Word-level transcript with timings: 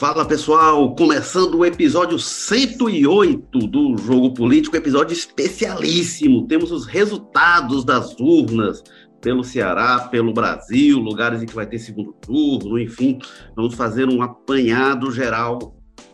Fala 0.00 0.24
pessoal, 0.24 0.94
começando 0.94 1.58
o 1.58 1.64
episódio 1.66 2.18
108 2.18 3.58
do 3.66 3.98
Jogo 3.98 4.32
Político, 4.32 4.74
episódio 4.74 5.12
especialíssimo. 5.12 6.46
Temos 6.46 6.72
os 6.72 6.86
resultados 6.86 7.84
das 7.84 8.18
urnas 8.18 8.82
pelo 9.20 9.44
Ceará, 9.44 10.08
pelo 10.10 10.32
Brasil, 10.32 10.98
lugares 10.98 11.42
em 11.42 11.46
que 11.46 11.54
vai 11.54 11.66
ter 11.66 11.78
segundo 11.78 12.14
turno, 12.14 12.78
enfim, 12.78 13.18
vamos 13.54 13.74
fazer 13.74 14.08
um 14.08 14.22
apanhado 14.22 15.12
geral 15.12 15.58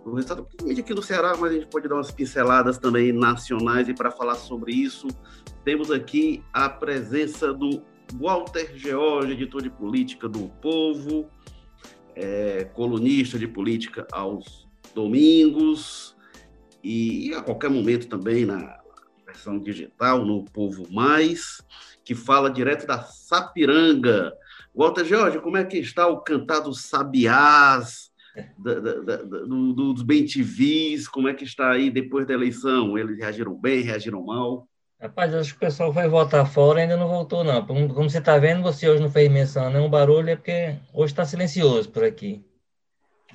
do 0.04 0.14
resultado, 0.14 0.42
principalmente 0.42 0.80
aqui 0.80 0.92
no 0.92 1.02
Ceará, 1.02 1.36
mas 1.38 1.52
a 1.52 1.54
gente 1.54 1.68
pode 1.68 1.86
dar 1.86 1.94
umas 1.94 2.10
pinceladas 2.10 2.78
também 2.78 3.12
nacionais 3.12 3.88
e 3.88 3.94
para 3.94 4.10
falar 4.10 4.34
sobre 4.34 4.72
isso, 4.72 5.06
temos 5.64 5.92
aqui 5.92 6.42
a 6.52 6.68
presença 6.68 7.54
do 7.54 7.80
Walter 8.14 8.72
George, 8.74 9.30
editor 9.30 9.62
de 9.62 9.70
política 9.70 10.28
do 10.28 10.48
Povo, 10.60 11.30
é, 12.16 12.64
colunista 12.64 13.38
de 13.38 13.46
política 13.46 14.06
aos 14.10 14.66
domingos 14.94 16.16
e, 16.82 17.34
a 17.34 17.42
qualquer 17.42 17.68
momento 17.68 18.08
também 18.08 18.46
na 18.46 18.80
versão 19.26 19.58
digital, 19.58 20.24
no 20.24 20.44
Povo 20.44 20.90
Mais, 20.90 21.60
que 22.04 22.14
fala 22.14 22.50
direto 22.50 22.86
da 22.86 23.02
Sapiranga. 23.02 24.32
Walter 24.74 25.04
Jorge, 25.04 25.40
como 25.40 25.56
é 25.56 25.64
que 25.64 25.78
está 25.78 26.06
o 26.06 26.20
cantado 26.20 26.72
Sabiás 26.72 28.10
da, 28.58 28.74
da, 28.78 28.94
da, 29.00 29.16
do, 29.22 29.72
dos 29.72 30.02
bem-TVs? 30.02 31.08
Como 31.08 31.28
é 31.28 31.34
que 31.34 31.44
está 31.44 31.72
aí 31.72 31.90
depois 31.90 32.26
da 32.26 32.34
eleição? 32.34 32.96
Eles 32.96 33.18
reagiram 33.18 33.54
bem, 33.54 33.82
reagiram 33.82 34.24
mal? 34.24 34.68
Rapaz, 35.00 35.34
acho 35.34 35.50
que 35.50 35.56
o 35.58 35.60
pessoal 35.60 35.92
vai 35.92 36.08
votar 36.08 36.50
fora 36.50 36.80
ainda 36.80 36.96
não 36.96 37.06
voltou, 37.06 37.44
não. 37.44 37.64
Como, 37.66 37.88
você 37.88 38.18
está 38.18 38.38
vendo, 38.38 38.62
você 38.62 38.88
hoje 38.88 39.02
não 39.02 39.10
fez 39.10 39.30
menção 39.30 39.70
nenhum 39.70 39.90
barulho, 39.90 40.30
é 40.30 40.36
porque 40.36 40.76
hoje 40.92 41.12
está 41.12 41.24
silencioso 41.24 41.90
por 41.90 42.04
aqui. 42.04 42.44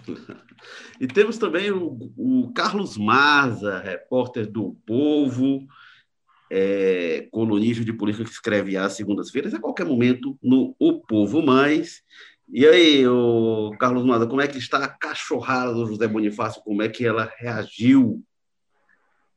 E 0.99 1.07
temos 1.07 1.39
também 1.39 1.71
o, 1.71 1.97
o 2.15 2.53
Carlos 2.53 2.95
Maza, 2.95 3.79
repórter 3.79 4.45
do 4.45 4.77
Povo, 4.85 5.65
é, 6.51 7.27
colunista 7.31 7.83
de 7.83 7.91
política 7.91 8.23
que 8.23 8.29
escreve 8.29 8.77
às 8.77 8.93
segundas-feiras, 8.93 9.55
a 9.55 9.59
qualquer 9.59 9.87
momento 9.87 10.37
no 10.39 10.75
O 10.77 11.01
Povo 11.01 11.41
Mais. 11.41 12.03
E 12.47 12.67
aí, 12.67 13.07
o 13.07 13.75
Carlos 13.79 14.05
Maza, 14.05 14.27
como 14.27 14.41
é 14.41 14.47
que 14.47 14.59
está 14.59 14.83
a 14.83 14.87
cachorrada 14.87 15.73
do 15.73 15.87
José 15.87 16.07
Bonifácio? 16.07 16.61
Como 16.61 16.83
é 16.83 16.89
que 16.89 17.03
ela 17.03 17.31
reagiu 17.39 18.23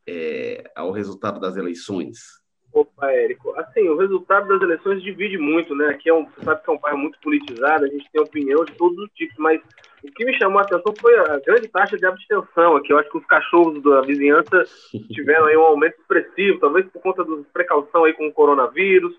é, 0.06 0.64
ao 0.74 0.91
resultado 0.91 1.41
das 1.41 1.56
eleições? 1.56 2.44
Opa, 2.74 3.12
Érico. 3.12 3.56
Assim, 3.56 3.88
o 3.88 3.97
resultado 3.97 4.48
das 4.48 4.61
eleições 4.61 5.00
divide 5.00 5.38
muito, 5.38 5.77
né? 5.77 5.91
Aqui 5.91 6.08
é 6.08 6.14
um, 6.14 6.24
você 6.24 6.44
sabe 6.44 6.62
que 6.62 6.70
é 6.70 6.72
um 6.72 6.78
bairro 6.78 6.98
muito 6.98 7.19
politizado, 7.20 7.84
a 7.84 7.88
gente 7.88 8.11
tem 8.11 8.20
opinião 8.20 8.64
de 8.64 8.72
todos 8.72 8.98
os 8.98 9.11
tipos, 9.12 9.36
mas 9.38 9.61
o 10.02 10.11
que 10.11 10.24
me 10.24 10.36
chamou 10.36 10.58
a 10.58 10.62
atenção 10.62 10.92
foi 11.00 11.16
a 11.16 11.38
grande 11.38 11.69
taxa 11.69 11.96
de 11.96 12.05
abstenção 12.05 12.77
aqui. 12.77 12.92
Eu 12.92 12.98
acho 12.98 13.08
que 13.11 13.19
os 13.19 13.27
cachorros 13.27 13.80
da 13.80 14.00
vizinhança 14.00 14.64
tiveram 15.14 15.46
aí 15.46 15.56
um 15.56 15.62
aumento 15.62 16.00
expressivo, 16.00 16.58
talvez 16.58 16.84
por 16.91 17.00
conta 17.00 17.24
da 17.24 17.42
precaução 17.52 18.05
aí 18.05 18.12
com 18.12 18.27
o 18.27 18.33
coronavírus, 18.33 19.14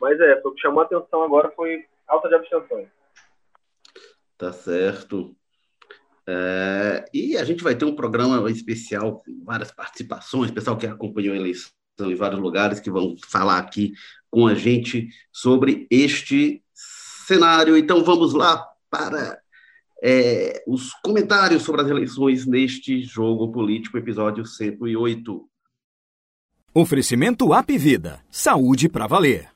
mas 0.00 0.18
é, 0.20 0.40
o 0.44 0.52
que 0.52 0.60
chamou 0.60 0.80
a 0.80 0.84
atenção 0.84 1.24
agora 1.24 1.50
foi 1.50 1.84
alta 2.06 2.28
de 2.28 2.36
abstenção. 2.36 2.86
Tá 4.38 4.52
certo. 4.52 5.34
É, 6.32 7.04
e 7.12 7.36
a 7.36 7.44
gente 7.44 7.64
vai 7.64 7.74
ter 7.74 7.84
um 7.84 7.96
programa 7.96 8.48
especial 8.50 9.20
com 9.24 9.44
várias 9.44 9.72
participações, 9.72 10.50
pessoal 10.52 10.76
que 10.76 10.86
acompanhou 10.86 11.34
a 11.34 11.36
eleição 11.36 11.70
em 12.00 12.14
vários 12.14 12.40
lugares, 12.40 12.78
que 12.78 12.90
vão 12.90 13.16
falar 13.26 13.58
aqui 13.58 13.92
com 14.30 14.46
a 14.46 14.54
gente 14.54 15.08
sobre 15.32 15.88
este 15.90 16.62
cenário. 17.26 17.76
Então 17.76 18.04
vamos 18.04 18.32
lá 18.32 18.64
para 18.88 19.40
é, 20.02 20.62
os 20.66 20.92
comentários 21.02 21.62
sobre 21.62 21.82
as 21.82 21.88
eleições 21.88 22.46
neste 22.46 23.02
jogo 23.02 23.50
político, 23.50 23.98
episódio 23.98 24.46
108. 24.46 25.48
Oferecimento 26.72 27.52
App 27.52 27.76
Vida. 27.76 28.20
Saúde 28.30 28.88
para 28.88 29.08
valer. 29.08 29.48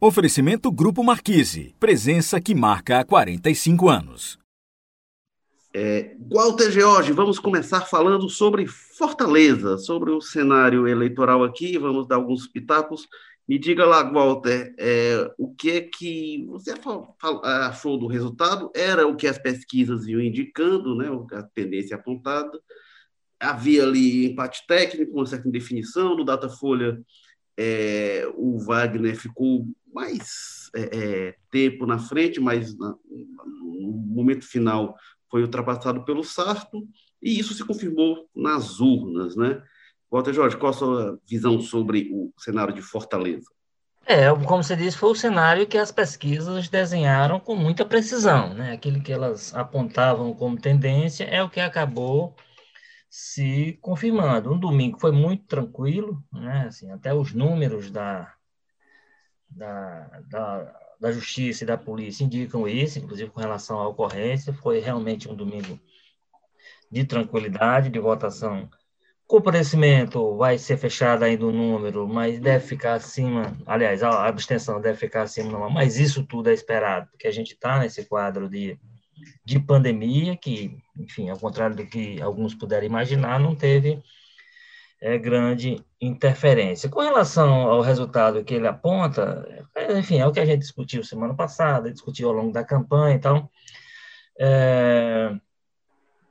Oferecimento 0.00 0.72
Grupo 0.72 1.04
Marquise. 1.04 1.74
Presença 1.78 2.40
que 2.40 2.54
marca 2.54 2.98
há 2.98 3.04
45 3.04 3.88
anos. 3.88 4.43
É, 5.76 6.14
Walter 6.30 6.70
George, 6.70 7.12
vamos 7.12 7.40
começar 7.40 7.80
falando 7.80 8.28
sobre 8.28 8.64
Fortaleza, 8.64 9.76
sobre 9.76 10.12
o 10.12 10.20
cenário 10.20 10.86
eleitoral 10.86 11.42
aqui, 11.42 11.76
vamos 11.76 12.06
dar 12.06 12.14
alguns 12.14 12.46
pitacos. 12.46 13.08
Me 13.46 13.58
diga 13.58 13.84
lá, 13.84 14.08
Walter, 14.08 14.72
é, 14.78 15.28
o 15.36 15.52
que 15.52 15.72
é 15.72 15.80
que 15.80 16.46
você 16.46 16.72
achou 17.42 17.98
do 17.98 18.06
resultado? 18.06 18.70
Era 18.72 19.04
o 19.04 19.16
que 19.16 19.26
as 19.26 19.36
pesquisas 19.36 20.06
iam 20.06 20.20
indicando, 20.20 20.94
né, 20.94 21.08
a 21.32 21.42
tendência 21.42 21.96
apontada. 21.96 22.56
Havia 23.40 23.82
ali 23.82 24.26
empate 24.26 24.64
técnico, 24.68 25.16
uma 25.16 25.26
certa 25.26 25.48
indefinição. 25.48 26.16
No 26.16 26.24
Datafolha, 26.24 27.02
é, 27.56 28.30
o 28.36 28.58
Wagner 28.60 29.16
ficou 29.16 29.66
mais 29.92 30.70
é, 30.72 30.82
é 30.82 31.36
tempo 31.50 31.84
na 31.84 31.98
frente, 31.98 32.40
mas 32.40 32.78
na, 32.78 32.94
no 33.10 33.90
momento 33.90 34.46
final 34.46 34.96
foi 35.34 35.42
ultrapassado 35.42 36.04
pelo 36.04 36.22
Sarto, 36.22 36.86
e 37.20 37.40
isso 37.40 37.54
se 37.54 37.64
confirmou 37.64 38.30
nas 38.36 38.78
urnas, 38.78 39.34
né? 39.34 39.60
Walter 40.08 40.32
Jorge, 40.32 40.56
qual 40.56 40.70
a 40.70 40.72
sua 40.72 41.20
visão 41.28 41.60
sobre 41.60 42.08
o 42.12 42.32
cenário 42.38 42.72
de 42.72 42.80
Fortaleza? 42.80 43.50
É, 44.06 44.28
como 44.46 44.62
você 44.62 44.76
disse, 44.76 44.96
foi 44.96 45.10
o 45.10 45.14
cenário 45.16 45.66
que 45.66 45.76
as 45.76 45.90
pesquisas 45.90 46.68
desenharam 46.68 47.40
com 47.40 47.56
muita 47.56 47.84
precisão, 47.84 48.54
né? 48.54 48.74
Aquilo 48.74 49.02
que 49.02 49.12
elas 49.12 49.52
apontavam 49.56 50.32
como 50.34 50.56
tendência 50.56 51.24
é 51.24 51.42
o 51.42 51.50
que 51.50 51.58
acabou 51.58 52.36
se 53.10 53.76
confirmando. 53.82 54.52
Um 54.52 54.58
domingo 54.60 55.00
foi 55.00 55.10
muito 55.10 55.46
tranquilo, 55.46 56.22
né? 56.32 56.66
Assim, 56.68 56.92
até 56.92 57.12
os 57.12 57.34
números 57.34 57.90
da, 57.90 58.32
da, 59.50 60.20
da 60.28 60.83
da 61.00 61.12
Justiça 61.12 61.64
e 61.64 61.66
da 61.66 61.76
Polícia 61.76 62.24
indicam 62.24 62.66
isso, 62.68 62.98
inclusive 62.98 63.30
com 63.30 63.40
relação 63.40 63.78
à 63.78 63.88
ocorrência. 63.88 64.52
Foi 64.52 64.80
realmente 64.80 65.28
um 65.28 65.34
domingo 65.34 65.78
de 66.90 67.04
tranquilidade, 67.04 67.90
de 67.90 67.98
votação. 67.98 68.68
Comparecimento 69.26 70.36
vai 70.36 70.58
ser 70.58 70.76
fechado 70.76 71.24
ainda 71.24 71.46
o 71.46 71.52
número, 71.52 72.06
mas 72.06 72.38
deve 72.38 72.66
ficar 72.66 72.94
acima, 72.94 73.56
aliás, 73.66 74.02
a 74.02 74.26
abstenção 74.26 74.80
deve 74.80 74.98
ficar 74.98 75.22
acima, 75.22 75.50
não, 75.50 75.70
mas 75.70 75.98
isso 75.98 76.24
tudo 76.24 76.50
é 76.50 76.52
esperado, 76.52 77.08
porque 77.10 77.26
a 77.26 77.32
gente 77.32 77.54
está 77.54 77.78
nesse 77.78 78.04
quadro 78.04 78.48
de, 78.48 78.78
de 79.44 79.58
pandemia, 79.58 80.36
que, 80.36 80.76
enfim, 80.98 81.30
ao 81.30 81.38
contrário 81.38 81.74
do 81.74 81.86
que 81.86 82.20
alguns 82.20 82.54
puderam 82.54 82.86
imaginar, 82.86 83.40
não 83.40 83.56
teve 83.56 84.02
é, 85.00 85.18
grande 85.18 85.84
interferência. 86.00 86.88
Com 86.88 87.00
relação 87.00 87.52
ao 87.70 87.80
resultado 87.80 88.44
que 88.44 88.54
ele 88.54 88.66
aponta, 88.66 89.46
é, 89.74 89.98
enfim, 89.98 90.18
é 90.18 90.26
o 90.26 90.32
que 90.32 90.40
a 90.40 90.46
gente 90.46 90.60
discutiu 90.60 91.04
semana 91.04 91.34
passada, 91.34 91.90
discutiu 91.90 92.28
ao 92.28 92.34
longo 92.34 92.52
da 92.52 92.64
campanha, 92.64 93.14
então, 93.14 93.48
é, 94.38 95.34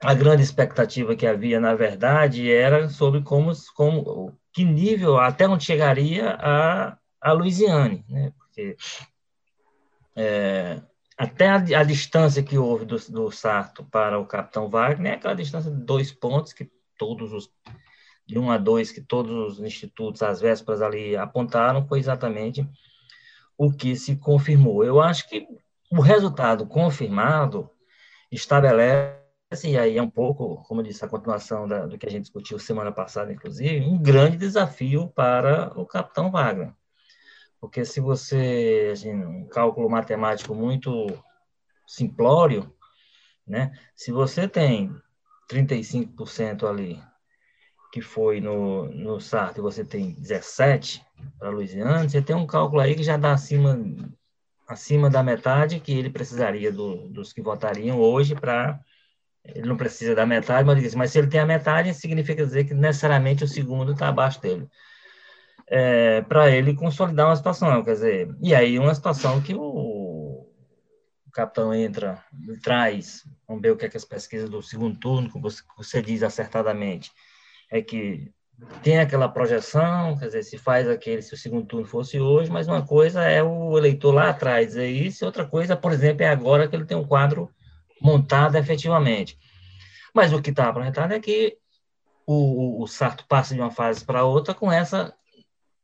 a 0.01 0.13
grande 0.13 0.43
expectativa 0.43 1.15
que 1.15 1.25
havia, 1.25 1.59
na 1.59 1.75
verdade, 1.75 2.51
era 2.51 2.89
sobre 2.89 3.21
como, 3.21 3.51
como 3.75 4.37
que 4.51 4.63
nível, 4.63 5.17
até 5.17 5.47
onde 5.47 5.63
chegaria 5.63 6.35
a, 6.39 6.97
a 7.21 7.31
Louisiane, 7.31 8.05
né? 8.09 8.33
porque 8.37 8.75
é, 10.15 10.81
até 11.17 11.47
a, 11.47 11.55
a, 11.55 11.83
distância 11.83 12.43
que 12.43 12.57
houve 12.57 12.85
do, 12.85 12.97
do 13.09 13.31
Sarto 13.31 13.83
para 13.85 14.19
o 14.19 14.25
Capitão 14.25 14.69
Wagner 14.69 15.13
é 15.13 15.15
aquela 15.15 15.35
distância 15.35 15.71
de 15.71 15.83
dois 15.83 16.11
pontos 16.11 16.53
que 16.53 16.69
todos 16.97 17.31
os 17.31 17.49
de 18.25 18.39
1 18.39 18.51
a 18.51 18.57
2 18.57 18.91
que 18.91 19.01
todos 19.01 19.53
os 19.53 19.59
institutos, 19.59 20.21
às 20.23 20.39
vésperas 20.39 20.81
ali, 20.81 21.15
apontaram, 21.15 21.85
foi 21.87 21.99
exatamente 21.99 22.67
o 23.57 23.71
que 23.71 23.95
se 23.95 24.15
confirmou. 24.15 24.83
Eu 24.83 25.01
acho 25.01 25.27
que 25.27 25.47
o 25.91 26.01
resultado 26.01 26.65
confirmado 26.65 27.69
estabelece, 28.31 29.21
e 29.65 29.77
aí 29.77 29.97
é 29.97 30.01
um 30.01 30.09
pouco, 30.09 30.63
como 30.63 30.81
eu 30.81 30.85
disse, 30.85 31.05
a 31.05 31.07
continuação 31.07 31.67
da, 31.67 31.85
do 31.85 31.97
que 31.97 32.07
a 32.07 32.09
gente 32.09 32.23
discutiu 32.23 32.57
semana 32.57 32.91
passada, 32.91 33.31
inclusive, 33.31 33.85
um 33.85 34.01
grande 34.01 34.37
desafio 34.37 35.09
para 35.09 35.71
o 35.79 35.85
capitão 35.85 36.31
Wagner. 36.31 36.73
Porque 37.59 37.85
se 37.85 38.01
você, 38.01 38.89
assim, 38.91 39.13
um 39.13 39.47
cálculo 39.47 39.89
matemático 39.89 40.55
muito 40.55 41.07
simplório, 41.85 42.73
né? 43.45 43.71
Se 43.95 44.11
você 44.11 44.47
tem 44.47 44.93
35% 45.49 46.67
ali 46.67 47.01
que 47.93 48.01
foi 48.01 48.41
no, 48.41 48.85
no 48.85 49.21
Sartre, 49.21 49.61
você 49.61 49.85
tem 49.85 50.13
17 50.13 51.05
para 51.37 51.51
Louisiana, 51.51 52.09
você 52.09 52.23
tem 52.23 52.35
um 52.35 52.47
cálculo 52.47 52.81
aí 52.81 52.95
que 52.95 53.03
já 53.03 53.17
dá 53.17 53.33
acima, 53.33 53.79
acima 54.67 55.11
da 55.11 55.21
metade 55.21 55.79
que 55.79 55.91
ele 55.93 56.09
precisaria 56.09 56.71
do, 56.71 57.07
dos 57.07 57.31
que 57.31 57.39
votariam 57.39 57.99
hoje 57.99 58.33
para. 58.33 58.79
Ele 59.45 59.67
não 59.67 59.77
precisa 59.77 60.15
da 60.15 60.25
metade, 60.25 60.65
mas, 60.65 60.95
mas 60.95 61.11
se 61.11 61.19
ele 61.19 61.27
tem 61.27 61.39
a 61.39 61.45
metade, 61.45 61.93
significa 61.93 62.43
dizer 62.43 62.63
que 62.63 62.73
necessariamente 62.73 63.43
o 63.43 63.47
segundo 63.47 63.91
está 63.91 64.07
abaixo 64.07 64.41
dele. 64.41 64.67
É, 65.67 66.21
para 66.23 66.49
ele 66.49 66.73
consolidar 66.73 67.27
uma 67.27 67.35
situação, 67.35 67.83
quer 67.83 67.93
dizer, 67.93 68.35
e 68.41 68.55
aí 68.55 68.79
uma 68.79 68.95
situação 68.95 69.39
que 69.39 69.53
o 69.53 70.49
capitão 71.31 71.71
entra 71.75 72.23
traz, 72.63 73.23
vamos 73.47 73.61
ver 73.61 73.69
o 73.71 73.77
que 73.77 73.85
é 73.85 73.89
que 73.89 73.97
as 73.97 74.05
pesquisas 74.05 74.49
do 74.49 74.63
segundo 74.63 74.97
turno, 74.97 75.31
que 75.31 75.39
você, 75.39 75.61
você 75.77 76.01
diz 76.01 76.23
acertadamente, 76.23 77.11
é 77.73 77.81
que 77.81 78.31
tem 78.83 78.99
aquela 78.99 79.27
projeção, 79.27 80.15
quer 80.17 80.27
dizer, 80.27 80.43
se 80.43 80.57
faz 80.59 80.87
aquele, 80.87 81.23
se 81.23 81.33
o 81.33 81.37
segundo 81.37 81.65
turno 81.65 81.87
fosse 81.87 82.19
hoje, 82.19 82.51
mas 82.51 82.67
uma 82.67 82.85
coisa 82.85 83.23
é 83.23 83.41
o 83.41 83.75
eleitor 83.77 84.13
lá 84.13 84.29
atrás 84.29 84.67
dizer 84.67 84.87
isso, 84.89 85.23
e 85.23 85.25
outra 85.25 85.45
coisa, 85.45 85.75
por 85.75 85.91
exemplo, 85.91 86.23
é 86.23 86.29
agora 86.29 86.67
que 86.67 86.75
ele 86.75 86.85
tem 86.85 86.95
um 86.95 87.05
quadro 87.05 87.49
montado 87.99 88.55
efetivamente. 88.55 89.37
Mas 90.13 90.31
o 90.31 90.41
que 90.41 90.51
está 90.51 90.69
apresentado 90.69 91.13
é 91.13 91.19
que 91.19 91.57
o, 92.27 92.81
o, 92.81 92.83
o 92.83 92.87
Sarto 92.87 93.25
passa 93.27 93.55
de 93.55 93.59
uma 93.59 93.71
fase 93.71 94.05
para 94.05 94.23
outra 94.23 94.53
com 94.53 94.71
essa 94.71 95.13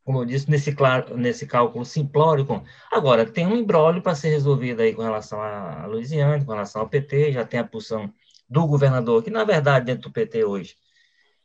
como 0.03 0.21
eu 0.21 0.25
disse, 0.25 0.49
nesse, 0.49 0.73
claro, 0.73 1.15
nesse 1.15 1.45
cálculo 1.45 1.85
simplório. 1.85 2.47
Agora, 2.91 3.27
tem 3.27 3.45
um 3.45 3.55
embrólio 3.55 4.01
para 4.01 4.15
ser 4.15 4.29
resolvido 4.29 4.81
aí 4.81 4.91
com 4.91 5.03
relação 5.03 5.39
à 5.39 5.85
Louisiana, 5.85 6.43
com 6.43 6.51
relação 6.51 6.81
ao 6.81 6.89
PT, 6.89 7.33
já 7.33 7.45
tem 7.45 7.59
a 7.59 7.63
posição 7.63 8.11
do 8.49 8.65
governador, 8.65 9.21
que 9.21 9.29
na 9.29 9.43
verdade, 9.43 9.85
dentro 9.85 10.09
do 10.09 10.11
PT 10.11 10.43
hoje, 10.43 10.75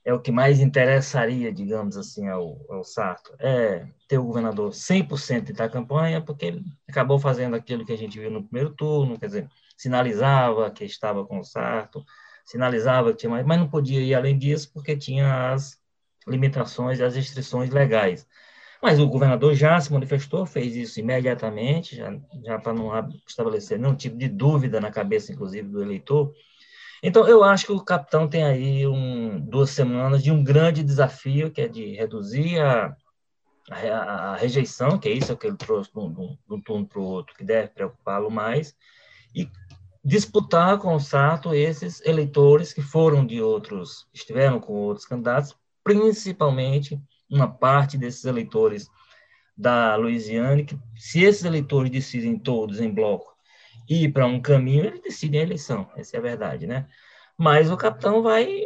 é 0.04 0.12
o 0.12 0.20
que 0.20 0.30
mais 0.30 0.60
interessaria, 0.60 1.52
digamos 1.52 1.96
assim, 1.96 2.28
ao, 2.28 2.60
ao 2.68 2.84
Sarto, 2.84 3.34
é 3.38 3.86
ter 4.06 4.18
o 4.18 4.24
governador 4.24 4.70
100% 4.70 5.52
da 5.54 5.68
campanha, 5.68 6.20
porque 6.20 6.46
ele 6.46 6.64
acabou 6.88 7.18
fazendo 7.18 7.56
aquilo 7.56 7.86
que 7.86 7.92
a 7.92 7.96
gente 7.96 8.18
viu 8.18 8.30
no 8.30 8.44
primeiro 8.44 8.70
turno, 8.74 9.18
quer 9.18 9.26
dizer, 9.26 9.48
sinalizava 9.76 10.70
que 10.70 10.84
estava 10.84 11.24
com 11.24 11.38
o 11.38 11.44
Sarto, 11.44 12.04
sinalizava 12.44 13.12
que 13.12 13.18
tinha 13.18 13.30
mais, 13.30 13.46
mas 13.46 13.58
não 13.58 13.68
podia 13.68 14.00
ir 14.00 14.14
além 14.14 14.36
disso, 14.36 14.70
porque 14.72 14.96
tinha 14.96 15.52
as 15.52 15.78
limitações 16.26 16.98
e 16.98 17.04
as 17.04 17.16
restrições 17.16 17.70
legais. 17.70 18.26
Mas 18.82 19.00
o 19.00 19.08
governador 19.08 19.54
já 19.54 19.80
se 19.80 19.90
manifestou, 19.90 20.44
fez 20.44 20.76
isso 20.76 21.00
imediatamente, 21.00 21.96
já, 21.96 22.14
já 22.44 22.58
para 22.58 22.74
não 22.74 22.90
estabelecer 23.26 23.78
nenhum 23.78 23.94
tipo 23.94 24.16
de 24.18 24.28
dúvida 24.28 24.78
na 24.78 24.90
cabeça, 24.90 25.32
inclusive, 25.32 25.66
do 25.66 25.82
eleitor. 25.82 26.34
Então, 27.06 27.28
eu 27.28 27.44
acho 27.44 27.66
que 27.66 27.72
o 27.72 27.84
capitão 27.84 28.26
tem 28.26 28.44
aí 28.44 28.86
um, 28.86 29.38
duas 29.38 29.68
semanas 29.68 30.22
de 30.22 30.30
um 30.30 30.42
grande 30.42 30.82
desafio, 30.82 31.50
que 31.50 31.60
é 31.60 31.68
de 31.68 31.94
reduzir 31.94 32.58
a, 32.58 32.96
a, 33.70 34.30
a 34.32 34.36
rejeição, 34.36 34.98
que 34.98 35.10
é 35.10 35.12
isso 35.12 35.36
que 35.36 35.46
ele 35.46 35.58
trouxe 35.58 35.92
de 35.92 35.98
um, 35.98 36.14
de 36.14 36.54
um 36.54 36.58
turno 36.62 36.86
para 36.86 36.98
o 36.98 37.04
outro, 37.04 37.36
que 37.36 37.44
deve 37.44 37.68
preocupá-lo 37.68 38.30
mais, 38.30 38.74
e 39.34 39.46
disputar 40.02 40.78
com 40.78 40.94
o 40.94 40.98
Sato 40.98 41.54
esses 41.54 42.00
eleitores 42.06 42.72
que 42.72 42.80
foram 42.80 43.26
de 43.26 43.38
outros, 43.38 44.08
estiveram 44.14 44.58
com 44.58 44.72
outros 44.72 45.06
candidatos, 45.06 45.54
principalmente 45.84 46.98
uma 47.28 47.46
parte 47.52 47.98
desses 47.98 48.24
eleitores 48.24 48.88
da 49.54 49.94
Louisiana, 49.96 50.62
que 50.62 50.78
se 50.96 51.22
esses 51.22 51.44
eleitores 51.44 51.90
decidem 51.90 52.38
todos 52.38 52.80
em 52.80 52.90
bloco 52.90 53.33
ir 53.88 54.12
para 54.12 54.26
um 54.26 54.40
caminho, 54.40 54.86
eles 54.86 55.00
decidem 55.00 55.40
a 55.40 55.44
eleição, 55.44 55.90
essa 55.96 56.16
é 56.16 56.18
a 56.18 56.22
verdade, 56.22 56.66
né? 56.66 56.86
Mas 57.36 57.70
o 57.70 57.76
capitão 57.76 58.22
vai. 58.22 58.62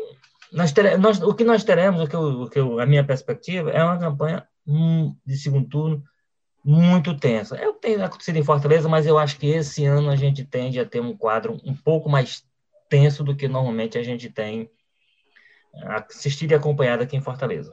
Nós 0.52 0.72
teremos, 0.72 1.00
nós, 1.00 1.22
o 1.22 1.34
que 1.34 1.44
nós 1.44 1.64
teremos, 1.64 2.00
o 2.02 2.06
que, 2.06 2.16
eu, 2.16 2.42
o 2.42 2.50
que 2.50 2.58
eu, 2.58 2.80
a 2.80 2.86
minha 2.86 3.04
perspectiva, 3.04 3.70
é 3.70 3.82
uma 3.82 3.98
campanha 3.98 4.46
hum, 4.66 5.14
de 5.26 5.36
segundo 5.36 5.68
turno 5.68 6.04
muito 6.64 7.16
tensa. 7.16 7.56
Eu 7.56 7.74
tenho 7.74 8.04
acontecido 8.04 8.36
em 8.36 8.44
Fortaleza, 8.44 8.88
mas 8.88 9.06
eu 9.06 9.18
acho 9.18 9.38
que 9.38 9.46
esse 9.46 9.84
ano 9.84 10.10
a 10.10 10.16
gente 10.16 10.44
tende 10.44 10.78
a 10.78 10.84
ter 10.84 11.00
um 11.00 11.16
quadro 11.16 11.58
um 11.64 11.74
pouco 11.74 12.08
mais 12.08 12.44
tenso 12.88 13.24
do 13.24 13.34
que 13.36 13.48
normalmente 13.48 13.98
a 13.98 14.02
gente 14.02 14.28
tem 14.30 14.70
assistido 15.82 16.52
e 16.52 16.54
acompanhado 16.54 17.02
aqui 17.02 17.16
em 17.16 17.20
Fortaleza. 17.20 17.72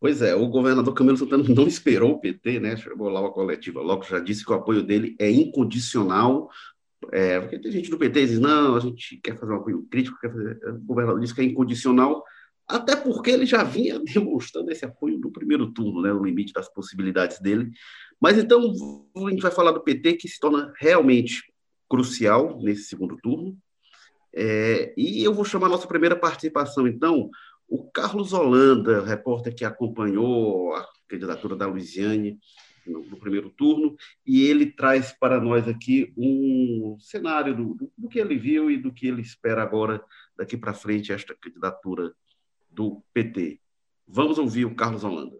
Pois 0.00 0.22
é, 0.22 0.34
o 0.34 0.48
governador 0.48 0.94
Camilo 0.94 1.18
Santana 1.18 1.44
não 1.46 1.66
esperou 1.66 2.12
o 2.12 2.18
PT, 2.18 2.58
né? 2.58 2.74
Chegou 2.74 3.10
lá 3.10 3.24
a 3.24 3.30
coletiva 3.30 3.82
logo, 3.82 4.02
já 4.02 4.18
disse 4.18 4.42
que 4.42 4.50
o 4.50 4.54
apoio 4.54 4.82
dele 4.82 5.14
é 5.18 5.30
incondicional. 5.30 6.48
É, 7.12 7.38
porque 7.38 7.58
tem 7.58 7.70
gente 7.70 7.90
do 7.90 7.98
PT 7.98 8.20
que 8.20 8.26
diz, 8.26 8.38
não, 8.38 8.76
a 8.76 8.80
gente 8.80 9.18
quer 9.18 9.38
fazer 9.38 9.52
um 9.52 9.56
apoio 9.56 9.86
crítico, 9.90 10.18
quer 10.18 10.32
fazer... 10.32 10.58
o 10.68 10.78
governador 10.80 11.20
disse 11.20 11.34
que 11.34 11.42
é 11.42 11.44
incondicional, 11.44 12.24
até 12.66 12.96
porque 12.96 13.30
ele 13.30 13.44
já 13.44 13.62
vinha 13.62 13.98
demonstrando 14.04 14.70
esse 14.70 14.86
apoio 14.86 15.18
no 15.18 15.30
primeiro 15.30 15.70
turno, 15.70 16.00
né, 16.00 16.12
no 16.12 16.24
limite 16.24 16.52
das 16.52 16.72
possibilidades 16.72 17.38
dele. 17.38 17.70
Mas 18.18 18.38
então 18.38 18.72
a 19.16 19.30
gente 19.30 19.42
vai 19.42 19.50
falar 19.50 19.72
do 19.72 19.82
PT, 19.82 20.14
que 20.14 20.28
se 20.28 20.40
torna 20.40 20.72
realmente 20.78 21.42
crucial 21.88 22.58
nesse 22.62 22.84
segundo 22.84 23.18
turno. 23.18 23.54
É, 24.32 24.94
e 24.96 25.22
eu 25.24 25.34
vou 25.34 25.44
chamar 25.44 25.66
a 25.66 25.70
nossa 25.70 25.88
primeira 25.88 26.16
participação, 26.16 26.86
então, 26.86 27.28
o 27.70 27.88
Carlos 27.88 28.32
Holanda, 28.32 29.04
repórter 29.04 29.54
que 29.54 29.64
acompanhou 29.64 30.74
a 30.74 30.88
candidatura 31.06 31.54
da 31.54 31.68
Luiziane 31.68 32.36
no, 32.84 33.04
no, 33.04 33.16
primeiro 33.16 33.48
turno, 33.50 33.94
e 34.26 34.44
ele 34.44 34.66
traz 34.66 35.12
para 35.12 35.40
nós 35.40 35.68
aqui 35.68 36.12
um 36.16 36.96
cenário 36.98 37.56
do, 37.56 37.74
do, 37.74 37.92
do 37.96 38.08
que 38.08 38.18
ele 38.18 38.36
viu 38.36 38.68
e 38.70 38.76
do 38.76 38.92
que 38.92 39.06
ele 39.06 39.22
espera 39.22 39.62
agora, 39.62 40.02
daqui 40.36 40.56
para 40.56 40.74
frente, 40.74 41.12
esta 41.12 41.32
candidatura 41.32 42.12
do 42.68 43.00
PT. 43.14 43.60
Vamos 44.06 44.38
ouvir 44.38 44.64
o 44.64 44.74
Carlos 44.74 45.04
Holanda. 45.04 45.38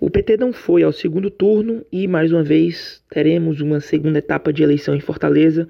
O 0.00 0.10
PT 0.10 0.36
não 0.36 0.52
foi 0.52 0.82
ao 0.82 0.92
segundo 0.92 1.30
turno 1.30 1.86
e, 1.92 2.08
mais 2.08 2.32
uma 2.32 2.42
vez, 2.42 3.04
teremos 3.08 3.60
uma 3.60 3.78
segunda 3.78 4.18
etapa 4.18 4.52
de 4.52 4.64
eleição 4.64 4.96
em 4.96 5.00
Fortaleza 5.00 5.68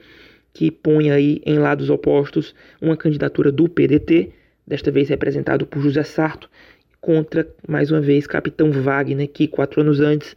que 0.54 0.70
põe 0.70 1.10
aí 1.10 1.42
em 1.44 1.58
lados 1.58 1.90
opostos 1.90 2.54
uma 2.80 2.96
candidatura 2.96 3.52
do 3.52 3.68
PDT 3.68 4.32
desta 4.66 4.90
vez 4.90 5.08
representado 5.08 5.66
por 5.66 5.82
José 5.82 6.02
Sarto, 6.02 6.48
contra, 7.00 7.46
mais 7.68 7.90
uma 7.90 8.00
vez, 8.00 8.26
Capitão 8.26 8.70
Wagner, 8.70 9.28
que 9.28 9.46
quatro 9.46 9.80
anos 9.80 10.00
antes 10.00 10.34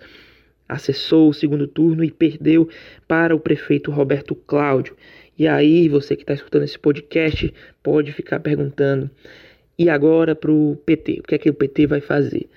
acessou 0.67 1.29
o 1.29 1.33
segundo 1.33 1.65
turno 1.65 2.03
e 2.03 2.11
perdeu 2.11 2.67
para 3.07 3.33
o 3.33 3.39
prefeito 3.39 3.89
Roberto 3.89 4.35
Cláudio. 4.35 4.95
E 5.39 5.47
aí, 5.47 5.87
você 5.87 6.15
que 6.15 6.23
está 6.23 6.33
escutando 6.33 6.63
esse 6.63 6.77
podcast 6.77 7.53
pode 7.81 8.11
ficar 8.11 8.39
perguntando: 8.41 9.09
e 9.79 9.89
agora 9.89 10.35
para 10.35 10.51
o 10.51 10.75
PT? 10.85 11.19
O 11.19 11.23
que 11.23 11.35
é 11.35 11.37
que 11.37 11.49
o 11.49 11.53
PT 11.53 11.87
vai 11.87 12.01
fazer? 12.01 12.49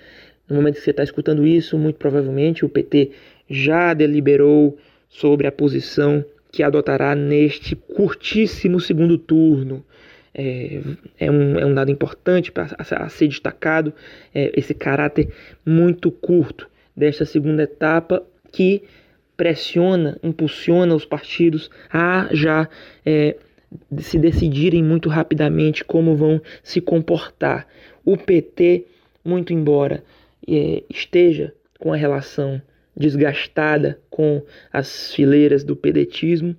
No 0.49 0.56
momento 0.56 0.76
que 0.76 0.81
você 0.81 0.90
está 0.90 1.05
escutando 1.05 1.46
isso, 1.46 1.78
muito 1.78 1.96
provavelmente 1.96 2.64
o 2.64 2.69
PT 2.69 3.12
já 3.49 3.94
deliberou 3.94 4.76
sobre 5.08 5.46
a 5.46 5.52
posição 5.52 6.25
que 6.50 6.64
adotará 6.64 7.14
neste 7.14 7.76
curtíssimo 7.76 8.81
segundo 8.81 9.16
turno 9.16 9.84
é, 10.35 10.81
é, 11.19 11.31
um, 11.31 11.59
é 11.59 11.67
um 11.67 11.75
dado 11.75 11.91
importante 11.91 12.53
para 12.53 12.69
a, 12.79 13.05
a 13.05 13.09
ser 13.09 13.29
destacado, 13.29 13.93
é, 14.35 14.53
esse 14.55 14.75
caráter 14.75 15.32
muito 15.65 16.11
curto 16.11 16.69
desta 16.97 17.25
segunda 17.25 17.62
etapa 17.62 18.23
que 18.52 18.83
pressiona, 19.37 20.19
impulsiona 20.23 20.95
os 20.95 21.04
partidos 21.04 21.71
a 21.90 22.28
já 22.33 22.69
é, 23.07 23.37
se 23.99 24.19
decidirem 24.19 24.83
muito 24.83 25.09
rapidamente 25.09 25.85
como 25.85 26.14
vão 26.14 26.40
se 26.62 26.81
comportar. 26.81 27.66
O 28.04 28.16
PT, 28.16 28.85
muito 29.25 29.52
embora 29.52 30.02
é, 30.47 30.83
esteja 30.90 31.54
com 31.78 31.93
a 31.93 31.97
relação 31.97 32.61
desgastada 32.97 33.99
com 34.11 34.43
as 34.73 35.14
fileiras 35.14 35.64
do 35.64 35.75
pedetismo, 35.75 36.54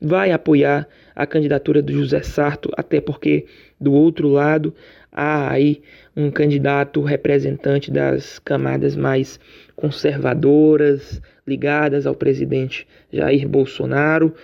vai 0.00 0.30
apoiar 0.30 0.86
a 1.16 1.26
candidatura 1.26 1.80
do 1.80 1.94
José 1.94 2.22
Sarto, 2.22 2.70
até 2.76 3.00
porque 3.00 3.46
do 3.80 3.94
outro 3.94 4.28
lado 4.28 4.74
há 5.10 5.50
aí 5.50 5.80
um 6.14 6.30
candidato 6.30 7.00
representante 7.00 7.90
das 7.90 8.38
camadas 8.38 8.94
mais 8.94 9.40
conservadoras, 9.74 11.22
ligadas 11.46 12.06
ao 12.06 12.14
presidente 12.14 12.86
Jair 13.10 13.48
Bolsonaro, 13.48 14.34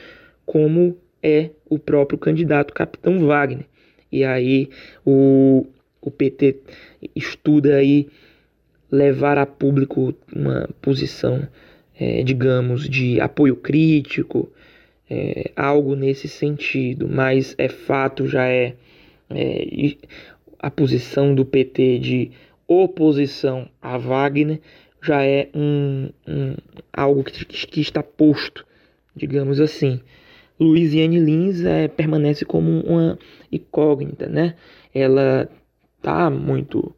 como 0.46 0.96
é 1.22 1.50
o 1.68 1.78
próprio 1.78 2.18
candidato 2.18 2.72
Capitão 2.72 3.26
Wagner. 3.26 3.66
E 4.10 4.24
aí 4.24 4.70
o, 5.04 5.66
o 6.00 6.10
PT 6.10 6.56
estuda 7.14 7.76
aí 7.76 8.08
levar 8.90 9.36
a 9.36 9.46
público 9.46 10.14
uma 10.34 10.68
posição, 10.80 11.46
é, 11.98 12.22
digamos, 12.22 12.88
de 12.88 13.20
apoio 13.20 13.56
crítico, 13.56 14.50
é, 15.12 15.50
algo 15.54 15.94
nesse 15.94 16.26
sentido, 16.26 17.06
mas 17.06 17.54
é 17.58 17.68
fato, 17.68 18.26
já 18.26 18.48
é, 18.48 18.74
é 19.28 19.96
a 20.58 20.70
posição 20.70 21.34
do 21.34 21.44
PT 21.44 21.98
de 21.98 22.30
oposição 22.66 23.68
a 23.82 23.98
Wagner 23.98 24.58
já 25.02 25.22
é 25.22 25.50
um, 25.54 26.08
um 26.26 26.54
algo 26.90 27.22
que, 27.24 27.44
que, 27.44 27.80
está 27.80 28.02
posto, 28.02 28.64
digamos 29.14 29.60
assim. 29.60 30.00
Luiziane 30.58 31.18
Lins 31.18 31.62
é, 31.62 31.88
permanece 31.88 32.46
como 32.46 32.80
uma 32.80 33.18
incógnita, 33.50 34.26
né? 34.26 34.54
Ela 34.94 35.50
tá 36.00 36.30
muito 36.30 36.94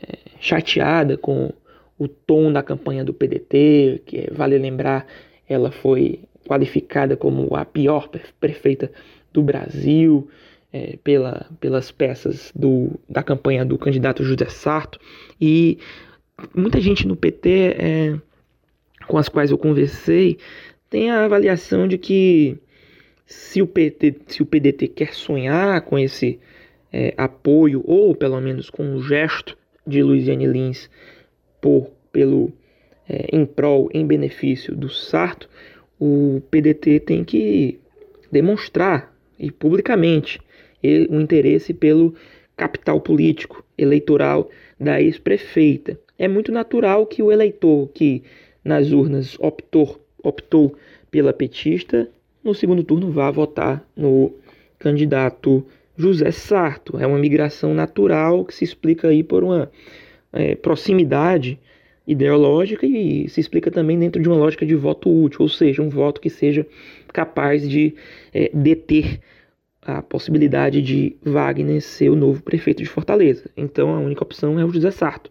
é, 0.00 0.18
chateada 0.40 1.18
com 1.18 1.52
o 1.98 2.08
tom 2.08 2.50
da 2.50 2.62
campanha 2.62 3.04
do 3.04 3.12
PDT, 3.12 4.02
que 4.06 4.32
vale 4.32 4.56
lembrar, 4.56 5.04
ela 5.48 5.72
foi 5.72 6.20
qualificada 6.48 7.16
como 7.16 7.54
a 7.54 7.64
pior 7.64 8.08
prefeita 8.40 8.90
do 9.32 9.42
Brasil 9.42 10.28
é, 10.72 10.98
pela, 11.04 11.46
pelas 11.60 11.90
peças 11.90 12.50
do, 12.54 12.98
da 13.08 13.22
campanha 13.22 13.64
do 13.64 13.76
candidato 13.76 14.24
José 14.24 14.46
Sarto. 14.46 14.98
E 15.38 15.78
muita 16.54 16.80
gente 16.80 17.06
no 17.06 17.14
PT 17.14 17.76
é, 17.78 18.18
com 19.06 19.18
as 19.18 19.28
quais 19.28 19.50
eu 19.50 19.58
conversei 19.58 20.38
tem 20.88 21.10
a 21.10 21.26
avaliação 21.26 21.86
de 21.86 21.98
que 21.98 22.56
se 23.26 23.60
o, 23.60 23.66
PT, 23.66 24.16
se 24.26 24.42
o 24.42 24.46
PDT 24.46 24.88
quer 24.88 25.12
sonhar 25.12 25.82
com 25.82 25.98
esse 25.98 26.38
é, 26.90 27.12
apoio, 27.14 27.82
ou 27.86 28.14
pelo 28.14 28.40
menos 28.40 28.70
com 28.70 28.82
um 28.82 29.02
gesto 29.02 29.56
de 29.86 30.02
Luiziane 30.02 30.46
Lins 30.46 30.88
por, 31.60 31.90
pelo, 32.10 32.50
é, 33.06 33.28
em 33.30 33.44
prol, 33.44 33.90
em 33.92 34.06
benefício 34.06 34.74
do 34.74 34.88
Sarto, 34.88 35.48
o 36.00 36.40
PDT 36.50 37.00
tem 37.00 37.24
que 37.24 37.78
demonstrar 38.30 39.14
e 39.38 39.50
publicamente 39.50 40.40
o 41.10 41.20
interesse 41.20 41.74
pelo 41.74 42.14
capital 42.56 43.00
político 43.00 43.64
eleitoral 43.76 44.50
da 44.78 45.00
ex-prefeita. 45.00 45.98
É 46.18 46.28
muito 46.28 46.52
natural 46.52 47.06
que 47.06 47.22
o 47.22 47.32
eleitor 47.32 47.88
que 47.94 48.22
nas 48.64 48.90
urnas 48.90 49.36
optou, 49.40 50.00
optou 50.22 50.76
pela 51.10 51.32
petista, 51.32 52.08
no 52.42 52.54
segundo 52.54 52.82
turno 52.82 53.10
vá 53.10 53.30
votar 53.30 53.86
no 53.96 54.34
candidato 54.78 55.64
José 55.96 56.30
Sarto. 56.30 56.98
É 56.98 57.06
uma 57.06 57.18
migração 57.18 57.74
natural 57.74 58.44
que 58.44 58.54
se 58.54 58.64
explica 58.64 59.08
aí 59.08 59.22
por 59.22 59.42
uma 59.42 59.70
é, 60.32 60.54
proximidade 60.54 61.58
ideológica 62.08 62.86
e 62.86 63.28
se 63.28 63.38
explica 63.38 63.70
também 63.70 63.98
dentro 63.98 64.20
de 64.20 64.26
uma 64.28 64.38
lógica 64.38 64.64
de 64.64 64.74
voto 64.74 65.10
útil, 65.10 65.42
ou 65.42 65.48
seja, 65.48 65.82
um 65.82 65.90
voto 65.90 66.22
que 66.22 66.30
seja 66.30 66.66
capaz 67.12 67.68
de 67.68 67.94
é, 68.32 68.50
deter 68.52 69.20
a 69.82 70.00
possibilidade 70.00 70.80
de 70.80 71.14
Wagner 71.22 71.82
ser 71.82 72.08
o 72.08 72.16
novo 72.16 72.42
prefeito 72.42 72.82
de 72.82 72.88
Fortaleza. 72.88 73.50
Então 73.54 73.94
a 73.94 74.00
única 74.00 74.24
opção 74.24 74.58
é 74.58 74.64
o 74.64 74.70
José 74.72 74.90
Sarto. 74.90 75.30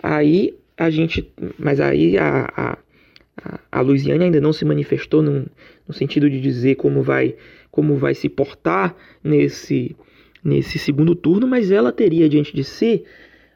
Aí 0.00 0.54
a 0.76 0.90
gente, 0.90 1.28
mas 1.58 1.80
aí 1.80 2.16
a, 2.16 2.48
a, 2.56 3.60
a 3.70 3.80
Luiziane 3.80 4.24
ainda 4.24 4.40
não 4.40 4.52
se 4.52 4.64
manifestou 4.64 5.22
no, 5.22 5.44
no 5.88 5.92
sentido 5.92 6.30
de 6.30 6.40
dizer 6.40 6.76
como 6.76 7.02
vai, 7.02 7.34
como 7.68 7.96
vai 7.96 8.14
se 8.14 8.28
portar 8.28 8.94
nesse, 9.24 9.96
nesse 10.42 10.78
segundo 10.78 11.16
turno, 11.16 11.48
mas 11.48 11.72
ela 11.72 11.90
teria 11.90 12.28
diante 12.28 12.54
de 12.54 12.62
si 12.62 13.04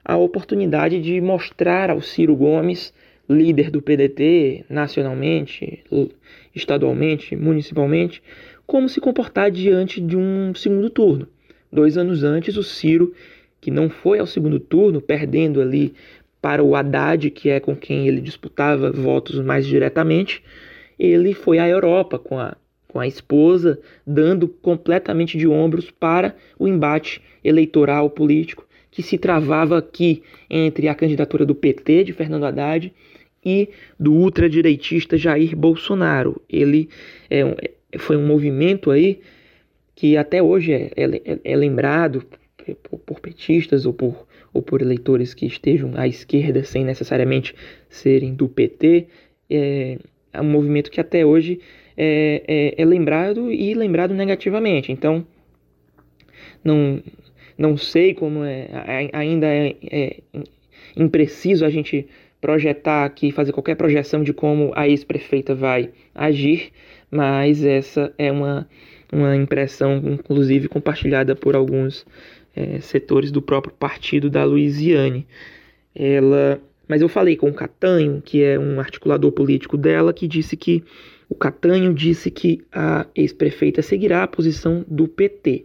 a 0.05 0.17
oportunidade 0.17 1.01
de 1.01 1.21
mostrar 1.21 1.91
ao 1.91 2.01
Ciro 2.01 2.35
Gomes, 2.35 2.93
líder 3.29 3.71
do 3.71 3.81
PDT 3.81 4.65
nacionalmente, 4.69 5.85
estadualmente, 6.55 7.37
municipalmente, 7.37 8.23
como 8.67 8.89
se 8.89 9.01
comportar 9.01 9.51
diante 9.51 10.01
de 10.01 10.17
um 10.17 10.55
segundo 10.55 10.91
turno. 10.91 11.29
Dois 11.73 11.97
anos 11.97 12.25
antes, 12.25 12.57
o 12.57 12.63
Ciro, 12.63 13.15
que 13.61 13.71
não 13.71 13.89
foi 13.89 14.19
ao 14.19 14.27
segundo 14.27 14.59
turno, 14.59 15.01
perdendo 15.01 15.61
ali 15.61 15.95
para 16.41 16.63
o 16.63 16.75
Haddad, 16.75 17.31
que 17.31 17.49
é 17.49 17.61
com 17.61 17.77
quem 17.77 18.09
ele 18.09 18.21
disputava 18.21 18.91
votos 18.91 19.39
mais 19.41 19.65
diretamente, 19.65 20.43
ele 20.99 21.33
foi 21.33 21.59
à 21.59 21.69
Europa 21.69 22.19
com 22.19 22.39
a, 22.39 22.57
com 22.89 22.99
a 22.99 23.07
esposa, 23.07 23.79
dando 24.05 24.49
completamente 24.49 25.39
de 25.39 25.47
ombros 25.47 25.91
para 25.91 26.35
o 26.59 26.67
embate 26.67 27.23
eleitoral 27.45 28.11
político 28.11 28.67
que 28.93 29.03
se 29.03 29.19
travava 29.19 29.79
aqui 29.79 30.23
entre 30.49 30.87
a 30.87 30.95
candidatura 30.95 31.47
do 31.47 31.55
PT, 31.55 32.05
de 32.05 32.13
Fernando 32.13 32.45
Haddad, 32.45 32.93
e 33.45 33.71
do 33.99 34.13
ultradireitista 34.13 35.17
Jair 35.17 35.57
Bolsonaro. 35.57 36.41
Ele 36.49 36.89
é 37.29 37.45
um, 37.45 37.55
foi 37.99 38.17
um 38.17 38.25
movimento 38.25 38.91
aí 38.91 39.21
que 39.97 40.17
até 40.17 40.43
hoje 40.43 40.73
é, 40.73 40.91
é, 40.95 41.39
é 41.43 41.57
lembrado 41.57 42.25
por, 42.83 42.99
por, 43.01 43.21
petistas 43.21 43.87
ou 43.87 43.93
por, 43.93 44.27
ou 44.53 44.63
por 44.63 44.83
eleitores 44.83 45.35
que 45.35 45.47
estejam 45.47 45.93
à 45.97 46.07
esquerda 46.07 46.63
sem 46.63 46.85
necessariamente 46.85 47.55
serem 47.89 48.35
do 48.35 48.49
PT. 48.49 49.09
É, 49.51 49.99
é 50.33 50.41
um 50.41 50.51
movimento 50.51 50.91
que 50.91 51.01
até 51.01 51.25
hoje 51.25 51.61
é, 51.97 52.43
é, 52.77 52.83
é 52.83 52.85
lembrado 52.85 53.51
e 53.51 53.75
lembrado 53.75 54.15
negativamente. 54.15 54.93
Então, 54.93 55.27
não, 56.63 57.03
não 57.57 57.77
sei 57.77 58.15
como 58.15 58.45
é, 58.45 58.69
ainda 59.13 59.47
é, 59.47 59.77
é 59.91 60.17
impreciso 60.97 61.65
a 61.65 61.71
gente 61.71 62.07
projetar 62.41 63.05
aqui, 63.05 63.31
fazer 63.31 63.53
qualquer 63.53 63.77
projeção 63.77 64.23
de 64.23 64.33
como 64.33 64.73
a 64.75 64.89
ex-prefeita 64.89 65.55
vai 65.55 65.91
agir, 66.13 66.73
mas 67.11 67.65
essa 67.65 68.13
é 68.19 68.33
uma, 68.33 68.69
uma 69.13 69.37
impressão, 69.37 70.03
inclusive, 70.05 70.67
compartilhada 70.69 71.37
por 71.37 71.55
alguns 71.55 72.05
é, 72.57 72.81
setores 72.81 73.31
do 73.31 73.41
próprio 73.41 73.73
partido 73.75 74.29
da 74.29 74.45
Louisiane. 74.45 75.27
Ela, 75.95 76.61
mas 76.89 77.01
eu 77.01 77.09
falei 77.09 77.37
com 77.37 77.49
o 77.49 77.55
Catanho, 77.55 78.21
que 78.25 78.43
é 78.43 78.59
um 78.59 78.81
articulador 78.81 79.31
político 79.31 79.77
dela, 79.77 80.13
que 80.13 80.27
disse 80.27 80.57
que 80.57 80.83
o 81.29 81.35
Catanho 81.35 81.95
disse 81.95 82.31
que 82.31 82.61
a 82.73 83.07
ex-prefeita 83.15 83.83
seguirá 83.83 84.23
a 84.23 84.29
posição 84.29 84.85
do 84.89 85.07
PT. 85.07 85.65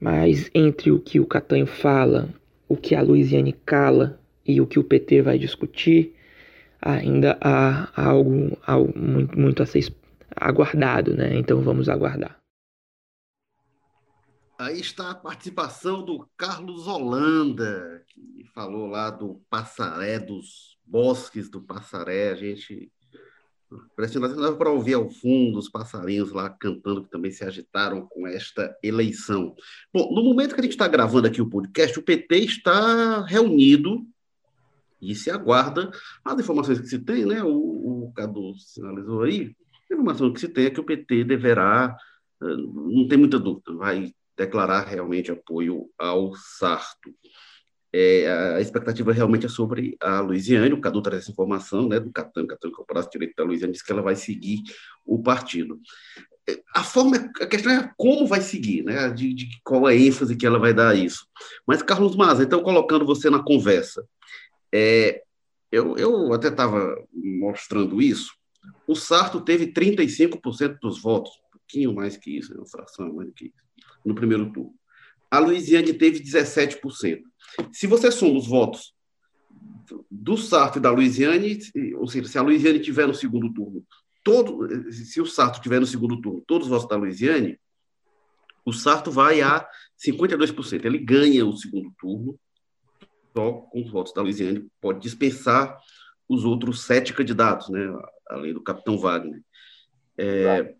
Mas 0.00 0.50
entre 0.54 0.90
o 0.90 0.98
que 0.98 1.20
o 1.20 1.26
Catanho 1.26 1.66
fala, 1.66 2.32
o 2.66 2.76
que 2.76 2.94
a 2.94 3.02
Luiziane 3.02 3.52
cala 3.52 4.18
e 4.46 4.60
o 4.60 4.66
que 4.66 4.78
o 4.78 4.84
PT 4.84 5.22
vai 5.22 5.38
discutir, 5.38 6.14
ainda 6.80 7.38
há 7.40 7.90
algo, 8.00 8.56
algo 8.66 8.98
muito, 8.98 9.38
muito 9.38 9.62
a 9.62 9.66
ser 9.66 9.94
aguardado, 10.34 11.14
né? 11.14 11.36
Então 11.36 11.60
vamos 11.60 11.88
aguardar. 11.88 12.40
Aí 14.58 14.78
está 14.80 15.10
a 15.10 15.14
participação 15.14 16.04
do 16.04 16.28
Carlos 16.36 16.86
Holanda, 16.86 18.04
que 18.08 18.44
falou 18.54 18.86
lá 18.86 19.10
do 19.10 19.42
Passaré, 19.48 20.18
dos 20.18 20.78
bosques 20.84 21.48
do 21.48 21.62
Passaré. 21.62 22.30
A 22.30 22.34
gente 22.34 22.92
Impressionante 23.92 24.34
para 24.56 24.70
ouvir 24.70 24.94
ao 24.94 25.08
fundo 25.08 25.58
os 25.58 25.68
passarinhos 25.68 26.32
lá 26.32 26.50
cantando, 26.50 27.04
que 27.04 27.10
também 27.10 27.30
se 27.30 27.44
agitaram 27.44 28.06
com 28.08 28.26
esta 28.26 28.76
eleição. 28.82 29.54
Bom, 29.92 30.12
no 30.12 30.24
momento 30.24 30.54
que 30.54 30.60
a 30.60 30.64
gente 30.64 30.72
está 30.72 30.88
gravando 30.88 31.28
aqui 31.28 31.40
o 31.40 31.48
podcast, 31.48 31.96
o 31.98 32.02
PT 32.02 32.38
está 32.38 33.24
reunido 33.24 34.04
e 35.00 35.14
se 35.14 35.30
aguarda 35.30 35.90
as 36.24 36.40
informações 36.40 36.80
que 36.80 36.88
se 36.88 36.98
tem, 36.98 37.24
né? 37.24 37.42
O, 37.44 38.06
o 38.06 38.12
Cadu 38.12 38.54
sinalizou 38.58 39.22
aí, 39.22 39.54
a 39.90 39.94
informação 39.94 40.32
que 40.32 40.40
se 40.40 40.48
tem 40.48 40.66
é 40.66 40.70
que 40.70 40.80
o 40.80 40.84
PT 40.84 41.24
deverá, 41.24 41.96
eh, 42.42 42.56
não 42.56 43.06
tem 43.08 43.18
muita 43.18 43.38
dúvida, 43.38 43.72
vai 43.74 44.12
declarar 44.36 44.86
realmente 44.86 45.30
apoio 45.30 45.88
ao 45.98 46.34
Sarto. 46.34 47.14
É, 47.92 48.54
a 48.54 48.60
expectativa 48.60 49.12
realmente 49.12 49.46
é 49.46 49.48
sobre 49.48 49.96
a 50.00 50.20
Luiziane, 50.20 50.72
o 50.72 50.80
Cadu 50.80 51.02
traz 51.02 51.22
essa 51.22 51.32
informação, 51.32 51.88
né, 51.88 51.98
do 51.98 52.12
Catan, 52.12 52.46
Catan, 52.46 52.70
que 52.70 52.80
é 52.80 52.82
o 52.82 52.86
braço 52.86 53.10
direito 53.10 53.34
da 53.36 53.42
Luiziane, 53.42 53.72
diz 53.72 53.82
que 53.82 53.90
ela 53.90 54.02
vai 54.02 54.14
seguir 54.14 54.62
o 55.04 55.20
partido. 55.20 55.80
É, 56.48 56.62
a 56.74 56.84
forma, 56.84 57.16
a 57.40 57.46
questão 57.46 57.72
é 57.72 57.92
como 57.96 58.28
vai 58.28 58.40
seguir, 58.40 58.84
né, 58.84 59.10
de, 59.10 59.34
de 59.34 59.48
qual 59.64 59.86
a 59.86 59.94
ênfase 59.94 60.36
que 60.36 60.46
ela 60.46 60.58
vai 60.58 60.72
dar 60.72 60.90
a 60.90 60.94
isso. 60.94 61.26
Mas, 61.66 61.82
Carlos 61.82 62.14
Maza, 62.14 62.44
então, 62.44 62.62
colocando 62.62 63.04
você 63.04 63.28
na 63.28 63.42
conversa, 63.42 64.06
é, 64.72 65.22
eu, 65.72 65.96
eu 65.96 66.32
até 66.32 66.48
estava 66.48 66.96
mostrando 67.12 68.00
isso, 68.00 68.32
o 68.86 68.94
Sarto 68.94 69.40
teve 69.40 69.72
35% 69.72 70.78
dos 70.80 71.00
votos, 71.00 71.32
um 71.48 71.58
pouquinho 71.58 71.94
mais 71.94 72.16
que 72.16 72.38
isso, 72.38 72.54
uma 72.54 72.66
fração 72.66 73.12
mais 73.14 73.30
que 73.34 73.46
isso, 73.46 73.64
no 74.04 74.14
primeiro 74.14 74.52
turno. 74.52 74.74
A 75.30 75.38
Luiziane 75.38 75.92
teve 75.94 76.20
17%. 76.20 77.22
Se 77.72 77.86
você 77.86 78.10
soma 78.10 78.38
os 78.38 78.46
votos 78.46 78.92
do 80.10 80.36
Sarto 80.36 80.78
e 80.78 80.80
da 80.80 80.90
Luiziane, 80.90 81.58
ou 81.96 82.06
seja, 82.06 82.28
se 82.28 82.38
a 82.38 82.42
Luiziane 82.42 82.80
tiver 82.80 83.06
no 83.06 83.14
segundo 83.14 83.52
turno, 83.52 83.84
todo, 84.22 84.92
se 84.92 85.20
o 85.20 85.26
Sarto 85.26 85.60
tiver 85.60 85.80
no 85.80 85.86
segundo 85.86 86.20
turno 86.20 86.42
todos 86.46 86.66
os 86.66 86.70
votos 86.70 86.88
da 86.88 86.96
Luiziane, 86.96 87.58
o 88.64 88.72
Sarto 88.72 89.10
vai 89.10 89.40
a 89.40 89.66
52%. 89.98 90.84
Ele 90.84 90.98
ganha 90.98 91.44
o 91.46 91.56
segundo 91.56 91.92
turno, 91.98 92.38
só 93.36 93.52
com 93.52 93.82
os 93.82 93.90
votos 93.90 94.12
da 94.12 94.22
Luiziane, 94.22 94.68
pode 94.80 95.00
dispensar 95.00 95.78
os 96.28 96.44
outros 96.44 96.82
sete 96.82 97.12
candidatos, 97.12 97.68
né, 97.70 97.80
além 98.28 98.52
do 98.52 98.62
capitão 98.62 98.96
Wagner. 98.96 99.42
É, 100.16 100.74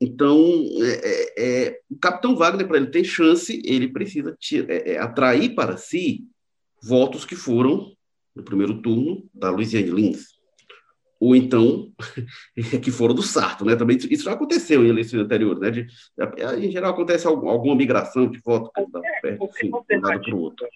então, 0.00 0.38
é, 0.80 1.00
é, 1.04 1.66
é, 1.66 1.80
o 1.90 1.96
capitão 1.98 2.34
Wagner, 2.34 2.66
para 2.66 2.78
ele 2.78 2.86
ter 2.86 3.04
chance, 3.04 3.60
ele 3.62 3.86
precisa 3.86 4.34
é, 4.66 4.92
é, 4.92 4.98
atrair 4.98 5.54
para 5.54 5.76
si 5.76 6.24
votos 6.82 7.26
que 7.26 7.36
foram, 7.36 7.92
no 8.34 8.42
primeiro 8.42 8.80
turno, 8.80 9.28
da 9.34 9.50
Luiziane 9.50 9.90
Lins. 9.90 10.40
Ou 11.20 11.36
então, 11.36 11.92
que 12.82 12.90
foram 12.90 13.14
do 13.14 13.22
Sarto, 13.22 13.62
né? 13.62 13.76
Também 13.76 13.98
isso 13.98 14.24
já 14.24 14.32
aconteceu 14.32 14.82
em 14.82 14.88
eleições 14.88 15.20
anteriores, 15.20 15.60
né? 15.60 15.70
De, 15.70 15.86
em 16.66 16.70
geral, 16.70 16.92
acontece 16.92 17.26
alguma 17.26 17.76
migração 17.76 18.26
de 18.26 18.38
voto 18.38 18.70
da 18.90 19.00
assim, 19.44 19.68
um 19.68 20.00
lado 20.00 20.22
para 20.22 20.34
o 20.34 20.40
outro. 20.40 20.66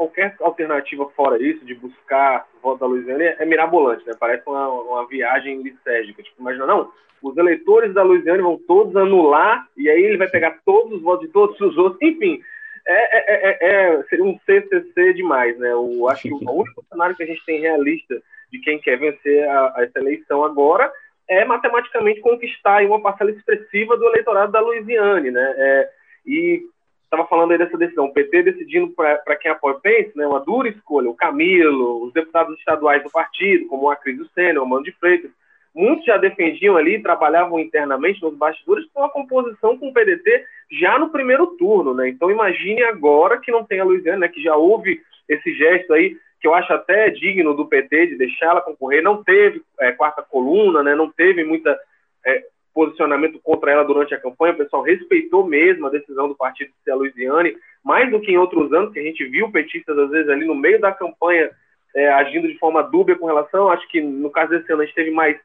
Qualquer 0.00 0.34
alternativa 0.40 1.10
fora 1.10 1.36
isso, 1.42 1.62
de 1.66 1.74
buscar 1.74 2.46
voto 2.62 2.80
da 2.80 2.86
Luiziane, 2.86 3.22
é 3.38 3.44
mirabolante, 3.44 4.06
né? 4.06 4.14
Parece 4.18 4.48
uma, 4.48 4.66
uma 4.66 5.06
viagem 5.06 5.60
licérgica. 5.60 6.22
Tipo, 6.22 6.40
imagina, 6.40 6.64
não, 6.64 6.90
os 7.22 7.36
eleitores 7.36 7.92
da 7.92 8.02
Louisiana 8.02 8.42
vão 8.42 8.58
todos 8.66 8.96
anular, 8.96 9.68
e 9.76 9.90
aí 9.90 10.02
ele 10.02 10.16
vai 10.16 10.26
pegar 10.26 10.58
todos 10.64 10.94
os 10.94 11.02
votos 11.02 11.26
de 11.26 11.32
todos 11.34 11.60
os 11.60 11.76
outros, 11.76 12.00
enfim. 12.00 12.40
É, 12.88 13.18
é, 13.18 13.50
é, 13.50 13.58
é 13.60 14.02
seria 14.04 14.24
um 14.24 14.38
CCC 14.46 15.12
demais, 15.12 15.58
né? 15.58 15.70
Eu 15.70 16.08
acho 16.08 16.22
que 16.22 16.32
o 16.32 16.50
único 16.50 16.82
cenário 16.88 17.14
que 17.14 17.22
a 17.22 17.26
gente 17.26 17.44
tem 17.44 17.60
realista 17.60 18.22
de 18.50 18.58
quem 18.60 18.80
quer 18.80 18.98
vencer 18.98 19.46
a, 19.50 19.74
a 19.76 19.84
essa 19.84 19.98
eleição 19.98 20.42
agora 20.42 20.90
é 21.28 21.44
matematicamente 21.44 22.20
conquistar 22.20 22.82
uma 22.86 23.02
parcela 23.02 23.32
expressiva 23.32 23.98
do 23.98 24.06
eleitorado 24.06 24.50
da 24.50 24.60
Louisiana, 24.60 25.30
né? 25.30 25.54
É, 25.58 25.90
e 26.24 26.62
estava 27.10 27.26
falando 27.26 27.50
aí 27.50 27.58
dessa 27.58 27.76
decisão, 27.76 28.04
o 28.04 28.12
PT 28.12 28.44
decidindo 28.44 28.88
para 28.90 29.36
quem 29.36 29.50
apoia 29.50 29.74
o 29.74 29.80
Pence, 29.80 30.12
né, 30.14 30.24
uma 30.26 30.38
dura 30.38 30.68
escolha, 30.68 31.10
o 31.10 31.14
Camilo, 31.14 32.04
os 32.04 32.12
deputados 32.12 32.56
estaduais 32.56 33.02
do 33.02 33.10
partido, 33.10 33.66
como 33.66 33.84
o 33.84 33.90
Acrisio 33.90 34.28
Senna, 34.32 34.62
o 34.62 34.66
Mano 34.66 34.84
de 34.84 34.92
Freitas, 34.92 35.30
muitos 35.74 36.04
já 36.04 36.16
defendiam 36.16 36.76
ali, 36.76 37.02
trabalhavam 37.02 37.58
internamente 37.58 38.22
nos 38.22 38.36
bastidores 38.36 38.86
com 38.94 39.04
a 39.04 39.10
composição 39.10 39.76
com 39.76 39.88
o 39.88 39.92
PDT 39.92 40.44
já 40.80 40.98
no 40.98 41.10
primeiro 41.10 41.48
turno, 41.58 41.92
né? 41.94 42.08
Então 42.08 42.30
imagine 42.30 42.82
agora 42.84 43.38
que 43.38 43.50
não 43.50 43.64
tem 43.64 43.80
a 43.80 43.84
Luiziane, 43.84 44.20
né, 44.20 44.28
que 44.28 44.42
já 44.42 44.54
houve 44.54 45.00
esse 45.28 45.52
gesto 45.54 45.92
aí, 45.92 46.16
que 46.40 46.46
eu 46.46 46.54
acho 46.54 46.72
até 46.72 47.10
digno 47.10 47.54
do 47.54 47.66
PT 47.66 48.06
de 48.06 48.18
deixar 48.18 48.46
ela 48.46 48.60
concorrer, 48.60 49.02
não 49.02 49.22
teve 49.22 49.62
é, 49.80 49.90
quarta 49.90 50.22
coluna, 50.22 50.82
né, 50.82 50.94
não 50.94 51.10
teve 51.10 51.44
muita 51.44 51.76
é, 52.24 52.44
posicionamento 52.80 53.38
contra 53.42 53.72
ela 53.72 53.84
durante 53.84 54.14
a 54.14 54.20
campanha, 54.20 54.54
o 54.54 54.56
pessoal 54.56 54.82
respeitou 54.82 55.46
mesmo 55.46 55.86
a 55.86 55.90
decisão 55.90 56.28
do 56.28 56.34
partido 56.34 56.68
de 56.68 56.82
ser 56.82 56.92
a 56.92 56.94
Luiziane, 56.94 57.54
mais 57.84 58.10
do 58.10 58.18
que 58.18 58.32
em 58.32 58.38
outros 58.38 58.72
anos, 58.72 58.90
que 58.90 58.98
a 58.98 59.02
gente 59.02 59.22
viu 59.26 59.50
petistas, 59.50 59.98
às 59.98 60.08
vezes, 60.08 60.30
ali 60.30 60.46
no 60.46 60.54
meio 60.54 60.80
da 60.80 60.90
campanha, 60.90 61.50
é, 61.94 62.08
agindo 62.12 62.48
de 62.48 62.56
forma 62.56 62.82
dúbia 62.82 63.16
com 63.16 63.26
relação, 63.26 63.68
acho 63.68 63.86
que 63.88 64.00
no 64.00 64.30
caso 64.30 64.50
desse 64.50 64.72
ano 64.72 64.80
a 64.80 64.86
gente 64.86 64.94
teve 64.94 65.10
mais 65.10 65.36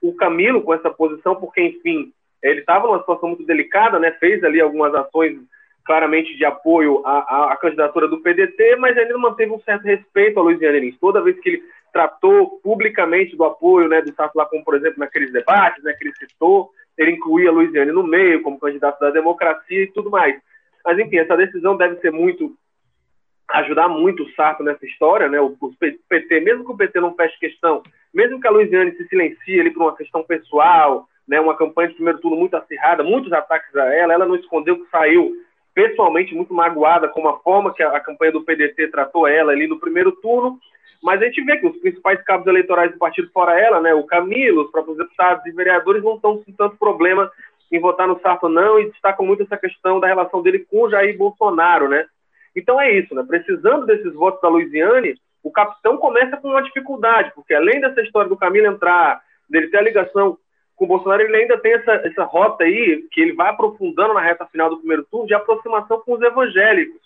o 0.00 0.14
Camilo 0.14 0.62
com 0.62 0.72
essa 0.72 0.88
posição, 0.88 1.34
porque, 1.34 1.60
enfim, 1.60 2.12
ele 2.40 2.60
estava 2.60 2.86
numa 2.86 3.00
situação 3.00 3.30
muito 3.30 3.44
delicada, 3.44 3.98
né, 3.98 4.12
fez 4.20 4.44
ali 4.44 4.60
algumas 4.60 4.94
ações 4.94 5.36
claramente 5.84 6.36
de 6.36 6.44
apoio 6.44 7.02
à, 7.04 7.52
à, 7.52 7.56
candidatura 7.56 8.06
do 8.06 8.20
PDT, 8.20 8.76
mas 8.76 8.96
ele 8.96 9.12
manteve 9.14 9.50
um 9.50 9.60
certo 9.60 9.82
respeito 9.82 10.38
à 10.38 10.42
Luiziane 10.42 10.80
Lins. 10.80 10.98
Toda 10.98 11.20
vez 11.20 11.38
que 11.40 11.48
ele 11.48 11.62
tratou 11.92 12.58
publicamente 12.62 13.36
do 13.36 13.44
apoio 13.44 13.88
né, 13.88 14.00
do 14.00 14.12
lá, 14.34 14.46
como 14.46 14.64
por 14.64 14.74
exemplo 14.74 14.98
naqueles 14.98 15.32
debates 15.32 15.82
né, 15.84 15.92
que 15.92 16.04
ele 16.06 16.16
citou, 16.16 16.70
ele 16.96 17.12
incluía 17.12 17.50
a 17.50 17.52
Luiziane 17.52 17.92
no 17.92 18.02
meio 18.02 18.42
como 18.42 18.58
candidato 18.58 19.00
da 19.00 19.10
democracia 19.10 19.82
e 19.82 19.92
tudo 19.92 20.10
mais. 20.10 20.40
Mas 20.84 20.98
enfim, 20.98 21.16
essa 21.16 21.36
decisão 21.36 21.76
deve 21.76 21.96
ser 22.00 22.10
muito 22.10 22.54
ajudar 23.48 23.88
muito 23.88 24.22
o 24.22 24.30
Sarto 24.32 24.62
nessa 24.62 24.84
história, 24.86 25.28
né? 25.28 25.40
O, 25.40 25.56
o, 25.60 25.72
PT, 26.08 26.40
mesmo 26.40 26.64
que 26.64 26.72
o 26.72 26.76
PT 26.76 27.00
não 27.00 27.14
feche 27.14 27.38
questão, 27.38 27.82
mesmo 28.12 28.40
que 28.40 28.46
a 28.46 28.50
Luiziane 28.50 28.92
se 28.92 29.06
silencie 29.08 29.60
ali 29.60 29.70
por 29.70 29.82
uma 29.82 29.96
questão 29.96 30.22
pessoal, 30.22 31.06
né? 31.26 31.40
Uma 31.40 31.56
campanha 31.56 31.88
de 31.88 31.94
primeiro 31.94 32.20
turno 32.20 32.36
muito 32.36 32.56
acirrada, 32.56 33.02
muitos 33.02 33.32
ataques 33.32 33.74
a 33.76 33.94
ela, 33.94 34.14
ela 34.14 34.26
não 34.26 34.36
escondeu 34.36 34.78
que 34.78 34.90
saiu 34.90 35.32
pessoalmente 35.74 36.34
muito 36.34 36.54
magoada 36.54 37.08
com 37.08 37.26
a 37.28 37.38
forma 37.40 37.74
que 37.74 37.82
a, 37.82 37.90
a 37.90 38.00
campanha 38.00 38.32
do 38.32 38.44
PDT 38.44 38.88
tratou 38.88 39.26
ela 39.26 39.52
ali 39.52 39.66
no 39.66 39.80
primeiro 39.80 40.12
turno, 40.12 40.58
mas 41.04 41.20
a 41.20 41.26
gente 41.26 41.44
vê 41.44 41.58
que 41.58 41.66
os 41.66 41.76
principais 41.76 42.22
cabos 42.22 42.46
eleitorais 42.46 42.90
do 42.90 42.96
partido 42.96 43.30
fora 43.30 43.60
ela, 43.60 43.78
né, 43.78 43.92
o 43.92 44.04
Camilo, 44.04 44.62
os 44.62 44.70
próprios 44.70 44.96
deputados 44.96 45.44
e 45.44 45.52
vereadores 45.52 46.02
não 46.02 46.14
estão 46.14 46.38
com 46.38 46.50
tanto 46.52 46.78
problema 46.78 47.30
em 47.70 47.78
votar 47.78 48.08
no 48.08 48.18
Sarto 48.20 48.48
não 48.48 48.80
e 48.80 48.90
destacam 48.90 49.26
muito 49.26 49.42
essa 49.42 49.58
questão 49.58 50.00
da 50.00 50.06
relação 50.06 50.40
dele 50.40 50.60
com 50.60 50.84
o 50.84 50.90
Jair 50.90 51.14
Bolsonaro, 51.18 51.90
né? 51.90 52.06
Então 52.56 52.80
é 52.80 52.90
isso, 52.90 53.14
né? 53.14 53.22
Precisando 53.22 53.84
desses 53.84 54.14
votos 54.14 54.40
da 54.40 54.48
Luiziane, 54.48 55.14
o 55.42 55.50
capitão 55.50 55.98
começa 55.98 56.38
com 56.38 56.48
uma 56.48 56.62
dificuldade, 56.62 57.32
porque 57.34 57.52
além 57.52 57.82
dessa 57.82 58.00
história 58.00 58.30
do 58.30 58.36
Camilo 58.36 58.68
entrar, 58.68 59.20
dele 59.50 59.68
ter 59.68 59.76
a 59.76 59.82
ligação 59.82 60.38
com 60.74 60.86
o 60.86 60.88
Bolsonaro, 60.88 61.20
ele 61.20 61.36
ainda 61.36 61.58
tem 61.58 61.74
essa, 61.74 61.92
essa 61.96 62.24
rota 62.24 62.64
aí, 62.64 63.06
que 63.12 63.20
ele 63.20 63.34
vai 63.34 63.50
aprofundando 63.50 64.14
na 64.14 64.22
reta 64.22 64.46
final 64.46 64.70
do 64.70 64.78
primeiro 64.78 65.04
turno, 65.10 65.26
de 65.26 65.34
aproximação 65.34 66.00
com 66.00 66.14
os 66.14 66.22
evangélicos 66.22 67.04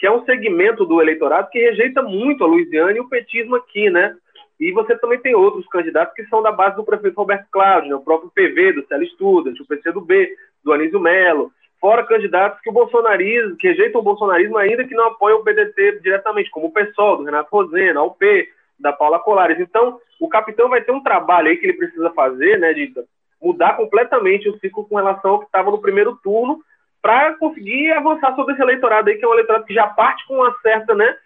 que 0.00 0.06
é 0.06 0.10
um 0.10 0.24
segmento 0.24 0.86
do 0.86 1.00
eleitorado 1.02 1.50
que 1.50 1.58
rejeita 1.58 2.02
muito 2.02 2.42
a 2.42 2.46
Louisiana 2.46 2.92
e 2.92 3.00
o 3.00 3.08
petismo 3.08 3.54
aqui, 3.56 3.90
né? 3.90 4.16
E 4.58 4.72
você 4.72 4.96
também 4.96 5.20
tem 5.20 5.34
outros 5.34 5.66
candidatos 5.68 6.14
que 6.14 6.24
são 6.24 6.42
da 6.42 6.50
base 6.50 6.76
do 6.76 6.84
prefeito 6.84 7.16
Roberto 7.16 7.46
Cláudio, 7.52 7.90
né? 7.90 7.96
o 7.96 8.00
próprio 8.00 8.30
PV 8.34 8.72
do 8.72 8.86
Célio 8.86 9.06
Estudas, 9.06 9.60
o 9.60 9.66
PCdoB, 9.66 10.28
do 10.64 10.72
Anísio 10.72 10.98
Melo, 10.98 11.52
fora 11.78 12.04
candidatos 12.04 12.60
que 12.62 12.70
o 12.70 12.72
bolsonarismo, 12.72 13.56
que 13.56 13.68
rejeitam 13.68 14.00
o 14.00 14.04
bolsonarismo 14.04 14.56
ainda 14.56 14.86
que 14.86 14.94
não 14.94 15.08
apoiam 15.08 15.40
o 15.40 15.44
PDT 15.44 16.00
diretamente, 16.02 16.50
como 16.50 16.68
o 16.68 16.72
PSOL, 16.72 17.18
do 17.18 17.24
Renato 17.24 17.54
Rosena, 17.54 18.00
a 18.00 18.04
UP, 18.04 18.48
da 18.78 18.94
Paula 18.94 19.18
Colares. 19.18 19.60
Então, 19.60 19.98
o 20.18 20.28
capitão 20.30 20.70
vai 20.70 20.80
ter 20.80 20.92
um 20.92 21.02
trabalho 21.02 21.48
aí 21.48 21.58
que 21.58 21.66
ele 21.66 21.76
precisa 21.76 22.10
fazer, 22.10 22.58
né, 22.58 22.72
de 22.72 22.90
mudar 23.40 23.76
completamente 23.76 24.48
o 24.48 24.58
ciclo 24.58 24.86
com 24.86 24.96
relação 24.96 25.32
ao 25.32 25.38
que 25.40 25.46
estava 25.46 25.70
no 25.70 25.80
primeiro 25.80 26.18
turno, 26.22 26.62
para 27.02 27.34
conseguir 27.34 27.92
avançar 27.92 28.34
sobre 28.34 28.52
esse 28.52 28.62
eleitorado 28.62 29.08
aí, 29.08 29.16
que 29.16 29.24
é 29.24 29.28
um 29.28 29.32
eleitorado 29.32 29.64
que 29.64 29.74
já 29.74 29.86
parte 29.86 30.26
com 30.26 30.34
uma 30.34 30.54
certa 30.60 30.94
né, 30.94 31.16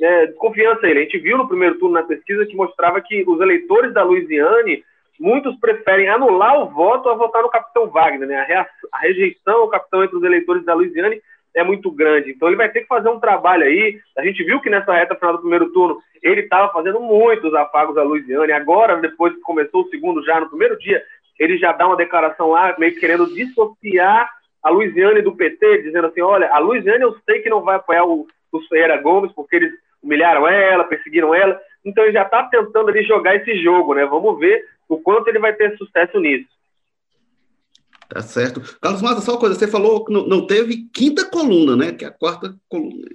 é, 0.00 0.26
desconfiança. 0.26 0.86
Ele. 0.86 1.00
A 1.00 1.02
gente 1.02 1.18
viu 1.18 1.38
no 1.38 1.48
primeiro 1.48 1.78
turno 1.78 1.94
na 1.94 2.02
pesquisa 2.02 2.46
que 2.46 2.56
mostrava 2.56 3.00
que 3.00 3.24
os 3.26 3.40
eleitores 3.40 3.92
da 3.94 4.02
Louisiane, 4.02 4.84
muitos 5.18 5.58
preferem 5.58 6.08
anular 6.08 6.60
o 6.60 6.68
voto 6.68 7.08
a 7.08 7.14
votar 7.14 7.42
no 7.42 7.50
capitão 7.50 7.88
Wagner. 7.88 8.28
Né? 8.28 8.36
A, 8.36 8.66
a 8.92 8.98
rejeição 8.98 9.62
ao 9.62 9.68
capitão 9.68 10.04
entre 10.04 10.16
os 10.16 10.22
eleitores 10.22 10.64
da 10.64 10.74
Louisiane 10.74 11.20
é 11.54 11.62
muito 11.62 11.90
grande. 11.90 12.30
Então 12.30 12.48
ele 12.48 12.56
vai 12.56 12.70
ter 12.70 12.80
que 12.80 12.86
fazer 12.86 13.08
um 13.08 13.20
trabalho 13.20 13.64
aí. 13.64 13.98
A 14.16 14.24
gente 14.24 14.42
viu 14.42 14.60
que 14.60 14.70
nessa 14.70 14.92
reta 14.92 15.14
final 15.14 15.34
do 15.34 15.40
primeiro 15.40 15.70
turno 15.72 15.98
ele 16.22 16.42
estava 16.42 16.72
fazendo 16.72 17.00
muitos 17.00 17.54
afagos 17.54 17.96
à 17.96 18.02
Louisiana. 18.02 18.54
Agora, 18.56 18.96
depois 18.96 19.34
que 19.34 19.40
começou 19.40 19.82
o 19.82 19.88
segundo, 19.88 20.24
já 20.24 20.40
no 20.40 20.48
primeiro 20.48 20.78
dia, 20.78 21.02
ele 21.38 21.58
já 21.58 21.72
dá 21.72 21.86
uma 21.86 21.96
declaração 21.96 22.50
lá, 22.50 22.74
meio 22.78 22.98
querendo 22.98 23.26
dissociar 23.34 24.30
a 24.62 24.70
Luiziane 24.70 25.22
do 25.22 25.34
PT, 25.34 25.82
dizendo 25.82 26.06
assim: 26.06 26.20
olha, 26.20 26.50
a 26.52 26.58
Luiziane 26.58 27.02
eu 27.02 27.16
sei 27.24 27.40
que 27.40 27.50
não 27.50 27.62
vai 27.62 27.76
apoiar 27.76 28.04
o, 28.04 28.26
o 28.52 28.60
Ferreira 28.68 29.00
Gomes, 29.00 29.32
porque 29.32 29.56
eles 29.56 29.72
humilharam 30.02 30.46
ela, 30.46 30.84
perseguiram 30.84 31.34
ela. 31.34 31.58
Então 31.84 32.04
ele 32.04 32.12
já 32.12 32.22
está 32.22 32.44
tentando 32.44 32.88
ali 32.88 33.02
jogar 33.02 33.36
esse 33.36 33.60
jogo, 33.62 33.94
né? 33.94 34.06
Vamos 34.06 34.38
ver 34.38 34.64
o 34.88 34.98
quanto 34.98 35.28
ele 35.28 35.38
vai 35.38 35.52
ter 35.52 35.76
sucesso 35.76 36.20
nisso. 36.20 36.48
Tá 38.08 38.20
certo. 38.20 38.60
Carlos 38.78 39.00
Mata, 39.00 39.22
só 39.22 39.32
uma 39.32 39.40
coisa, 39.40 39.54
você 39.54 39.66
falou 39.66 40.04
que 40.04 40.12
não, 40.12 40.26
não, 40.26 40.46
teve 40.46 40.86
quinta 40.92 41.24
coluna, 41.24 41.74
né? 41.74 41.92
Que 41.92 42.04
é 42.04 42.08
a 42.08 42.12
quarta 42.12 42.54
coluna, 42.68 43.06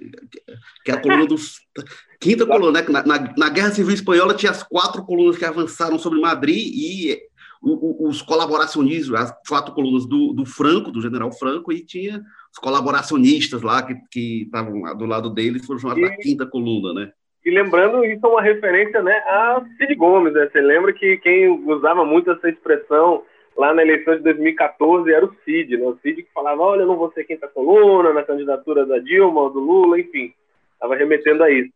que 0.84 0.90
é 0.90 0.94
a 0.94 1.00
coluna 1.00 1.26
dos. 1.26 1.60
Quinta 2.20 2.44
coluna, 2.44 2.80
né? 2.80 2.86
Na, 2.88 3.06
na, 3.06 3.34
na 3.36 3.48
Guerra 3.48 3.70
Civil 3.70 3.94
Espanhola 3.94 4.34
tinha 4.34 4.50
as 4.50 4.64
quatro 4.64 5.04
colunas 5.04 5.38
que 5.38 5.44
avançaram 5.44 6.00
sobre 6.00 6.20
Madrid 6.20 6.72
e 6.74 7.16
os 7.62 8.22
colaboracionistas, 8.22 9.14
as 9.14 9.48
quatro 9.48 9.74
colunas 9.74 10.06
do, 10.06 10.32
do, 10.32 10.46
Franco, 10.46 10.90
do 10.90 11.00
general 11.00 11.32
Franco, 11.32 11.72
e 11.72 11.84
tinha 11.84 12.22
os 12.52 12.58
colaboracionistas 12.58 13.62
lá 13.62 13.82
que 13.82 14.42
estavam 14.42 14.96
do 14.96 15.06
lado 15.06 15.30
deles, 15.30 15.66
foram 15.66 15.80
chamados 15.80 16.02
e, 16.02 16.06
da 16.06 16.16
quinta 16.16 16.46
coluna, 16.46 16.92
né? 16.92 17.12
E 17.44 17.50
lembrando, 17.50 18.04
isso 18.04 18.24
é 18.24 18.28
uma 18.28 18.42
referência 18.42 19.02
né, 19.02 19.12
a 19.26 19.62
Cid 19.76 19.94
Gomes, 19.94 20.34
né? 20.34 20.48
Você 20.50 20.60
lembra 20.60 20.92
que 20.92 21.16
quem 21.18 21.48
usava 21.48 22.04
muito 22.04 22.30
essa 22.30 22.48
expressão 22.48 23.22
lá 23.56 23.74
na 23.74 23.82
eleição 23.82 24.16
de 24.16 24.22
2014 24.22 25.12
era 25.12 25.24
o 25.24 25.34
Cid, 25.44 25.76
né? 25.76 25.86
O 25.86 25.98
Cid 26.02 26.22
que 26.22 26.32
falava, 26.32 26.62
olha, 26.62 26.82
eu 26.82 26.86
não 26.86 26.96
vou 26.96 27.10
ser 27.12 27.24
quinta 27.24 27.48
coluna 27.48 28.12
na 28.12 28.22
candidatura 28.22 28.86
da 28.86 28.98
Dilma 28.98 29.40
ou 29.40 29.50
do 29.50 29.60
Lula, 29.60 29.98
enfim, 29.98 30.32
estava 30.74 30.94
remetendo 30.94 31.42
a 31.42 31.50
isso. 31.50 31.72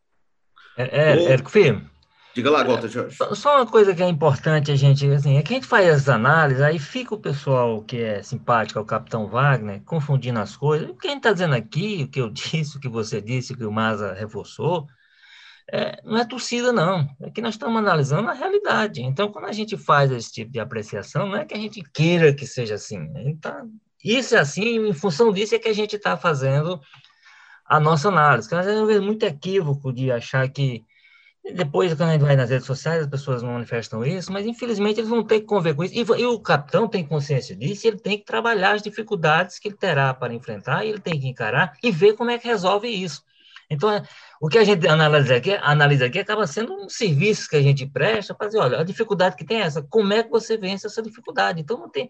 É, 0.77 0.83
é, 0.83 1.33
Érico 1.33 1.51
Firme, 1.51 1.81
Diga 2.35 2.49
lá, 2.49 2.63
Gota, 2.63 2.87
Jorge. 2.87 3.15
Só 3.33 3.57
uma 3.57 3.67
coisa 3.67 3.93
que 3.93 4.01
é 4.01 4.07
importante 4.07 4.71
a 4.71 4.75
gente, 4.75 5.07
assim, 5.11 5.37
é 5.37 5.43
que 5.43 5.53
a 5.53 5.55
gente 5.55 5.67
faz 5.67 5.87
as 5.87 6.09
análises, 6.09 6.63
aí 6.63 6.79
fica 6.79 7.13
o 7.13 7.19
pessoal 7.19 7.83
que 7.83 8.01
é 8.01 8.23
simpático 8.23 8.79
ao 8.79 8.85
Capitão 8.85 9.27
Wagner, 9.27 9.83
confundindo 9.85 10.39
as 10.39 10.57
coisas. 10.57 10.89
O 10.89 10.95
que 10.95 11.07
a 11.07 11.11
gente 11.11 11.19
está 11.19 11.31
dizendo 11.31 11.53
aqui, 11.53 12.03
o 12.03 12.07
que 12.07 12.19
eu 12.19 12.29
disse, 12.33 12.77
o 12.77 12.79
que 12.79 12.89
você 12.89 13.21
disse, 13.21 13.53
o 13.53 13.57
que 13.57 13.65
o 13.65 13.71
Maza 13.71 14.13
reforçou, 14.13 14.87
é, 15.71 16.01
não 16.03 16.17
é 16.17 16.25
torcida, 16.25 16.73
não. 16.73 17.07
É 17.21 17.29
que 17.29 17.41
nós 17.41 17.53
estamos 17.53 17.77
analisando 17.77 18.27
a 18.29 18.33
realidade. 18.33 19.01
Então, 19.03 19.31
quando 19.31 19.45
a 19.45 19.51
gente 19.51 19.77
faz 19.77 20.11
esse 20.11 20.31
tipo 20.31 20.51
de 20.51 20.59
apreciação, 20.59 21.27
não 21.27 21.37
é 21.37 21.45
que 21.45 21.53
a 21.53 21.59
gente 21.59 21.83
queira 21.93 22.33
que 22.33 22.47
seja 22.47 22.75
assim. 22.75 23.37
Tá, 23.39 23.63
isso 24.03 24.35
é 24.35 24.39
assim, 24.39 24.87
em 24.87 24.93
função 24.93 25.31
disso 25.31 25.53
é 25.53 25.59
que 25.59 25.69
a 25.69 25.73
gente 25.73 25.95
está 25.95 26.17
fazendo 26.17 26.81
a 27.65 27.79
nossa 27.79 28.09
análise. 28.09 28.49
Porque 28.49 28.59
às 28.59 28.65
vezes 28.65 28.97
é 28.97 28.99
muito 28.99 29.23
equívoco 29.23 29.93
de 29.93 30.11
achar 30.11 30.49
que 30.49 30.83
depois, 31.51 31.93
quando 31.93 32.09
a 32.09 32.13
gente 32.13 32.21
vai 32.21 32.37
nas 32.37 32.49
redes 32.49 32.65
sociais, 32.65 33.01
as 33.01 33.07
pessoas 33.07 33.43
não 33.43 33.51
manifestam 33.51 34.05
isso, 34.05 34.31
mas 34.31 34.45
infelizmente 34.45 35.01
eles 35.01 35.09
vão 35.09 35.23
ter 35.23 35.41
que 35.41 35.45
conviver 35.45 35.75
com 35.75 35.83
isso. 35.83 35.93
E, 35.93 36.21
e, 36.21 36.25
o 36.25 36.39
capitão 36.39 36.87
tem 36.87 37.05
consciência 37.05 37.53
disso, 37.53 37.85
ele 37.85 37.97
tem 37.97 38.17
que 38.17 38.23
trabalhar 38.23 38.75
as 38.75 38.81
dificuldades 38.81 39.59
que 39.59 39.67
ele 39.67 39.75
terá 39.75 40.13
para 40.13 40.33
enfrentar, 40.33 40.85
e 40.85 40.89
ele 40.89 40.99
tem 40.99 41.19
que 41.19 41.27
encarar 41.27 41.73
e 41.83 41.91
ver 41.91 42.13
como 42.13 42.31
é 42.31 42.37
que 42.37 42.47
resolve 42.47 42.87
isso. 42.87 43.23
Então, 43.69 43.91
é, 43.91 44.03
o 44.39 44.47
que 44.47 44.57
a 44.57 44.63
gente 44.63 44.87
analisa 44.87 45.35
aqui, 45.35 45.51
analisa 45.61 46.05
aqui 46.05 46.19
acaba 46.19 46.47
sendo 46.47 46.73
um 46.73 46.87
serviço 46.87 47.49
que 47.49 47.57
a 47.57 47.61
gente 47.61 47.85
presta 47.85 48.33
para 48.33 48.47
dizer, 48.47 48.59
olha, 48.59 48.79
a 48.79 48.83
dificuldade 48.83 49.35
que 49.35 49.43
tem 49.43 49.61
é 49.61 49.65
essa, 49.65 49.81
como 49.81 50.13
é 50.13 50.23
que 50.23 50.29
você 50.29 50.57
vence 50.57 50.87
essa 50.87 51.01
dificuldade? 51.01 51.59
Então, 51.59 51.77
não 51.77 51.89
tem, 51.89 52.09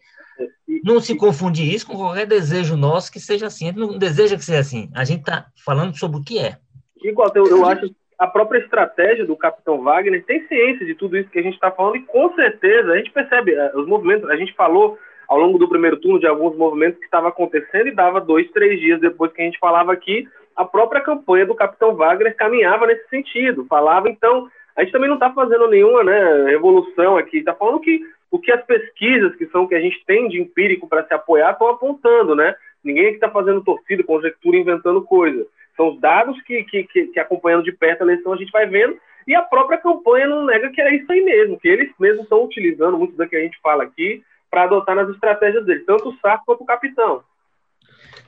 não 0.84 1.00
se 1.00 1.15
confundir 1.15 1.74
isso 1.74 1.88
com 1.88 1.96
qualquer 1.96 2.28
desejo 2.28 2.78
nosso 2.78 3.12
que 3.12 3.19
seja 3.19 3.48
assim. 3.48 3.65
A 3.65 3.67
gente 3.69 3.80
não 3.80 3.98
deseja 3.98 4.38
que 4.38 4.46
seja 4.46 4.60
assim. 4.60 4.91
A 4.93 5.04
gente 5.04 5.22
está 5.22 5.48
falando 5.65 5.98
sobre 5.98 6.17
o 6.17 6.24
que 6.24 6.38
é. 6.38 6.60
Igual, 7.04 7.32
eu, 7.36 7.48
eu 7.48 7.65
acho 7.65 7.93
a 8.17 8.28
própria 8.28 8.60
estratégia 8.60 9.26
do 9.26 9.36
Capitão 9.36 9.82
Wagner 9.82 10.23
tem 10.26 10.45
ciência 10.47 10.86
de 10.86 10.95
tudo 10.95 11.17
isso 11.17 11.30
que 11.30 11.39
a 11.39 11.43
gente 11.43 11.56
está 11.56 11.71
falando 11.71 11.97
e 11.97 12.02
com 12.02 12.34
certeza 12.36 12.91
a 12.91 12.97
gente 12.97 13.12
percebe 13.12 13.54
eh, 13.54 13.71
os 13.76 13.88
movimentos. 13.88 14.30
A 14.30 14.36
gente 14.36 14.54
falou 14.54 14.97
ao 15.28 15.39
longo 15.39 15.58
do 15.58 15.69
primeiro 15.69 15.97
turno 15.97 16.19
de 16.19 16.28
alguns 16.28 16.56
movimentos 16.56 16.99
que 16.99 17.06
estavam 17.06 17.30
acontecendo 17.30 17.88
e 17.88 17.95
dava 17.95 18.21
dois, 18.21 18.49
três 18.52 18.80
dias 18.80 18.99
depois 18.99 19.32
que 19.32 19.41
a 19.41 19.45
gente 19.45 19.60
falava 19.60 19.91
aqui, 19.91 20.28
a 20.56 20.65
própria 20.65 21.02
campanha 21.02 21.45
do 21.45 21.56
Capitão 21.56 21.95
Wagner 21.95 22.36
caminhava 22.36 22.86
nesse 22.86 23.08
sentido. 23.10 23.65
Falava, 23.65 24.10
então, 24.10 24.47
a 24.76 24.84
gente 24.84 24.91
também 24.91 25.10
não 25.10 25.15
está 25.15 25.32
fazendo 25.32 25.67
nenhuma 25.67 26.04
né, 26.04 26.45
revolução 26.45 27.17
aqui, 27.17 27.38
está 27.38 27.54
falando 27.54 27.80
que 27.80 28.02
o 28.30 28.39
que 28.39 28.52
as 28.52 28.63
pesquisas, 28.65 29.36
que 29.36 29.45
são 29.47 29.67
que 29.67 29.76
a 29.76 29.80
gente 29.80 30.04
tem 30.06 30.28
de 30.28 30.41
empírico 30.41 30.88
para 30.88 31.06
se 31.06 31.13
apoiar, 31.13 31.52
estão 31.52 31.69
apontando, 31.69 32.36
né? 32.36 32.56
Ninguém 32.84 33.06
aqui 33.06 33.15
está 33.15 33.30
fazendo 33.30 33.63
torcida, 33.63 34.04
conjectura, 34.04 34.58
inventando 34.58 35.04
coisa. 35.04 35.45
São 35.76 35.90
os 35.90 36.00
dados 36.00 36.40
que, 36.44 36.64
que, 36.64 36.84
que, 36.84 37.06
que, 37.08 37.20
acompanhando 37.20 37.64
de 37.64 37.72
perto 37.72 38.02
a 38.02 38.06
eleição, 38.06 38.34
a 38.34 38.38
gente 38.38 38.52
vai 38.52 38.66
vendo, 38.66 38.98
e 39.28 39.36
a 39.36 39.42
própria 39.42 39.78
campanha 39.78 40.28
não 40.28 40.46
nega 40.46 40.70
que 40.70 40.82
é 40.82 40.96
isso 40.96 41.12
aí 41.12 41.22
mesmo, 41.22 41.60
que 41.60 41.68
eles 41.68 41.92
mesmos 42.00 42.24
estão 42.24 42.44
utilizando 42.44 42.98
muito 42.98 43.16
do 43.16 43.28
que 43.28 43.36
a 43.36 43.42
gente 43.42 43.60
fala 43.62 43.84
aqui 43.84 44.24
para 44.50 44.64
adotar 44.64 44.96
nas 44.96 45.10
estratégias 45.10 45.66
deles, 45.66 45.86
tanto 45.86 46.10
o 46.10 46.18
Sarto 46.20 46.44
quanto 46.46 46.62
o 46.62 46.66
capitão. 46.66 47.24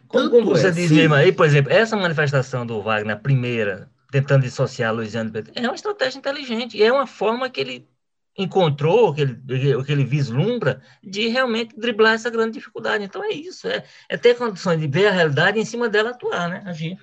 Como, 0.08 0.30
como 0.30 0.46
você 0.46 0.68
é, 0.68 0.72
diz 0.72 0.92
mesmo 0.92 1.14
aí, 1.14 1.32
por 1.32 1.46
exemplo, 1.46 1.72
essa 1.72 1.96
manifestação 1.96 2.66
do 2.66 2.82
Wagner, 2.82 3.16
a 3.16 3.20
primeira, 3.20 3.90
tentando 4.12 4.44
dissociar 4.44 4.94
Luiziano 4.94 5.32
é 5.56 5.62
uma 5.62 5.76
estratégia 5.76 6.18
inteligente, 6.20 6.78
e 6.78 6.84
é 6.84 6.92
uma 6.92 7.06
forma 7.06 7.50
que 7.50 7.60
ele 7.62 7.88
encontrou, 8.38 9.14
que 9.14 9.22
ele, 9.22 9.36
que 9.84 9.92
ele 9.92 10.04
vislumbra, 10.04 10.82
de 11.02 11.28
realmente 11.28 11.78
driblar 11.78 12.14
essa 12.14 12.30
grande 12.30 12.54
dificuldade. 12.54 13.04
Então 13.04 13.24
é 13.24 13.30
isso, 13.30 13.68
é, 13.68 13.84
é 14.10 14.18
ter 14.18 14.36
condições 14.36 14.80
de 14.80 14.88
ver 14.88 15.08
a 15.08 15.12
realidade 15.12 15.58
e 15.58 15.62
em 15.62 15.66
cima 15.66 15.88
dela 15.88 16.10
atuar, 16.10 16.50
né? 16.50 16.64
Agir. 16.66 16.98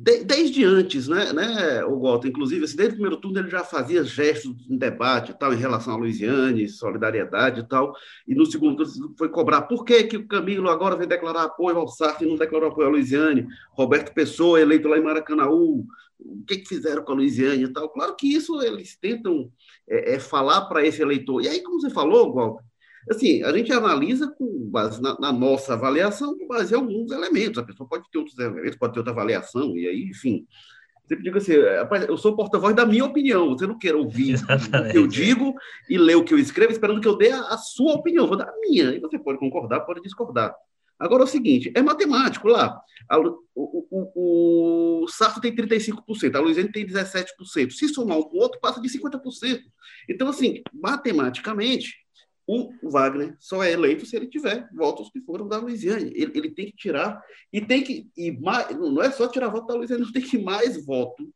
De, 0.00 0.22
desde 0.22 0.64
antes, 0.64 1.08
né, 1.08 1.32
né, 1.32 1.84
o 1.84 1.98
Walter, 1.98 2.28
inclusive, 2.28 2.64
assim, 2.64 2.76
desde 2.76 2.94
o 2.94 2.98
primeiro 2.98 3.20
turno 3.20 3.40
ele 3.40 3.50
já 3.50 3.64
fazia 3.64 4.04
gestos 4.04 4.54
em 4.70 4.78
debate 4.78 5.36
tal, 5.36 5.52
em 5.52 5.56
relação 5.56 5.94
a 5.94 5.96
Luiziane, 5.96 6.68
solidariedade 6.68 7.60
e 7.60 7.68
tal, 7.68 7.92
e 8.26 8.32
no 8.32 8.46
segundo 8.46 8.84
foi 9.18 9.28
cobrar 9.28 9.62
por 9.62 9.84
que, 9.84 10.04
que 10.04 10.16
o 10.16 10.28
Camilo 10.28 10.70
agora 10.70 10.94
vem 10.94 11.08
declarar 11.08 11.42
apoio 11.42 11.78
ao 11.78 11.88
Sartre 11.88 12.24
e 12.26 12.30
não 12.30 12.36
declarou 12.36 12.68
apoio 12.68 12.86
a 12.86 12.90
Luiziane, 12.90 13.48
Roberto 13.72 14.14
Pessoa, 14.14 14.60
eleito 14.60 14.86
lá 14.86 14.98
em 14.98 15.02
Maracanãú, 15.02 15.84
o 16.20 16.44
que, 16.46 16.58
que 16.58 16.68
fizeram 16.68 17.02
com 17.02 17.12
a 17.12 17.16
Luiziane 17.16 17.64
e 17.64 17.72
tal. 17.72 17.88
Claro 17.88 18.14
que 18.14 18.32
isso 18.32 18.62
eles 18.62 18.96
tentam 18.96 19.50
é, 19.88 20.14
é 20.14 20.18
falar 20.20 20.66
para 20.66 20.86
esse 20.86 21.02
eleitor. 21.02 21.42
E 21.42 21.48
aí, 21.48 21.60
como 21.60 21.80
você 21.80 21.90
falou, 21.90 22.32
Walter, 22.32 22.64
assim, 23.10 23.42
a 23.42 23.52
gente 23.56 23.72
analisa 23.72 24.28
com 24.28 24.68
base 24.70 25.00
na, 25.00 25.18
na, 25.18 25.32
nossa 25.32 25.74
avaliação, 25.74 26.36
com 26.36 26.46
base 26.46 26.72
em 26.74 26.76
alguns 26.76 27.10
elementos. 27.10 27.58
A 27.58 27.62
pessoa 27.62 27.88
pode 27.88 28.10
ter 28.10 28.18
outros 28.18 28.38
elementos, 28.38 28.76
pode 28.76 28.92
ter 28.92 29.00
outra 29.00 29.12
avaliação, 29.12 29.76
e 29.76 29.86
aí, 29.86 30.02
enfim. 30.04 30.46
Sempre 31.06 31.24
digo 31.24 31.38
assim, 31.38 31.58
rapaz, 31.58 32.06
eu 32.06 32.18
sou 32.18 32.36
porta-voz 32.36 32.76
da 32.76 32.84
minha 32.84 33.04
opinião. 33.04 33.50
Você 33.50 33.66
não 33.66 33.78
quer 33.78 33.94
ouvir 33.94 34.32
Exatamente. 34.34 34.90
o 34.90 34.92
que 34.92 34.98
eu 34.98 35.06
digo 35.06 35.54
e 35.88 35.96
ler 35.96 36.16
o 36.16 36.24
que 36.24 36.34
eu 36.34 36.38
escrevo, 36.38 36.70
esperando 36.70 37.00
que 37.00 37.08
eu 37.08 37.16
dê 37.16 37.30
a, 37.30 37.40
a 37.40 37.56
sua 37.56 37.94
opinião. 37.94 38.24
Eu 38.24 38.28
vou 38.28 38.36
dar 38.36 38.48
a 38.48 38.60
minha. 38.60 38.94
E 38.94 39.00
você 39.00 39.18
pode 39.18 39.38
concordar, 39.38 39.80
pode 39.80 40.02
discordar. 40.02 40.54
Agora 40.98 41.22
é 41.22 41.24
o 41.24 41.28
seguinte, 41.28 41.72
é 41.74 41.82
matemático 41.82 42.48
lá. 42.48 42.78
A, 43.08 43.18
o, 43.18 43.40
o, 43.54 45.04
o 45.04 45.08
Sarto 45.08 45.40
tem 45.40 45.54
35%, 45.54 46.34
a 46.34 46.40
Luiziane 46.40 46.72
tem 46.72 46.84
17%. 46.84 47.70
Se 47.70 47.88
somar 47.88 48.18
um 48.18 48.22
com 48.22 48.36
o 48.36 48.40
outro, 48.40 48.60
passa 48.60 48.80
de 48.80 48.88
50%. 48.88 49.60
Então, 50.08 50.28
assim, 50.28 50.60
matematicamente, 50.74 51.94
o 52.48 52.90
Wagner 52.90 53.36
só 53.38 53.62
é 53.62 53.72
eleito 53.72 54.06
se 54.06 54.16
ele 54.16 54.26
tiver 54.26 54.66
votos 54.72 55.10
que 55.10 55.20
foram 55.20 55.46
da 55.46 55.58
Luiziane. 55.58 56.10
Ele, 56.14 56.32
ele 56.34 56.50
tem 56.50 56.66
que 56.66 56.76
tirar, 56.76 57.22
e 57.52 57.60
tem 57.60 57.82
que. 57.82 58.08
E 58.16 58.32
mais, 58.32 58.74
não 58.74 59.02
é 59.02 59.10
só 59.10 59.28
tirar 59.28 59.50
voto 59.50 59.66
da 59.66 59.74
Luiziane, 59.74 60.02
não 60.02 60.12
tem 60.12 60.22
que 60.22 60.38
mais 60.38 60.82
voto 60.86 61.30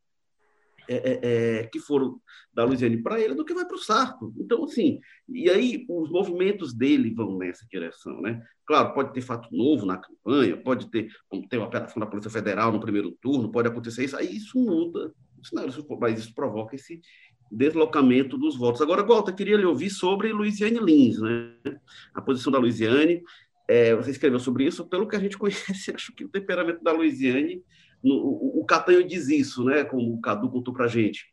é, 0.89 0.95
é, 0.95 1.19
é, 1.23 1.67
que 1.67 1.79
foram 1.79 2.19
da 2.51 2.63
Luiziane 2.63 2.97
para 3.01 3.19
ele 3.19 3.35
do 3.35 3.45
que 3.45 3.53
vai 3.53 3.65
para 3.65 3.75
o 3.75 3.79
Sarto. 3.79 4.33
Então, 4.39 4.63
assim, 4.63 4.99
e 5.29 5.49
aí 5.49 5.85
os 5.87 6.09
movimentos 6.09 6.73
dele 6.73 7.13
vão 7.13 7.37
nessa 7.37 7.65
direção, 7.69 8.19
né? 8.19 8.41
Claro, 8.65 8.93
pode 8.93 9.13
ter 9.13 9.21
fato 9.21 9.49
novo 9.51 9.85
na 9.85 9.97
campanha, 9.97 10.57
pode 10.57 10.89
ter, 10.89 11.09
tem 11.49 11.59
uma 11.59 11.67
operação 11.67 11.99
da 11.99 12.07
Polícia 12.07 12.31
Federal 12.31 12.71
no 12.71 12.79
primeiro 12.79 13.11
turno, 13.21 13.51
pode 13.51 13.67
acontecer 13.67 14.03
isso, 14.05 14.17
aí 14.17 14.35
isso 14.35 14.57
muda 14.57 15.13
mas 15.99 16.19
isso 16.19 16.33
provoca 16.33 16.75
esse 16.75 17.01
deslocamento 17.51 18.37
dos 18.37 18.57
votos. 18.57 18.81
Agora, 18.81 19.03
Walter, 19.03 19.33
queria 19.33 19.57
lhe 19.57 19.65
ouvir 19.65 19.89
sobre 19.89 20.33
Luiziane 20.33 20.79
Lins, 20.79 21.19
né? 21.19 21.53
A 22.13 22.21
posição 22.21 22.51
da 22.51 22.59
Luiziane, 22.59 23.21
é, 23.67 23.95
você 23.95 24.11
escreveu 24.11 24.39
sobre 24.39 24.65
isso, 24.65 24.87
pelo 24.87 25.07
que 25.07 25.15
a 25.15 25.19
gente 25.19 25.37
conhece, 25.39 25.91
acho 25.93 26.13
que 26.13 26.25
o 26.25 26.29
temperamento 26.29 26.83
da 26.83 26.91
Luiziane 26.91 27.63
no, 28.03 28.15
o, 28.15 28.61
o 28.61 28.65
Catanho 28.65 29.07
diz 29.07 29.29
isso, 29.29 29.63
né? 29.63 29.83
Como 29.83 30.13
o 30.13 30.21
Cadu 30.21 30.49
contou 30.49 30.73
para 30.73 30.85
a 30.85 30.89
gente. 30.89 31.27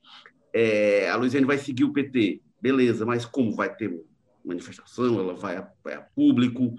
É, 0.53 1.09
a 1.11 1.16
Luiziane 1.16 1.46
vai 1.46 1.59
seguir 1.59 1.85
o 1.85 1.92
PT, 1.92 2.40
beleza, 2.61 3.05
mas 3.05 3.25
como 3.25 3.55
vai 3.55 3.75
ter 3.75 3.92
manifestação? 4.44 5.18
Ela 5.18 5.35
vai 5.35 5.57
a, 5.57 5.68
vai 5.83 5.94
a 5.94 6.01
público, 6.01 6.75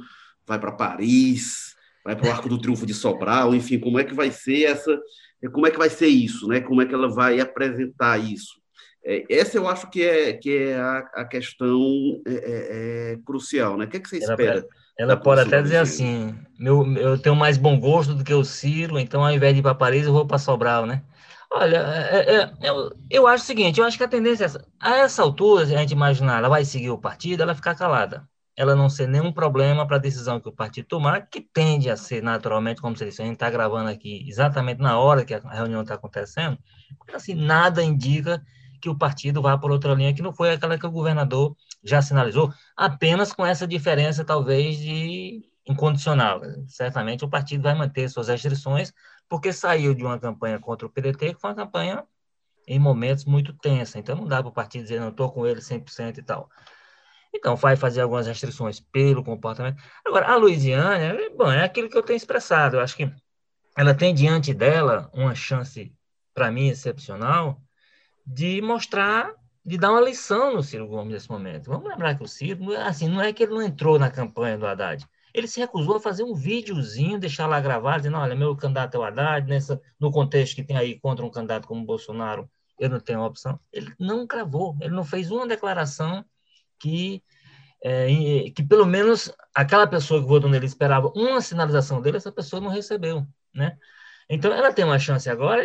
vai 0.47 0.59
para 0.59 0.71
Paris, 0.71 1.75
vai 2.03 2.15
para 2.15 2.27
o 2.27 2.31
Arco 2.31 2.49
do 2.49 2.59
Triunfo 2.59 2.85
de 2.85 2.93
Sobral, 2.93 3.53
enfim, 3.53 3.79
como 3.79 3.99
é 3.99 4.03
que 4.03 4.13
vai 4.13 4.31
ser 4.31 4.63
essa? 4.63 4.99
Como 5.51 5.67
é 5.67 5.71
que 5.71 5.77
vai 5.77 5.89
ser 5.89 6.07
isso, 6.07 6.47
né? 6.47 6.61
Como 6.61 6.81
é 6.81 6.85
que 6.85 6.93
ela 6.93 7.09
vai 7.09 7.39
apresentar 7.39 8.17
isso? 8.17 8.60
É, 9.03 9.25
essa 9.29 9.57
eu 9.57 9.67
acho 9.67 9.89
que 9.89 10.03
é, 10.03 10.33
que 10.33 10.55
é 10.55 10.75
a, 10.75 10.97
a 11.15 11.25
questão 11.25 12.21
é, 12.27 12.33
é, 12.33 13.13
é 13.13 13.17
crucial, 13.25 13.77
né? 13.77 13.85
O 13.85 13.87
que, 13.87 13.97
é 13.97 13.99
que 13.99 14.09
você 14.09 14.17
espera? 14.17 14.65
Ela 14.97 15.17
pode 15.17 15.41
até 15.41 15.61
dizer 15.61 15.77
assim, 15.77 16.37
meu, 16.59 16.85
eu 16.95 17.17
tenho 17.17 17.35
mais 17.35 17.57
bom 17.57 17.79
gosto 17.79 18.13
do 18.13 18.23
que 18.23 18.33
o 18.33 18.43
Ciro, 18.43 18.99
então 18.99 19.23
ao 19.23 19.31
invés 19.31 19.53
de 19.53 19.59
ir 19.59 19.63
para 19.63 19.73
Paris, 19.73 20.05
eu 20.05 20.13
vou 20.13 20.27
para 20.27 20.37
Sobral, 20.37 20.85
né? 20.85 21.01
Olha, 21.53 21.77
é, 21.77 22.35
é, 22.35 22.53
eu, 22.61 22.95
eu 23.09 23.27
acho 23.27 23.43
o 23.43 23.47
seguinte, 23.47 23.79
eu 23.79 23.85
acho 23.85 23.97
que 23.97 24.03
a 24.03 24.07
tendência 24.07 24.43
é 24.43 24.45
essa. 24.45 24.65
A 24.79 24.97
essa 24.97 25.21
altura, 25.21 25.65
se 25.65 25.75
a 25.75 25.79
gente 25.79 25.91
imaginar, 25.91 26.37
ela 26.37 26.49
vai 26.49 26.63
seguir 26.63 26.91
o 26.91 26.97
partido, 26.97 27.41
ela 27.41 27.55
ficar 27.55 27.75
calada. 27.75 28.29
Ela 28.55 28.75
não 28.75 28.89
ser 28.89 29.07
nenhum 29.07 29.33
problema 29.33 29.87
para 29.87 29.95
a 29.95 29.99
decisão 29.99 30.39
que 30.39 30.47
o 30.47 30.53
partido 30.53 30.85
tomar, 30.87 31.27
que 31.27 31.41
tende 31.41 31.89
a 31.89 31.97
ser 31.97 32.21
naturalmente, 32.21 32.79
como 32.79 32.95
você 32.95 33.05
disse, 33.05 33.21
a 33.21 33.25
gente 33.25 33.33
está 33.33 33.49
gravando 33.49 33.89
aqui 33.89 34.23
exatamente 34.29 34.79
na 34.79 34.99
hora 34.99 35.25
que 35.25 35.33
a 35.33 35.39
reunião 35.39 35.81
está 35.81 35.95
acontecendo, 35.95 36.57
porque 36.97 37.15
assim, 37.15 37.33
nada 37.33 37.83
indica 37.83 38.41
que 38.81 38.89
o 38.89 38.97
partido 38.97 39.41
vá 39.41 39.57
por 39.57 39.71
outra 39.71 39.93
linha 39.93 40.13
que 40.13 40.21
não 40.21 40.33
foi 40.33 40.51
aquela 40.51 40.77
que 40.77 40.85
o 40.85 40.91
governador 40.91 41.55
já 41.83 42.01
sinalizou, 42.01 42.53
apenas 42.75 43.31
com 43.31 43.45
essa 43.45 43.67
diferença, 43.67 44.25
talvez, 44.25 44.77
de 44.77 45.49
incondicional. 45.67 46.41
Certamente 46.67 47.23
o 47.23 47.29
partido 47.29 47.63
vai 47.63 47.75
manter 47.75 48.09
suas 48.09 48.27
restrições, 48.27 48.93
porque 49.29 49.53
saiu 49.53 49.93
de 49.93 50.03
uma 50.03 50.19
campanha 50.19 50.59
contra 50.59 50.87
o 50.87 50.89
PDT, 50.89 51.35
que 51.35 51.41
foi 51.41 51.51
uma 51.51 51.55
campanha 51.55 52.03
em 52.67 52.79
momentos 52.79 53.25
muito 53.25 53.53
tensa. 53.53 53.99
Então 53.99 54.15
não 54.15 54.27
dá 54.27 54.41
para 54.41 54.49
o 54.49 54.53
partido 54.53 54.83
dizer, 54.83 54.99
não 54.99 55.09
estou 55.09 55.31
com 55.31 55.45
ele 55.45 55.61
100% 55.61 56.17
e 56.17 56.23
tal. 56.23 56.49
Então, 57.33 57.55
vai 57.55 57.75
fazer 57.75 58.01
algumas 58.01 58.27
restrições 58.27 58.79
pelo 58.79 59.23
comportamento. 59.23 59.81
Agora, 60.05 60.27
a 60.27 60.35
Louisiana, 60.35 61.17
bom, 61.37 61.49
é 61.49 61.63
aquilo 61.63 61.89
que 61.89 61.97
eu 61.97 62.03
tenho 62.03 62.17
expressado. 62.17 62.75
Eu 62.75 62.81
acho 62.81 62.95
que 62.95 63.09
ela 63.77 63.93
tem 63.93 64.13
diante 64.13 64.53
dela 64.53 65.09
uma 65.13 65.33
chance, 65.33 65.93
para 66.33 66.51
mim, 66.51 66.67
excepcional, 66.67 67.61
de 68.25 68.61
mostrar, 68.61 69.33
de 69.65 69.77
dar 69.77 69.91
uma 69.91 70.01
lição 70.01 70.53
no 70.53 70.63
Ciro 70.63 70.87
Gomes 70.87 71.13
nesse 71.13 71.29
momento. 71.29 71.69
Vamos 71.69 71.89
lembrar 71.89 72.15
que 72.15 72.23
o 72.23 72.27
Ciro, 72.27 72.75
assim, 72.77 73.07
não 73.07 73.21
é 73.21 73.31
que 73.31 73.43
ele 73.43 73.53
não 73.53 73.61
entrou 73.61 73.99
na 73.99 74.09
campanha 74.09 74.57
do 74.57 74.65
Haddad. 74.65 75.05
Ele 75.33 75.47
se 75.47 75.59
recusou 75.59 75.95
a 75.95 75.99
fazer 75.99 76.23
um 76.23 76.33
videozinho, 76.33 77.19
deixar 77.19 77.47
lá 77.47 77.59
gravado, 77.59 77.99
dizendo, 77.99 78.17
olha, 78.17 78.35
meu 78.35 78.55
candidato 78.55 78.95
é 78.95 78.99
o 78.99 79.03
Haddad, 79.03 79.47
nessa, 79.47 79.81
no 79.99 80.11
contexto 80.11 80.55
que 80.55 80.63
tem 80.63 80.75
aí 80.75 80.99
contra 80.99 81.25
um 81.25 81.29
candidato 81.29 81.67
como 81.67 81.85
Bolsonaro, 81.85 82.49
eu 82.77 82.89
não 82.89 82.99
tenho 82.99 83.23
opção. 83.23 83.59
Ele 83.71 83.93
não 83.99 84.25
gravou, 84.25 84.75
ele 84.81 84.93
não 84.93 85.05
fez 85.05 85.31
uma 85.31 85.47
declaração 85.47 86.25
que, 86.79 87.23
é, 87.83 88.07
que 88.55 88.63
pelo 88.63 88.85
menos 88.85 89.31
aquela 89.55 89.87
pessoa 89.87 90.21
que 90.21 90.27
votou 90.27 90.49
nele 90.49 90.65
esperava 90.65 91.11
uma 91.15 91.39
sinalização 91.41 92.01
dele, 92.01 92.17
essa 92.17 92.31
pessoa 92.31 92.61
não 92.61 92.69
recebeu, 92.69 93.25
né? 93.53 93.77
Então, 94.29 94.53
ela 94.53 94.73
tem 94.73 94.85
uma 94.85 94.97
chance 94.97 95.29
agora, 95.29 95.61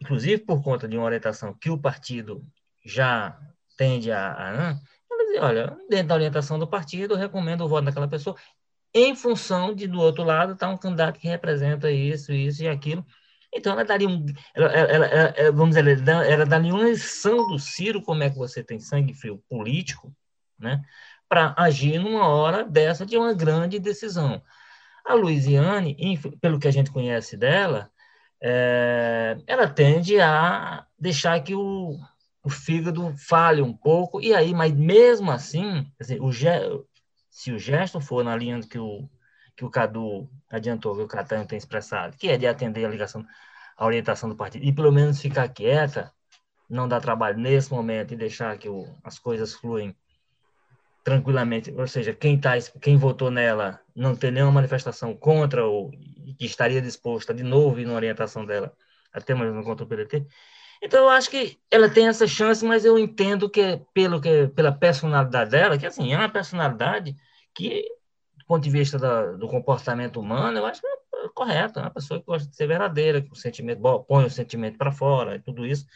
inclusive 0.00 0.42
por 0.42 0.62
conta 0.62 0.88
de 0.88 0.96
uma 0.96 1.06
orientação 1.06 1.54
que 1.54 1.70
o 1.70 1.78
partido 1.78 2.44
já 2.84 3.38
tende 3.76 4.10
a, 4.10 4.32
a 4.32 4.80
dizer, 5.26 5.40
olha, 5.40 5.76
dentro 5.88 6.08
da 6.08 6.14
orientação 6.14 6.58
do 6.58 6.66
partido, 6.66 7.14
eu 7.14 7.18
recomendo 7.18 7.62
o 7.62 7.68
voto 7.68 7.84
daquela 7.84 8.08
pessoa, 8.08 8.36
em 8.94 9.14
função 9.14 9.74
de, 9.74 9.86
do 9.86 10.00
outro 10.00 10.24
lado, 10.24 10.52
estar 10.52 10.66
tá 10.68 10.72
um 10.72 10.78
candidato 10.78 11.18
que 11.18 11.28
representa 11.28 11.90
isso, 11.90 12.32
isso 12.32 12.62
e 12.62 12.68
aquilo. 12.68 13.04
Então, 13.54 13.72
ela 13.72 13.84
daria 13.84 14.08
um. 14.08 14.24
Ela, 14.54 14.72
ela, 14.72 15.06
ela, 15.06 15.52
vamos 15.52 15.76
dizer, 15.76 16.08
ela, 16.08 16.26
ela 16.26 16.46
daria 16.46 16.74
uma 16.74 16.84
lição 16.84 17.48
do 17.48 17.58
Ciro, 17.58 18.02
como 18.02 18.22
é 18.22 18.30
que 18.30 18.36
você 18.36 18.62
tem 18.62 18.78
sangue 18.78 19.14
frio 19.14 19.42
político, 19.48 20.14
né, 20.58 20.82
para 21.28 21.54
agir 21.58 21.98
numa 21.98 22.26
hora 22.26 22.64
dessa 22.64 23.04
de 23.04 23.16
uma 23.16 23.34
grande 23.34 23.78
decisão. 23.78 24.42
A 25.04 25.14
Luiziane, 25.14 25.96
pelo 26.40 26.58
que 26.58 26.66
a 26.66 26.70
gente 26.70 26.90
conhece 26.90 27.36
dela, 27.36 27.90
é, 28.40 29.38
ela 29.46 29.68
tende 29.68 30.20
a 30.20 30.86
deixar 30.98 31.42
que 31.42 31.54
o, 31.54 31.98
o 32.42 32.50
fígado 32.50 33.14
falhe 33.16 33.62
um 33.62 33.72
pouco, 33.72 34.20
e 34.20 34.34
aí, 34.34 34.54
mas 34.54 34.72
mesmo 34.72 35.30
assim, 35.30 35.90
dizer, 36.00 36.20
o 36.20 36.30
ge, 36.32 36.48
se 37.30 37.52
o 37.52 37.58
gesto 37.58 38.00
for 38.00 38.24
na 38.24 38.36
linha 38.36 38.60
que 38.60 38.78
o, 38.78 39.08
que 39.56 39.64
o 39.64 39.70
Cadu 39.70 40.28
adiantou, 40.50 40.96
que 40.96 41.02
o 41.02 41.08
Catanho 41.08 41.46
tem 41.46 41.58
expressado, 41.58 42.16
que 42.16 42.28
é 42.28 42.36
de 42.36 42.46
atender 42.46 42.84
a 42.84 42.88
ligação, 42.88 43.24
a 43.76 43.86
orientação 43.86 44.28
do 44.28 44.36
partido, 44.36 44.64
e 44.64 44.72
pelo 44.72 44.92
menos 44.92 45.20
ficar 45.20 45.48
quieta, 45.48 46.12
não 46.68 46.88
dar 46.88 47.00
trabalho 47.00 47.38
nesse 47.38 47.72
momento 47.72 48.12
e 48.12 48.16
deixar 48.16 48.58
que 48.58 48.68
o, 48.68 48.86
as 49.04 49.18
coisas 49.18 49.54
fluem 49.54 49.96
tranquilamente, 51.06 51.70
ou 51.70 51.86
seja, 51.86 52.12
quem, 52.12 52.36
tá, 52.36 52.54
quem 52.82 52.96
votou 52.96 53.30
nela 53.30 53.80
não 53.94 54.16
tem 54.16 54.32
nenhuma 54.32 54.50
manifestação 54.50 55.14
contra 55.14 55.64
ou 55.64 55.92
que 56.36 56.44
estaria 56.44 56.82
disposta 56.82 57.32
de 57.32 57.44
novo 57.44 57.80
na 57.82 57.92
orientação 57.92 58.44
dela 58.44 58.72
até 59.12 59.32
mesmo 59.32 59.62
contra 59.62 59.84
o 59.84 59.88
PDT. 59.88 60.26
Então, 60.82 61.04
eu 61.04 61.08
acho 61.08 61.30
que 61.30 61.60
ela 61.70 61.88
tem 61.88 62.08
essa 62.08 62.26
chance, 62.26 62.64
mas 62.64 62.84
eu 62.84 62.98
entendo 62.98 63.48
que, 63.48 63.80
pelo 63.94 64.20
que 64.20 64.48
pela 64.48 64.72
personalidade 64.72 65.52
dela, 65.52 65.78
que 65.78 65.86
assim, 65.86 66.12
é 66.12 66.18
uma 66.18 66.28
personalidade 66.28 67.14
que, 67.54 67.88
do 68.36 68.44
ponto 68.44 68.64
de 68.64 68.70
vista 68.70 68.98
da, 68.98 69.30
do 69.30 69.46
comportamento 69.46 70.18
humano, 70.18 70.58
eu 70.58 70.66
acho 70.66 70.80
que 70.80 70.88
é 70.88 71.28
correta, 71.32 71.78
é 71.78 71.82
uma 71.84 71.90
pessoa 71.92 72.18
que 72.18 72.26
gosta 72.26 72.48
de 72.48 72.56
ser 72.56 72.66
verdadeira, 72.66 73.22
que 73.22 73.30
o 73.30 73.36
sentimento, 73.36 73.80
põe 74.08 74.24
o 74.24 74.30
sentimento 74.30 74.76
para 74.76 74.90
fora, 74.90 75.36
e 75.36 75.38
tudo 75.38 75.64
isso. 75.64 75.86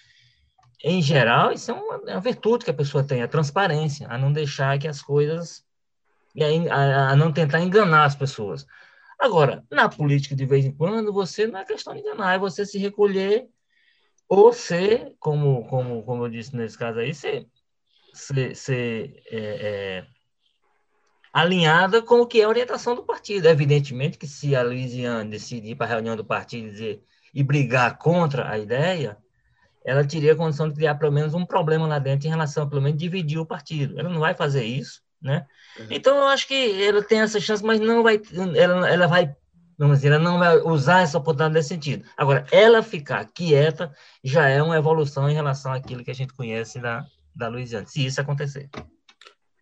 Em 0.82 1.02
geral, 1.02 1.52
isso 1.52 1.70
é 1.70 1.74
uma, 1.74 1.94
é 2.06 2.14
uma, 2.14 2.20
virtude 2.20 2.64
que 2.64 2.70
a 2.70 2.74
pessoa 2.74 3.04
tem, 3.04 3.22
a 3.22 3.28
transparência, 3.28 4.06
a 4.08 4.16
não 4.16 4.32
deixar 4.32 4.78
que 4.78 4.88
as 4.88 5.02
coisas, 5.02 5.62
a, 6.70 7.10
a 7.10 7.16
não 7.16 7.32
tentar 7.32 7.60
enganar 7.60 8.04
as 8.04 8.16
pessoas. 8.16 8.66
Agora, 9.18 9.62
na 9.70 9.88
política, 9.88 10.34
de 10.34 10.46
vez 10.46 10.64
em 10.64 10.72
quando, 10.72 11.12
você 11.12 11.46
não 11.46 11.60
é 11.60 11.64
questão 11.64 11.92
de 11.92 12.00
enganar, 12.00 12.34
é 12.34 12.38
você 12.38 12.64
se 12.64 12.78
recolher 12.78 13.46
ou 14.26 14.52
ser, 14.52 15.14
como, 15.18 15.66
como, 15.68 16.02
como 16.02 16.24
eu 16.24 16.30
disse 16.30 16.56
nesse 16.56 16.78
caso 16.78 17.00
aí, 17.00 17.12
ser, 17.12 17.46
ser, 18.14 18.56
ser 18.56 19.22
é, 19.30 19.38
é, 19.38 20.06
alinhada 21.32 22.00
com 22.00 22.20
o 22.20 22.26
que 22.26 22.40
é 22.40 22.44
a 22.44 22.48
orientação 22.48 22.94
do 22.94 23.02
partido. 23.02 23.46
Evidentemente 23.46 24.16
que 24.16 24.26
se 24.26 24.56
a 24.56 24.62
Luiziane 24.62 25.30
decidir 25.30 25.74
para 25.74 25.86
a 25.86 25.88
reunião 25.90 26.16
do 26.16 26.24
partido 26.24 26.70
dizer, 26.70 27.02
e 27.34 27.42
brigar 27.42 27.98
contra 27.98 28.50
a 28.50 28.58
ideia, 28.58 29.18
ela 29.84 30.04
teria 30.04 30.32
a 30.32 30.36
condição 30.36 30.68
de 30.68 30.74
criar 30.74 30.94
pelo 30.96 31.12
menos 31.12 31.34
um 31.34 31.46
problema 31.46 31.86
lá 31.86 31.98
dentro 31.98 32.26
em 32.26 32.30
relação, 32.30 32.68
pelo 32.68 32.82
menos, 32.82 32.98
dividir 32.98 33.38
o 33.38 33.46
partido. 33.46 33.98
Ela 33.98 34.08
não 34.08 34.20
vai 34.20 34.34
fazer 34.34 34.64
isso, 34.64 35.00
né? 35.20 35.46
Uhum. 35.78 35.86
Então, 35.90 36.16
eu 36.16 36.28
acho 36.28 36.46
que 36.46 36.82
ela 36.82 37.02
tem 37.02 37.20
essa 37.20 37.40
chance, 37.40 37.64
mas 37.64 37.80
não 37.80 38.02
vai, 38.02 38.20
ela, 38.54 38.88
ela 38.88 39.06
vai 39.06 39.34
vamos 39.80 39.96
dizer, 39.96 40.08
ela 40.08 40.18
não 40.18 40.38
vai 40.38 40.58
usar 40.58 41.00
essa 41.00 41.16
oportunidade 41.16 41.54
nesse 41.54 41.70
sentido. 41.70 42.04
Agora, 42.14 42.44
ela 42.52 42.82
ficar 42.82 43.24
quieta 43.24 43.90
já 44.22 44.46
é 44.46 44.62
uma 44.62 44.76
evolução 44.76 45.26
em 45.30 45.32
relação 45.32 45.72
àquilo 45.72 46.04
que 46.04 46.10
a 46.10 46.14
gente 46.14 46.34
conhece 46.34 46.78
da, 46.78 47.06
da 47.34 47.48
Louisiana, 47.48 47.86
se 47.86 48.04
isso 48.04 48.20
acontecer. 48.20 48.68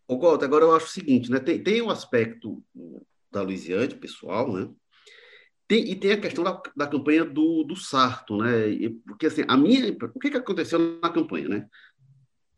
Ô, 0.08 0.16
Gota, 0.16 0.44
agora 0.44 0.64
eu 0.64 0.74
acho 0.74 0.86
o 0.86 0.90
seguinte, 0.90 1.30
né? 1.30 1.38
Tem, 1.38 1.62
tem 1.62 1.80
um 1.80 1.88
aspecto 1.88 2.60
da 3.30 3.42
Louisiana, 3.42 3.94
pessoal, 3.94 4.52
né? 4.52 4.68
Tem, 5.68 5.88
e 5.90 5.94
tem 5.94 6.12
a 6.12 6.20
questão 6.20 6.42
da, 6.42 6.60
da 6.74 6.86
campanha 6.86 7.24
do, 7.24 7.62
do 7.62 7.76
Sarto, 7.76 8.38
né? 8.38 8.68
E, 8.68 8.90
porque, 9.06 9.26
assim, 9.26 9.44
a 9.46 9.56
minha... 9.56 9.96
O 10.14 10.18
que, 10.18 10.30
que 10.30 10.36
aconteceu 10.36 10.98
na 11.00 11.10
campanha, 11.10 11.48
né? 11.48 11.68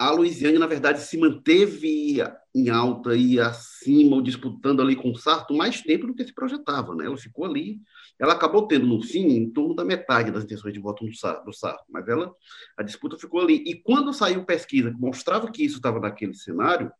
a 0.01 0.11
Luiziane, 0.13 0.57
na 0.59 0.67
verdade, 0.67 1.03
se 1.03 1.19
manteve 1.19 2.23
em 2.55 2.71
alta 2.71 3.15
e 3.15 3.39
acima, 3.39 4.23
disputando 4.23 4.81
ali 4.81 4.97
com 4.97 5.11
o 5.11 5.15
Sarto, 5.15 5.53
mais 5.53 5.83
tempo 5.83 6.07
do 6.07 6.15
que 6.15 6.25
se 6.25 6.33
projetava, 6.33 6.95
né? 6.95 7.05
Ela 7.05 7.19
ficou 7.19 7.45
ali, 7.45 7.79
ela 8.19 8.33
acabou 8.33 8.67
tendo, 8.67 8.87
no 8.87 9.03
fim, 9.03 9.27
em 9.27 9.51
torno 9.51 9.75
da 9.75 9.85
metade 9.85 10.31
das 10.31 10.45
intenções 10.45 10.73
de 10.73 10.81
voto 10.81 11.05
do 11.05 11.15
Sarto, 11.15 11.45
do 11.45 11.53
Sarto 11.53 11.85
mas 11.87 12.09
ela, 12.09 12.33
a 12.79 12.83
disputa 12.83 13.19
ficou 13.19 13.43
ali. 13.43 13.63
E 13.67 13.75
quando 13.75 14.11
saiu 14.15 14.43
pesquisa 14.43 14.91
que 14.91 14.99
mostrava 14.99 15.53
que 15.53 15.63
isso 15.63 15.77
estava 15.77 16.01
naquele 16.01 16.33
cenário, 16.33 16.91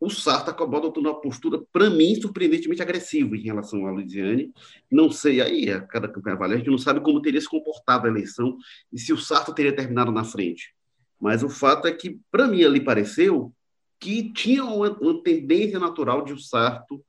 o 0.00 0.08
Sarto 0.08 0.50
acabou 0.50 0.78
adotando 0.78 1.10
uma 1.10 1.20
postura, 1.20 1.62
para 1.70 1.90
mim, 1.90 2.14
surpreendentemente 2.14 2.80
agressiva 2.80 3.36
em 3.36 3.42
relação 3.42 3.86
à 3.86 3.90
Luiziane. 3.90 4.50
Não 4.90 5.10
sei, 5.10 5.42
aí, 5.42 5.70
a 5.70 5.82
cada 5.82 6.08
campanha 6.08 6.36
vale, 6.36 6.54
a 6.54 6.56
gente 6.56 6.70
não 6.70 6.78
sabe 6.78 7.00
como 7.00 7.20
teria 7.20 7.40
se 7.40 7.48
comportado 7.48 8.06
a 8.06 8.10
eleição 8.10 8.56
e 8.90 8.98
se 8.98 9.12
o 9.12 9.18
Sarto 9.18 9.54
teria 9.54 9.76
terminado 9.76 10.10
na 10.10 10.24
frente. 10.24 10.74
Mas 11.20 11.42
o 11.42 11.50
fato 11.50 11.86
é 11.86 11.92
que, 11.92 12.18
para 12.32 12.48
mim, 12.48 12.64
ali 12.64 12.80
pareceu 12.80 13.52
que 14.00 14.32
tinha 14.32 14.64
uma, 14.64 14.90
uma, 14.98 15.22
tendência 15.22 15.78
natural 15.78 16.24
de 16.24 16.32
o 16.32 16.38
Sarto 16.38 17.04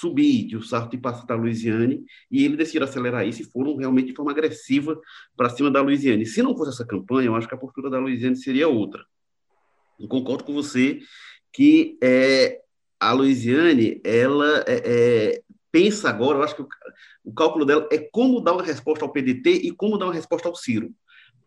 subir, 0.00 0.48
de 0.48 0.56
o 0.56 0.62
Sarto 0.62 0.96
ir 0.96 0.98
passar 0.98 1.24
da 1.24 1.36
Luiziane, 1.36 2.04
e 2.28 2.44
ele 2.44 2.56
decidiu 2.56 2.82
acelerar 2.82 3.24
isso 3.28 3.42
e 3.42 3.44
foram 3.44 3.76
realmente 3.76 4.08
de 4.08 4.14
forma 4.16 4.32
agressiva 4.32 5.00
para 5.36 5.50
cima 5.50 5.70
da 5.70 5.80
Luiziane. 5.80 6.26
Se 6.26 6.42
não 6.42 6.56
fosse 6.56 6.72
essa 6.72 6.84
campanha, 6.84 7.26
eu 7.28 7.36
acho 7.36 7.46
que 7.46 7.54
a 7.54 7.58
postura 7.58 7.88
da 7.88 8.00
Luiziane 8.00 8.34
seria 8.34 8.66
outra. 8.66 9.06
Eu 10.00 10.08
concordo 10.08 10.42
com 10.42 10.52
você 10.52 10.98
que 11.54 11.96
é, 12.02 12.60
a 13.00 13.12
Luiziane, 13.12 14.00
ela 14.04 14.64
é, 14.66 14.82
é, 14.84 15.40
pensa 15.70 16.10
agora, 16.10 16.38
eu 16.38 16.42
acho 16.42 16.56
que 16.56 16.62
o, 16.62 16.68
o 17.24 17.32
cálculo 17.32 17.64
dela 17.64 17.88
é 17.92 17.98
como 18.12 18.40
dar 18.40 18.54
uma 18.54 18.62
resposta 18.62 19.04
ao 19.04 19.12
PDT 19.12 19.50
e 19.50 19.70
como 19.70 19.96
dar 19.96 20.06
uma 20.06 20.14
resposta 20.14 20.48
ao 20.48 20.54
Ciro. 20.56 20.90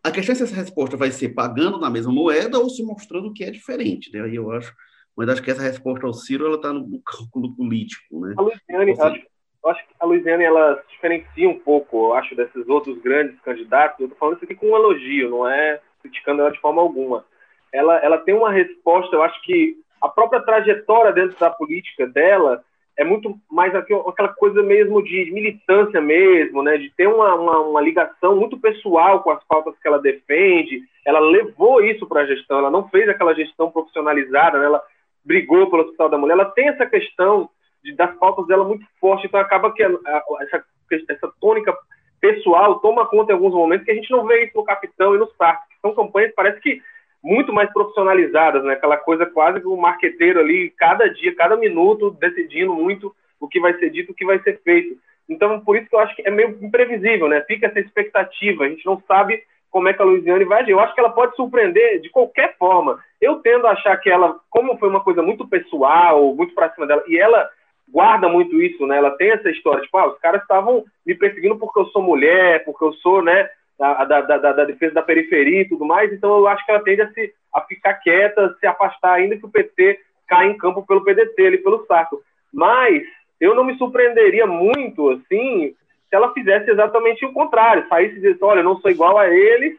A 0.02 0.10
questão 0.10 0.32
é 0.32 0.36
se 0.36 0.44
essa 0.44 0.54
resposta 0.54 0.96
vai 0.96 1.10
ser 1.10 1.30
pagando 1.30 1.78
na 1.78 1.90
mesma 1.90 2.10
moeda 2.10 2.58
ou 2.58 2.70
se 2.70 2.82
mostrando 2.82 3.32
que 3.34 3.44
é 3.44 3.50
diferente, 3.50 4.10
né? 4.10 4.22
Aí 4.22 4.34
eu 4.34 4.50
acho, 4.50 4.74
mas 5.14 5.28
acho 5.28 5.42
que 5.42 5.50
essa 5.50 5.62
resposta 5.62 6.06
ao 6.06 6.14
Ciro 6.14 6.46
ela 6.46 6.56
está 6.56 6.72
no 6.72 7.02
cálculo 7.02 7.54
político, 7.54 8.20
né? 8.20 8.34
A 8.38 8.42
Luiziane, 8.42 8.96
seja, 8.96 9.08
acho, 9.08 9.26
acho 9.66 9.88
que 9.88 9.94
a 10.00 10.06
Luiziane 10.06 10.44
ela 10.44 10.80
se 10.82 10.92
diferencia 10.92 11.48
um 11.50 11.58
pouco, 11.58 12.06
eu 12.06 12.14
acho, 12.14 12.34
desses 12.34 12.66
outros 12.66 12.96
grandes 13.02 13.38
candidatos. 13.40 14.00
Eu 14.00 14.06
estou 14.06 14.18
falando 14.18 14.36
isso 14.36 14.44
aqui 14.44 14.54
com 14.54 14.70
um 14.70 14.76
elogio, 14.76 15.28
não 15.28 15.46
é 15.46 15.80
criticando 16.00 16.40
ela 16.40 16.52
de 16.52 16.60
forma 16.60 16.80
alguma. 16.80 17.26
Ela, 17.70 17.98
ela 17.98 18.16
tem 18.16 18.34
uma 18.34 18.50
resposta, 18.50 19.14
eu 19.14 19.22
acho 19.22 19.42
que 19.42 19.76
a 20.00 20.08
própria 20.08 20.40
trajetória 20.40 21.12
dentro 21.12 21.38
da 21.38 21.50
política 21.50 22.06
dela 22.06 22.62
é 22.98 23.04
muito 23.04 23.32
mais 23.48 23.72
aquela 23.76 24.34
coisa 24.34 24.60
mesmo 24.60 25.00
de 25.02 25.30
militância 25.30 26.00
mesmo, 26.00 26.64
né? 26.64 26.76
De 26.76 26.90
ter 26.96 27.06
uma, 27.06 27.32
uma, 27.36 27.60
uma, 27.60 27.80
ligação 27.80 28.34
muito 28.34 28.58
pessoal 28.58 29.22
com 29.22 29.30
as 29.30 29.42
pautas 29.44 29.78
que 29.80 29.86
ela 29.86 30.00
defende. 30.00 30.82
Ela 31.06 31.20
levou 31.20 31.80
isso 31.80 32.06
para 32.06 32.22
a 32.22 32.26
gestão, 32.26 32.58
ela 32.58 32.72
não 32.72 32.88
fez 32.88 33.08
aquela 33.08 33.34
gestão 33.36 33.70
profissionalizada, 33.70 34.58
né? 34.58 34.66
ela 34.66 34.82
brigou 35.24 35.70
pelo 35.70 35.84
Hospital 35.84 36.08
da 36.08 36.18
Mulher. 36.18 36.32
Ela 36.32 36.46
tem 36.46 36.68
essa 36.68 36.86
questão 36.86 37.48
de, 37.84 37.94
das 37.94 38.16
pautas 38.16 38.48
dela 38.48 38.64
muito 38.64 38.84
forte, 39.00 39.28
então 39.28 39.38
acaba 39.38 39.72
que 39.72 39.82
a, 39.82 39.88
a, 39.88 40.22
essa, 40.40 40.64
essa 41.08 41.32
tônica 41.40 41.72
pessoal 42.20 42.80
toma 42.80 43.06
conta 43.06 43.30
em 43.30 43.34
alguns 43.36 43.54
momentos 43.54 43.84
que 43.84 43.92
a 43.92 43.94
gente 43.94 44.10
não 44.10 44.26
vê 44.26 44.44
isso 44.44 44.56
no 44.56 44.64
Capitão 44.64 45.14
e 45.14 45.18
nos 45.18 45.32
parques. 45.34 45.68
São 45.80 45.94
campanhas, 45.94 46.34
parece 46.34 46.60
que 46.60 46.82
muito 47.22 47.52
mais 47.52 47.72
profissionalizadas, 47.72 48.62
né? 48.64 48.74
Aquela 48.74 48.96
coisa 48.96 49.26
quase 49.26 49.60
que 49.60 49.66
o 49.66 49.76
marqueteiro 49.76 50.40
ali, 50.40 50.70
cada 50.70 51.08
dia, 51.08 51.34
cada 51.34 51.56
minuto, 51.56 52.10
decidindo 52.10 52.74
muito 52.74 53.14
o 53.40 53.48
que 53.48 53.60
vai 53.60 53.74
ser 53.78 53.90
dito, 53.90 54.12
o 54.12 54.14
que 54.14 54.24
vai 54.24 54.38
ser 54.40 54.60
feito. 54.62 54.96
Então, 55.28 55.60
por 55.60 55.76
isso 55.76 55.88
que 55.88 55.94
eu 55.94 56.00
acho 56.00 56.16
que 56.16 56.22
é 56.26 56.30
meio 56.30 56.56
imprevisível, 56.62 57.28
né? 57.28 57.42
Fica 57.42 57.66
essa 57.66 57.80
expectativa, 57.80 58.64
a 58.64 58.68
gente 58.68 58.84
não 58.86 59.02
sabe 59.06 59.42
como 59.70 59.88
é 59.88 59.92
que 59.92 60.00
a 60.00 60.04
Luiziane 60.04 60.44
vai 60.44 60.62
agir. 60.62 60.70
Eu 60.70 60.80
acho 60.80 60.94
que 60.94 61.00
ela 61.00 61.10
pode 61.10 61.36
surpreender 61.36 62.00
de 62.00 62.08
qualquer 62.08 62.56
forma. 62.56 62.98
Eu 63.20 63.36
tendo 63.36 63.66
a 63.66 63.72
achar 63.72 63.96
que 63.98 64.08
ela, 64.08 64.36
como 64.48 64.78
foi 64.78 64.88
uma 64.88 65.00
coisa 65.00 65.22
muito 65.22 65.46
pessoal, 65.46 66.34
muito 66.34 66.54
pra 66.54 66.70
cima 66.70 66.86
dela, 66.86 67.02
e 67.06 67.18
ela 67.18 67.48
guarda 67.90 68.28
muito 68.28 68.60
isso, 68.60 68.86
né? 68.86 68.96
Ela 68.96 69.10
tem 69.12 69.30
essa 69.30 69.50
história, 69.50 69.82
tipo, 69.82 69.96
ah, 69.98 70.08
os 70.08 70.18
caras 70.18 70.42
estavam 70.42 70.84
me 71.06 71.14
perseguindo 71.14 71.56
porque 71.56 71.80
eu 71.80 71.86
sou 71.86 72.02
mulher, 72.02 72.64
porque 72.64 72.84
eu 72.84 72.92
sou, 72.94 73.22
né, 73.22 73.48
da, 73.78 74.04
da, 74.04 74.20
da, 74.20 74.52
da, 74.52 74.64
defesa 74.64 74.94
da 74.94 75.02
periferia 75.02 75.62
e 75.62 75.68
tudo 75.68 75.84
mais, 75.84 76.12
então 76.12 76.36
eu 76.36 76.48
acho 76.48 76.64
que 76.66 76.72
ela 76.72 76.82
tende 76.82 77.02
a, 77.02 77.12
se, 77.12 77.32
a 77.54 77.60
ficar 77.62 77.94
quieta, 77.94 78.56
se 78.58 78.66
afastar, 78.66 79.14
ainda 79.14 79.36
que 79.36 79.46
o 79.46 79.50
PT 79.50 80.00
caia 80.26 80.50
em 80.50 80.58
campo 80.58 80.84
pelo 80.84 81.04
PDT, 81.04 81.46
ali 81.46 81.58
pelo 81.58 81.86
saco. 81.86 82.20
Mas 82.52 83.02
eu 83.40 83.54
não 83.54 83.64
me 83.64 83.76
surpreenderia 83.78 84.46
muito, 84.46 85.10
assim, 85.10 85.74
se 86.08 86.16
ela 86.16 86.32
fizesse 86.32 86.70
exatamente 86.70 87.24
o 87.24 87.32
contrário, 87.32 87.86
saísse 87.88 88.16
e 88.16 88.20
dissesse, 88.20 88.42
olha, 88.42 88.60
eu 88.60 88.64
não 88.64 88.80
sou 88.80 88.90
igual 88.90 89.16
a 89.16 89.28
eles, 89.28 89.78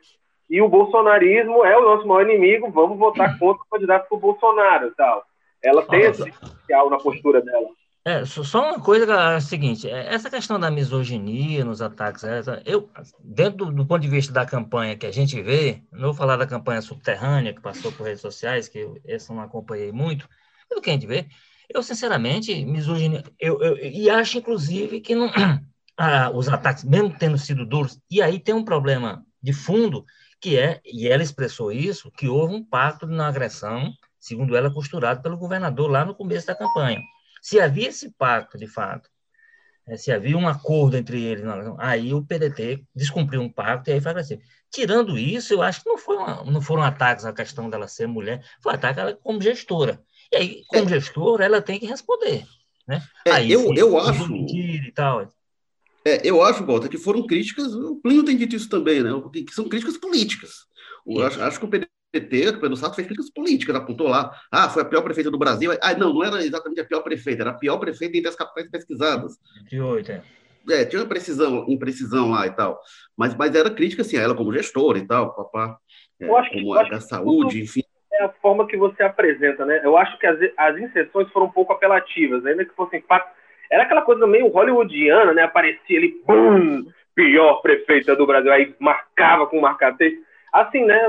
e 0.49 0.61
o 0.61 0.69
bolsonarismo 0.69 1.63
é 1.65 1.77
o 1.77 1.83
nosso 1.83 2.07
maior 2.07 2.27
inimigo, 2.27 2.71
vamos 2.71 2.97
votar 2.97 3.37
contra 3.37 3.61
o 3.61 3.69
candidato 3.69 4.09
do 4.09 4.17
Bolsonaro 4.17 4.91
tal. 4.95 5.23
Ela 5.61 5.85
tem 5.85 6.01
esse 6.01 6.31
potencial 6.31 6.89
na 6.89 6.97
postura 6.97 7.41
dela. 7.41 7.67
É, 8.09 8.25
só 8.25 8.67
uma 8.67 8.81
coisa 8.81 9.05
é 9.05 9.35
a 9.35 9.39
seguinte, 9.39 9.87
é, 9.87 10.11
essa 10.11 10.31
questão 10.31 10.59
da 10.59 10.71
misoginia 10.71 11.63
nos 11.63 11.79
ataques, 11.79 12.23
é, 12.23 12.41
eu, 12.65 12.89
dentro 13.23 13.67
do, 13.67 13.71
do, 13.71 13.85
ponto 13.85 14.01
de 14.01 14.07
vista 14.07 14.33
da 14.33 14.47
campanha 14.47 14.97
que 14.97 15.05
a 15.05 15.11
gente 15.11 15.39
vê, 15.43 15.83
não 15.91 16.05
vou 16.05 16.13
falar 16.15 16.35
da 16.35 16.47
campanha 16.47 16.81
subterrânea 16.81 17.53
que 17.53 17.61
passou 17.61 17.91
por 17.91 18.07
redes 18.07 18.21
sociais, 18.21 18.67
que 18.67 18.79
eu, 18.79 18.99
essa 19.05 19.31
não 19.31 19.43
acompanhei 19.43 19.91
muito, 19.91 20.27
mas 20.67 20.79
o 20.79 20.81
que 20.81 20.89
a 20.89 20.93
gente 20.93 21.05
vê, 21.05 21.27
eu 21.71 21.83
sinceramente, 21.83 22.65
misoginia, 22.65 23.23
eu, 23.39 23.61
eu, 23.61 23.77
e 23.77 24.09
acho 24.09 24.39
inclusive 24.39 25.01
que 25.01 25.13
não, 25.13 25.29
ah, 25.95 26.31
os 26.33 26.49
ataques, 26.49 26.83
mesmo 26.83 27.15
tendo 27.15 27.37
sido 27.37 27.63
duros, 27.63 27.99
e 28.09 28.23
aí 28.23 28.39
tem 28.39 28.55
um 28.55 28.65
problema 28.65 29.23
de 29.39 29.53
fundo, 29.53 30.03
que 30.41 30.57
é, 30.57 30.81
e 30.83 31.07
ela 31.07 31.21
expressou 31.21 31.71
isso, 31.71 32.11
que 32.17 32.27
houve 32.27 32.55
um 32.55 32.65
pacto 32.65 33.05
de 33.05 33.13
não 33.13 33.25
agressão, 33.25 33.93
segundo 34.19 34.55
ela, 34.57 34.73
costurado 34.73 35.21
pelo 35.21 35.37
governador 35.37 35.91
lá 35.91 36.03
no 36.03 36.15
começo 36.15 36.47
da 36.47 36.55
campanha. 36.55 36.99
Se 37.41 37.59
havia 37.59 37.89
esse 37.89 38.11
pacto, 38.11 38.57
de 38.57 38.67
fato, 38.67 39.09
né, 39.87 39.97
se 39.97 40.11
havia 40.11 40.37
um 40.37 40.47
acordo 40.47 40.97
entre 40.97 41.21
eles, 41.21 41.43
aí 41.77 42.13
o 42.13 42.23
PDT 42.23 42.85
descumpriu 42.95 43.41
um 43.41 43.51
pacto 43.51 43.89
e 43.89 43.93
aí 43.93 44.01
assim. 44.17 44.39
Tirando 44.71 45.17
isso, 45.17 45.51
eu 45.51 45.63
acho 45.63 45.81
que 45.81 45.89
não, 45.89 45.97
foi 45.97 46.15
uma, 46.15 46.43
não 46.43 46.61
foram 46.61 46.83
ataques 46.83 47.25
à 47.25 47.33
questão 47.33 47.69
dela 47.69 47.87
ser 47.87 48.07
mulher, 48.07 48.45
foi 48.61 48.75
ataque 48.75 48.99
ela 48.99 49.15
como 49.15 49.41
gestora. 49.41 49.99
E 50.31 50.35
aí, 50.35 50.63
como 50.67 50.85
é. 50.85 50.89
gestora, 50.89 51.43
ela 51.43 51.59
tem 51.59 51.79
que 51.79 51.87
responder. 51.87 52.45
Né? 52.87 53.01
É, 53.25 53.31
aí, 53.31 53.51
eu, 53.51 53.73
eu 53.73 53.99
acho. 53.99 54.31
E 54.31 54.91
tal. 54.93 55.27
É, 56.05 56.21
eu 56.23 56.41
acho, 56.43 56.65
Walter, 56.65 56.87
que 56.87 56.97
foram 56.97 57.25
críticas. 57.25 57.73
O 57.73 57.95
Plínio 57.97 58.23
tem 58.23 58.37
dito 58.37 58.55
isso 58.55 58.69
também, 58.69 59.01
né? 59.01 59.09
Que 59.31 59.53
são 59.53 59.67
críticas 59.67 59.97
políticas. 59.97 60.67
Eu 61.05 61.25
acho, 61.25 61.41
acho 61.41 61.59
que 61.59 61.65
o 61.65 61.67
PDT 61.67 61.89
PT, 62.11 62.49
o 62.49 62.59
Pedro 62.59 62.75
Sato 62.75 62.95
fez 62.95 63.07
críticas 63.07 63.31
políticas, 63.31 63.75
apontou 63.75 64.07
lá, 64.07 64.31
ah, 64.51 64.69
foi 64.69 64.81
a 64.81 64.85
pior 64.85 65.01
prefeita 65.01 65.29
do 65.29 65.37
Brasil. 65.37 65.71
Ah, 65.81 65.93
não, 65.93 66.13
não 66.13 66.23
era 66.23 66.43
exatamente 66.43 66.81
a 66.81 66.85
pior 66.85 67.01
prefeita, 67.01 67.43
era 67.43 67.51
a 67.51 67.57
pior 67.57 67.77
prefeita 67.77 68.17
entre 68.17 68.29
as 68.29 68.35
capitais 68.35 68.69
pesquisadas. 68.69 69.37
De 69.69 69.79
oito, 69.79 70.11
é. 70.11 70.21
é, 70.69 70.85
tinha 70.85 71.01
uma 71.01 71.07
precisão, 71.07 71.65
imprecisão 71.67 72.31
lá 72.31 72.47
e 72.47 72.51
tal. 72.51 72.79
Mas, 73.15 73.35
mas 73.35 73.53
era 73.53 73.69
crítica, 73.69 74.01
assim, 74.01 74.17
a 74.17 74.21
ela 74.21 74.35
como 74.35 74.53
gestora 74.53 74.97
e 74.97 75.05
tal, 75.05 75.35
papá. 75.35 75.77
É, 76.19 76.27
eu 76.27 76.35
acho 76.35 76.49
que, 76.49 76.61
como 76.61 76.73
a 76.73 76.99
saúde, 76.99 77.61
enfim. 77.61 77.83
É 78.11 78.23
a 78.23 78.29
forma 78.29 78.67
que 78.67 78.75
você 78.75 79.03
apresenta, 79.03 79.65
né? 79.65 79.81
Eu 79.83 79.95
acho 79.95 80.17
que 80.17 80.25
as, 80.25 80.37
as 80.57 80.77
inserções 80.77 81.29
foram 81.31 81.45
um 81.45 81.51
pouco 81.51 81.73
apelativas, 81.73 82.45
ainda 82.45 82.65
que 82.65 82.75
fossem 82.75 83.01
fatos. 83.01 83.31
Era 83.71 83.83
aquela 83.83 84.01
coisa 84.01 84.25
meio 84.25 84.47
hollywoodiana, 84.47 85.31
né? 85.31 85.43
Aparecia 85.43 85.99
ali, 85.99 86.19
bum, 86.25 86.85
pior 87.13 87.61
prefeita 87.61 88.15
do 88.15 88.25
Brasil, 88.25 88.51
aí 88.51 88.75
marcava 88.79 89.45
com 89.45 89.61
marca-texto 89.61 90.27
assim, 90.53 90.85
né? 90.85 90.99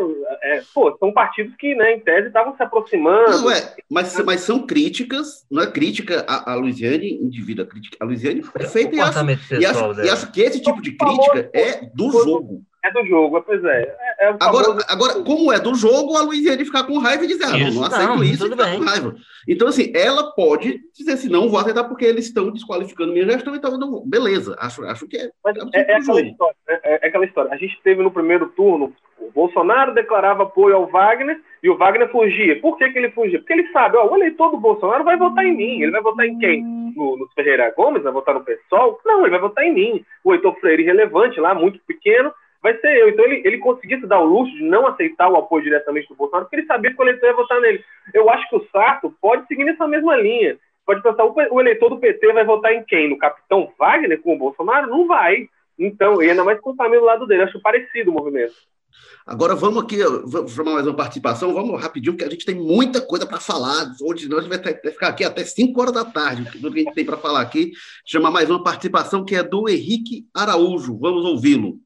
É, 0.43 0.63
pô, 0.75 0.97
são 0.99 1.13
partidos 1.13 1.55
que, 1.57 1.75
né, 1.75 1.95
em 1.95 2.01
tese, 2.01 2.29
estavam 2.29 2.57
se 2.57 2.63
aproximando. 2.63 3.43
Não 3.43 3.51
é, 3.51 3.75
mas, 3.89 4.19
mas 4.25 4.41
são 4.41 4.67
críticas, 4.67 5.47
não 5.51 5.63
é 5.63 5.71
crítica 5.71 6.25
a, 6.29 6.53
a 6.53 6.55
Luiziane, 6.55 7.13
indivíduo, 7.23 7.65
a 7.65 7.69
crítica. 7.69 7.97
A 8.01 8.05
Luiziane 8.05 8.41
é 8.41 8.59
perfeita 8.59 8.95
e 8.95 9.01
acho, 9.01 9.19
e, 9.55 9.67
acho, 9.67 10.01
e 10.03 10.11
acho 10.11 10.33
que 10.33 10.41
esse 10.41 10.61
tipo 10.61 10.81
de 10.81 10.93
crítica 10.93 11.51
é 11.53 11.87
do 11.95 12.11
jogo. 12.11 12.65
É 12.83 12.91
do 12.91 13.05
jogo, 13.07 13.43
pois 13.43 13.63
é. 13.63 13.95
é, 14.19 14.27
é 14.27 14.29
agora, 14.41 14.79
agora, 14.89 15.23
como 15.23 15.53
é 15.53 15.61
do 15.61 15.75
jogo, 15.75 16.17
a 16.17 16.23
Luiziane 16.23 16.65
ficar 16.65 16.85
com 16.85 16.99
raiva 16.99 17.25
e 17.25 17.27
dizer, 17.29 17.45
ah, 17.45 17.59
não, 17.59 17.71
não 17.73 17.85
aceito 17.85 18.09
não, 18.09 18.25
isso 18.25 18.49
ficar 18.49 18.75
com 18.75 18.85
raiva. 18.85 19.15
Então, 19.47 19.69
assim, 19.69 19.93
ela 19.95 20.33
pode 20.33 20.81
dizer 20.95 21.13
assim, 21.13 21.29
não 21.29 21.49
vou 21.49 21.59
aceitar 21.59 21.85
porque 21.85 22.07
eles 22.07 22.27
estão 22.27 22.51
desqualificando 22.51 23.13
minha 23.13 23.27
gestão, 23.27 23.55
então, 23.55 23.77
não, 23.79 24.03
beleza, 24.07 24.57
acho, 24.59 24.83
acho 24.85 25.07
que 25.07 25.19
é. 25.19 25.31
Mas 25.45 25.57
é, 25.75 25.93
é, 25.93 25.97
aquela 25.97 26.21
história, 26.23 26.57
né? 26.67 26.81
é, 26.83 27.05
é, 27.05 27.09
aquela 27.09 27.25
história. 27.27 27.53
A 27.53 27.57
gente 27.57 27.79
teve 27.83 28.03
no 28.03 28.11
primeiro 28.11 28.47
turno, 28.49 28.95
o 29.19 29.31
Bolsonaro 29.31 29.93
declarava 29.93 30.45
apoio 30.45 30.75
ao 30.75 30.87
Wagner 30.87 31.39
e 31.63 31.69
o 31.69 31.77
Wagner 31.77 32.11
fugia. 32.11 32.59
Por 32.61 32.79
que, 32.79 32.89
que 32.91 32.99
ele 32.99 33.11
fugia? 33.11 33.39
Porque 33.39 33.53
ele 33.53 33.71
sabe, 33.73 33.97
ó, 33.97 34.11
o 34.11 34.17
eleitor 34.17 34.51
do 34.51 34.57
Bolsonaro 34.57 35.05
vai 35.05 35.17
votar 35.17 35.45
em 35.45 35.55
mim. 35.55 35.83
Ele 35.83 35.93
vai 35.93 36.01
votar 36.01 36.27
em 36.27 36.39
quem? 36.39 36.63
No, 36.63 37.19
no 37.19 37.29
Ferreira 37.35 37.73
Gomes? 37.77 38.03
Vai 38.03 38.13
votar 38.13 38.35
no 38.35 38.45
PSOL? 38.45 38.99
Não, 39.05 39.21
ele 39.21 39.31
vai 39.31 39.41
votar 39.41 39.65
em 39.65 39.75
mim. 39.75 40.05
O 40.25 40.33
Heitor 40.33 40.59
Freire, 40.59 40.83
irrelevante 40.83 41.39
lá, 41.39 41.55
muito 41.55 41.79
pequeno, 41.87 42.33
vai 42.63 42.77
ser 42.79 42.97
eu. 42.97 43.09
Então 43.09 43.25
ele, 43.25 43.43
ele 43.45 43.59
conseguisse 43.59 44.07
dar 44.07 44.21
o 44.21 44.25
luxo 44.25 44.55
de 44.55 44.63
não 44.63 44.87
aceitar 44.87 45.31
o 45.31 45.37
apoio 45.37 45.65
diretamente 45.65 46.09
do 46.09 46.15
Bolsonaro, 46.15 46.47
porque 46.47 46.57
ele 46.57 46.67
sabia 46.67 46.93
que 46.93 47.01
o 47.01 47.05
eleitor 47.05 47.27
ia 47.27 47.37
votar 47.37 47.61
nele. 47.61 47.85
Eu 48.13 48.29
acho 48.31 48.49
que 48.49 48.57
o 48.57 48.67
Sarto 48.71 49.15
pode 49.21 49.47
seguir 49.47 49.65
nessa 49.65 49.87
mesma 49.87 50.17
linha. 50.17 50.59
Pode 50.85 51.03
pensar, 51.03 51.25
o 51.25 51.61
eleitor 51.61 51.89
do 51.89 51.99
PT 51.99 52.33
vai 52.33 52.45
votar 52.45 52.73
em 52.73 52.83
quem? 52.83 53.09
No 53.09 53.19
capitão 53.19 53.73
Wagner 53.79 54.21
com 54.21 54.35
o 54.35 54.39
Bolsonaro? 54.39 54.89
Não 54.89 55.07
vai. 55.07 55.49
Então, 55.79 56.23
e 56.23 56.29
ainda 56.29 56.45
mais 56.45 56.61
com 56.61 56.71
o 56.71 56.77
Camilo 56.77 57.03
do 57.03 57.07
lado 57.07 57.27
dele. 57.27 57.43
Acho 57.43 57.61
parecido 57.61 58.11
o 58.11 58.15
movimento. 58.15 58.55
Agora 59.25 59.55
vamos 59.55 59.85
aqui, 59.85 60.03
vamos 60.03 60.53
chamar 60.53 60.73
mais 60.73 60.87
uma 60.87 60.97
participação, 60.97 61.55
vamos 61.55 61.81
rapidinho, 61.81 62.15
porque 62.15 62.25
a 62.25 62.31
gente 62.31 62.45
tem 62.45 62.57
muita 62.57 63.01
coisa 63.01 63.25
para 63.25 63.39
falar. 63.39 63.93
Hoje 64.03 64.29
nós 64.29 64.47
ter, 64.59 64.81
ficar 64.93 65.09
aqui 65.09 65.23
até 65.23 65.45
5 65.45 65.81
horas 65.81 65.95
da 65.95 66.05
tarde, 66.05 66.43
do 66.59 66.73
que 66.73 66.81
a 66.81 66.83
gente 66.83 66.95
tem 66.95 67.05
para 67.05 67.17
falar 67.17 67.41
aqui. 67.41 67.71
Chamar 68.05 68.33
mais 68.33 68.51
uma 68.51 68.63
participação 68.63 69.25
que 69.25 69.37
é 69.37 69.43
do 69.43 69.69
Henrique 69.69 70.27
Araújo. 70.35 70.99
Vamos 70.99 71.25
ouvi-lo. 71.25 71.79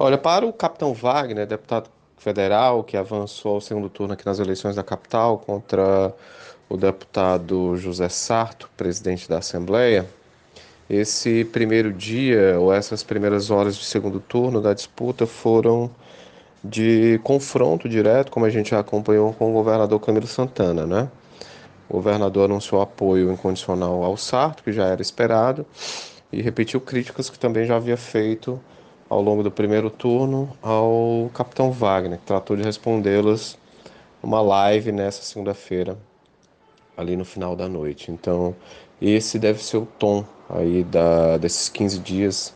Olha, 0.00 0.16
para 0.16 0.46
o 0.46 0.52
capitão 0.52 0.94
Wagner, 0.94 1.44
deputado 1.44 1.90
federal, 2.18 2.84
que 2.84 2.96
avançou 2.96 3.54
ao 3.54 3.60
segundo 3.60 3.88
turno 3.88 4.14
aqui 4.14 4.24
nas 4.24 4.38
eleições 4.38 4.76
da 4.76 4.84
capital 4.84 5.38
contra 5.38 6.14
o 6.68 6.76
deputado 6.76 7.76
José 7.76 8.08
Sarto, 8.08 8.70
presidente 8.76 9.28
da 9.28 9.38
Assembleia, 9.38 10.08
esse 10.88 11.44
primeiro 11.46 11.92
dia, 11.92 12.60
ou 12.60 12.72
essas 12.72 13.02
primeiras 13.02 13.50
horas 13.50 13.76
de 13.76 13.84
segundo 13.84 14.20
turno 14.20 14.60
da 14.60 14.72
disputa, 14.72 15.26
foram 15.26 15.90
de 16.62 17.18
confronto 17.24 17.88
direto, 17.88 18.30
como 18.30 18.46
a 18.46 18.50
gente 18.50 18.70
já 18.70 18.78
acompanhou 18.78 19.32
com 19.32 19.50
o 19.50 19.52
governador 19.52 19.98
Camilo 19.98 20.28
Santana, 20.28 20.86
né? 20.86 21.08
O 21.88 21.94
governador 21.94 22.44
anunciou 22.44 22.80
apoio 22.80 23.32
incondicional 23.32 24.04
ao 24.04 24.16
Sarto, 24.16 24.62
que 24.62 24.70
já 24.70 24.86
era 24.86 25.02
esperado, 25.02 25.66
e 26.32 26.40
repetiu 26.40 26.80
críticas 26.80 27.28
que 27.28 27.38
também 27.38 27.66
já 27.66 27.74
havia 27.74 27.96
feito 27.96 28.60
ao 29.08 29.22
longo 29.22 29.42
do 29.42 29.50
primeiro 29.50 29.90
turno 29.90 30.50
ao 30.62 31.30
capitão 31.34 31.72
Wagner, 31.72 32.18
que 32.18 32.26
tratou 32.26 32.56
de 32.56 32.62
respondê-las 32.62 33.58
numa 34.22 34.40
live 34.40 34.92
nessa 34.92 35.22
segunda-feira, 35.22 35.96
ali 36.96 37.16
no 37.16 37.24
final 37.24 37.56
da 37.56 37.68
noite. 37.68 38.10
Então, 38.10 38.54
esse 39.00 39.38
deve 39.38 39.62
ser 39.62 39.78
o 39.78 39.86
tom 39.86 40.24
aí 40.50 40.84
da, 40.84 41.38
desses 41.38 41.68
15 41.68 41.98
dias 42.00 42.54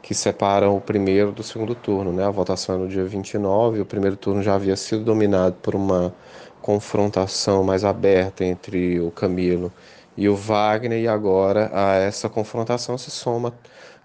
que 0.00 0.14
separam 0.14 0.76
o 0.76 0.80
primeiro 0.80 1.30
do 1.32 1.42
segundo 1.42 1.74
turno. 1.74 2.12
Né? 2.12 2.24
A 2.24 2.30
votação 2.30 2.74
é 2.76 2.78
no 2.78 2.88
dia 2.88 3.04
29, 3.04 3.80
o 3.80 3.86
primeiro 3.86 4.16
turno 4.16 4.42
já 4.42 4.54
havia 4.54 4.76
sido 4.76 5.04
dominado 5.04 5.56
por 5.62 5.74
uma 5.74 6.14
confrontação 6.60 7.64
mais 7.64 7.84
aberta 7.84 8.44
entre 8.44 9.00
o 9.00 9.10
Camilo 9.10 9.72
e 10.16 10.28
o 10.28 10.36
Wagner, 10.36 11.00
e 11.00 11.08
agora 11.08 11.70
a 11.72 11.94
essa 11.94 12.28
confrontação 12.28 12.98
se 12.98 13.10
soma 13.10 13.52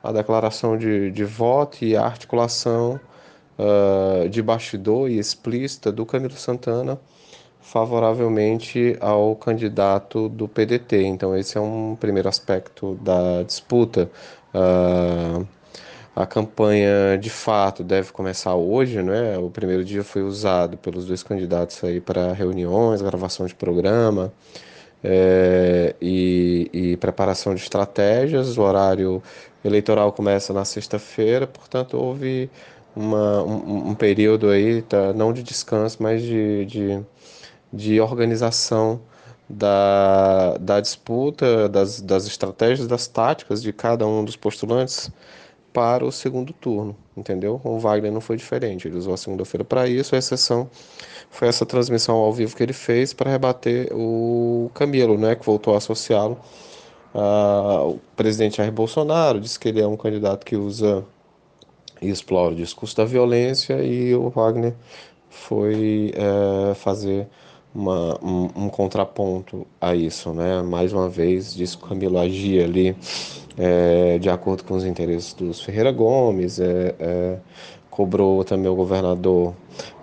a 0.08 0.12
declaração 0.14 0.78
de, 0.78 1.12
de 1.12 1.26
voto 1.26 1.84
e 1.84 1.96
a 1.98 2.06
articulação 2.06 2.98
uh, 3.60 4.30
de 4.30 4.42
bastidor 4.42 5.10
e 5.10 5.20
explícita 5.20 5.92
do 5.92 6.06
Camilo 6.06 6.34
Santana 6.34 6.98
favoravelmente 7.60 8.96
ao 9.02 9.36
candidato 9.36 10.30
do 10.30 10.48
PDT. 10.48 11.04
Então, 11.04 11.36
esse 11.36 11.58
é 11.58 11.62
um 11.62 11.98
primeiro 12.00 12.30
aspecto 12.30 12.96
da 13.02 13.44
disputa. 13.44 14.10
Uh, 14.56 15.46
a 16.16 16.26
campanha 16.26 17.18
de 17.20 17.30
fato 17.30 17.84
deve 17.84 18.14
começar 18.14 18.56
hoje, 18.56 19.04
né? 19.04 19.38
O 19.38 19.50
primeiro 19.50 19.84
dia 19.84 20.06
foi 20.06 20.24
usado 20.24 20.78
pelos 20.78 21.06
dois 21.06 21.22
candidatos 21.22 21.84
aí 21.84 22.00
para 22.00 22.32
reuniões, 22.32 23.02
gravação 23.02 23.46
de 23.46 23.54
programa 23.54 24.32
é, 25.04 25.96
e, 26.02 26.70
e, 26.74 26.98
preparação 26.98 27.54
de 27.54 27.62
estratégias. 27.62 28.58
O 28.58 28.62
horário 28.62 29.22
eleitoral 29.68 30.12
começa 30.12 30.54
na 30.54 30.66
sexta-feira, 30.66 31.46
portanto 31.48 31.98
houve 31.98 32.50
uma, 32.96 33.44
um, 33.44 33.90
um, 33.90 33.96
período 33.96 34.50
aí, 34.50 34.82
tá, 34.82 35.14
não 35.14 35.32
de 35.32 35.44
descanso, 35.44 35.98
mas 36.00 36.22
de, 36.22 36.66
de, 36.66 37.00
de 37.72 38.02
organização 38.02 39.00
da, 39.50 40.58
da 40.58 40.82
disputa, 40.82 41.70
das, 41.70 42.02
das 42.02 42.26
estratégias, 42.26 42.88
das 42.88 43.08
táticas 43.08 43.62
de 43.62 43.72
cada 43.72 44.06
um 44.08 44.26
dos 44.26 44.36
postulantes 44.36 45.12
para 45.72 46.04
o 46.04 46.12
segundo 46.12 46.54
turno, 46.54 46.96
entendeu? 47.16 47.62
O 47.64 47.78
Wagner 47.78 48.12
não 48.12 48.22
foi 48.22 48.36
diferente, 48.36 48.88
ele 48.88 48.98
usou 48.98 49.14
a 49.14 49.18
segunda-feira 49.18 49.64
para 49.64 49.88
isso, 49.88 50.16
a 50.16 50.18
exceção 50.18 50.70
foi 51.30 51.48
essa 51.48 51.66
transmissão 51.66 52.16
ao 52.16 52.34
vivo 52.34 52.56
que 52.56 52.64
ele 52.64 52.74
fez 52.74 53.14
para 53.14 53.30
rebater 53.30 53.90
o 53.94 54.72
Camilo, 54.74 55.18
né, 55.18 55.36
que 55.36 55.46
voltou 55.46 55.76
a 55.76 55.78
associá-lo 55.78 56.40
Uh, 57.14 57.92
o 57.92 58.00
presidente 58.16 58.58
Jair 58.58 58.72
Bolsonaro 58.72 59.40
disse 59.40 59.60
que 59.60 59.70
ele 59.70 59.82
é 59.82 59.88
um 59.88 59.98
candidato 59.98 60.46
que 60.46 60.56
usa 60.56 61.04
e 62.02 62.10
explora 62.10 62.54
o 62.54 62.56
discurso 62.56 62.96
da 62.96 63.06
violência 63.06 63.82
e 63.82 64.14
o 64.14 64.30
Wagner 64.30 64.76
foi 65.30 66.14
é, 66.16 66.74
fazer 66.76 67.28
uma, 67.74 68.18
um, 68.24 68.50
um, 68.56 68.70
contraponto 68.70 69.66
a 69.80 69.96
isso, 69.96 70.34
né? 70.34 70.62
Mais 70.62 70.94
uma 70.94 71.08
vez, 71.08 71.54
disse 71.54 71.78
que 71.78 71.88
Camilo 71.88 72.18
agia 72.18 72.64
ali 72.66 72.96
é, 73.58 74.18
de 74.18 74.30
acordo 74.30 74.64
com 74.64 74.76
os 74.76 74.86
interesses 74.86 75.34
dos 75.34 75.62
Ferreira 75.62 75.92
Gomes, 75.92 76.60
é, 76.60 76.96
é 77.00 77.38
cobrou 77.90 78.44
também 78.44 78.70
o 78.70 78.76
governador 78.76 79.56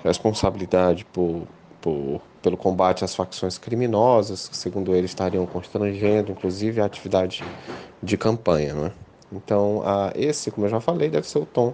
responsabilidade 0.03 1.05
por, 1.07 1.43
por 1.81 2.21
pelo 2.45 2.59
combate 2.59 3.03
às 3.03 3.17
facções 3.17 3.57
criminosas, 3.57 4.47
que, 4.47 4.57
segundo 4.57 4.95
ele, 4.95 5.07
estariam 5.07 5.47
constrangendo, 5.47 6.31
inclusive, 6.31 6.79
a 6.79 6.85
atividade 6.85 7.43
de 8.03 8.19
campanha. 8.19 8.75
Né? 8.75 8.93
Então, 9.33 9.83
a, 9.83 10.13
esse, 10.15 10.51
como 10.51 10.67
eu 10.67 10.71
já 10.71 10.79
falei, 10.79 11.09
deve 11.09 11.27
ser 11.27 11.39
o 11.39 11.47
tom 11.47 11.73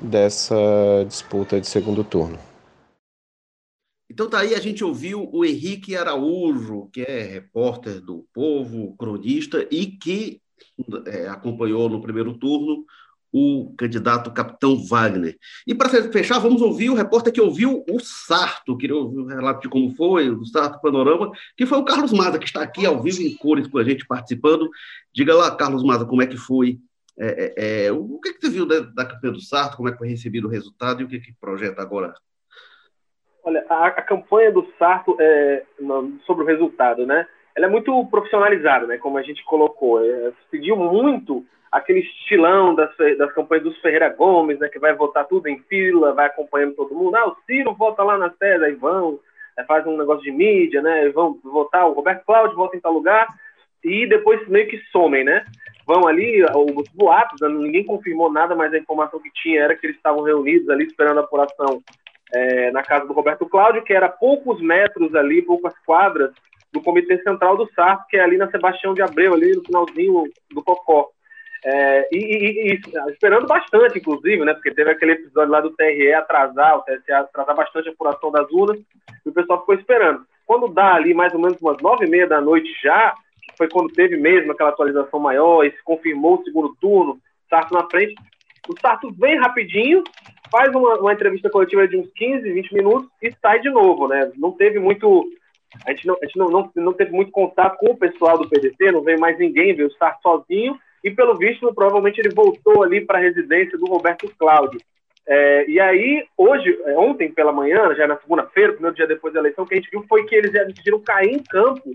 dessa 0.00 0.56
disputa 1.06 1.60
de 1.60 1.66
segundo 1.66 2.02
turno. 2.02 2.38
Então 4.10 4.28
tá 4.28 4.40
aí, 4.40 4.54
a 4.54 4.60
gente 4.60 4.82
ouviu 4.82 5.28
o 5.30 5.44
Henrique 5.44 5.94
Araújo, 5.94 6.88
que 6.92 7.02
é 7.02 7.22
repórter 7.22 8.00
do 8.00 8.26
Povo, 8.32 8.96
cronista, 8.96 9.66
e 9.70 9.86
que 9.86 10.40
é, 11.06 11.28
acompanhou 11.28 11.88
no 11.88 12.00
primeiro 12.00 12.36
turno 12.38 12.84
o 13.32 13.74
candidato 13.78 14.30
capitão 14.30 14.76
Wagner. 14.76 15.38
E 15.66 15.74
para 15.74 15.88
fechar, 15.88 16.38
vamos 16.38 16.60
ouvir 16.60 16.90
o 16.90 16.94
repórter 16.94 17.32
que 17.32 17.40
ouviu 17.40 17.82
o 17.88 17.98
Sarto, 17.98 18.76
queria 18.76 18.94
ouvir 18.94 19.20
o 19.20 19.26
relato 19.26 19.62
de 19.62 19.68
como 19.68 19.94
foi, 19.94 20.28
o 20.28 20.44
Sarto 20.44 20.80
Panorama, 20.80 21.32
que 21.56 21.64
foi 21.64 21.78
o 21.78 21.84
Carlos 21.84 22.12
Maza, 22.12 22.38
que 22.38 22.44
está 22.44 22.62
aqui 22.62 22.84
ao 22.84 23.00
vivo 23.00 23.22
em 23.22 23.34
cores 23.36 23.66
com 23.66 23.78
a 23.78 23.84
gente 23.84 24.06
participando. 24.06 24.68
Diga 25.14 25.34
lá, 25.34 25.54
Carlos 25.56 25.82
Maza, 25.82 26.04
como 26.04 26.22
é 26.22 26.26
que 26.26 26.36
foi, 26.36 26.78
é, 27.18 27.54
é, 27.56 27.86
é 27.86 27.92
o 27.92 28.18
que, 28.20 28.34
que 28.34 28.40
você 28.40 28.50
viu 28.50 28.66
da, 28.66 28.80
da 28.80 29.06
campanha 29.06 29.32
do 29.32 29.40
Sarto, 29.40 29.76
como 29.76 29.88
é 29.88 29.92
que 29.92 29.98
foi 29.98 30.08
recebido 30.08 30.46
o 30.46 30.50
resultado 30.50 31.00
e 31.00 31.04
o 31.04 31.08
que, 31.08 31.18
que 31.18 31.32
projeta 31.40 31.80
agora? 31.80 32.12
Olha, 33.44 33.64
a, 33.68 33.86
a 33.86 34.02
campanha 34.02 34.52
do 34.52 34.66
Sarto, 34.78 35.16
é, 35.18 35.64
sobre 36.26 36.44
o 36.44 36.46
resultado, 36.46 37.06
né? 37.06 37.26
Ela 37.56 37.66
é 37.66 37.68
muito 37.68 38.06
profissionalizada, 38.06 38.86
né? 38.86 38.98
Como 38.98 39.18
a 39.18 39.22
gente 39.22 39.44
colocou. 39.44 40.04
É, 40.04 40.32
pediu 40.50 40.76
muito 40.76 41.44
aquele 41.70 42.00
estilão 42.00 42.74
das, 42.74 42.94
das 43.16 43.32
campanhas 43.32 43.64
dos 43.64 43.78
Ferreira 43.80 44.10
Gomes, 44.10 44.58
né, 44.58 44.68
que 44.68 44.78
vai 44.78 44.94
votar 44.94 45.26
tudo 45.26 45.48
em 45.48 45.58
fila, 45.60 46.12
vai 46.12 46.26
acompanhando 46.26 46.74
todo 46.74 46.94
mundo. 46.94 47.16
Ah, 47.16 47.28
o 47.28 47.36
Ciro 47.46 47.72
vota 47.72 48.02
lá 48.02 48.18
na 48.18 48.30
sede, 48.32 48.66
aí 48.66 48.74
vão, 48.74 49.18
aí 49.56 49.64
faz 49.64 49.86
um 49.86 49.96
negócio 49.96 50.22
de 50.22 50.30
mídia, 50.30 50.82
né, 50.82 51.08
vão 51.08 51.38
votar, 51.42 51.88
o 51.88 51.94
Roberto 51.94 52.26
Cláudio 52.26 52.56
vota 52.56 52.76
em 52.76 52.80
tal 52.80 52.92
lugar, 52.92 53.26
e 53.82 54.06
depois 54.06 54.46
meio 54.48 54.68
que 54.68 54.76
somem, 54.92 55.24
né? 55.24 55.46
vão 55.86 56.06
ali, 56.06 56.42
os 56.44 56.88
boatos, 56.94 57.40
ninguém 57.40 57.84
confirmou 57.84 58.32
nada, 58.32 58.54
mas 58.54 58.72
a 58.72 58.78
informação 58.78 59.20
que 59.20 59.30
tinha 59.32 59.62
era 59.62 59.76
que 59.76 59.86
eles 59.86 59.96
estavam 59.96 60.22
reunidos 60.22 60.68
ali 60.68 60.84
esperando 60.84 61.18
a 61.18 61.22
apuração 61.22 61.82
é, 62.32 62.70
na 62.70 62.82
casa 62.82 63.06
do 63.06 63.12
Roberto 63.12 63.46
Cláudio, 63.46 63.82
que 63.82 63.92
era 63.92 64.08
poucos 64.08 64.60
metros 64.60 65.14
ali, 65.14 65.42
poucas 65.42 65.74
quadras 65.84 66.32
do 66.72 66.80
Comitê 66.80 67.18
Central 67.22 67.56
do 67.56 67.68
SARP, 67.74 68.08
que 68.08 68.16
é 68.16 68.20
ali 68.20 68.36
na 68.36 68.50
Sebastião 68.50 68.94
de 68.94 69.02
Abreu, 69.02 69.34
ali 69.34 69.54
no 69.54 69.64
finalzinho 69.64 70.24
do 70.50 70.62
Cocó. 70.62 71.10
É, 71.64 72.08
e, 72.10 72.18
e, 72.18 72.72
e, 72.72 72.80
esperando 73.10 73.46
bastante, 73.46 73.98
inclusive, 73.98 74.44
né? 74.44 74.52
Porque 74.54 74.74
teve 74.74 74.90
aquele 74.90 75.12
episódio 75.12 75.52
lá 75.52 75.60
do 75.60 75.70
TRE 75.70 76.12
atrasar, 76.12 76.76
o 76.76 76.82
TSE 76.82 77.12
atrasar 77.12 77.54
bastante 77.54 77.88
a 77.88 77.92
apuração 77.92 78.32
das 78.32 78.50
urnas, 78.50 78.80
e 79.24 79.28
o 79.28 79.32
pessoal 79.32 79.60
ficou 79.60 79.76
esperando. 79.76 80.24
Quando 80.44 80.68
dá 80.68 80.94
ali 80.94 81.14
mais 81.14 81.32
ou 81.32 81.40
menos 81.40 81.60
umas 81.60 81.80
nove 81.80 82.06
e 82.06 82.10
meia 82.10 82.26
da 82.26 82.40
noite 82.40 82.68
já, 82.82 83.14
que 83.42 83.56
foi 83.56 83.68
quando 83.68 83.92
teve 83.92 84.16
mesmo 84.16 84.50
aquela 84.50 84.70
atualização 84.70 85.20
maior 85.20 85.64
e 85.64 85.70
se 85.70 85.82
confirmou 85.84 86.40
o 86.40 86.44
segundo 86.44 86.74
turno, 86.80 87.18
Sarto 87.48 87.74
na 87.74 87.88
frente, 87.88 88.14
o 88.68 88.80
Sarto 88.80 89.12
vem 89.12 89.38
rapidinho, 89.38 90.02
faz 90.50 90.74
uma, 90.74 90.98
uma 90.98 91.12
entrevista 91.12 91.48
coletiva 91.48 91.86
de 91.86 91.96
uns 91.96 92.10
15, 92.14 92.52
20 92.52 92.74
minutos 92.74 93.08
e 93.22 93.30
sai 93.40 93.60
de 93.60 93.70
novo, 93.70 94.08
né? 94.08 94.32
Não 94.36 94.50
teve 94.52 94.80
muito 94.80 95.24
a 95.86 95.90
gente, 95.90 96.06
não, 96.06 96.16
a 96.20 96.26
gente 96.26 96.38
não, 96.38 96.50
não, 96.50 96.70
não, 96.76 96.92
teve 96.92 97.12
muito 97.12 97.30
contato 97.30 97.78
com 97.78 97.92
o 97.92 97.96
pessoal 97.96 98.38
do 98.38 98.48
PDT, 98.48 98.92
não 98.92 99.02
veio 99.02 99.18
mais 99.18 99.38
ninguém, 99.38 99.74
veio 99.74 99.92
Sarto 99.92 100.20
sozinho, 100.22 100.78
e 101.02 101.10
pelo 101.10 101.36
visto, 101.36 101.72
provavelmente 101.74 102.18
ele 102.18 102.34
voltou 102.34 102.82
ali 102.82 103.00
para 103.00 103.18
a 103.18 103.22
residência 103.22 103.76
do 103.78 103.86
Roberto 103.86 104.30
Cláudio. 104.38 104.80
É, 105.26 105.68
e 105.68 105.80
aí, 105.80 106.24
hoje, 106.36 106.78
é, 106.84 106.98
ontem 106.98 107.30
pela 107.30 107.52
manhã, 107.52 107.94
já 107.94 108.06
na 108.06 108.18
segunda-feira, 108.18 108.72
primeiro 108.72 108.96
dia 108.96 109.06
depois 109.06 109.32
da 109.32 109.40
eleição, 109.40 109.64
o 109.64 109.66
que 109.66 109.74
a 109.74 109.76
gente 109.78 109.90
viu 109.90 110.04
foi 110.08 110.24
que 110.24 110.34
eles 110.34 110.52
decidiram 110.52 111.00
cair 111.00 111.34
em 111.34 111.42
campo 111.42 111.90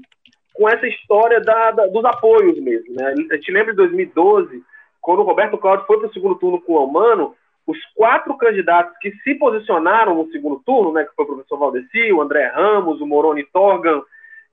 com 0.54 0.68
essa 0.68 0.88
história 0.88 1.40
da, 1.40 1.72
da, 1.72 1.88
dos 1.88 2.04
apoios 2.04 2.60
mesmo. 2.60 2.96
Né? 2.96 3.14
A 3.32 3.36
gente 3.36 3.52
lembra 3.52 3.72
de 3.72 3.78
2012, 3.78 4.64
quando 5.02 5.20
o 5.20 5.24
Roberto 5.24 5.58
Cláudio 5.58 5.86
foi 5.86 6.00
para 6.00 6.08
o 6.08 6.14
segundo 6.14 6.36
turno 6.36 6.62
com 6.62 6.74
o 6.74 6.78
Almano, 6.78 7.36
os 7.68 7.78
quatro 7.94 8.36
candidatos 8.38 8.98
que 9.00 9.12
se 9.18 9.36
posicionaram 9.36 10.16
no 10.16 10.32
segundo 10.32 10.62
turno, 10.66 10.94
né, 10.94 11.04
que 11.04 11.14
foi 11.14 11.26
o 11.26 11.28
professor 11.28 11.60
Valdeci, 11.60 12.14
o 12.14 12.22
André 12.22 12.48
Ramos, 12.48 13.02
o 13.02 13.06
Moroni 13.06 13.44
Torgan 13.44 14.02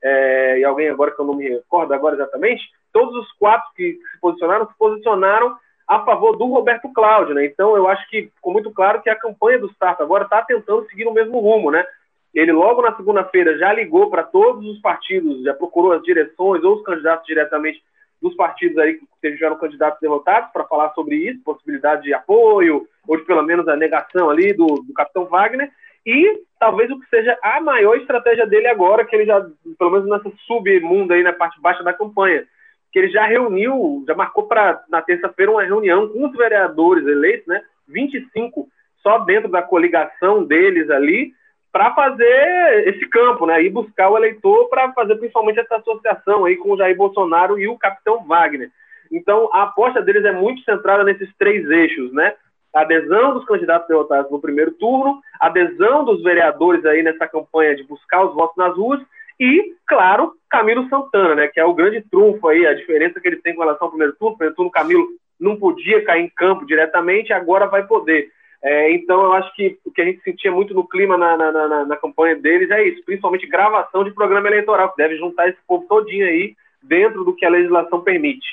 é, 0.03 0.59
e 0.59 0.65
alguém 0.65 0.89
agora 0.89 1.11
que 1.11 1.19
eu 1.19 1.25
não 1.25 1.33
me 1.33 1.47
recordo 1.47 1.93
agora 1.93 2.15
exatamente, 2.15 2.63
todos 2.91 3.15
os 3.15 3.31
quatro 3.33 3.67
que, 3.73 3.93
que 3.93 4.07
se 4.11 4.19
posicionaram, 4.19 4.67
se 4.67 4.77
posicionaram 4.77 5.55
a 5.87 6.03
favor 6.03 6.35
do 6.35 6.45
Roberto 6.45 6.91
Cláudio, 6.93 7.35
né? 7.35 7.45
Então 7.45 7.75
eu 7.75 7.87
acho 7.87 8.07
que 8.09 8.29
ficou 8.35 8.51
muito 8.51 8.71
claro 8.71 9.01
que 9.01 9.09
a 9.09 9.15
campanha 9.15 9.59
do 9.59 9.71
Sarto 9.75 10.03
agora 10.03 10.25
está 10.25 10.41
tentando 10.41 10.85
seguir 10.87 11.07
o 11.07 11.13
mesmo 11.13 11.39
rumo, 11.39 11.71
né? 11.71 11.85
Ele 12.33 12.51
logo 12.51 12.81
na 12.81 12.95
segunda-feira 12.95 13.57
já 13.57 13.71
ligou 13.71 14.09
para 14.09 14.23
todos 14.23 14.65
os 14.65 14.79
partidos, 14.81 15.43
já 15.43 15.53
procurou 15.53 15.93
as 15.93 16.03
direções 16.03 16.63
ou 16.63 16.75
os 16.75 16.83
candidatos 16.83 17.25
diretamente 17.25 17.81
dos 18.21 18.35
partidos 18.35 18.77
aí 18.77 18.99
que 19.21 19.31
tiveram 19.31 19.57
candidatos 19.57 19.99
derrotados 19.99 20.51
para 20.51 20.65
falar 20.65 20.93
sobre 20.93 21.15
isso, 21.15 21.43
possibilidade 21.43 22.03
de 22.03 22.13
apoio, 22.13 22.87
ou 23.07 23.17
de 23.17 23.23
pelo 23.23 23.43
menos 23.43 23.67
a 23.67 23.75
negação 23.75 24.29
ali 24.29 24.53
do, 24.53 24.65
do 24.65 24.93
capitão 24.93 25.25
Wagner, 25.25 25.69
e 26.05 26.43
talvez 26.59 26.89
o 26.91 26.99
que 26.99 27.09
seja 27.09 27.37
a 27.41 27.59
maior 27.59 27.95
estratégia 27.97 28.45
dele 28.45 28.67
agora, 28.67 29.05
que 29.05 29.15
ele 29.15 29.25
já, 29.25 29.45
pelo 29.77 29.91
menos 29.91 30.07
nessa 30.07 30.31
submundo 30.45 31.13
aí 31.13 31.23
na 31.23 31.33
parte 31.33 31.59
baixa 31.59 31.83
da 31.83 31.93
campanha, 31.93 32.45
que 32.91 32.99
ele 32.99 33.09
já 33.09 33.25
reuniu, 33.25 34.03
já 34.07 34.15
marcou 34.15 34.47
para 34.47 34.83
na 34.87 35.01
terça-feira 35.01 35.51
uma 35.51 35.63
reunião 35.63 36.07
com 36.07 36.25
os 36.25 36.31
vereadores 36.35 37.05
eleitos, 37.05 37.47
né, 37.47 37.61
25 37.87 38.69
só 39.01 39.19
dentro 39.19 39.49
da 39.49 39.61
coligação 39.61 40.43
deles 40.43 40.89
ali, 40.89 41.33
para 41.75 41.93
fazer 41.93 42.87
esse 42.87 43.05
campo, 43.09 43.45
né? 43.45 43.61
E 43.61 43.69
buscar 43.69 44.09
o 44.09 44.15
eleitor 44.15 44.69
para 44.69 44.93
fazer 44.93 45.17
principalmente 45.17 45.59
essa 45.59 45.75
associação 45.75 46.45
aí 46.45 46.55
com 46.55 46.71
o 46.71 46.77
Jair 46.77 46.95
Bolsonaro 46.95 47.59
e 47.59 47.67
o 47.67 47.77
capitão 47.77 48.23
Wagner. 48.25 48.71
Então, 49.11 49.49
a 49.51 49.63
aposta 49.63 50.01
deles 50.01 50.23
é 50.23 50.31
muito 50.31 50.61
centrada 50.61 51.03
nesses 51.03 51.29
três 51.37 51.69
eixos, 51.69 52.13
né? 52.13 52.33
A 52.73 52.83
adesão 52.83 53.33
dos 53.33 53.43
candidatos 53.43 53.89
derrotados 53.89 54.31
no 54.31 54.39
primeiro 54.39 54.71
turno, 54.71 55.19
adesão 55.37 56.05
dos 56.05 56.23
vereadores 56.23 56.85
aí 56.85 57.03
nessa 57.03 57.27
campanha 57.27 57.75
de 57.75 57.83
buscar 57.83 58.23
os 58.23 58.33
votos 58.33 58.55
nas 58.55 58.73
ruas 58.77 59.01
e, 59.37 59.73
claro, 59.85 60.31
Camilo 60.49 60.87
Santana, 60.87 61.35
né? 61.35 61.47
Que 61.49 61.59
é 61.59 61.65
o 61.65 61.73
grande 61.73 61.99
trunfo 62.09 62.47
aí, 62.47 62.65
a 62.65 62.73
diferença 62.73 63.19
que 63.19 63.27
ele 63.27 63.41
tem 63.41 63.53
com 63.53 63.63
relação 63.63 63.87
ao 63.87 63.91
primeiro 63.91 64.15
turno. 64.15 64.35
O 64.35 64.37
primeiro 64.37 64.55
turno, 64.55 64.71
Camilo 64.71 65.05
não 65.37 65.57
podia 65.57 66.05
cair 66.05 66.23
em 66.23 66.29
campo 66.29 66.65
diretamente, 66.65 67.33
agora 67.33 67.67
vai 67.67 67.85
poder. 67.85 68.29
É, 68.67 68.91
então, 68.93 69.21
eu 69.21 69.33
acho 69.33 69.55
que 69.55 69.77
o 69.85 69.91
que 69.91 70.01
a 70.01 70.05
gente 70.05 70.23
sentia 70.23 70.51
muito 70.51 70.73
no 70.73 70.87
clima 70.87 71.15
na, 71.15 71.37
na, 71.37 71.51
na, 71.51 71.85
na, 71.85 71.97
campanha 71.97 72.35
deles 72.35 72.71
é 72.71 72.87
isso, 72.87 73.05
principalmente 73.05 73.45
gravação 73.45 74.03
de 74.03 74.09
programa 74.09 74.47
eleitoral, 74.47 74.89
que 74.89 74.97
deve 74.97 75.17
juntar 75.17 75.47
esse 75.47 75.59
povo 75.67 75.85
todinho 75.87 76.25
aí 76.25 76.55
dentro 76.81 77.23
do 77.23 77.35
que 77.35 77.45
a 77.45 77.49
legislação 77.49 78.01
permite. 78.01 78.47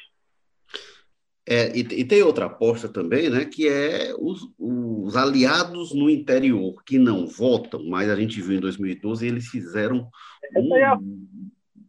É, 1.48 1.74
e, 1.74 1.80
e, 1.80 2.04
tem 2.04 2.22
outra 2.22 2.44
aposta 2.44 2.90
também, 2.90 3.30
né, 3.30 3.46
que 3.46 3.66
é 3.66 4.14
os, 4.18 4.52
os, 4.58 5.16
aliados 5.16 5.94
no 5.94 6.10
interior 6.10 6.82
que 6.84 6.98
não 6.98 7.26
votam, 7.26 7.82
mas 7.82 8.10
a 8.10 8.14
gente 8.14 8.38
viu 8.40 8.58
em 8.58 8.60
2012 8.60 9.26
eles 9.26 9.48
fizeram 9.48 10.08
um 10.54 10.76
é 10.76 10.94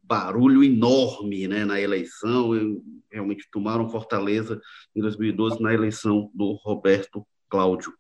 barulho 0.03 0.63
enorme 0.63 1.47
né, 1.47 1.65
na 1.65 1.79
eleição, 1.79 2.51
realmente 3.11 3.47
tomaram 3.51 3.89
Fortaleza 3.89 4.61
em 4.95 5.01
2012 5.01 5.61
na 5.61 5.73
eleição 5.73 6.31
do 6.33 6.53
Roberto 6.53 7.25
Cláudio. 7.53 7.93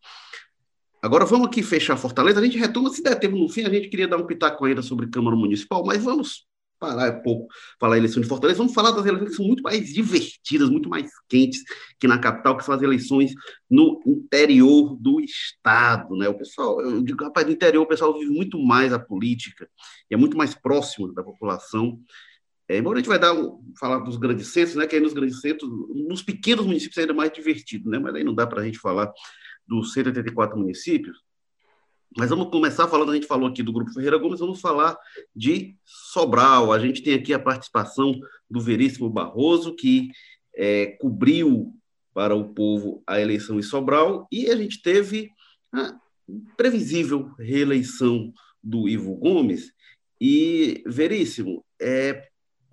Agora 0.99 1.25
vamos 1.25 1.45
aqui 1.45 1.61
fechar 1.61 1.95
Fortaleza. 1.95 2.39
A 2.39 2.43
gente 2.43 2.57
retoma, 2.57 2.89
se 2.89 3.03
der 3.03 3.19
tempo 3.19 3.37
no 3.37 3.47
fim, 3.47 3.61
a 3.61 3.69
gente 3.69 3.87
queria 3.87 4.07
dar 4.07 4.17
um 4.17 4.25
pitaco 4.25 4.65
ainda 4.65 4.81
sobre 4.81 5.11
Câmara 5.11 5.37
Municipal, 5.37 5.85
mas 5.85 6.03
vamos 6.03 6.47
parar 6.79 7.19
um 7.19 7.21
pouco, 7.21 7.53
falar 7.79 7.99
eleição 7.99 8.19
de 8.19 8.27
Fortaleza. 8.27 8.57
Vamos 8.57 8.73
falar 8.73 8.89
das 8.89 9.05
eleições 9.05 9.29
que 9.29 9.35
são 9.35 9.45
muito 9.45 9.61
mais 9.61 9.93
divertidas, 9.93 10.71
muito 10.71 10.89
mais 10.89 11.11
quentes 11.29 11.61
que 11.99 12.07
na 12.07 12.17
capital, 12.17 12.57
que 12.57 12.65
são 12.65 12.73
as 12.73 12.81
eleições 12.81 13.31
no 13.69 14.01
interior 14.07 14.97
do 14.99 15.21
estado, 15.21 16.17
né? 16.17 16.27
O 16.27 16.33
pessoal, 16.33 16.81
eu 16.81 17.03
digo, 17.03 17.23
rapaz, 17.23 17.45
no 17.45 17.53
interior 17.53 17.83
o 17.83 17.87
pessoal 17.87 18.17
vive 18.17 18.31
muito 18.31 18.57
mais 18.57 18.91
a 18.91 18.97
política 18.97 19.69
é 20.09 20.17
muito 20.17 20.35
mais 20.35 20.55
próximo 20.55 21.13
da 21.13 21.23
população. 21.23 21.99
É, 22.67 22.77
embora 22.77 22.97
a 22.97 22.99
gente 23.01 23.09
vai 23.09 23.19
dar, 23.19 23.35
falar 23.79 23.99
dos 23.99 24.17
grandes 24.17 24.47
centros, 24.47 24.75
né, 24.75 24.87
que 24.87 24.95
aí 24.95 25.01
nos 25.01 25.13
grandes 25.13 25.41
centros, 25.41 25.69
nos 25.89 26.21
pequenos 26.21 26.65
municípios 26.65 26.97
é 26.97 27.01
ainda 27.01 27.13
mais 27.13 27.31
divertido, 27.31 27.89
né, 27.89 27.99
mas 27.99 28.15
aí 28.15 28.23
não 28.23 28.33
dá 28.33 28.47
para 28.47 28.61
a 28.61 28.65
gente 28.65 28.79
falar 28.79 29.11
dos 29.67 29.93
184 29.93 30.57
municípios. 30.57 31.17
Mas 32.15 32.29
vamos 32.29 32.49
começar 32.49 32.87
falando, 32.87 33.11
a 33.11 33.15
gente 33.15 33.25
falou 33.25 33.49
aqui 33.49 33.63
do 33.63 33.73
Grupo 33.73 33.91
Ferreira 33.91 34.17
Gomes, 34.17 34.39
vamos 34.39 34.61
falar 34.61 34.95
de 35.35 35.75
Sobral. 35.83 36.71
A 36.71 36.77
gente 36.77 37.01
tem 37.01 37.15
aqui 37.15 37.33
a 37.33 37.39
participação 37.39 38.19
do 38.47 38.61
Veríssimo 38.61 39.09
Barroso, 39.09 39.75
que 39.75 40.11
é, 40.55 40.95
cobriu 41.01 41.73
para 42.13 42.35
o 42.35 42.53
povo 42.53 43.01
a 43.07 43.19
eleição 43.19 43.57
em 43.57 43.63
Sobral, 43.63 44.27
e 44.31 44.51
a 44.51 44.55
gente 44.55 44.79
teve 44.83 45.31
a 45.73 45.95
previsível 46.55 47.31
reeleição 47.39 48.31
do 48.63 48.87
Ivo 48.87 49.15
Gomes. 49.15 49.73
E, 50.21 50.83
Veríssimo, 50.85 51.65
é, 51.81 52.29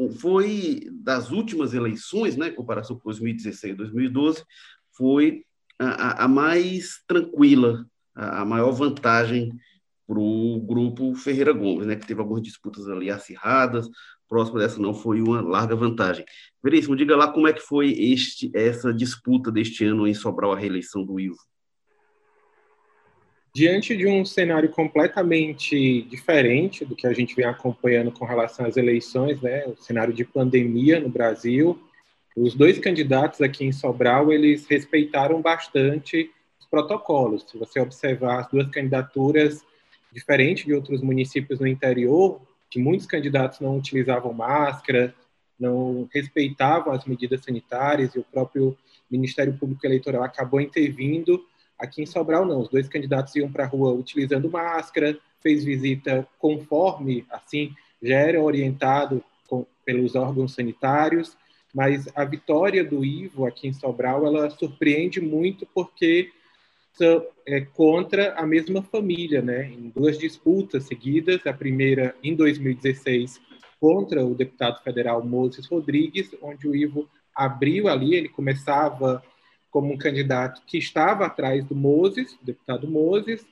foi 0.09 0.89
das 0.93 1.31
últimas 1.31 1.75
eleições, 1.75 2.37
né, 2.37 2.49
em 2.49 2.55
comparação 2.55 2.97
com 2.97 3.05
2016 3.05 3.75
e 3.75 3.77
2012, 3.77 4.45
foi 4.97 5.45
a, 5.79 6.25
a 6.25 6.29
mais 6.29 7.03
tranquila, 7.07 7.85
a, 8.15 8.43
a 8.43 8.45
maior 8.45 8.71
vantagem 8.71 9.53
para 10.07 10.19
o 10.19 10.61
grupo 10.61 11.15
Ferreira 11.15 11.53
Gomes, 11.53 11.87
né, 11.87 11.97
que 11.97 12.07
teve 12.07 12.21
algumas 12.21 12.43
disputas 12.43 12.89
ali 12.89 13.11
acirradas, 13.11 13.89
próximo 14.29 14.59
dessa 14.59 14.81
não 14.81 14.95
foi 14.95 15.21
uma 15.21 15.41
larga 15.41 15.75
vantagem. 15.75 16.25
Veríssimo, 16.63 16.97
diga 16.97 17.17
lá 17.17 17.33
como 17.33 17.49
é 17.49 17.53
que 17.53 17.61
foi 17.61 17.93
este, 17.93 18.51
essa 18.55 18.95
disputa 18.95 19.51
deste 19.51 19.85
ano 19.85 20.07
em 20.07 20.15
Sobral 20.15 20.53
a 20.53 20.59
reeleição 20.59 21.05
do 21.05 21.19
Ivo 21.19 21.50
diante 23.53 23.97
de 23.97 24.07
um 24.07 24.25
cenário 24.25 24.69
completamente 24.69 26.03
diferente 26.03 26.85
do 26.85 26.95
que 26.95 27.07
a 27.07 27.13
gente 27.13 27.35
vem 27.35 27.45
acompanhando 27.45 28.13
com 28.13 28.25
relação 28.25 28.67
às 28.67 28.77
eleições, 28.77 29.41
né, 29.41 29.67
o 29.67 29.77
cenário 29.77 30.15
de 30.15 30.25
pandemia 30.25 31.01
no 31.01 31.09
Brasil, 31.09 31.79
os 32.37 32.55
dois 32.55 32.79
candidatos 32.79 33.41
aqui 33.41 33.65
em 33.65 33.73
Sobral, 33.73 34.33
eles 34.33 34.67
respeitaram 34.67 35.43
bastante 35.43 36.31
os 36.61 36.67
protocolos. 36.67 37.45
Se 37.49 37.59
você 37.59 37.81
observar 37.81 38.41
as 38.41 38.49
duas 38.49 38.69
candidaturas, 38.69 39.65
diferente 40.13 40.65
de 40.65 40.73
outros 40.73 41.03
municípios 41.03 41.59
no 41.59 41.67
interior, 41.67 42.41
que 42.71 42.79
muitos 42.79 43.07
candidatos 43.07 43.59
não 43.61 43.77
utilizavam 43.77 44.33
máscara, 44.33 45.13
não 45.59 46.09
respeitavam 46.15 46.93
as 46.93 47.05
medidas 47.05 47.43
sanitárias 47.43 48.15
e 48.15 48.21
o 48.21 48.25
próprio 48.25 48.77
Ministério 49.11 49.53
Público 49.53 49.85
Eleitoral 49.85 50.23
acabou 50.23 50.61
intervindo 50.61 51.45
Aqui 51.81 52.03
em 52.03 52.07
Sobral, 52.07 52.45
não. 52.45 52.61
Os 52.61 52.69
dois 52.69 52.89
candidatos 52.89 53.35
iam 53.35 53.51
para 53.51 53.65
a 53.65 53.67
rua 53.67 53.93
utilizando 53.93 54.51
máscara, 54.51 55.19
fez 55.41 55.65
visita 55.65 56.29
conforme, 56.39 57.25
assim, 57.31 57.75
já 58.03 58.17
era 58.17 58.41
orientado 58.41 59.25
com, 59.49 59.67
pelos 59.85 60.15
órgãos 60.15 60.55
sanitários, 60.55 61.37
mas 61.75 62.07
a 62.15 62.25
vitória 62.25 62.85
do 62.85 63.05
Ivo 63.05 63.47
aqui 63.47 63.69
em 63.69 63.73
Sobral, 63.73 64.27
ela 64.27 64.51
surpreende 64.51 65.21
muito 65.21 65.67
porque 65.75 66.31
é 67.47 67.61
contra 67.61 68.35
a 68.35 68.45
mesma 68.47 68.83
família, 68.83 69.41
né? 69.41 69.71
Em 69.71 69.89
duas 69.89 70.19
disputas 70.19 70.85
seguidas, 70.85 71.47
a 71.47 71.53
primeira 71.53 72.15
em 72.23 72.35
2016 72.35 73.41
contra 73.81 74.25
o 74.25 74.35
deputado 74.35 74.83
federal 74.83 75.25
Moses 75.25 75.67
Rodrigues, 75.67 76.31
onde 76.43 76.69
o 76.69 76.77
Ivo 76.77 77.09
abriu 77.35 77.89
ali, 77.89 78.15
ele 78.15 78.29
começava 78.29 79.23
como 79.71 79.93
um 79.93 79.99
candidato 79.99 80.63
que 80.67 80.79
estava 80.79 81.27
atrás 81.27 81.63
do 81.65 81.75
Moses, 81.75 82.39
deputado 82.43 82.89
Moses, 82.89 83.45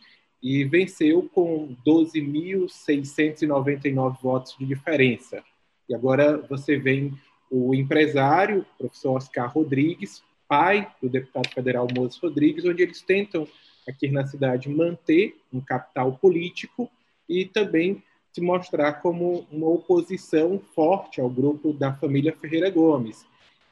e 0.42 0.64
venceu 0.64 1.28
com 1.32 1.76
12.699 1.86 4.20
votos 4.20 4.56
de 4.58 4.66
diferença. 4.66 5.44
E 5.88 5.94
agora 5.94 6.38
você 6.48 6.76
vem 6.76 7.14
o 7.50 7.74
empresário, 7.74 8.60
o 8.60 8.66
professor 8.78 9.16
Oscar 9.16 9.52
Rodrigues, 9.52 10.22
pai 10.46 10.88
do 11.02 11.08
deputado 11.08 11.48
federal 11.50 11.88
Moses 11.96 12.18
Rodrigues, 12.18 12.64
onde 12.64 12.82
eles 12.82 13.02
tentam 13.02 13.48
aqui 13.88 14.08
na 14.08 14.26
cidade 14.26 14.68
manter 14.68 15.36
um 15.52 15.60
capital 15.60 16.12
político 16.12 16.90
e 17.28 17.44
também 17.44 18.02
se 18.32 18.40
mostrar 18.40 18.94
como 18.94 19.46
uma 19.50 19.68
oposição 19.68 20.60
forte 20.74 21.20
ao 21.20 21.28
grupo 21.28 21.72
da 21.72 21.92
família 21.94 22.36
Ferreira 22.38 22.70
Gomes. 22.70 23.26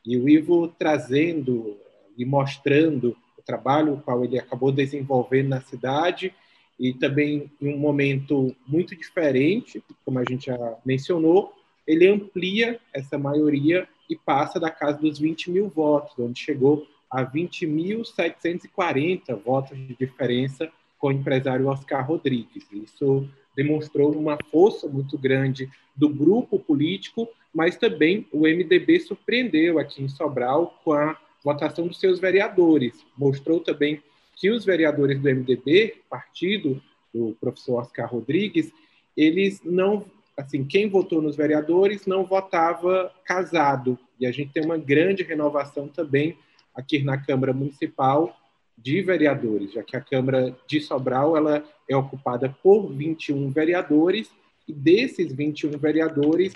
E 0.05 0.16
o 0.16 0.28
Ivo 0.28 0.68
trazendo 0.68 1.76
e 2.17 2.25
mostrando 2.25 3.17
o 3.39 3.43
trabalho 3.43 4.03
qual 4.05 4.25
ele 4.25 4.39
acabou 4.39 4.73
desenvolvendo 4.73 5.49
na 5.49 5.61
cidade 5.61 6.33
e 6.79 6.93
também 6.93 7.51
em 7.61 7.75
um 7.75 7.79
momento 7.79 8.55
muito 8.67 8.95
diferente, 8.95 9.83
como 10.05 10.19
a 10.19 10.25
gente 10.29 10.47
já 10.47 10.77
mencionou, 10.85 11.55
ele 11.87 12.09
amplia 12.09 12.79
essa 12.93 13.17
maioria 13.17 13.89
e 14.09 14.17
passa 14.17 14.61
da 14.61 14.71
casa 14.71 14.99
dos 14.99 15.19
20 15.19 15.51
mil 15.51 15.69
votos, 15.69 16.19
onde 16.19 16.41
chegou 16.41 16.87
a 17.11 17.25
20.740 17.25 19.35
votos 19.43 19.79
de 19.79 19.95
diferença 19.95 20.71
com 20.99 21.09
o 21.09 21.12
empresário 21.12 21.69
Oscar 21.69 22.07
Rodrigues. 22.07 22.67
Isso 22.73 23.27
demonstrou 23.55 24.12
uma 24.12 24.37
força 24.51 24.89
muito 24.89 25.17
grande 25.17 25.71
do 25.95 26.09
grupo 26.09 26.59
político, 26.59 27.29
mas 27.55 27.77
também 27.77 28.27
o 28.31 28.41
MDB 28.41 28.99
surpreendeu 29.01 29.79
aqui 29.79 30.03
em 30.03 30.09
Sobral 30.09 30.79
com 30.85 30.93
a 30.93 31.17
votação 31.47 31.86
dos 31.86 32.01
seus 32.01 32.18
vereadores. 32.18 32.92
Mostrou 33.16 33.61
também 33.61 34.03
que 34.34 34.51
os 34.51 34.64
vereadores 34.64 35.20
do 35.20 35.30
MDB, 35.30 35.94
partido 36.11 36.82
do 37.14 37.36
professor 37.40 37.80
Oscar 37.80 38.11
Rodrigues, 38.11 38.72
eles 39.16 39.62
não, 39.64 40.05
assim, 40.36 40.64
quem 40.64 40.88
votou 40.88 41.22
nos 41.22 41.36
vereadores 41.36 42.05
não 42.05 42.24
votava 42.24 43.12
casado. 43.24 43.97
E 44.18 44.26
a 44.26 44.32
gente 44.32 44.53
tem 44.53 44.64
uma 44.64 44.76
grande 44.76 45.22
renovação 45.22 45.86
também 45.86 46.36
aqui 46.74 46.99
na 47.03 47.16
Câmara 47.16 47.53
Municipal 47.53 48.36
de 48.76 49.01
vereadores, 49.01 49.72
já 49.72 49.84
que 49.84 49.97
a 49.97 50.01
Câmara 50.01 50.55
de 50.66 50.80
Sobral 50.80 51.36
ela 51.36 51.64
é 51.88 51.97
ocupada 51.97 52.55
por 52.61 52.92
21 52.92 53.51
vereadores 53.51 54.30
e 54.68 54.72
desses 54.72 55.32
21 55.32 55.78
vereadores, 55.78 56.53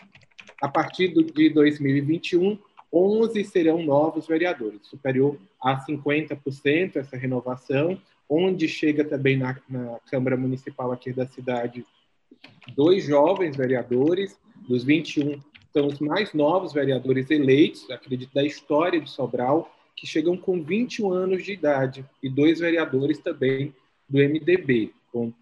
a 0.61 0.69
partir 0.69 1.15
de 1.15 1.49
2021, 1.49 2.59
11 2.93 3.45
serão 3.45 3.83
novos 3.83 4.27
vereadores, 4.27 4.87
superior 4.87 5.37
a 5.63 5.85
50% 5.85 6.97
essa 6.97 7.17
renovação, 7.17 8.01
onde 8.29 8.69
chega 8.69 9.05
também 9.05 9.37
na, 9.37 9.57
na 9.69 9.99
Câmara 10.11 10.37
Municipal 10.37 10.93
aqui 10.93 11.13
da 11.13 11.27
cidade 11.27 11.85
dois 12.75 13.05
jovens 13.05 13.57
vereadores, 13.57 14.39
dos 14.69 14.85
21 14.85 15.41
são 15.73 15.87
os 15.87 16.01
mais 16.01 16.33
novos 16.33 16.73
vereadores 16.73 17.31
eleitos, 17.31 17.89
acredito, 17.91 18.35
da 18.35 18.45
história 18.45 19.01
de 19.01 19.09
Sobral, 19.09 19.73
que 19.97 20.07
chegam 20.07 20.37
com 20.37 20.63
21 20.63 21.13
anos 21.13 21.45
de 21.45 21.53
idade, 21.53 22.05
e 22.23 22.29
dois 22.29 22.59
vereadores 22.59 23.19
também 23.19 23.75
do 24.09 24.19
MDB, 24.19 24.93
com 25.13 25.33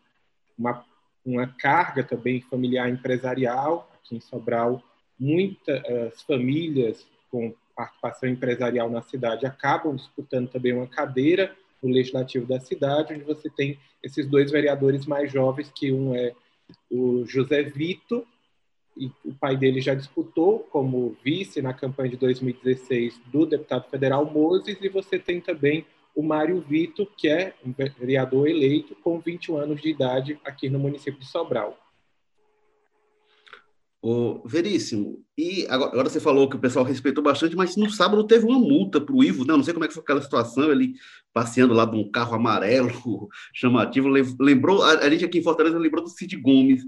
uma, 0.59 0.85
uma 1.25 1.47
carga 1.47 2.03
também 2.03 2.41
familiar 2.41 2.91
empresarial 2.91 3.91
aqui 3.95 4.17
em 4.17 4.21
Sobral. 4.21 4.83
Muitas 5.19 6.23
famílias 6.23 7.07
com 7.31 7.55
participação 7.77 8.29
empresarial 8.29 8.91
na 8.91 9.03
cidade 9.03 9.47
acabam 9.47 9.95
disputando 9.95 10.49
também 10.51 10.73
uma 10.73 10.87
cadeira 10.87 11.55
no 11.83 11.91
legislativo 11.91 12.47
da 12.47 12.59
cidade, 12.59 13.15
onde 13.15 13.23
você 13.23 13.49
tem 13.49 13.79
esses 14.03 14.27
dois 14.27 14.51
vereadores 14.51 15.07
mais 15.07 15.31
jovens, 15.31 15.71
que 15.73 15.93
um 15.93 16.15
é 16.15 16.33
o 16.91 17.25
José 17.25 17.63
Vito, 17.63 18.27
e 18.97 19.13
o 19.25 19.33
pai 19.33 19.57
dele 19.57 19.81
já 19.81 19.95
disputou 19.95 20.61
como 20.71 21.17
vice 21.23 21.63
na 21.63 21.73
campanha 21.73 22.11
de 22.11 22.17
2016 22.17 23.21
do 23.27 23.47
deputado 23.47 23.89
federal 23.89 24.25
Moses, 24.25 24.77
e 24.83 24.89
você 24.89 25.19
tem 25.19 25.41
também 25.41 25.87
o 26.17 26.23
Mário 26.23 26.61
Vito, 26.61 27.07
que 27.17 27.29
é 27.29 27.55
um 27.65 27.73
vereador 27.73 28.49
eleito 28.49 28.97
com 28.97 29.21
21 29.21 29.57
anos 29.57 29.81
de 29.81 29.89
idade 29.89 30.39
aqui 30.45 30.69
no 30.69 30.81
município 30.81 31.21
de 31.21 31.27
Sobral. 31.27 31.79
O 34.01 34.47
Veríssimo, 34.47 35.25
e 35.37 35.67
agora, 35.69 35.91
agora, 35.91 36.09
você 36.09 36.21
falou 36.21 36.49
que 36.49 36.55
o 36.55 36.61
pessoal 36.61 36.85
respeitou 36.85 37.23
bastante, 37.23 37.57
mas 37.57 37.75
no 37.75 37.91
sábado 37.91 38.25
teve 38.25 38.47
uma 38.47 38.59
multa 38.59 39.01
para 39.01 39.13
o 39.13 39.25
Ivo, 39.25 39.45
né? 39.45 39.57
não 39.57 39.63
sei 39.63 39.75
como 39.75 39.85
é 39.85 39.89
que 39.89 39.95
foi 39.95 40.03
aquela 40.05 40.23
situação, 40.23 40.71
ele 40.71 40.95
passeando 41.33 41.75
lá 41.75 41.85
de 41.85 41.97
um 41.97 42.09
carro 42.09 42.35
amarelo 42.35 43.29
chamativo, 43.53 44.09
lembrou, 44.39 44.85
a, 44.85 44.99
a 44.99 45.11
gente 45.11 45.25
aqui 45.25 45.39
em 45.39 45.43
Fortaleza 45.43 45.79
lembrou 45.79 46.05
do 46.05 46.11
Cid 46.11 46.37
Gomes, 46.37 46.85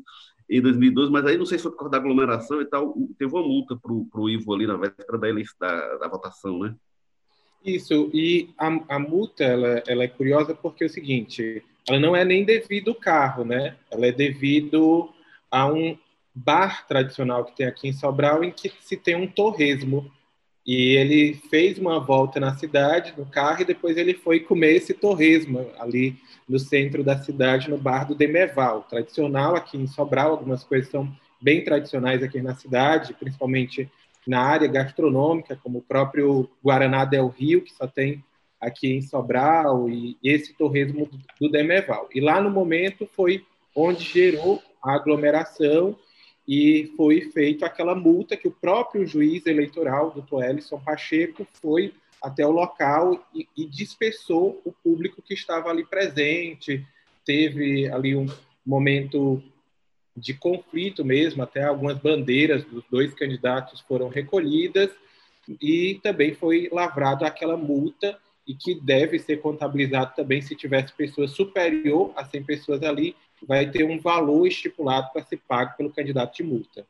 em 0.48 0.60
2012, 0.60 1.10
mas 1.10 1.26
aí 1.26 1.36
não 1.36 1.46
sei 1.46 1.58
se 1.58 1.62
foi 1.62 1.72
por 1.72 1.78
causa 1.78 1.92
da 1.92 1.98
aglomeração 1.98 2.60
e 2.60 2.64
tal, 2.64 2.94
teve 3.18 3.32
uma 3.32 3.42
multa 3.42 3.76
para 3.76 3.92
o 3.92 4.30
Ivo 4.30 4.54
ali 4.54 4.66
na 4.66 4.76
véspera 4.76 5.18
da, 5.18 5.28
da, 5.60 5.96
da 5.98 6.08
votação, 6.08 6.60
né? 6.60 6.74
Isso, 7.64 8.10
e 8.14 8.50
a, 8.58 8.66
a 8.88 8.98
multa, 8.98 9.44
ela, 9.44 9.82
ela 9.86 10.04
é 10.04 10.08
curiosa 10.08 10.54
porque 10.54 10.84
é 10.84 10.86
o 10.86 10.90
seguinte, 10.90 11.62
ela 11.88 12.00
não 12.00 12.16
é 12.16 12.24
nem 12.24 12.44
devido 12.44 12.90
ao 12.90 12.94
carro, 12.94 13.44
né? 13.44 13.76
Ela 13.90 14.06
é 14.06 14.12
devido 14.12 15.10
a 15.50 15.66
um 15.66 15.96
bar 16.34 16.86
tradicional 16.86 17.44
que 17.44 17.56
tem 17.56 17.66
aqui 17.66 17.88
em 17.88 17.92
Sobral, 17.92 18.44
em 18.44 18.50
que 18.50 18.72
se 18.80 18.96
tem 18.96 19.14
um 19.14 19.26
torresmo, 19.26 20.10
e 20.66 20.96
ele 20.96 21.34
fez 21.48 21.78
uma 21.78 21.98
volta 21.98 22.38
na 22.38 22.54
cidade 22.54 23.14
no 23.16 23.26
carro 23.26 23.62
e 23.62 23.64
depois 23.64 23.96
ele 23.96 24.14
foi 24.14 24.40
comer 24.40 24.74
esse 24.74 24.92
torresmo 24.92 25.70
ali 25.78 26.16
no 26.48 26.58
centro 26.58 27.02
da 27.02 27.18
cidade, 27.18 27.70
no 27.70 27.78
bar 27.78 28.06
do 28.06 28.14
Demeval, 28.14 28.82
tradicional 28.82 29.56
aqui 29.56 29.78
em 29.78 29.86
Sobral. 29.86 30.32
Algumas 30.32 30.62
coisas 30.62 30.90
são 30.90 31.10
bem 31.40 31.64
tradicionais 31.64 32.22
aqui 32.22 32.42
na 32.42 32.54
cidade, 32.54 33.14
principalmente 33.14 33.90
na 34.26 34.42
área 34.42 34.68
gastronômica, 34.68 35.58
como 35.62 35.78
o 35.78 35.82
próprio 35.82 36.48
Guaraná 36.62 37.04
del 37.04 37.28
Rio, 37.28 37.62
que 37.62 37.72
só 37.72 37.86
tem 37.86 38.22
aqui 38.60 38.92
em 38.92 39.00
Sobral, 39.00 39.88
e 39.88 40.18
esse 40.22 40.52
torresmo 40.52 41.08
do 41.40 41.50
Demeval. 41.50 42.08
E 42.14 42.20
lá 42.20 42.40
no 42.40 42.50
momento 42.50 43.08
foi 43.16 43.44
onde 43.74 44.04
gerou 44.04 44.62
a 44.82 44.94
aglomeração 44.94 45.96
e 46.50 46.92
foi 46.96 47.20
feita 47.30 47.64
aquela 47.64 47.94
multa 47.94 48.36
que 48.36 48.48
o 48.48 48.50
próprio 48.50 49.06
juiz 49.06 49.46
eleitoral, 49.46 50.10
doutor 50.10 50.42
Ellison 50.42 50.80
Pacheco, 50.80 51.46
foi 51.62 51.94
até 52.20 52.44
o 52.44 52.50
local 52.50 53.24
e, 53.32 53.46
e 53.56 53.64
dispersou 53.64 54.60
o 54.64 54.72
público 54.72 55.22
que 55.22 55.32
estava 55.32 55.70
ali 55.70 55.86
presente. 55.86 56.84
Teve 57.24 57.88
ali 57.88 58.16
um 58.16 58.26
momento 58.66 59.40
de 60.16 60.34
conflito 60.34 61.04
mesmo, 61.04 61.40
até 61.40 61.62
algumas 61.62 61.98
bandeiras 61.98 62.64
dos 62.64 62.82
dois 62.90 63.14
candidatos 63.14 63.80
foram 63.82 64.08
recolhidas 64.08 64.90
e 65.62 66.00
também 66.02 66.34
foi 66.34 66.68
lavrado 66.72 67.24
aquela 67.24 67.56
multa 67.56 68.18
e 68.44 68.56
que 68.56 68.74
deve 68.74 69.20
ser 69.20 69.40
contabilizado 69.40 70.16
também 70.16 70.42
se 70.42 70.56
tivesse 70.56 70.92
pessoas 70.94 71.30
superior 71.30 72.12
a 72.16 72.24
100 72.24 72.42
pessoas 72.42 72.82
ali, 72.82 73.14
vai 73.46 73.70
ter 73.70 73.84
um 73.84 73.98
valor 73.98 74.46
estipulado 74.46 75.12
para 75.12 75.24
ser 75.24 75.38
pago 75.48 75.76
pelo 75.76 75.92
candidato 75.92 76.36
de 76.36 76.42
multa. 76.42 76.86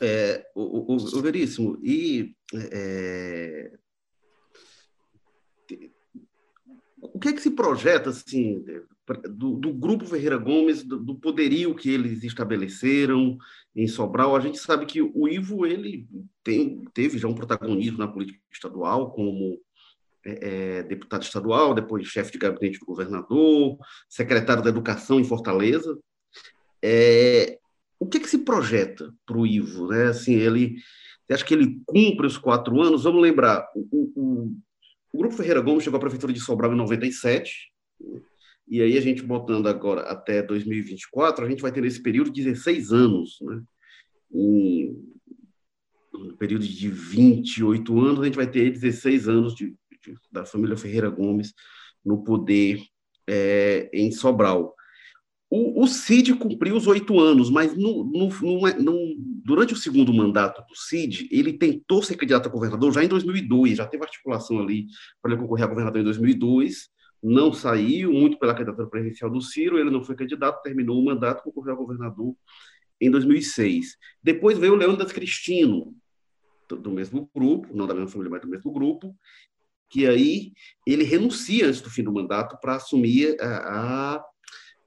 É, 0.00 0.46
o, 0.54 0.92
o, 0.92 0.96
o 0.96 1.22
Veríssimo, 1.22 1.78
e 1.82 2.34
é, 2.54 3.72
o 7.00 7.18
que 7.18 7.28
é 7.28 7.32
que 7.32 7.40
se 7.40 7.50
projeta 7.50 8.10
assim 8.10 8.62
do, 9.30 9.52
do 9.56 9.72
grupo 9.72 10.04
Ferreira 10.04 10.36
Gomes, 10.36 10.82
do, 10.82 10.98
do, 10.98 11.14
poderio 11.14 11.74
que 11.74 11.90
eles 11.90 12.22
estabeleceram 12.24 13.38
em 13.74 13.86
Sobral? 13.86 14.36
A 14.36 14.40
gente 14.40 14.58
sabe 14.58 14.84
que 14.84 15.00
o 15.00 15.28
Ivo 15.28 15.64
ele 15.64 16.06
tem, 16.42 16.84
teve 16.92 17.16
já 17.16 17.28
um 17.28 17.34
protagonismo 17.34 17.98
na 17.98 18.08
política 18.08 18.38
estadual 18.52 19.12
como 19.12 19.58
é, 20.26 20.78
é, 20.78 20.82
deputado 20.82 21.22
estadual, 21.22 21.72
depois 21.72 22.06
chefe 22.08 22.32
de 22.32 22.38
gabinete 22.38 22.80
do 22.80 22.86
governador, 22.86 23.78
secretário 24.08 24.62
da 24.62 24.70
Educação 24.70 25.20
em 25.20 25.24
Fortaleza. 25.24 25.96
É, 26.82 27.58
o 27.98 28.06
que, 28.06 28.18
que 28.18 28.28
se 28.28 28.38
projeta 28.38 29.12
para 29.24 29.38
o 29.38 29.46
Ivo? 29.46 29.86
Né? 29.86 30.08
Assim, 30.08 30.34
ele, 30.34 30.76
acha 31.30 31.44
que 31.44 31.54
ele 31.54 31.80
cumpre 31.86 32.26
os 32.26 32.36
quatro 32.36 32.80
anos? 32.82 33.04
Vamos 33.04 33.22
lembrar, 33.22 33.68
o, 33.74 34.12
o, 34.16 34.56
o 35.12 35.18
Grupo 35.18 35.36
Ferreira 35.36 35.60
Gomes 35.60 35.84
chegou 35.84 35.96
à 35.96 36.00
Prefeitura 36.00 36.32
de 36.32 36.40
Sobral 36.40 36.72
em 36.72 36.76
97, 36.76 37.72
e 38.68 38.82
aí 38.82 38.98
a 38.98 39.00
gente 39.00 39.22
botando 39.22 39.68
agora 39.68 40.02
até 40.02 40.42
2024, 40.42 41.44
a 41.44 41.48
gente 41.48 41.62
vai 41.62 41.70
ter 41.70 41.82
nesse 41.82 42.02
período 42.02 42.32
16 42.32 42.90
anos, 42.90 43.38
né? 43.42 43.62
Em, 44.32 44.92
no 46.12 46.36
período 46.36 46.66
de 46.66 46.88
28 46.88 48.00
anos, 48.00 48.20
a 48.20 48.24
gente 48.24 48.36
vai 48.36 48.50
ter 48.50 48.70
16 48.70 49.28
anos 49.28 49.54
de, 49.54 49.74
da 50.30 50.44
família 50.44 50.76
Ferreira 50.76 51.10
Gomes 51.10 51.54
no 52.04 52.22
poder 52.22 52.82
é, 53.26 53.90
em 53.92 54.10
Sobral. 54.10 54.74
O, 55.48 55.84
o 55.84 55.86
Cid 55.86 56.34
cumpriu 56.34 56.76
os 56.76 56.86
oito 56.88 57.20
anos, 57.20 57.50
mas 57.50 57.76
não, 57.76 58.66
é, 58.66 58.76
não, 58.78 59.14
durante 59.44 59.72
o 59.72 59.76
segundo 59.76 60.12
mandato 60.12 60.64
do 60.66 60.76
Cid, 60.76 61.28
ele 61.30 61.52
tentou 61.52 62.02
ser 62.02 62.16
candidato 62.16 62.48
a 62.48 62.52
governador 62.52 62.92
já 62.92 63.04
em 63.04 63.08
2002, 63.08 63.76
já 63.76 63.86
teve 63.86 64.02
articulação 64.02 64.58
ali 64.58 64.86
para 65.22 65.32
ele 65.32 65.40
concorrer 65.40 65.64
a 65.64 65.68
governador 65.68 66.00
em 66.00 66.04
2002, 66.04 66.88
não 67.22 67.52
saiu, 67.52 68.12
muito 68.12 68.38
pela 68.38 68.54
candidatura 68.54 68.88
presidencial 68.88 69.30
do 69.30 69.40
Ciro, 69.40 69.78
ele 69.78 69.90
não 69.90 70.02
foi 70.02 70.16
candidato, 70.16 70.62
terminou 70.62 71.00
o 71.00 71.04
mandato, 71.04 71.44
concorreu 71.44 71.74
a 71.74 71.76
governador 71.76 72.34
em 73.00 73.10
2006. 73.10 73.96
Depois 74.22 74.58
veio 74.58 74.72
o 74.72 74.76
Leônidas 74.76 75.12
Cristino, 75.12 75.94
do 76.68 76.90
mesmo 76.90 77.30
grupo, 77.34 77.68
não 77.76 77.86
da 77.86 77.94
mesma 77.94 78.08
família, 78.08 78.30
mas 78.30 78.42
do 78.42 78.48
mesmo 78.48 78.72
grupo, 78.72 79.16
que 79.88 80.06
aí 80.06 80.52
ele 80.86 81.04
renuncia 81.04 81.66
antes 81.66 81.80
do 81.80 81.90
fim 81.90 82.02
do 82.02 82.12
mandato 82.12 82.58
para 82.60 82.76
assumir 82.76 83.36
a, 83.40 84.16
a, 84.16 84.24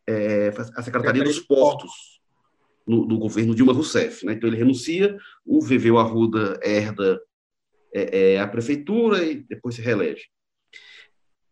é, 0.08 0.54
a 0.76 0.82
Secretaria 0.84 1.24
dos 1.24 1.40
Portos 1.40 2.20
no, 2.86 3.20
governo 3.20 3.54
Dilma 3.54 3.74
Rousseff. 3.74 4.26
Né? 4.26 4.34
Então 4.34 4.50
ele 4.50 4.58
renuncia, 4.58 5.16
o 5.46 5.62
Viveu 5.62 6.00
Arruda 6.00 6.60
herda 6.64 7.22
é, 7.94 8.34
é, 8.34 8.40
a 8.40 8.48
prefeitura 8.48 9.24
e 9.24 9.36
depois 9.44 9.76
se 9.76 9.82
reelege. 9.82 10.26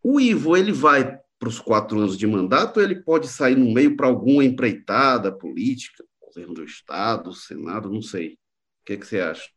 O 0.03 0.19
Ivo 0.19 0.55
ele 0.55 0.71
vai 0.71 1.19
para 1.39 1.49
os 1.49 1.59
quatro 1.59 1.99
anos 1.99 2.17
de 2.17 2.25
mandato, 2.25 2.81
ele 2.81 2.95
pode 2.95 3.27
sair 3.27 3.55
no 3.55 3.71
meio 3.71 3.95
para 3.95 4.07
alguma 4.07 4.43
empreitada 4.43 5.31
política, 5.31 6.03
governo 6.19 6.55
do 6.55 6.63
Estado, 6.63 7.33
Senado, 7.33 7.91
não 7.91 8.01
sei. 8.01 8.33
O 8.33 8.85
que, 8.85 8.93
é 8.93 8.97
que 8.97 9.05
você 9.05 9.19
acha? 9.19 9.47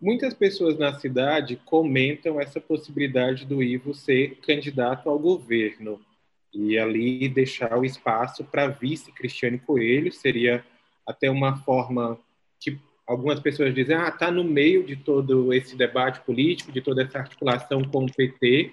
Muitas 0.00 0.34
pessoas 0.34 0.78
na 0.78 0.92
cidade 0.98 1.60
comentam 1.64 2.40
essa 2.40 2.60
possibilidade 2.60 3.46
do 3.46 3.62
Ivo 3.62 3.94
ser 3.94 4.36
candidato 4.36 5.08
ao 5.08 5.18
governo. 5.18 6.00
E 6.52 6.78
ali 6.78 7.28
deixar 7.28 7.76
o 7.78 7.84
espaço 7.84 8.44
para 8.44 8.68
vice 8.68 9.10
Cristiane 9.12 9.58
Coelho 9.58 10.12
seria 10.12 10.64
até 11.06 11.30
uma 11.30 11.56
forma 11.56 12.18
que 12.60 12.78
algumas 13.06 13.40
pessoas 13.40 13.74
dizem 13.74 13.96
ah 13.96 14.08
está 14.08 14.30
no 14.30 14.44
meio 14.44 14.84
de 14.84 14.96
todo 14.96 15.52
esse 15.52 15.76
debate 15.76 16.20
político 16.20 16.72
de 16.72 16.80
toda 16.80 17.02
essa 17.02 17.18
articulação 17.18 17.82
com 17.82 18.04
o 18.04 18.12
PT 18.12 18.72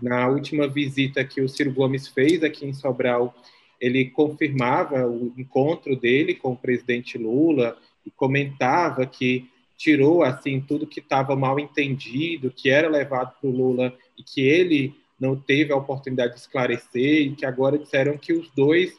na 0.00 0.28
última 0.28 0.68
visita 0.68 1.24
que 1.24 1.40
o 1.40 1.48
Ciro 1.48 1.72
Gomes 1.72 2.06
fez 2.06 2.44
aqui 2.44 2.64
em 2.64 2.72
Sobral 2.72 3.34
ele 3.80 4.10
confirmava 4.10 5.08
o 5.08 5.32
encontro 5.36 5.96
dele 5.96 6.34
com 6.34 6.52
o 6.52 6.56
presidente 6.56 7.18
Lula 7.18 7.76
e 8.06 8.10
comentava 8.12 9.04
que 9.04 9.50
tirou 9.82 10.22
assim 10.22 10.60
tudo 10.60 10.86
que 10.86 11.00
estava 11.00 11.34
mal 11.34 11.58
entendido, 11.58 12.52
que 12.52 12.70
era 12.70 12.88
levado 12.88 13.34
para 13.40 13.50
o 13.50 13.52
Lula 13.52 13.92
e 14.16 14.22
que 14.22 14.40
ele 14.40 14.94
não 15.18 15.34
teve 15.34 15.72
a 15.72 15.76
oportunidade 15.76 16.34
de 16.34 16.38
esclarecer 16.38 17.22
e 17.22 17.34
que 17.34 17.44
agora 17.44 17.76
disseram 17.76 18.16
que 18.16 18.32
os 18.32 18.48
dois, 18.52 18.96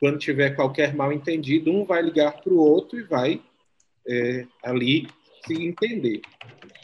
quando 0.00 0.18
tiver 0.18 0.56
qualquer 0.56 0.94
mal 0.94 1.12
entendido, 1.12 1.70
um 1.70 1.84
vai 1.84 2.00
ligar 2.00 2.40
para 2.40 2.54
o 2.54 2.58
outro 2.58 2.98
e 2.98 3.02
vai 3.02 3.42
é, 4.08 4.46
ali 4.62 5.06
se 5.46 5.62
entender. 5.62 6.22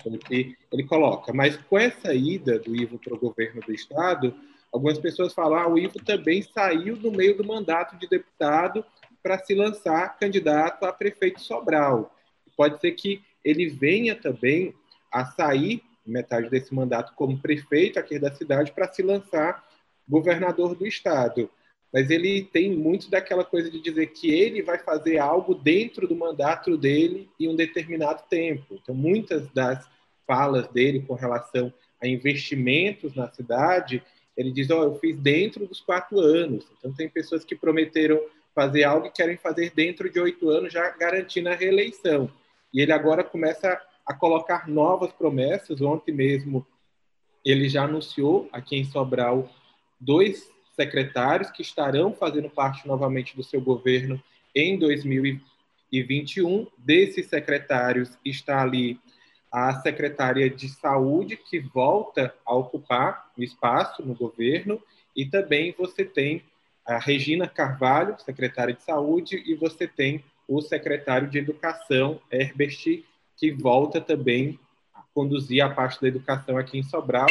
Porque 0.02 0.54
ele 0.70 0.84
coloca, 0.84 1.32
mas 1.32 1.56
com 1.56 1.78
essa 1.78 2.12
ida 2.12 2.58
do 2.58 2.76
Ivo 2.76 2.98
para 2.98 3.14
o 3.14 3.18
governo 3.18 3.62
do 3.62 3.72
estado, 3.72 4.34
algumas 4.70 4.98
pessoas 4.98 5.32
falam, 5.32 5.58
ah, 5.58 5.66
o 5.66 5.78
Ivo 5.78 5.98
também 6.04 6.42
saiu 6.42 6.94
do 6.94 7.10
meio 7.10 7.38
do 7.38 7.44
mandato 7.44 7.96
de 7.96 8.06
deputado 8.06 8.84
para 9.22 9.38
se 9.38 9.54
lançar 9.54 10.18
candidato 10.18 10.84
a 10.84 10.92
prefeito 10.92 11.40
Sobral. 11.40 12.14
Pode 12.54 12.78
ser 12.78 12.92
que 12.92 13.22
ele 13.44 13.68
venha 13.68 14.14
também 14.14 14.74
a 15.12 15.24
sair 15.24 15.82
metade 16.06 16.48
desse 16.48 16.74
mandato 16.74 17.14
como 17.14 17.38
prefeito 17.38 17.98
aqui 17.98 18.18
da 18.18 18.32
cidade 18.32 18.72
para 18.72 18.92
se 18.92 19.02
lançar 19.02 19.64
governador 20.08 20.74
do 20.74 20.86
estado. 20.86 21.48
Mas 21.92 22.10
ele 22.10 22.42
tem 22.44 22.74
muito 22.76 23.10
daquela 23.10 23.44
coisa 23.44 23.70
de 23.70 23.80
dizer 23.80 24.06
que 24.08 24.30
ele 24.30 24.62
vai 24.62 24.78
fazer 24.78 25.18
algo 25.18 25.54
dentro 25.54 26.06
do 26.06 26.14
mandato 26.14 26.76
dele 26.76 27.28
em 27.38 27.48
um 27.48 27.56
determinado 27.56 28.22
tempo. 28.28 28.78
Então, 28.80 28.94
muitas 28.94 29.48
das 29.52 29.88
falas 30.26 30.68
dele 30.68 31.02
com 31.02 31.14
relação 31.14 31.72
a 32.00 32.06
investimentos 32.06 33.14
na 33.14 33.28
cidade, 33.28 34.02
ele 34.36 34.52
diz: 34.52 34.70
Ó, 34.70 34.80
oh, 34.80 34.84
eu 34.84 34.94
fiz 34.96 35.16
dentro 35.16 35.66
dos 35.66 35.80
quatro 35.80 36.20
anos. 36.20 36.64
Então, 36.78 36.92
tem 36.92 37.08
pessoas 37.08 37.44
que 37.44 37.56
prometeram 37.56 38.20
fazer 38.54 38.84
algo 38.84 39.06
e 39.06 39.10
querem 39.10 39.36
fazer 39.36 39.72
dentro 39.74 40.10
de 40.10 40.20
oito 40.20 40.48
anos, 40.48 40.72
já 40.72 40.90
garantindo 40.90 41.48
a 41.48 41.54
reeleição. 41.54 42.30
E 42.72 42.80
ele 42.80 42.92
agora 42.92 43.24
começa 43.24 43.80
a 44.06 44.14
colocar 44.14 44.68
novas 44.68 45.12
promessas. 45.12 45.80
Ontem 45.80 46.12
mesmo 46.12 46.66
ele 47.44 47.68
já 47.68 47.84
anunciou 47.84 48.48
aqui 48.52 48.76
em 48.76 48.84
Sobral 48.84 49.48
dois 49.98 50.50
secretários 50.74 51.50
que 51.50 51.62
estarão 51.62 52.12
fazendo 52.14 52.48
parte 52.48 52.86
novamente 52.86 53.36
do 53.36 53.42
seu 53.42 53.60
governo 53.60 54.22
em 54.54 54.78
2021. 54.78 56.66
Desses 56.78 57.26
secretários 57.26 58.16
está 58.24 58.62
ali 58.62 58.98
a 59.52 59.80
secretária 59.80 60.48
de 60.48 60.68
saúde 60.68 61.36
que 61.36 61.58
volta 61.58 62.34
a 62.46 62.54
ocupar 62.54 63.30
espaço 63.36 64.02
no 64.04 64.14
governo 64.14 64.80
e 65.16 65.26
também 65.26 65.74
você 65.76 66.04
tem 66.04 66.44
a 66.86 66.98
Regina 66.98 67.46
Carvalho, 67.46 68.18
secretária 68.20 68.74
de 68.74 68.82
saúde, 68.82 69.42
e 69.46 69.54
você 69.54 69.86
tem 69.86 70.24
o 70.50 70.60
secretário 70.60 71.28
de 71.28 71.38
Educação, 71.38 72.20
Herbert, 72.28 73.04
que 73.36 73.52
volta 73.52 74.00
também 74.00 74.58
a 74.92 75.00
conduzir 75.14 75.64
a 75.64 75.70
parte 75.70 76.02
da 76.02 76.08
educação 76.08 76.58
aqui 76.58 76.76
em 76.76 76.82
Sobral, 76.82 77.28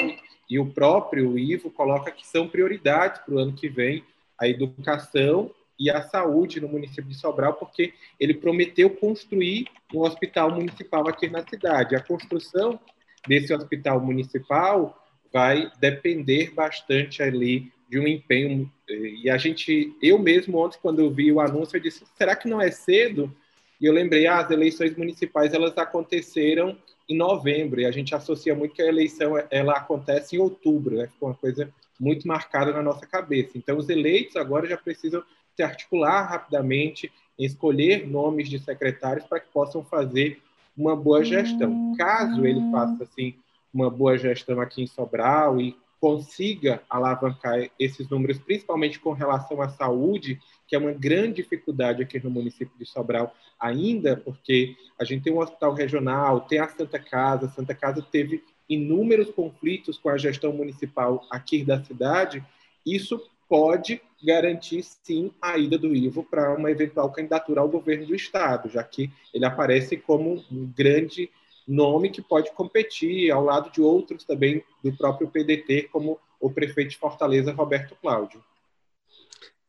e 0.49 0.57
o 0.57 0.65
próprio 0.65 1.37
Ivo 1.37 1.69
coloca 1.69 2.11
que 2.11 2.25
são 2.25 2.47
prioridades 2.47 3.19
para 3.19 3.35
o 3.35 3.37
ano 3.37 3.51
que 3.51 3.67
vem 3.67 4.05
a 4.39 4.47
educação 4.47 5.51
e 5.77 5.89
a 5.91 6.01
saúde 6.01 6.61
no 6.61 6.69
município 6.69 7.09
de 7.09 7.15
Sobral, 7.15 7.53
porque 7.55 7.93
ele 8.17 8.33
prometeu 8.33 8.89
construir 8.89 9.67
um 9.93 9.99
hospital 9.99 10.51
municipal 10.51 11.05
aqui 11.07 11.29
na 11.29 11.45
cidade. 11.45 11.97
A 11.97 12.01
construção 12.01 12.79
desse 13.27 13.53
hospital 13.53 13.99
municipal 13.99 14.97
vai 15.31 15.69
depender 15.77 16.53
bastante 16.53 17.21
ali 17.21 17.71
de 17.89 17.99
um 17.99 18.07
empenho. 18.07 18.71
E 18.87 19.29
a 19.29 19.37
gente, 19.37 19.95
eu 20.01 20.19
mesmo 20.19 20.57
ontem, 20.57 20.77
quando 20.81 20.99
eu 20.99 21.11
vi 21.11 21.31
o 21.31 21.41
anúncio, 21.41 21.75
eu 21.75 21.81
disse: 21.81 22.05
será 22.15 22.35
que 22.35 22.47
não 22.47 22.61
é 22.61 22.69
cedo? 22.69 23.33
E 23.81 23.85
eu 23.85 23.93
lembrei, 23.93 24.27
ah, 24.27 24.39
as 24.39 24.51
eleições 24.51 24.95
municipais 24.95 25.53
elas 25.53 25.77
aconteceram 25.77 26.77
em 27.07 27.17
novembro 27.17 27.81
e 27.81 27.85
a 27.85 27.91
gente 27.91 28.13
associa 28.13 28.53
muito 28.53 28.75
que 28.75 28.81
a 28.81 28.87
eleição 28.87 29.33
ela 29.49 29.73
acontece 29.73 30.35
em 30.35 30.39
outubro, 30.39 30.95
né? 30.95 31.07
Ficou 31.07 31.29
uma 31.29 31.35
coisa 31.35 31.73
muito 31.99 32.27
marcada 32.27 32.71
na 32.71 32.83
nossa 32.83 33.07
cabeça. 33.07 33.57
Então, 33.57 33.77
os 33.77 33.89
eleitos 33.89 34.35
agora 34.35 34.67
já 34.67 34.77
precisam 34.77 35.23
se 35.55 35.63
articular 35.63 36.23
rapidamente, 36.23 37.11
escolher 37.37 38.07
nomes 38.07 38.49
de 38.49 38.59
secretários 38.59 39.25
para 39.25 39.39
que 39.39 39.47
possam 39.51 39.83
fazer 39.83 40.39
uma 40.77 40.95
boa 40.95 41.23
gestão. 41.23 41.93
Caso 41.97 42.45
ele 42.45 42.61
faça 42.71 43.03
assim 43.03 43.35
uma 43.73 43.89
boa 43.89 44.17
gestão 44.17 44.61
aqui 44.61 44.83
em 44.83 44.87
Sobral 44.87 45.59
e 45.59 45.75
consiga 45.99 46.81
alavancar 46.89 47.69
esses 47.77 48.07
números, 48.09 48.39
principalmente 48.39 48.99
com 48.99 49.11
relação 49.11 49.61
à 49.61 49.69
saúde, 49.69 50.39
que 50.67 50.75
é 50.75 50.79
uma 50.79 50.93
grande 50.93 51.41
dificuldade 51.41 52.01
aqui 52.01 52.23
no 52.23 52.29
município 52.29 52.77
de 52.77 52.85
Sobral 52.85 53.33
ainda, 53.59 54.15
porque 54.15 54.75
a 54.99 55.03
gente 55.03 55.23
tem 55.23 55.33
um 55.33 55.39
hospital 55.39 55.73
regional, 55.73 56.41
tem 56.41 56.59
a 56.59 56.69
Santa 56.69 56.99
Casa, 56.99 57.47
a 57.47 57.49
Santa 57.49 57.75
Casa 57.75 58.01
teve 58.01 58.43
inúmeros 58.69 59.29
conflitos 59.31 59.97
com 59.97 60.09
a 60.09 60.17
gestão 60.17 60.53
municipal 60.53 61.25
aqui 61.29 61.63
da 61.63 61.83
cidade, 61.83 62.43
isso 62.85 63.21
pode 63.49 63.99
garantir 64.23 64.83
sim 64.83 65.31
a 65.41 65.57
ida 65.57 65.77
do 65.77 65.95
Ivo 65.95 66.23
para 66.23 66.55
uma 66.55 66.69
eventual 66.69 67.11
candidatura 67.11 67.61
ao 67.61 67.67
governo 67.67 68.05
do 68.05 68.15
estado, 68.15 68.69
já 68.69 68.83
que 68.83 69.11
ele 69.33 69.45
aparece 69.45 69.97
como 69.97 70.43
um 70.51 70.65
grande 70.67 71.29
nome 71.69 72.09
que 72.09 72.21
pode 72.21 72.51
competir 72.53 73.31
ao 73.31 73.43
lado 73.43 73.71
de 73.71 73.81
outros 73.81 74.23
também 74.23 74.63
do 74.83 74.95
próprio 74.95 75.29
PDT, 75.29 75.89
como 75.91 76.19
o 76.39 76.51
prefeito 76.51 76.91
de 76.91 76.97
Fortaleza, 76.97 77.53
Roberto 77.53 77.95
Cláudio. 78.01 78.43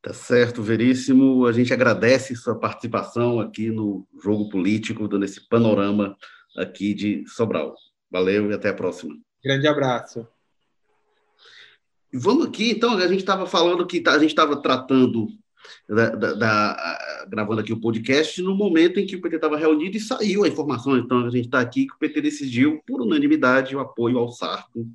Tá 0.02 0.14
certo, 0.14 0.62
Veríssimo. 0.62 1.44
A 1.46 1.52
gente 1.52 1.74
agradece 1.74 2.34
sua 2.34 2.58
participação 2.58 3.38
aqui 3.38 3.70
no 3.70 4.06
Jogo 4.22 4.48
Político, 4.48 5.06
dando 5.06 5.26
esse 5.26 5.46
panorama 5.46 6.16
aqui 6.56 6.94
de 6.94 7.26
Sobral. 7.28 7.74
Valeu 8.10 8.50
e 8.50 8.54
até 8.54 8.70
a 8.70 8.74
próxima. 8.74 9.14
Grande 9.44 9.66
abraço. 9.68 10.26
Vamos 12.12 12.46
aqui, 12.46 12.72
então, 12.72 12.96
a 12.96 13.06
gente 13.06 13.20
estava 13.20 13.46
falando 13.46 13.86
que 13.86 14.00
tá, 14.00 14.12
a 14.12 14.18
gente 14.18 14.30
estava 14.30 14.60
tratando 14.60 15.28
da, 15.88 16.10
da, 16.10 16.34
da, 16.34 17.26
gravando 17.28 17.60
aqui 17.60 17.72
o 17.72 17.80
podcast 17.80 18.40
no 18.42 18.54
momento 18.54 18.98
em 18.98 19.06
que 19.06 19.16
o 19.16 19.20
PT 19.20 19.36
estava 19.36 19.56
reunido 19.56 19.96
e 19.96 20.00
saiu 20.00 20.44
a 20.44 20.48
informação. 20.48 20.96
Então, 20.96 21.26
a 21.26 21.30
gente 21.30 21.46
está 21.46 21.60
aqui 21.60 21.86
que 21.86 21.94
o 21.94 21.98
PT 21.98 22.20
decidiu, 22.20 22.82
por 22.86 23.00
unanimidade, 23.00 23.74
o 23.74 23.80
apoio 23.80 24.18
ao 24.18 24.30
Sarto. 24.30 24.86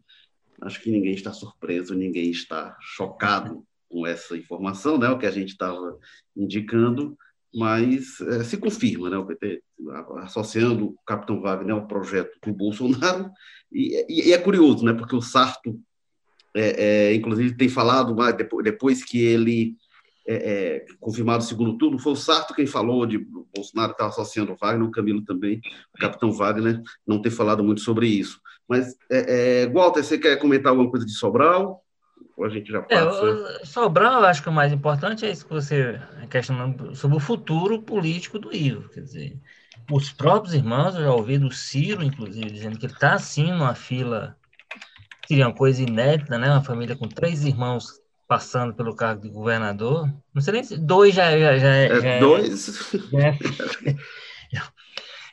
Acho 0.61 0.81
que 0.81 0.91
ninguém 0.91 1.13
está 1.13 1.33
surpreso, 1.33 1.93
ninguém 1.93 2.29
está 2.31 2.75
chocado 2.79 3.65
com 3.89 4.05
essa 4.05 4.37
informação, 4.37 4.97
né? 4.97 5.09
O 5.09 5.17
que 5.17 5.25
a 5.25 5.31
gente 5.31 5.49
estava 5.49 5.97
indicando, 6.35 7.17
mas 7.53 8.19
é, 8.21 8.43
se 8.43 8.57
confirma, 8.57 9.09
né? 9.09 9.17
O 9.17 9.25
PT 9.25 9.61
associando 10.17 10.87
o 10.87 10.95
Capitão 11.05 11.41
Wagner 11.41 11.75
ao 11.75 11.87
projeto 11.87 12.37
do 12.45 12.53
Bolsonaro. 12.53 13.29
E, 13.71 14.05
e, 14.09 14.29
e 14.29 14.33
é 14.33 14.37
curioso, 14.37 14.83
né? 14.83 14.93
Porque 14.93 15.15
o 15.15 15.21
Sarto, 15.21 15.79
é, 16.53 17.09
é, 17.11 17.15
inclusive, 17.15 17.55
tem 17.55 17.69
falado, 17.69 18.15
depois, 18.33 18.63
depois 18.63 19.03
que 19.03 19.21
ele 19.21 19.75
é, 20.27 20.35
é, 20.35 20.85
confirmado 20.99 21.43
o 21.43 21.47
segundo 21.47 21.77
turno, 21.77 21.99
foi 21.99 22.13
o 22.13 22.15
Sarto 22.15 22.53
quem 22.53 22.65
falou 22.65 23.05
de 23.05 23.17
Bolsonaro 23.55 23.91
está 23.91 24.07
associando 24.07 24.53
o 24.53 24.55
Wagner, 24.55 24.87
o 24.87 24.91
Camilo 24.91 25.21
também, 25.21 25.61
o 25.93 25.99
capitão 25.99 26.31
Wagner, 26.31 26.81
não 27.05 27.21
ter 27.21 27.29
falado 27.29 27.63
muito 27.63 27.81
sobre 27.81 28.07
isso. 28.07 28.41
Mas, 28.67 28.95
é, 29.11 29.63
é, 29.63 29.69
Walter, 29.69 30.03
você 30.03 30.17
quer 30.17 30.37
comentar 30.37 30.71
alguma 30.71 30.89
coisa 30.89 31.05
de 31.05 31.11
Sobral? 31.11 31.83
Ou 32.35 32.43
a 32.43 32.49
gente 32.49 32.71
já 32.71 32.79
é, 32.79 32.81
passa? 32.81 33.59
É, 33.61 33.65
Sobral, 33.65 34.21
eu 34.21 34.25
acho 34.25 34.41
que 34.41 34.49
o 34.49 34.53
mais 34.53 34.73
importante 34.73 35.25
é 35.25 35.31
isso 35.31 35.45
que 35.45 35.53
você 35.53 36.01
questionando 36.29 36.95
sobre 36.95 37.17
o 37.17 37.19
futuro 37.19 37.81
político 37.81 38.39
do 38.39 38.53
Ivo. 38.53 38.89
Quer 38.89 39.01
dizer, 39.01 39.39
os 39.91 40.11
próprios 40.11 40.55
irmãos, 40.55 40.95
eu 40.95 41.03
já 41.03 41.13
ouvi 41.13 41.37
do 41.37 41.51
Ciro, 41.51 42.03
inclusive, 42.03 42.49
dizendo 42.49 42.79
que 42.79 42.87
ele 42.87 42.93
está 42.93 43.17
sim 43.19 43.51
numa 43.51 43.75
fila, 43.75 44.35
seria 45.27 45.47
uma 45.47 45.53
coisa 45.53 45.83
inédita, 45.83 46.37
né? 46.37 46.49
Uma 46.49 46.63
família 46.63 46.95
com 46.95 47.07
três 47.07 47.45
irmãos 47.45 48.01
passando 48.27 48.73
pelo 48.73 48.95
cargo 48.95 49.21
de 49.21 49.29
governador. 49.29 50.11
Não 50.33 50.41
sei 50.41 50.53
nem 50.53 50.63
se 50.63 50.77
dois 50.77 51.13
já, 51.13 51.31
já, 51.37 51.57
já, 51.57 51.67
é, 51.67 52.01
já 52.01 52.09
é 52.09 52.19
dois. 52.19 52.93
É, 53.13 53.37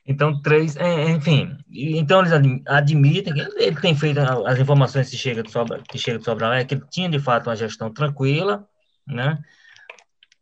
então, 0.04 0.40
três, 0.42 0.76
é, 0.76 1.10
enfim. 1.10 1.56
Então, 1.70 2.20
eles 2.20 2.32
admitem 2.66 3.32
que 3.32 3.40
ele 3.40 3.80
tem 3.80 3.94
feito 3.94 4.18
as 4.18 4.58
informações 4.58 5.08
que 5.08 5.16
chega 5.16 5.42
de 5.42 5.50
Sobral, 5.50 5.80
que 5.88 5.96
chega 5.98 6.18
de 6.18 6.24
Sobral 6.24 6.52
é 6.52 6.64
que 6.64 6.74
ele 6.74 6.84
tinha, 6.90 7.08
de 7.08 7.20
fato, 7.20 7.48
uma 7.48 7.56
gestão 7.56 7.92
tranquila, 7.92 8.66
né? 9.06 9.38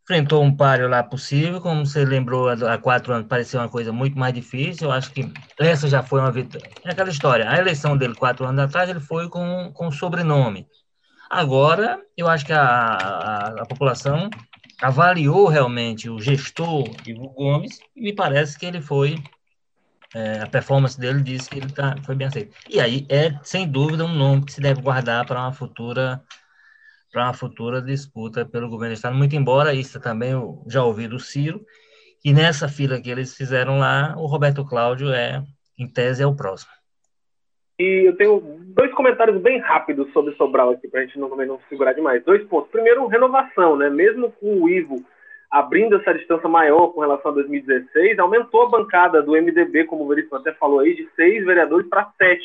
Enfrentou 0.03 0.43
um 0.43 0.57
páreo 0.57 0.89
lá 0.89 1.03
possível, 1.03 1.61
como 1.61 1.87
você 1.87 2.05
lembrou, 2.05 2.49
há 2.49 2.79
quatro 2.79 3.13
anos 3.13 3.29
parecia 3.29 3.61
uma 3.61 3.69
coisa 3.69 3.93
muito 3.93 4.19
mais 4.19 4.35
difícil. 4.35 4.89
Eu 4.89 4.93
acho 4.93 5.13
que 5.13 5.31
essa 5.59 5.87
já 5.89 6.03
foi 6.03 6.21
uma 6.21 6.33
vitória. 6.33 6.69
É 6.85 6.91
aquela 6.91 7.11
história. 7.11 7.49
A 7.49 7.59
eleição 7.59 7.97
dele, 7.97 8.15
quatro 8.15 8.47
anos 8.47 8.61
atrás, 8.61 8.89
ele 8.89 8.99
foi 8.99 9.29
com, 9.29 9.71
com 9.73 9.93
sobrenome. 9.93 10.67
Agora, 11.31 12.05
eu 12.17 12.29
acho 12.29 12.45
que 12.45 12.53
a, 12.53 12.61
a, 12.61 13.63
a 13.63 13.67
população 13.67 14.29
avaliou 14.83 15.47
realmente 15.47 16.11
o 16.11 16.21
gestor 16.21 16.91
Ivo 17.07 17.29
Gomes 17.29 17.79
e 17.95 18.03
me 18.03 18.13
parece 18.13 18.59
que 18.59 18.67
ele 18.67 18.81
foi 18.83 19.17
é, 20.13 20.41
a 20.41 20.47
performance 20.49 20.99
dele 20.99 21.23
diz 21.23 21.47
que 21.47 21.59
ele 21.59 21.73
tá, 21.73 21.97
foi 22.05 22.17
bem 22.17 22.27
aceito. 22.27 22.53
E 22.69 22.81
aí 22.81 23.07
é, 23.09 23.39
sem 23.45 23.71
dúvida, 23.71 24.05
um 24.05 24.13
nome 24.13 24.45
que 24.45 24.53
se 24.53 24.61
deve 24.61 24.83
guardar 24.83 25.25
para 25.25 25.41
uma 25.41 25.53
futura 25.53 26.21
para 27.13 27.25
uma 27.25 27.33
futura 27.35 27.81
disputa 27.83 28.45
pelo 28.45 28.69
governo 28.69 28.95
do 28.95 28.97
Estado, 28.97 29.17
muito 29.17 29.35
embora 29.35 29.75
isso 29.75 30.01
também 30.01 30.31
eu 30.31 30.65
já 30.69 30.85
ouvi 30.85 31.09
do 31.09 31.19
Ciro, 31.19 31.65
e 32.25 32.33
nessa 32.33 32.69
fila 32.69 33.01
que 33.01 33.11
eles 33.11 33.35
fizeram 33.35 33.79
lá, 33.79 34.15
o 34.17 34.27
Roberto 34.27 34.65
Cláudio 34.65 35.13
é, 35.13 35.45
em 35.79 35.89
tese, 35.89 36.23
é 36.23 36.27
o 36.27 36.37
próximo. 36.37 36.71
E 37.81 38.07
eu 38.07 38.15
tenho 38.15 38.43
dois 38.77 38.93
comentários 38.93 39.41
bem 39.41 39.59
rápidos 39.59 40.13
sobre 40.13 40.35
Sobral 40.35 40.73
aqui, 40.73 40.87
para 40.87 41.01
a 41.01 41.03
gente 41.07 41.19
não, 41.19 41.31
não 41.31 41.59
segurar 41.67 41.95
demais. 41.95 42.23
Dois 42.23 42.45
pontos. 42.45 42.71
Primeiro, 42.71 43.07
renovação, 43.07 43.75
né? 43.75 43.89
Mesmo 43.89 44.31
com 44.33 44.61
o 44.61 44.69
Ivo 44.69 44.97
abrindo 45.51 45.97
essa 45.97 46.13
distância 46.13 46.47
maior 46.47 46.89
com 46.89 47.01
relação 47.01 47.31
a 47.31 47.35
2016, 47.37 48.19
aumentou 48.19 48.65
a 48.65 48.69
bancada 48.69 49.23
do 49.23 49.33
MDB, 49.33 49.85
como 49.85 50.05
o 50.05 50.09
Veríssimo 50.09 50.37
até 50.37 50.53
falou 50.53 50.81
aí, 50.81 50.95
de 50.95 51.09
seis 51.17 51.43
vereadores 51.47 51.89
para 51.89 52.13
sete, 52.19 52.45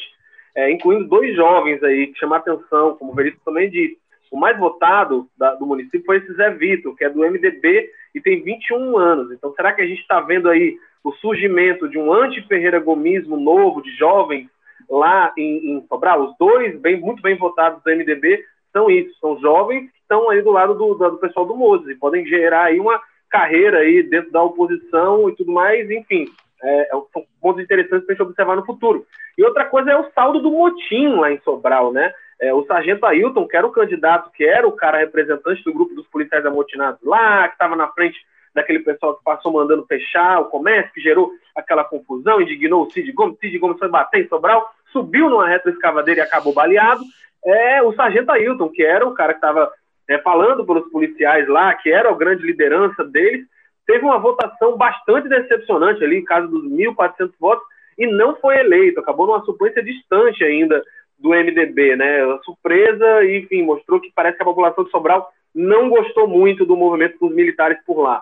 é, 0.56 0.72
incluindo 0.72 1.10
dois 1.10 1.36
jovens 1.36 1.84
aí, 1.84 2.08
que 2.08 2.18
chamam 2.18 2.38
a 2.38 2.40
atenção, 2.40 2.96
como 2.96 3.12
o 3.12 3.16
Veríssimo 3.16 3.44
também 3.44 3.70
disse. 3.70 3.98
O 4.32 4.40
mais 4.40 4.58
votado 4.58 5.28
da, 5.38 5.54
do 5.56 5.66
município 5.66 6.06
foi 6.06 6.18
esse 6.18 6.34
Zé 6.34 6.50
Vitor, 6.52 6.96
que 6.96 7.04
é 7.04 7.10
do 7.10 7.20
MDB 7.20 7.90
e 8.16 8.22
tem 8.22 8.42
21 8.42 8.98
anos. 8.98 9.34
Então, 9.34 9.54
será 9.54 9.74
que 9.74 9.82
a 9.82 9.86
gente 9.86 10.00
está 10.00 10.22
vendo 10.22 10.50
aí 10.50 10.78
o 11.04 11.12
surgimento 11.12 11.90
de 11.90 11.98
um 12.00 12.12
anti-Ferreira 12.14 12.80
Gomismo 12.80 13.38
novo, 13.38 13.84
de 13.84 13.92
jovens, 13.98 14.50
lá 14.90 15.34
em, 15.38 15.78
em 15.78 15.88
Sobral? 15.88 16.26
Os 16.26 16.38
dois, 16.38 16.80
bem, 16.80 17.00
muito 17.00 17.22
bem 17.22 17.36
votados 17.38 17.82
do 17.84 17.92
MDB, 17.92 18.44
são 18.72 18.90
isso, 18.90 19.18
são 19.20 19.40
jovens 19.40 19.90
que 19.92 20.00
estão 20.00 20.30
aí 20.30 20.42
do 20.42 20.52
lado 20.52 20.74
do, 20.74 20.94
do, 20.96 21.18
pessoal 21.18 21.46
do 21.46 21.56
Moses 21.56 21.88
e 21.88 21.96
podem 21.96 22.26
gerar 22.26 22.66
aí 22.66 22.80
uma 22.80 23.02
carreira 23.30 23.80
aí 23.80 24.04
dentro 24.04 24.32
da 24.32 24.44
oposição 24.44 25.30
e 25.30 25.36
tudo 25.36 25.52
mais, 25.52 25.90
enfim, 25.90 26.26
é, 26.62 26.82
é 26.82 26.90
são 26.90 27.26
pontos 27.42 27.64
interessantes 27.64 28.06
para 28.06 28.14
a 28.14 28.18
gente 28.18 28.28
observar 28.28 28.56
no 28.56 28.66
futuro. 28.66 29.06
E 29.38 29.44
outra 29.44 29.66
coisa 29.66 29.92
é 29.92 29.98
o 29.98 30.10
saldo 30.12 30.42
do 30.42 30.52
motim 30.52 31.08
lá 31.16 31.32
em 31.32 31.40
Sobral, 31.42 31.92
né? 31.92 32.14
É, 32.40 32.54
o 32.54 32.66
sargento 32.66 33.06
Ailton, 33.06 33.48
que 33.48 33.56
era 33.56 33.66
o 33.66 33.72
candidato, 33.72 34.32
que 34.32 34.44
era 34.44 34.68
o 34.68 34.74
cara 34.74 34.98
representante 34.98 35.64
do 35.64 35.74
grupo 35.74 35.96
dos 35.96 36.08
policiais 36.08 36.46
amotinados 36.46 37.02
lá, 37.04 37.48
que 37.48 37.54
estava 37.56 37.76
na 37.76 37.88
frente 37.90 38.18
daquele 38.56 38.80
pessoal 38.80 39.16
que 39.16 39.24
passou 39.24 39.52
mandando 39.52 39.86
fechar 39.86 40.40
o 40.40 40.46
comércio, 40.46 40.92
que 40.94 41.02
gerou 41.02 41.30
aquela 41.56 41.84
confusão, 41.84 42.42
indignou 42.42 42.86
o 42.86 42.90
Cid 42.90 43.12
Gomes, 43.12 43.38
Cid 43.40 43.60
Gomes 43.60 43.78
foi 43.78 43.90
bater 43.90 44.26
em 44.26 44.28
Sobral, 44.28 44.68
subiu 44.92 45.30
numa 45.30 45.48
retroescavadeira 45.48 46.22
e 46.22 46.24
acabou 46.24 46.54
baleado 46.54 47.04
é 47.46 47.82
o 47.84 47.94
sargento 47.94 48.32
Ailton, 48.32 48.70
que 48.70 48.84
era 48.84 49.08
o 49.08 49.14
cara 49.14 49.34
que 49.34 49.38
estava 49.38 49.72
é, 50.10 50.18
falando 50.20 50.66
pelos 50.66 50.90
policiais 50.90 51.48
lá, 51.48 51.74
que 51.76 51.92
era 51.92 52.10
a 52.10 52.16
grande 52.16 52.44
liderança 52.44 53.04
deles, 53.04 53.46
teve 53.86 54.04
uma 54.04 54.18
votação 54.18 54.76
bastante 54.76 55.30
decepcionante 55.30 56.04
ali, 56.04 56.18
em 56.18 56.26
casa 56.26 56.48
dos 56.48 56.64
1.400 56.66 57.32
votos, 57.40 57.66
e 57.98 58.08
não 58.08 58.36
foi 58.38 58.58
eleito, 58.58 59.00
acabou 59.00 59.28
numa 59.28 59.46
suplência 59.46 59.82
distante 59.84 60.44
ainda 60.44 60.84
do 61.18 61.30
MDB, 61.30 61.96
né? 61.96 62.26
Surpresa, 62.44 63.24
enfim, 63.24 63.64
mostrou 63.64 64.02
que 64.02 64.12
parece 64.14 64.36
que 64.36 64.44
a 64.44 64.46
população 64.46 64.84
de 64.84 64.90
Sobral 64.90 65.32
não 65.54 65.88
gostou 65.88 66.28
muito 66.28 66.66
do 66.66 66.76
movimento 66.76 67.18
dos 67.20 67.34
militares 67.34 67.78
por 67.86 68.02
lá. 68.02 68.22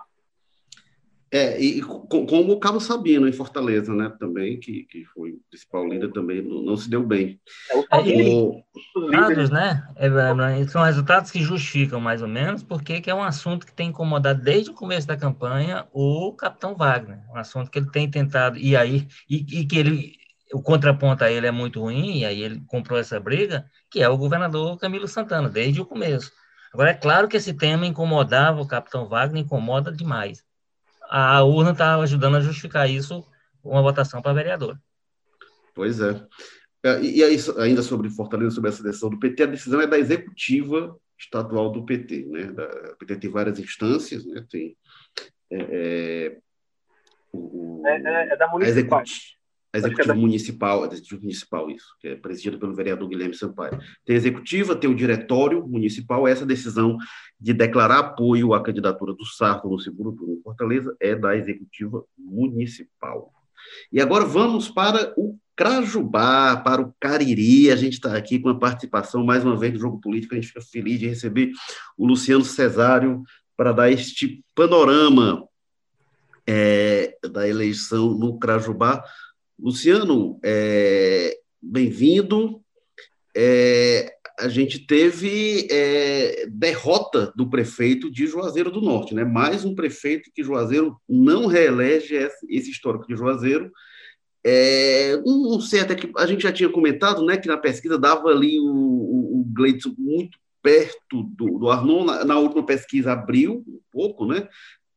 É, 1.34 1.60
e 1.60 1.82
como 1.82 2.52
o 2.52 2.60
Cabo 2.60 2.78
Sabino 2.78 3.26
em 3.26 3.32
Fortaleza, 3.32 3.92
né, 3.92 4.08
também, 4.20 4.56
que, 4.60 4.84
que 4.84 5.04
foi 5.06 5.34
principal 5.50 5.84
líder, 5.84 6.12
também 6.12 6.40
não, 6.40 6.62
não 6.62 6.76
se 6.76 6.88
deu 6.88 7.02
bem. 7.02 7.40
É, 7.72 7.76
o... 7.76 8.62
Resultados, 8.94 9.50
né, 9.50 9.84
é, 9.96 10.64
são 10.68 10.84
resultados 10.84 11.32
que 11.32 11.42
justificam, 11.42 11.98
mais 11.98 12.22
ou 12.22 12.28
menos, 12.28 12.62
porque 12.62 13.02
é 13.04 13.12
um 13.12 13.24
assunto 13.24 13.66
que 13.66 13.74
tem 13.74 13.88
incomodado 13.88 14.40
desde 14.40 14.70
o 14.70 14.74
começo 14.74 15.08
da 15.08 15.16
campanha 15.16 15.88
o 15.92 16.32
capitão 16.34 16.76
Wagner, 16.76 17.18
um 17.28 17.36
assunto 17.36 17.68
que 17.68 17.80
ele 17.80 17.90
tem 17.90 18.08
tentado, 18.08 18.56
e 18.56 18.76
aí, 18.76 19.08
e, 19.28 19.58
e 19.58 19.66
que 19.66 19.76
ele, 19.76 20.12
o 20.52 20.62
contraponto 20.62 21.24
a 21.24 21.32
ele 21.32 21.48
é 21.48 21.50
muito 21.50 21.80
ruim, 21.80 22.18
e 22.18 22.24
aí 22.24 22.40
ele 22.44 22.62
comprou 22.68 22.96
essa 22.96 23.18
briga, 23.18 23.68
que 23.90 24.00
é 24.00 24.08
o 24.08 24.16
governador 24.16 24.78
Camilo 24.78 25.08
Santana, 25.08 25.48
desde 25.48 25.80
o 25.80 25.84
começo. 25.84 26.30
Agora, 26.72 26.90
é 26.90 26.94
claro 26.94 27.26
que 27.26 27.36
esse 27.36 27.54
tema 27.54 27.84
incomodava 27.88 28.60
o 28.60 28.68
capitão 28.68 29.08
Wagner, 29.08 29.42
incomoda 29.42 29.90
demais 29.90 30.44
a 31.08 31.42
urna 31.42 31.72
está 31.72 31.96
ajudando 31.96 32.36
a 32.36 32.40
justificar 32.40 32.88
isso 32.88 33.26
uma 33.62 33.82
votação 33.82 34.20
para 34.20 34.32
vereador. 34.32 34.78
Pois 35.74 36.00
é. 36.00 36.26
é 36.84 37.00
e 37.00 37.22
aí, 37.22 37.36
ainda 37.58 37.82
sobre 37.82 38.10
Fortaleza, 38.10 38.54
sobre 38.54 38.70
essa 38.70 38.82
decisão 38.82 39.10
do 39.10 39.18
PT, 39.18 39.42
a 39.42 39.46
decisão 39.46 39.80
é 39.80 39.86
da 39.86 39.98
executiva 39.98 40.96
estadual 41.18 41.70
do 41.70 41.84
PT. 41.84 42.26
Né? 42.26 42.54
o 42.92 42.96
PT 42.96 43.16
tem 43.16 43.30
várias 43.30 43.58
instâncias, 43.58 44.24
né? 44.26 44.44
tem 44.50 44.76
é, 45.50 45.58
é, 45.58 46.38
o, 47.32 47.82
é, 47.86 47.96
é, 47.96 48.28
é 48.32 48.36
da 48.36 48.48
municipal. 48.48 49.02
A 49.74 49.78
executiva 49.78 50.12
é 50.12 50.14
municipal, 50.14 50.84
a 50.84 50.86
executiva 50.86 51.20
municipal, 51.22 51.68
isso, 51.68 51.96
que 52.00 52.06
é 52.06 52.14
presidida 52.14 52.56
pelo 52.56 52.76
vereador 52.76 53.08
Guilherme 53.08 53.34
Sampaio. 53.34 53.76
Tem 54.04 54.14
a 54.14 54.16
executiva, 54.16 54.76
tem 54.76 54.88
o 54.88 54.94
diretório 54.94 55.66
municipal, 55.66 56.28
essa 56.28 56.46
decisão 56.46 56.96
de 57.40 57.52
declarar 57.52 57.98
apoio 57.98 58.54
à 58.54 58.62
candidatura 58.62 59.12
do 59.12 59.24
Sarto 59.24 59.68
no 59.68 59.80
segundo 59.80 60.12
turno 60.12 60.34
em 60.34 60.42
Fortaleza 60.42 60.96
é 61.00 61.16
da 61.16 61.36
executiva 61.36 62.04
municipal. 62.16 63.32
E 63.90 64.00
agora 64.00 64.24
vamos 64.24 64.68
para 64.68 65.12
o 65.16 65.36
Crajubá, 65.56 66.56
para 66.56 66.80
o 66.80 66.94
Cariri. 67.00 67.72
A 67.72 67.76
gente 67.76 67.94
está 67.94 68.16
aqui 68.16 68.38
com 68.38 68.50
a 68.50 68.58
participação, 68.58 69.24
mais 69.24 69.44
uma 69.44 69.56
vez, 69.56 69.72
do 69.72 69.80
Jogo 69.80 70.00
Político. 70.00 70.34
A 70.34 70.36
gente 70.36 70.48
fica 70.48 70.60
feliz 70.60 71.00
de 71.00 71.08
receber 71.08 71.50
o 71.98 72.06
Luciano 72.06 72.44
Cesário 72.44 73.24
para 73.56 73.72
dar 73.72 73.90
este 73.90 74.44
panorama 74.54 75.48
é, 76.46 77.16
da 77.28 77.48
eleição 77.48 78.16
no 78.16 78.38
Crajubá. 78.38 79.02
Luciano, 79.58 80.38
é, 80.44 81.38
bem-vindo. 81.62 82.60
É, 83.36 84.12
a 84.38 84.48
gente 84.48 84.84
teve 84.84 85.68
é, 85.70 86.46
derrota 86.48 87.32
do 87.36 87.48
prefeito 87.48 88.10
de 88.10 88.26
Juazeiro 88.26 88.70
do 88.70 88.80
Norte, 88.80 89.14
né? 89.14 89.24
Mais 89.24 89.64
um 89.64 89.74
prefeito 89.74 90.30
que 90.34 90.42
Juazeiro 90.42 90.96
não 91.08 91.46
reelege 91.46 92.16
esse, 92.48 92.70
histórico 92.70 93.06
de 93.06 93.16
Juazeiro. 93.16 93.70
É, 94.44 95.16
não 95.24 95.60
que 95.94 96.10
a 96.16 96.26
gente 96.26 96.42
já 96.42 96.52
tinha 96.52 96.68
comentado, 96.68 97.24
né, 97.24 97.38
que 97.38 97.48
na 97.48 97.56
pesquisa 97.56 97.96
dava 97.96 98.28
ali 98.28 98.58
o, 98.60 98.66
o, 98.66 99.40
o 99.40 99.44
Gleidson 99.54 99.94
muito 99.96 100.38
perto 100.60 101.22
do, 101.22 101.58
do 101.58 101.70
Arnon. 101.70 102.04
Na, 102.04 102.24
na, 102.24 102.38
última 102.38 102.66
pesquisa 102.66 103.12
abriu 103.12 103.64
um 103.66 103.80
pouco, 103.90 104.26
né? 104.26 104.48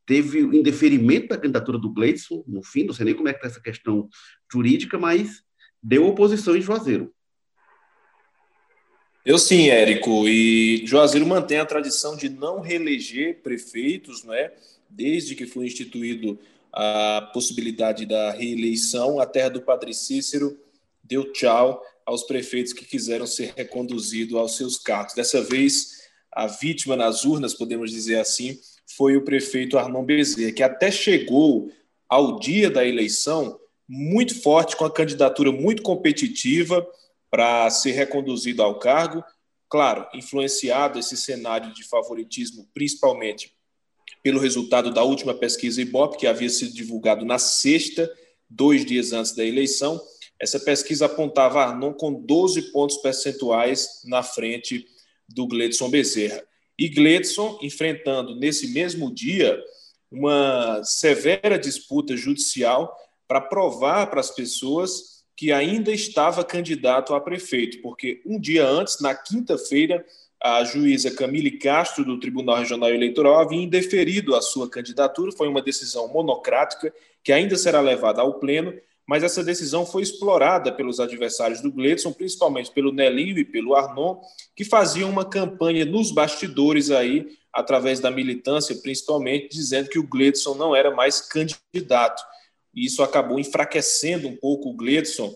Teve 0.07 0.41
o 0.41 0.55
indeferimento 0.55 1.27
da 1.27 1.37
candidatura 1.37 1.77
do 1.77 1.91
Gleidson, 1.91 2.43
no 2.47 2.63
fim, 2.63 2.85
não 2.85 2.93
sei 2.93 3.05
nem 3.05 3.13
como 3.13 3.27
é 3.27 3.33
que 3.33 3.39
está 3.39 3.49
essa 3.49 3.61
questão 3.61 4.09
jurídica, 4.51 4.97
mas 4.97 5.43
deu 5.83 6.07
oposição 6.07 6.55
em 6.55 6.61
Juazeiro. 6.61 7.13
Eu 9.25 9.37
sim, 9.37 9.67
Érico, 9.67 10.27
e 10.27 10.87
Juazeiro 10.87 11.27
mantém 11.27 11.59
a 11.59 11.65
tradição 11.65 12.15
de 12.15 12.29
não 12.29 12.61
reeleger 12.61 13.41
prefeitos, 13.43 14.23
né? 14.23 14.51
desde 14.89 15.35
que 15.35 15.45
foi 15.45 15.65
instituído 15.65 16.39
a 16.71 17.29
possibilidade 17.33 18.05
da 18.05 18.31
reeleição, 18.31 19.19
a 19.19 19.25
terra 19.25 19.49
do 19.49 19.61
Padre 19.61 19.93
Cícero 19.93 20.57
deu 21.03 21.31
tchau 21.33 21.83
aos 22.05 22.23
prefeitos 22.23 22.71
que 22.71 22.85
quiseram 22.85 23.27
ser 23.27 23.53
reconduzidos 23.57 24.35
aos 24.35 24.55
seus 24.55 24.77
cargos. 24.77 25.13
Dessa 25.13 25.41
vez, 25.41 26.07
a 26.31 26.47
vítima 26.47 26.95
nas 26.95 27.25
urnas, 27.25 27.53
podemos 27.53 27.91
dizer 27.91 28.19
assim, 28.19 28.57
foi 28.95 29.17
o 29.17 29.23
prefeito 29.23 29.77
Armand 29.77 30.05
Bezerra, 30.05 30.51
que 30.51 30.63
até 30.63 30.89
chegou 30.89 31.71
ao 32.07 32.39
dia 32.39 32.69
da 32.69 32.85
eleição 32.85 33.59
muito 33.87 34.41
forte, 34.41 34.75
com 34.75 34.85
a 34.85 34.91
candidatura 34.91 35.51
muito 35.51 35.81
competitiva 35.81 36.85
para 37.29 37.69
ser 37.69 37.91
reconduzido 37.91 38.63
ao 38.63 38.79
cargo. 38.79 39.23
Claro, 39.69 40.07
influenciado 40.13 40.97
esse 40.97 41.17
cenário 41.17 41.73
de 41.73 41.83
favoritismo, 41.83 42.67
principalmente 42.73 43.53
pelo 44.23 44.39
resultado 44.39 44.93
da 44.93 45.03
última 45.03 45.33
pesquisa 45.33 45.81
Ibope, 45.81 46.17
que 46.17 46.27
havia 46.27 46.49
sido 46.49 46.73
divulgado 46.73 47.25
na 47.25 47.37
sexta, 47.37 48.09
dois 48.49 48.85
dias 48.85 49.11
antes 49.11 49.33
da 49.33 49.43
eleição. 49.43 50.01
Essa 50.39 50.59
pesquisa 50.59 51.05
apontava 51.05 51.63
Arnon 51.63 51.93
com 51.93 52.13
12 52.13 52.71
pontos 52.71 52.97
percentuais 52.97 54.01
na 54.05 54.23
frente 54.23 54.85
do 55.27 55.47
Gledson 55.47 55.89
Bezerra. 55.89 56.43
E 56.77 56.87
Gledson 56.89 57.57
enfrentando 57.61 58.35
nesse 58.35 58.67
mesmo 58.67 59.13
dia 59.13 59.59
uma 60.11 60.81
severa 60.83 61.57
disputa 61.57 62.15
judicial 62.15 62.95
para 63.27 63.41
provar 63.41 64.07
para 64.09 64.19
as 64.19 64.31
pessoas 64.31 65.17
que 65.35 65.51
ainda 65.51 65.91
estava 65.91 66.43
candidato 66.43 67.13
a 67.13 67.21
prefeito, 67.21 67.81
porque 67.81 68.21
um 68.25 68.39
dia 68.39 68.65
antes, 68.65 68.99
na 68.99 69.13
quinta-feira, 69.13 70.03
a 70.41 70.63
juíza 70.63 71.11
Camille 71.11 71.59
Castro, 71.59 72.05
do 72.05 72.19
Tribunal 72.19 72.57
Regional 72.57 72.89
Eleitoral, 72.89 73.39
havia 73.39 73.61
indeferido 73.61 74.35
a 74.35 74.41
sua 74.41 74.69
candidatura. 74.69 75.31
Foi 75.31 75.47
uma 75.47 75.61
decisão 75.61 76.07
monocrática 76.07 76.93
que 77.23 77.31
ainda 77.31 77.55
será 77.55 77.81
levada 77.81 78.21
ao 78.21 78.39
Pleno, 78.39 78.73
mas 79.07 79.23
essa 79.23 79.41
decisão 79.41 79.85
foi 79.85 80.03
explorada 80.03 80.69
pelos 80.69 80.99
adversários 80.99 81.61
do 81.61 81.71
Gledson, 81.71 82.11
principalmente 82.11 82.71
pelo 82.71 82.91
Nelinho 82.91 83.39
e 83.39 83.45
pelo 83.45 83.73
Arnon, 83.73 84.19
que 84.53 84.65
faziam 84.65 85.09
uma 85.09 85.23
campanha 85.23 85.85
nos 85.85 86.11
bastidores 86.11 86.91
aí, 86.91 87.25
através 87.53 88.01
da 88.01 88.11
militância, 88.11 88.75
principalmente, 88.75 89.47
dizendo 89.47 89.89
que 89.89 89.97
o 89.97 90.07
Gledson 90.07 90.55
não 90.55 90.75
era 90.75 90.91
mais 90.91 91.21
candidato. 91.21 92.21
E 92.75 92.85
isso 92.85 93.01
acabou 93.01 93.39
enfraquecendo 93.39 94.27
um 94.27 94.35
pouco 94.35 94.69
o 94.69 94.73
Gledson 94.73 95.33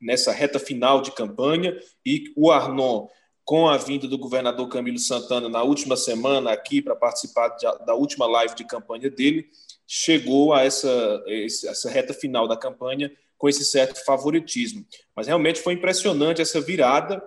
nessa 0.00 0.30
reta 0.30 0.58
final 0.58 1.00
de 1.00 1.10
campanha, 1.12 1.74
e 2.04 2.24
o 2.36 2.50
Arnon 2.50 3.08
com 3.42 3.68
a 3.68 3.76
vinda 3.76 4.06
do 4.06 4.18
governador 4.18 4.68
Camilo 4.68 4.98
Santana 4.98 5.48
na 5.48 5.62
última 5.62 5.96
semana 5.96 6.52
aqui 6.52 6.80
para 6.80 6.96
participar 6.96 7.48
da 7.86 7.94
última 7.94 8.26
live 8.26 8.54
de 8.54 8.64
campanha 8.64 9.10
dele, 9.10 9.48
chegou 9.86 10.52
a 10.52 10.62
essa, 10.62 11.22
essa 11.28 11.90
reta 11.90 12.14
final 12.14 12.48
da 12.48 12.56
campanha 12.56 13.10
com 13.36 13.48
esse 13.48 13.64
certo 13.64 14.04
favoritismo. 14.04 14.86
Mas 15.14 15.26
realmente 15.26 15.60
foi 15.60 15.74
impressionante 15.74 16.40
essa 16.40 16.60
virada, 16.60 17.22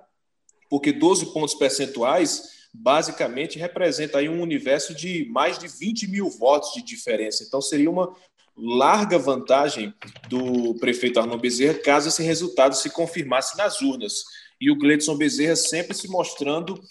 porque 0.70 0.92
12 0.92 1.34
pontos 1.34 1.54
percentuais 1.54 2.58
basicamente 2.74 3.58
representa 3.58 4.20
aí 4.20 4.30
um 4.30 4.42
universo 4.42 4.94
de 4.94 5.26
mais 5.30 5.58
de 5.58 5.68
20 5.68 6.08
mil 6.08 6.30
votos 6.30 6.74
de 6.74 6.82
diferença. 6.84 7.44
Então 7.44 7.62
seria 7.62 7.90
uma 7.90 8.14
larga 8.56 9.20
vantagem 9.20 9.94
do 10.28 10.76
prefeito 10.80 11.20
Arnon 11.20 11.38
Bezerra 11.38 11.76
caso 11.76 12.10
esse 12.10 12.24
resultado 12.24 12.76
se 12.76 12.90
confirmasse 12.90 13.56
nas 13.56 13.82
urnas 13.82 14.24
e 14.60 14.72
o 14.72 14.76
Gleidson 14.76 15.16
Bezerra 15.16 15.56
sempre 15.56 15.96
se 15.96 16.08
mostrando 16.08 16.82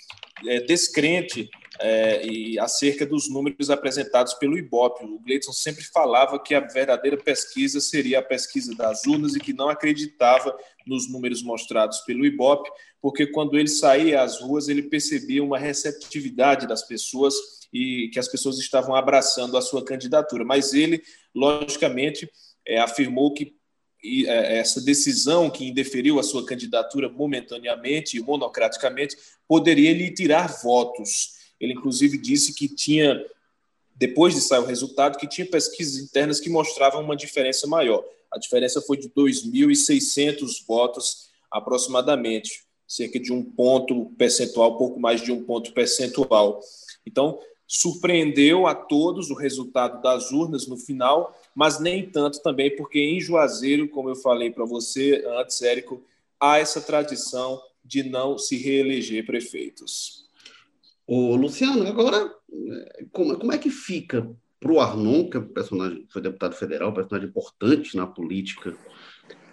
é, 0.46 0.60
descrente 0.60 1.50
é, 1.80 2.26
e 2.26 2.58
acerca 2.58 3.04
dos 3.06 3.28
números 3.28 3.70
apresentados 3.70 4.34
pelo 4.34 4.56
Ibope. 4.56 5.04
O 5.04 5.18
Gleidson 5.20 5.52
sempre 5.52 5.84
falava 5.84 6.38
que 6.38 6.54
a 6.54 6.60
verdadeira 6.60 7.16
pesquisa 7.16 7.80
seria 7.80 8.18
a 8.18 8.22
pesquisa 8.22 8.74
das 8.74 9.06
urnas 9.06 9.34
e 9.34 9.40
que 9.40 9.52
não 9.52 9.68
acreditava 9.68 10.56
nos 10.86 11.10
números 11.10 11.42
mostrados 11.42 12.00
pelo 12.00 12.24
Ibope, 12.24 12.70
porque 13.00 13.26
quando 13.26 13.58
ele 13.58 13.68
saía 13.68 14.22
às 14.22 14.40
ruas 14.40 14.68
ele 14.68 14.82
percebia 14.82 15.42
uma 15.42 15.58
receptividade 15.58 16.66
das 16.66 16.82
pessoas 16.82 17.34
e 17.72 18.08
que 18.12 18.18
as 18.18 18.28
pessoas 18.28 18.58
estavam 18.58 18.94
abraçando 18.94 19.56
a 19.56 19.62
sua 19.62 19.84
candidatura. 19.84 20.44
Mas 20.44 20.72
ele, 20.72 21.02
logicamente, 21.34 22.30
é, 22.66 22.78
afirmou 22.78 23.32
que 23.34 23.54
é, 24.26 24.58
essa 24.58 24.80
decisão 24.80 25.50
que 25.50 25.66
indeferiu 25.66 26.18
a 26.18 26.22
sua 26.22 26.44
candidatura 26.46 27.08
momentaneamente 27.08 28.16
e 28.16 28.20
monocraticamente 28.20 29.16
poderia 29.48 29.92
lhe 29.92 30.12
tirar 30.12 30.60
votos. 30.62 31.35
Ele, 31.60 31.72
inclusive, 31.72 32.18
disse 32.18 32.54
que 32.54 32.68
tinha, 32.68 33.24
depois 33.94 34.34
de 34.34 34.40
sair 34.40 34.60
o 34.60 34.66
resultado, 34.66 35.18
que 35.18 35.28
tinha 35.28 35.46
pesquisas 35.46 36.02
internas 36.02 36.40
que 36.40 36.50
mostravam 36.50 37.02
uma 37.02 37.16
diferença 37.16 37.66
maior. 37.66 38.04
A 38.30 38.38
diferença 38.38 38.80
foi 38.80 38.96
de 38.96 39.08
2.600 39.10 40.64
votos 40.66 41.28
aproximadamente, 41.50 42.64
cerca 42.86 43.18
de 43.18 43.32
um 43.32 43.42
ponto 43.42 44.06
percentual, 44.18 44.76
pouco 44.76 45.00
mais 45.00 45.22
de 45.22 45.32
um 45.32 45.42
ponto 45.42 45.72
percentual. 45.72 46.60
Então, 47.06 47.38
surpreendeu 47.66 48.66
a 48.66 48.74
todos 48.74 49.30
o 49.30 49.34
resultado 49.34 50.00
das 50.00 50.30
urnas 50.30 50.66
no 50.66 50.76
final, 50.76 51.36
mas 51.54 51.80
nem 51.80 52.08
tanto 52.08 52.40
também, 52.40 52.74
porque 52.76 53.00
em 53.00 53.20
Juazeiro, 53.20 53.88
como 53.88 54.08
eu 54.08 54.16
falei 54.16 54.50
para 54.50 54.64
você 54.64 55.24
antes, 55.38 55.60
Érico, 55.62 56.04
há 56.38 56.58
essa 56.58 56.80
tradição 56.80 57.60
de 57.84 58.02
não 58.02 58.38
se 58.38 58.56
reeleger 58.56 59.24
prefeitos. 59.24 60.25
Ô, 61.06 61.36
Luciano, 61.36 61.86
agora, 61.86 62.30
como, 63.12 63.38
como 63.38 63.52
é 63.52 63.58
que 63.58 63.70
fica 63.70 64.28
para 64.58 64.72
o 64.72 64.80
Arnon, 64.80 65.30
que 65.30 65.36
é 65.36 65.40
um 65.40 65.48
personagem, 65.48 66.06
foi 66.10 66.20
deputado 66.20 66.54
federal, 66.54 66.92
personagem 66.92 67.28
importante 67.28 67.96
na 67.96 68.06
política 68.06 68.74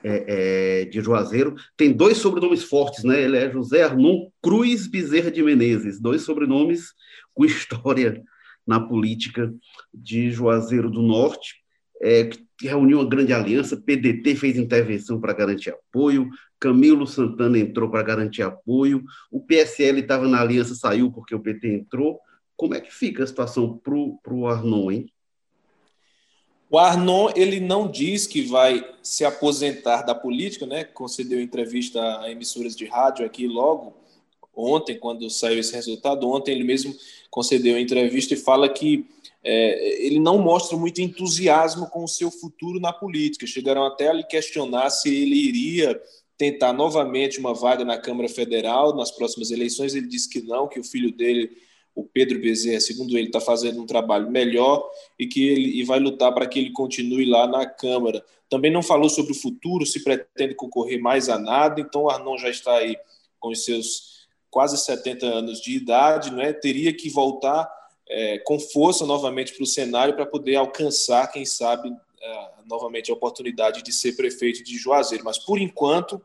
é, 0.04 0.82
é, 0.82 0.86
de 0.86 1.00
Juazeiro, 1.02 1.56
tem 1.78 1.92
dois 1.94 2.18
sobrenomes 2.18 2.64
fortes, 2.64 3.04
né? 3.04 3.22
Ele 3.22 3.38
é 3.38 3.52
José 3.52 3.84
Arnon 3.84 4.30
Cruz 4.42 4.88
Bezerra 4.88 5.32
de 5.32 5.44
Menezes, 5.44 6.00
dois 6.00 6.24
sobrenomes 6.24 6.94
com 7.34 7.46
história 7.46 8.24
na 8.66 8.80
política 8.80 9.54
de 9.94 10.32
Juazeiro 10.32 10.90
do 10.90 11.02
Norte 11.02 11.63
é, 12.04 12.26
que 12.58 12.68
reuniu 12.68 13.00
uma 13.00 13.10
grande 13.10 13.32
aliança, 13.32 13.78
PDT 13.78 14.36
fez 14.36 14.58
intervenção 14.58 15.22
para 15.22 15.32
garantir 15.32 15.70
apoio, 15.70 16.30
Camilo 16.60 17.08
Santana 17.08 17.58
entrou 17.58 17.90
para 17.90 18.04
garantir 18.04 18.42
apoio, 18.42 19.04
o 19.32 19.40
PSL 19.40 20.02
estava 20.02 20.28
na 20.28 20.42
aliança, 20.42 20.76
saiu 20.76 21.10
porque 21.12 21.34
o 21.34 21.40
PT 21.40 21.74
entrou. 21.74 22.20
Como 22.58 22.74
é 22.74 22.82
que 22.82 22.94
fica 22.94 23.24
a 23.24 23.28
situação 23.28 23.78
para 23.78 23.94
o 23.96 24.48
Arnon, 24.48 24.92
hein? 24.92 25.10
O 26.70 26.78
Arnon, 26.78 27.32
ele 27.36 27.60
não 27.60 27.90
diz 27.90 28.28
que 28.28 28.42
vai 28.42 28.86
se 29.02 29.24
aposentar 29.24 30.02
da 30.02 30.14
política, 30.14 30.66
né? 30.66 30.84
Concedeu 30.84 31.40
entrevista 31.42 32.20
a 32.20 32.30
emissoras 32.32 32.76
de 32.76 32.86
rádio 32.86 33.26
aqui 33.26 33.48
logo 33.48 33.96
ontem, 34.56 34.98
quando 34.98 35.30
saiu 35.30 35.60
esse 35.60 35.74
resultado. 35.74 36.30
Ontem 36.30 36.52
ele 36.52 36.64
mesmo 36.64 36.96
concedeu 37.30 37.80
entrevista 37.80 38.34
e 38.34 38.38
fala 38.38 38.70
que 38.70 39.06
é, 39.44 40.06
ele 40.06 40.20
não 40.20 40.38
mostra 40.38 40.78
muito 40.78 41.02
entusiasmo 41.02 41.90
com 41.90 42.04
o 42.04 42.08
seu 42.08 42.32
futuro 42.32 42.80
na 42.80 42.94
política. 42.94 43.46
Chegaram 43.46 43.86
até 43.86 44.08
a 44.08 44.14
lhe 44.14 44.24
questionar 44.24 44.90
se 44.90 45.14
ele 45.14 45.36
iria 45.36 46.02
tentar 46.38 46.72
novamente 46.72 47.40
uma 47.40 47.54
vaga 47.54 47.84
na 47.84 47.98
Câmara 47.98 48.30
Federal 48.30 48.96
nas 48.96 49.12
próximas 49.12 49.52
eleições. 49.52 49.94
Ele 49.94 50.08
disse 50.08 50.30
que 50.30 50.42
não, 50.42 50.68
que 50.68 50.80
o 50.80 50.84
filho 50.84 51.12
dele, 51.12 51.52
o 51.94 52.04
Pedro 52.06 52.40
Bezerra, 52.40 52.80
segundo 52.80 53.18
ele, 53.18 53.28
está 53.28 53.42
fazendo 53.42 53.82
um 53.82 53.86
trabalho 53.86 54.32
melhor 54.32 54.90
e 55.20 55.28
que 55.28 55.46
ele 55.48 55.80
e 55.80 55.84
vai 55.84 56.00
lutar 56.00 56.34
para 56.34 56.48
que 56.48 56.60
ele 56.60 56.72
continue 56.72 57.26
lá 57.26 57.46
na 57.46 57.66
Câmara. 57.66 58.24
Também 58.50 58.72
não 58.72 58.82
falou 58.82 59.10
sobre 59.10 59.34
o 59.34 59.40
futuro, 59.40 59.86
se 59.86 60.04
pretende 60.04 60.56
concorrer 60.56 61.02
mais 61.02 61.28
a 61.28 61.38
nada. 61.38 61.82
Então, 61.82 62.04
o 62.04 62.10
Arnon 62.10 62.38
já 62.38 62.50
está 62.50 62.78
aí 62.78 62.96
com 63.40 63.50
os 63.50 63.66
seus 63.66 64.14
quase 64.50 64.78
70 64.78 65.26
anos 65.26 65.60
de 65.60 65.76
idade, 65.76 66.32
não 66.32 66.40
é? 66.40 66.54
teria 66.54 66.94
que 66.94 67.10
voltar 67.10 67.68
é, 68.08 68.40
com 68.40 68.60
força 68.60 69.06
novamente 69.06 69.54
para 69.54 69.64
o 69.64 69.68
cenário 69.68 70.16
para 70.16 70.26
poder 70.26 70.56
alcançar, 70.56 71.32
quem 71.32 71.46
sabe, 71.46 71.90
é, 72.22 72.50
novamente 72.66 73.12
a 73.12 73.14
oportunidade 73.14 73.82
de 73.82 73.92
ser 73.92 74.14
prefeito 74.14 74.64
de 74.64 74.78
Juazeiro. 74.78 75.24
Mas, 75.24 75.38
por 75.38 75.60
enquanto, 75.60 76.22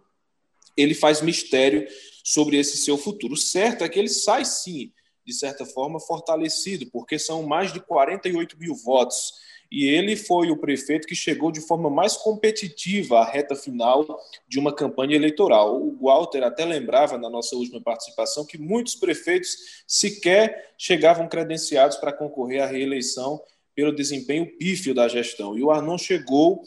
ele 0.76 0.94
faz 0.94 1.20
mistério 1.20 1.86
sobre 2.22 2.58
esse 2.58 2.76
seu 2.76 2.96
futuro. 2.96 3.34
O 3.34 3.36
certo 3.36 3.84
é 3.84 3.88
que 3.88 3.98
ele 3.98 4.08
sai, 4.08 4.44
sim, 4.44 4.92
de 5.24 5.32
certa 5.32 5.64
forma, 5.64 6.00
fortalecido, 6.00 6.90
porque 6.90 7.18
são 7.18 7.42
mais 7.42 7.72
de 7.72 7.80
48 7.80 8.58
mil 8.58 8.74
votos 8.74 9.32
e 9.70 9.86
ele 9.86 10.16
foi 10.16 10.50
o 10.50 10.56
prefeito 10.56 11.06
que 11.06 11.14
chegou 11.14 11.52
de 11.52 11.60
forma 11.60 11.90
mais 11.90 12.16
competitiva 12.16 13.20
à 13.20 13.24
reta 13.24 13.54
final 13.54 14.06
de 14.48 14.58
uma 14.58 14.74
campanha 14.74 15.14
eleitoral. 15.14 15.76
O 15.76 15.98
Walter 16.00 16.42
até 16.42 16.64
lembrava 16.64 17.18
na 17.18 17.28
nossa 17.28 17.54
última 17.54 17.80
participação 17.80 18.46
que 18.46 18.56
muitos 18.56 18.94
prefeitos 18.94 19.84
sequer 19.86 20.72
chegavam 20.78 21.28
credenciados 21.28 21.98
para 21.98 22.12
concorrer 22.12 22.62
à 22.62 22.66
reeleição 22.66 23.40
pelo 23.74 23.94
desempenho 23.94 24.46
pífio 24.58 24.94
da 24.94 25.06
gestão. 25.06 25.56
E 25.56 25.62
o 25.62 25.70
Arnon 25.70 25.98
chegou, 25.98 26.62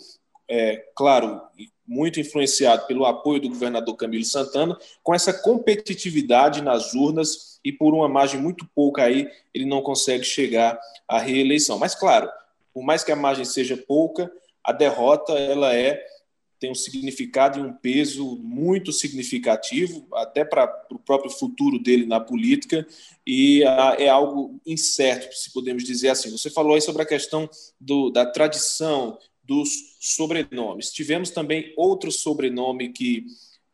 é, 0.48 0.78
claro, 0.96 1.42
muito 1.88 2.20
influenciado 2.20 2.86
pelo 2.86 3.06
apoio 3.06 3.42
do 3.42 3.50
governador 3.50 3.96
Camilo 3.98 4.24
Santana, 4.24 4.78
com 5.04 5.14
essa 5.14 5.34
competitividade 5.34 6.62
nas 6.62 6.94
urnas 6.94 7.60
e 7.66 7.72
por 7.72 7.94
uma 7.94 8.08
margem 8.08 8.40
muito 8.40 8.66
pouca 8.74 9.04
aí, 9.04 9.28
ele 9.54 9.66
não 9.66 9.82
consegue 9.82 10.24
chegar 10.24 10.80
à 11.08 11.20
reeleição. 11.20 11.78
Mas, 11.78 11.94
claro, 11.94 12.30
por 12.74 12.84
mais 12.84 13.04
que 13.04 13.12
a 13.12 13.16
margem 13.16 13.46
seja 13.46 13.78
pouca, 13.78 14.32
a 14.64 14.72
derrota 14.72 15.34
ela 15.34 15.76
é 15.76 16.04
tem 16.62 16.72
um 16.72 16.76
significado 16.76 17.58
e 17.58 17.62
um 17.64 17.74
peso 17.74 18.38
muito 18.38 18.94
significativo, 18.94 20.08
até 20.14 20.46
para 20.46 20.72
o 20.92 21.00
próprio 21.00 21.32
futuro 21.32 21.80
dele 21.80 22.06
na 22.06 22.20
política, 22.20 22.88
e 23.26 23.64
a, 23.64 23.96
é 23.98 24.08
algo 24.08 24.62
incerto, 24.64 25.36
se 25.36 25.52
podemos 25.52 25.84
dizer 25.84 26.10
assim. 26.10 26.30
Você 26.30 26.52
falou 26.52 26.76
aí 26.76 26.82
sobre 26.82 27.02
a 27.02 27.06
questão 27.06 27.50
do, 27.80 28.12
da 28.12 28.28
tradição 28.28 29.18
dos 29.44 29.98
sobrenomes. 30.00 30.92
Tivemos 30.92 31.32
também 31.32 31.74
outro 31.76 32.12
sobrenome 32.12 32.90
que 32.90 33.26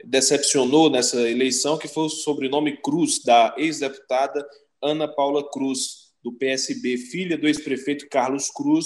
decepcionou 0.06 0.90
nessa 0.90 1.30
eleição, 1.30 1.78
que 1.78 1.90
foi 1.90 2.06
o 2.06 2.10
sobrenome 2.10 2.78
Cruz, 2.78 3.22
da 3.22 3.54
ex-deputada 3.58 4.48
Ana 4.82 5.10
Paula 5.10 5.44
Cruz, 5.52 6.07
do 6.28 6.34
PSB, 6.34 6.98
filha 6.98 7.38
do 7.38 7.48
ex-prefeito 7.48 8.10
Carlos 8.10 8.50
Cruz, 8.50 8.86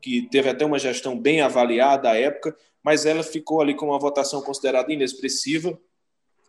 que 0.00 0.22
teve 0.30 0.48
até 0.48 0.64
uma 0.64 0.78
gestão 0.78 1.18
bem 1.18 1.40
avaliada 1.40 2.10
à 2.10 2.16
época, 2.16 2.56
mas 2.84 3.04
ela 3.04 3.24
ficou 3.24 3.60
ali 3.60 3.74
com 3.74 3.86
uma 3.86 3.98
votação 3.98 4.40
considerada 4.40 4.92
inexpressiva, 4.92 5.76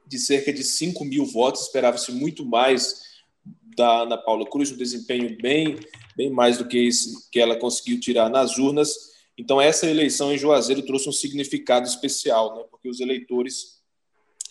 de 0.06 0.20
cerca 0.20 0.54
de 0.54 0.64
5 0.64 1.04
mil 1.04 1.26
votos, 1.26 1.64
esperava-se 1.64 2.12
muito 2.12 2.46
mais 2.46 3.10
da 3.76 4.04
Ana 4.04 4.18
Paula 4.18 4.48
Cruz, 4.48 4.72
um 4.72 4.78
desempenho 4.78 5.36
bem, 5.42 5.78
bem 6.16 6.30
mais 6.30 6.60
do 6.60 6.68
que 6.68 6.78
esse 6.78 7.30
que 7.32 7.40
ela 7.40 7.56
conseguiu 7.56 8.00
tirar 8.00 8.30
nas 8.30 8.58
urnas. 8.60 8.94
Então, 9.36 9.60
essa 9.60 9.90
eleição 9.90 10.32
em 10.32 10.38
Juazeiro 10.38 10.86
trouxe 10.86 11.10
um 11.10 11.14
significado 11.14 11.88
especial, 11.88 12.56
né? 12.56 12.64
porque 12.70 12.88
os 12.88 13.00
eleitores, 13.00 13.82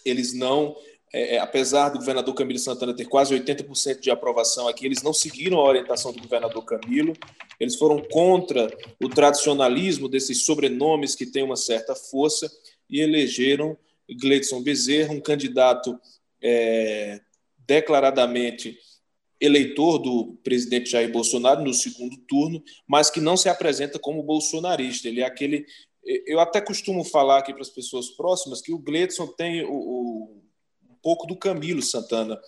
eles 0.04 0.32
não, 0.32 0.74
é, 1.12 1.36
é 1.36 1.38
apesar 1.38 1.88
do 1.90 1.98
governador 1.98 2.34
Camilo 2.34 2.58
Santana 2.58 2.94
ter 2.94 3.06
quase 3.06 3.34
80% 3.34 4.00
de 4.00 4.10
aprovação 4.10 4.68
aqui, 4.68 4.86
eles 4.86 5.02
não 5.02 5.12
seguiram 5.12 5.58
a 5.58 5.64
orientação 5.64 6.12
do 6.12 6.20
governador 6.20 6.64
Camilo, 6.64 7.12
eles 7.58 7.76
foram 7.76 8.00
contra 8.10 8.70
o 9.02 9.08
tradicionalismo 9.08 10.08
desses 10.08 10.44
sobrenomes 10.44 11.14
que 11.14 11.26
têm 11.26 11.42
uma 11.42 11.56
certa 11.56 11.94
força 11.94 12.50
e 12.88 13.00
elegeram 13.00 13.76
Gleidson 14.10 14.62
Bezerra, 14.62 15.12
um 15.12 15.20
candidato 15.20 15.98
é, 16.42 17.20
declaradamente 17.66 18.78
eleitor 19.40 19.98
do 19.98 20.38
presidente 20.42 20.90
Jair 20.90 21.12
Bolsonaro 21.12 21.62
no 21.62 21.72
segundo 21.72 22.16
turno, 22.26 22.62
mas 22.86 23.10
que 23.10 23.20
não 23.20 23.36
se 23.36 23.48
apresenta 23.48 23.98
como 23.98 24.22
bolsonarista. 24.22 25.08
Ele 25.08 25.20
é 25.20 25.24
aquele. 25.24 25.64
Eu 26.26 26.40
até 26.40 26.60
costumo 26.60 27.04
falar 27.04 27.38
aqui 27.38 27.52
para 27.52 27.62
as 27.62 27.68
pessoas 27.68 28.08
próximas 28.08 28.60
que 28.60 28.72
o 28.72 28.78
Gledson 28.78 29.26
tem 29.26 29.62
o, 29.62 29.72
o, 29.72 30.37
pouco 31.02 31.26
do 31.26 31.36
Camilo 31.36 31.82
Santana, 31.82 32.40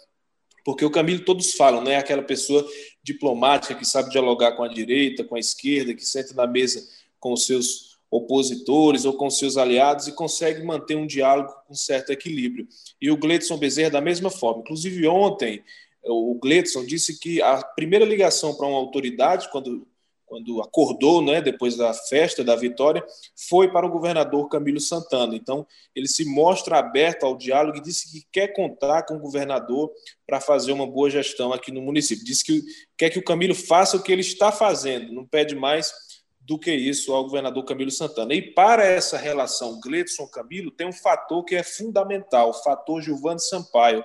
porque 0.65 0.85
o 0.85 0.91
Camilo 0.91 1.25
todos 1.25 1.55
falam, 1.55 1.83
né? 1.83 1.97
Aquela 1.97 2.23
pessoa 2.23 2.67
diplomática 3.03 3.75
que 3.75 3.85
sabe 3.87 4.11
dialogar 4.11 4.53
com 4.53 4.63
a 4.63 4.69
direita, 4.69 5.25
com 5.25 5.37
a 5.37 5.41
esquerda, 5.41 5.95
que 5.95 6.05
senta 6.05 6.35
na 6.35 6.47
mesa 6.47 6.87
com 7.19 7.33
os 7.33 7.47
seus 7.47 7.99
opositores 8.11 9.05
ou 9.05 9.15
com 9.15 9.31
seus 9.31 9.57
aliados 9.57 10.09
e 10.09 10.13
consegue 10.13 10.63
manter 10.63 10.97
um 10.97 11.07
diálogo 11.07 11.53
com 11.67 11.75
certo 11.75 12.11
equilíbrio. 12.11 12.67
E 13.01 13.11
o 13.11 13.17
Gledson 13.17 13.57
Bezerra 13.57 13.91
da 13.91 14.01
mesma 14.01 14.31
forma. 14.31 14.63
Inclusive 14.63 15.07
ontem 15.07 15.63
o 16.05 16.39
Gledson 16.43 16.85
disse 16.85 17.19
que 17.19 17.41
a 17.43 17.63
primeira 17.63 18.05
ligação 18.05 18.55
para 18.55 18.67
uma 18.67 18.79
autoridade, 18.79 19.51
quando, 19.51 19.87
quando 20.31 20.62
acordou, 20.62 21.20
né, 21.20 21.43
depois 21.43 21.76
da 21.76 21.93
festa 21.93 22.45
da 22.45 22.55
vitória, 22.55 23.05
foi 23.49 23.68
para 23.68 23.85
o 23.85 23.91
governador 23.91 24.49
Camilo 24.49 24.78
Santana. 24.78 25.35
Então, 25.35 25.66
ele 25.93 26.07
se 26.07 26.24
mostra 26.24 26.78
aberto 26.78 27.24
ao 27.24 27.37
diálogo 27.37 27.78
e 27.78 27.83
disse 27.83 28.12
que 28.12 28.24
quer 28.31 28.55
contar 28.55 29.03
com 29.03 29.16
o 29.16 29.18
governador 29.18 29.91
para 30.24 30.41
fazer 30.41 30.70
uma 30.70 30.87
boa 30.87 31.11
gestão 31.11 31.53
aqui 31.53 31.72
no 31.72 31.83
município. 31.83 32.24
Disse 32.24 32.45
que 32.45 32.62
quer 32.97 33.11
que 33.11 33.18
o 33.18 33.24
Camilo 33.24 33.57
faça 33.57 33.97
o 33.97 34.03
que 34.03 34.12
ele 34.12 34.20
está 34.20 34.53
fazendo, 34.53 35.12
não 35.12 35.26
pede 35.26 35.57
mais 35.57 35.93
do 36.41 36.57
que 36.57 36.72
isso 36.72 37.12
ao 37.12 37.24
governador 37.24 37.64
Camilo 37.64 37.91
Santana. 37.91 38.33
E 38.33 38.41
para 38.41 38.85
essa 38.85 39.18
relação 39.18 39.81
Gledson-Camilo, 39.81 40.70
tem 40.70 40.87
um 40.87 40.93
fator 40.93 41.45
que 41.45 41.57
é 41.57 41.64
fundamental, 41.64 42.51
o 42.51 42.55
fator 42.55 43.03
Giovanni 43.03 43.41
Sampaio 43.41 44.05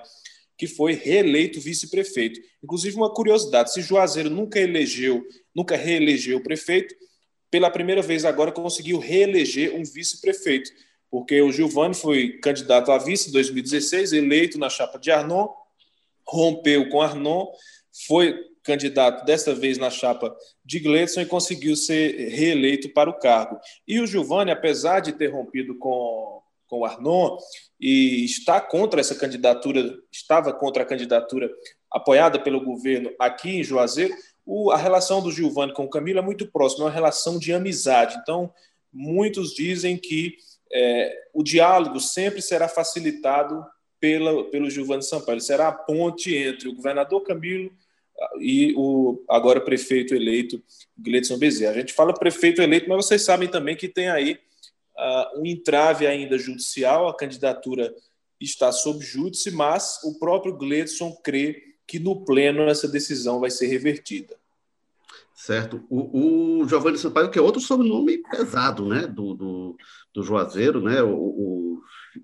que 0.58 0.66
foi 0.66 0.94
reeleito 0.94 1.60
vice-prefeito. 1.60 2.40
Inclusive, 2.62 2.96
uma 2.96 3.12
curiosidade: 3.12 3.72
se 3.72 3.82
Juazeiro 3.82 4.30
nunca 4.30 4.58
elegeu, 4.58 5.22
nunca 5.56 5.74
reelegeu 5.74 6.36
o 6.36 6.42
prefeito, 6.42 6.94
pela 7.50 7.70
primeira 7.70 8.02
vez 8.02 8.26
agora 8.26 8.52
conseguiu 8.52 8.98
reeleger 8.98 9.74
um 9.74 9.82
vice-prefeito, 9.82 10.70
porque 11.10 11.40
o 11.40 11.50
Giovanni 11.50 11.94
foi 11.94 12.38
candidato 12.40 12.92
a 12.92 12.98
vice 12.98 13.30
em 13.30 13.32
2016, 13.32 14.12
eleito 14.12 14.58
na 14.58 14.68
chapa 14.68 14.98
de 14.98 15.10
Arnon, 15.10 15.48
rompeu 16.28 16.90
com 16.90 17.00
Arnon, 17.00 17.46
foi 18.06 18.36
candidato 18.62 19.24
desta 19.24 19.54
vez 19.54 19.78
na 19.78 19.88
chapa 19.88 20.36
de 20.62 20.78
Gledson 20.80 21.22
e 21.22 21.26
conseguiu 21.26 21.74
ser 21.74 22.28
reeleito 22.28 22.90
para 22.90 23.08
o 23.08 23.18
cargo. 23.18 23.58
E 23.88 24.00
o 24.00 24.06
Giovanni, 24.06 24.50
apesar 24.50 25.00
de 25.00 25.12
ter 25.12 25.28
rompido 25.28 25.78
com 25.78 26.36
com 26.66 26.80
o 26.80 26.84
Arnon 26.84 27.36
e 27.80 28.24
está 28.24 28.60
contra 28.60 29.00
essa 29.00 29.14
candidatura, 29.14 29.96
estava 30.10 30.52
contra 30.52 30.82
a 30.82 30.86
candidatura 30.86 31.50
apoiada 31.90 32.38
pelo 32.40 32.64
governo 32.64 33.10
aqui 33.18 33.50
em 33.50 33.64
Juazeiro, 33.64 34.14
o, 34.46 34.70
a 34.70 34.76
relação 34.76 35.20
do 35.20 35.32
Gilvani 35.32 35.74
com 35.74 35.84
o 35.84 35.90
Camilo 35.90 36.20
é 36.20 36.22
muito 36.22 36.46
próxima, 36.46 36.84
é 36.84 36.86
uma 36.86 36.94
relação 36.94 37.38
de 37.38 37.52
amizade. 37.52 38.16
Então, 38.22 38.52
muitos 38.92 39.52
dizem 39.52 39.98
que 39.98 40.36
é, 40.72 41.12
o 41.34 41.42
diálogo 41.42 41.98
sempre 41.98 42.40
será 42.40 42.68
facilitado 42.68 43.66
pela, 43.98 44.44
pelo 44.50 44.70
Gilvani 44.70 45.02
Sampaio, 45.02 45.34
ele 45.34 45.40
será 45.40 45.68
a 45.68 45.72
ponte 45.72 46.34
entre 46.34 46.68
o 46.68 46.74
governador 46.74 47.22
Camilo 47.22 47.72
e 48.38 48.72
o 48.76 49.22
agora 49.28 49.60
prefeito 49.60 50.14
eleito 50.14 50.62
Gleidson 50.96 51.38
Bezerra. 51.38 51.72
A 51.72 51.78
gente 51.80 51.92
fala 51.92 52.14
prefeito 52.14 52.62
eleito, 52.62 52.88
mas 52.88 53.04
vocês 53.04 53.22
sabem 53.22 53.48
também 53.48 53.76
que 53.76 53.88
tem 53.88 54.08
aí 54.08 54.38
uh, 54.96 55.40
um 55.40 55.46
entrave 55.46 56.06
ainda 56.06 56.38
judicial, 56.38 57.08
a 57.08 57.16
candidatura 57.16 57.92
está 58.40 58.70
sob 58.70 59.04
júdice, 59.04 59.50
mas 59.50 59.98
o 60.04 60.18
próprio 60.18 60.56
Gledson 60.56 61.14
crê 61.24 61.65
que 61.86 61.98
no 61.98 62.24
pleno 62.24 62.62
essa 62.62 62.88
decisão 62.88 63.40
vai 63.40 63.50
ser 63.50 63.66
revertida. 63.66 64.36
Certo. 65.34 65.84
O, 65.88 66.60
o 66.62 66.68
Giovanni 66.68 66.98
Sampaio, 66.98 67.30
que 67.30 67.38
é 67.38 67.42
outro 67.42 67.60
sobrenome 67.60 68.18
pesado, 68.18 68.86
né, 68.86 69.06
do, 69.06 69.34
do, 69.34 69.76
do 70.12 70.22
Juazeiro, 70.22 70.80
né, 70.80 71.02
o, 71.02 71.14
o 71.14 71.82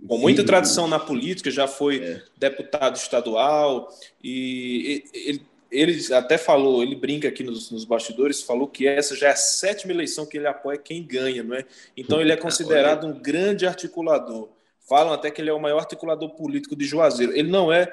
com 0.09 0.17
muita 0.17 0.43
tradição 0.43 0.89
na 0.89 0.99
política, 0.99 1.51
já 1.51 1.69
foi 1.69 2.03
é. 2.03 2.23
deputado 2.39 2.97
estadual 2.97 3.89
e 4.25 5.05
ele 5.13 5.43
ele 5.73 6.15
até 6.15 6.37
falou, 6.37 6.83
ele 6.83 6.95
brinca 6.95 7.27
aqui 7.27 7.43
nos, 7.43 7.71
nos, 7.71 7.87
bastidores, 7.87 8.43
falou 8.43 8.69
que 8.69 8.87
essa 8.87 9.17
já 9.17 9.29
é 9.29 9.31
a 9.31 9.37
sétima 9.37 9.93
eleição 9.93 10.27
que 10.27 10.37
ele 10.37 10.47
apoia 10.47 10.77
quem 10.77 11.03
ganha, 11.03 11.43
não 11.43 11.57
é? 11.57 11.65
Então 11.97 12.21
ele 12.21 12.31
é 12.31 12.37
considerado 12.37 13.07
um 13.07 13.19
grande 13.19 13.67
articulador. 13.67 14.51
Falam 14.87 15.15
até 15.15 15.31
que 15.31 15.41
ele 15.41 15.49
é 15.49 15.53
o 15.53 15.61
maior 15.61 15.79
articulador 15.79 16.29
político 16.31 16.77
de 16.77 16.85
Juazeiro. 16.85 17.33
Ele 17.33 17.51
não 17.51 17.73
é, 17.73 17.91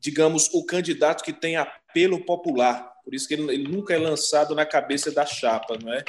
digamos, 0.00 0.48
o 0.52 0.64
candidato 0.64 1.22
que 1.22 1.32
tem 1.32 1.56
apelo 1.56 2.24
popular. 2.24 2.90
Por 3.04 3.14
isso 3.14 3.28
que 3.28 3.34
ele, 3.34 3.52
ele 3.52 3.68
nunca 3.68 3.94
é 3.94 3.98
lançado 3.98 4.54
na 4.54 4.64
cabeça 4.64 5.10
da 5.10 5.26
chapa, 5.26 5.78
não 5.82 5.92
é? 5.92 6.04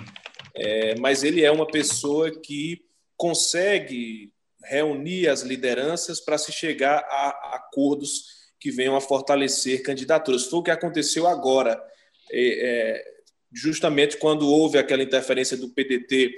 é 0.56 0.96
mas 0.96 1.24
ele 1.24 1.44
é 1.44 1.52
uma 1.52 1.68
pessoa 1.68 2.32
que 2.32 2.84
consegue 3.18 4.32
reunir 4.64 5.28
as 5.28 5.42
lideranças 5.42 6.20
para 6.20 6.38
se 6.38 6.52
chegar 6.52 7.00
a 7.00 7.56
acordos 7.56 8.42
que 8.60 8.72
venham 8.72 8.96
a 8.96 9.02
fortalecer 9.02 9.82
candidaturas. 9.82 10.46
Foi 10.46 10.60
o 10.60 10.64
que 10.64 10.72
aconteceu 10.72 11.28
agora, 11.28 11.82
é, 12.32 12.42
é, 12.42 13.04
justamente 13.52 14.18
quando 14.18 14.48
houve 14.48 14.78
aquela 14.78 15.04
interferência 15.04 15.58
do 15.58 15.70
PDT 15.70 16.34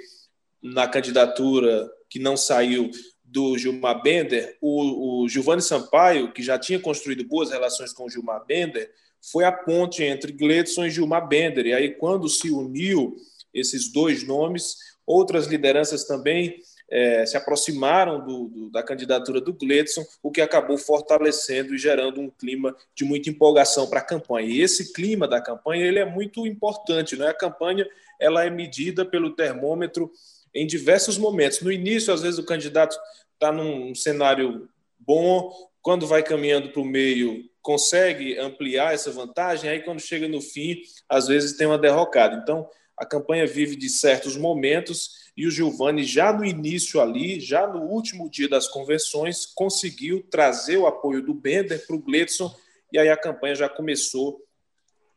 na 0.61 0.87
candidatura 0.87 1.89
que 2.09 2.17
não 2.17 2.37
saiu 2.37 2.89
do 3.33 3.57
Gilmar 3.57 4.03
Bender, 4.03 4.55
o, 4.61 5.23
o 5.23 5.27
Giovanni 5.27 5.63
Sampaio, 5.63 6.31
que 6.31 6.43
já 6.43 6.59
tinha 6.59 6.79
construído 6.79 7.23
boas 7.23 7.49
relações 7.49 7.91
com 7.91 8.05
o 8.05 8.09
Gilmar 8.09 8.45
Bender, 8.45 8.91
foi 9.19 9.43
a 9.43 9.51
ponte 9.51 10.03
entre 10.03 10.31
Gledson 10.31 10.85
e 10.85 10.91
Gilmar 10.91 11.27
Bender. 11.27 11.65
E 11.65 11.73
aí, 11.73 11.89
quando 11.89 12.29
se 12.29 12.51
uniu 12.51 13.15
esses 13.51 13.91
dois 13.91 14.21
nomes, 14.21 14.77
outras 15.03 15.47
lideranças 15.47 16.05
também 16.05 16.59
é, 16.91 17.25
se 17.25 17.35
aproximaram 17.35 18.23
do, 18.23 18.47
do, 18.49 18.69
da 18.69 18.83
candidatura 18.83 19.41
do 19.41 19.51
Gledson, 19.51 20.05
o 20.21 20.29
que 20.29 20.39
acabou 20.41 20.77
fortalecendo 20.77 21.73
e 21.73 21.77
gerando 21.77 22.21
um 22.21 22.29
clima 22.29 22.75
de 22.93 23.03
muita 23.03 23.31
empolgação 23.31 23.87
para 23.87 23.99
a 23.99 24.05
campanha. 24.05 24.47
E 24.47 24.61
esse 24.61 24.93
clima 24.93 25.27
da 25.27 25.41
campanha 25.41 25.87
ele 25.87 25.97
é 25.97 26.05
muito 26.05 26.45
importante. 26.45 27.15
Né? 27.15 27.29
A 27.29 27.33
campanha 27.33 27.87
ela 28.19 28.45
é 28.45 28.49
medida 28.51 29.03
pelo 29.03 29.35
termômetro 29.35 30.11
em 30.53 30.67
diversos 30.67 31.17
momentos. 31.17 31.61
No 31.61 31.71
início, 31.71 32.13
às 32.13 32.21
vezes, 32.21 32.39
o 32.39 32.45
candidato 32.45 32.97
está 33.43 33.51
num 33.51 33.93
cenário 33.93 34.69
bom, 34.97 35.51
quando 35.81 36.07
vai 36.07 36.23
caminhando 36.23 36.69
para 36.69 36.81
o 36.81 36.85
meio, 36.85 37.43
consegue 37.61 38.37
ampliar 38.39 38.93
essa 38.93 39.11
vantagem, 39.11 39.69
aí 39.69 39.81
quando 39.81 39.99
chega 39.99 40.29
no 40.29 40.39
fim, 40.39 40.81
às 41.09 41.27
vezes 41.27 41.57
tem 41.57 41.67
uma 41.67 41.77
derrocada. 41.77 42.37
Então, 42.41 42.65
a 42.97 43.05
campanha 43.05 43.45
vive 43.45 43.75
de 43.75 43.89
certos 43.89 44.37
momentos 44.37 45.23
e 45.35 45.45
o 45.45 45.51
Giovanni, 45.51 46.05
já 46.05 46.31
no 46.31 46.45
início 46.45 47.01
ali, 47.01 47.39
já 47.41 47.67
no 47.67 47.81
último 47.81 48.29
dia 48.29 48.47
das 48.47 48.67
convenções, 48.67 49.45
conseguiu 49.45 50.25
trazer 50.29 50.77
o 50.77 50.87
apoio 50.87 51.21
do 51.21 51.33
Bender 51.33 51.85
para 51.85 51.95
o 51.97 52.01
Gledson, 52.01 52.53
e 52.93 52.99
aí 52.99 53.09
a 53.09 53.17
campanha 53.17 53.55
já 53.55 53.67
começou 53.67 54.39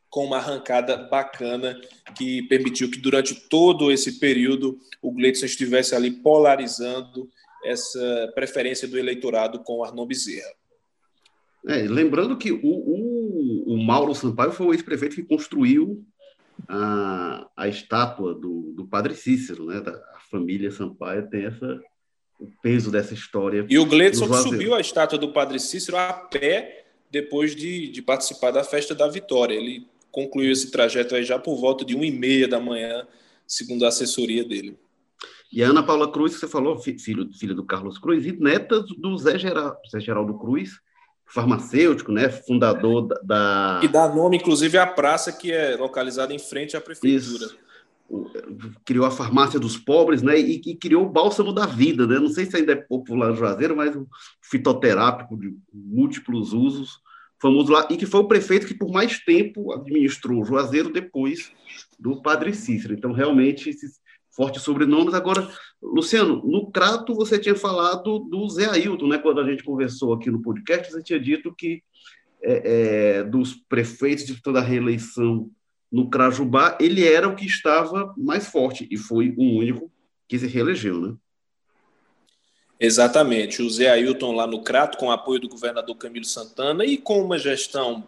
com 0.08 0.24
uma 0.24 0.38
arrancada 0.38 0.96
bacana 0.96 1.78
que 2.16 2.42
permitiu 2.44 2.90
que 2.90 2.98
durante 2.98 3.34
todo 3.48 3.92
esse 3.92 4.18
período 4.18 4.80
o 5.02 5.12
Gledson 5.12 5.46
estivesse 5.46 5.94
ali 5.94 6.10
polarizando 6.10 7.28
essa 7.64 8.32
preferência 8.34 8.86
do 8.86 8.98
eleitorado 8.98 9.61
com 9.61 9.78
o 9.78 9.84
Arnon 9.84 10.07
Bezerra. 10.07 10.52
É, 11.66 11.82
lembrando 11.82 12.36
que 12.36 12.52
o, 12.52 12.61
o, 12.62 13.74
o 13.74 13.76
Mauro 13.76 14.14
Sampaio 14.14 14.52
foi 14.52 14.66
o 14.66 14.72
ex-prefeito 14.72 15.16
que 15.16 15.24
construiu 15.24 16.04
a, 16.68 17.48
a 17.57 17.68
estátua 17.68 18.34
do, 18.34 18.72
do 18.74 18.86
padre 18.86 19.14
Cícero, 19.14 19.66
né? 19.66 19.82
A 20.14 20.20
família 20.30 20.70
Sampaio 20.70 21.28
tem 21.28 21.44
essa, 21.44 21.80
o 22.38 22.48
peso 22.62 22.90
dessa 22.90 23.14
história. 23.14 23.66
E 23.68 23.78
o 23.78 23.84
Gledson 23.84 24.32
subiu 24.34 24.74
a 24.74 24.80
estátua 24.80 25.18
do 25.18 25.32
padre 25.32 25.59
Cícero 25.59 25.96
a 25.96 26.12
pé 26.12 26.84
depois 27.11 27.54
de, 27.54 27.88
de 27.88 28.02
participar 28.02 28.52
da 28.52 28.62
festa 28.62 28.94
da 28.94 29.09
vitória. 29.09 29.54
Ele 29.54 29.86
concluiu 30.11 30.52
esse 30.52 30.70
trajeto 30.70 31.14
aí 31.14 31.24
já 31.24 31.38
por 31.38 31.57
volta 31.57 31.84
de 31.84 31.94
uma 31.94 32.07
e 32.07 32.11
meia 32.11 32.46
da 32.46 32.61
manhã, 32.61 33.07
segundo 33.46 33.84
a 33.84 33.88
assessoria 33.88 34.44
dele. 34.44 34.78
E 35.53 35.62
a 35.62 35.68
Ana 35.68 35.82
Paula 35.82 36.11
Cruz, 36.11 36.34
que 36.34 36.40
você 36.40 36.49
falou, 36.49 36.78
filho, 36.78 37.30
filha 37.32 37.55
do 37.55 37.64
Carlos 37.64 37.99
Cruz, 37.99 38.24
e 38.26 38.32
neta 38.32 38.80
do 38.99 39.16
Zé, 39.16 39.38
Geral, 39.38 39.76
Zé 39.90 40.01
Geraldo 40.01 40.38
Cruz, 40.38 40.80
farmacêutico, 41.26 42.12
né, 42.12 42.28
fundador 42.28 43.09
da... 43.22 43.80
E 43.82 43.88
dá 43.88 44.09
nome, 44.09 44.36
inclusive, 44.36 44.78
à 44.78 44.86
praça 44.86 45.32
que 45.32 45.53
é 45.53 45.76
localizada 45.76 46.32
em 46.32 46.38
frente 46.38 46.76
à 46.76 46.80
prefeitura. 46.80 47.47
Isso. 47.47 47.59
Criou 48.84 49.05
a 49.05 49.11
farmácia 49.11 49.59
dos 49.59 49.76
pobres, 49.76 50.22
né, 50.22 50.38
e, 50.38 50.61
e, 50.64 50.76
criou 50.76 51.05
o 51.05 51.11
bálsamo 51.11 51.53
da 51.53 51.66
vida, 51.66 52.07
né, 52.07 52.18
não 52.18 52.28
sei 52.28 52.47
se 52.47 52.57
ainda 52.57 52.72
é 52.72 52.76
popular 52.76 53.30
no 53.30 53.36
Juazeiro, 53.36 53.76
mas 53.76 53.97
um 53.97 54.07
fitoterápico 54.40 55.36
de 55.36 55.57
múltiplos 55.72 56.53
usos, 56.53 57.01
famoso 57.40 57.72
lá, 57.72 57.86
e 57.90 57.97
que 57.97 58.07
foi 58.07 58.20
o 58.20 58.28
prefeito 58.28 58.66
que 58.66 58.74
por 58.74 58.90
mais 58.90 59.18
tempo 59.20 59.72
administrou 59.72 60.40
o 60.40 60.44
Juazeiro 60.44 60.92
depois 60.92 61.53
do 61.99 62.22
Padre 62.22 62.55
Cícero. 62.55 62.94
Então, 62.94 63.12
realmente, 63.12 63.68
esses 63.68 64.01
fortes 64.37 64.62
sobrenomes. 64.62 65.14
Agora, 65.14 65.49
Luciano, 65.82 66.43
no 66.45 66.70
Crato 66.70 67.14
você 67.14 67.39
tinha 67.39 67.57
falado 67.57 68.18
do 68.18 68.49
Zé 68.49 68.66
Ailton, 68.66 69.09
né? 69.09 69.18
Quando 69.18 69.41
a 69.41 69.51
gente 69.51 69.64
conversou 69.64 70.12
aqui 70.12 70.30
no 70.30 70.43
podcast, 70.43 70.93
você 70.93 71.03
tinha 71.03 71.18
dito 71.18 71.55
que 71.55 71.82
é, 72.43 72.62
é, 73.18 73.24
dos 73.24 73.55
prefeitos 73.55 74.26
de 74.26 74.41
toda 74.41 74.61
a 74.61 74.62
reeleição 74.62 75.51
no 75.91 76.11
Crajubá, 76.11 76.76
ele 76.80 77.07
era 77.07 77.26
o 77.26 77.34
que 77.34 77.47
estava 77.47 78.12
mais 78.16 78.47
forte 78.47 78.87
e 78.91 78.97
foi 78.97 79.34
o 79.37 79.59
único 79.59 79.91
que 80.28 80.39
se 80.39 80.47
reelegeu, 80.47 81.01
né? 81.01 81.14
Exatamente. 82.78 83.62
O 83.62 83.70
Zé 83.70 83.89
Ailton 83.89 84.34
lá 84.34 84.47
no 84.47 84.62
Crato, 84.62 84.99
com 84.99 85.07
o 85.07 85.11
apoio 85.11 85.41
do 85.41 85.49
governador 85.49 85.97
Camilo 85.97 86.26
Santana 86.26 86.84
e 86.84 86.99
com 86.99 87.22
uma 87.22 87.39
gestão 87.39 88.05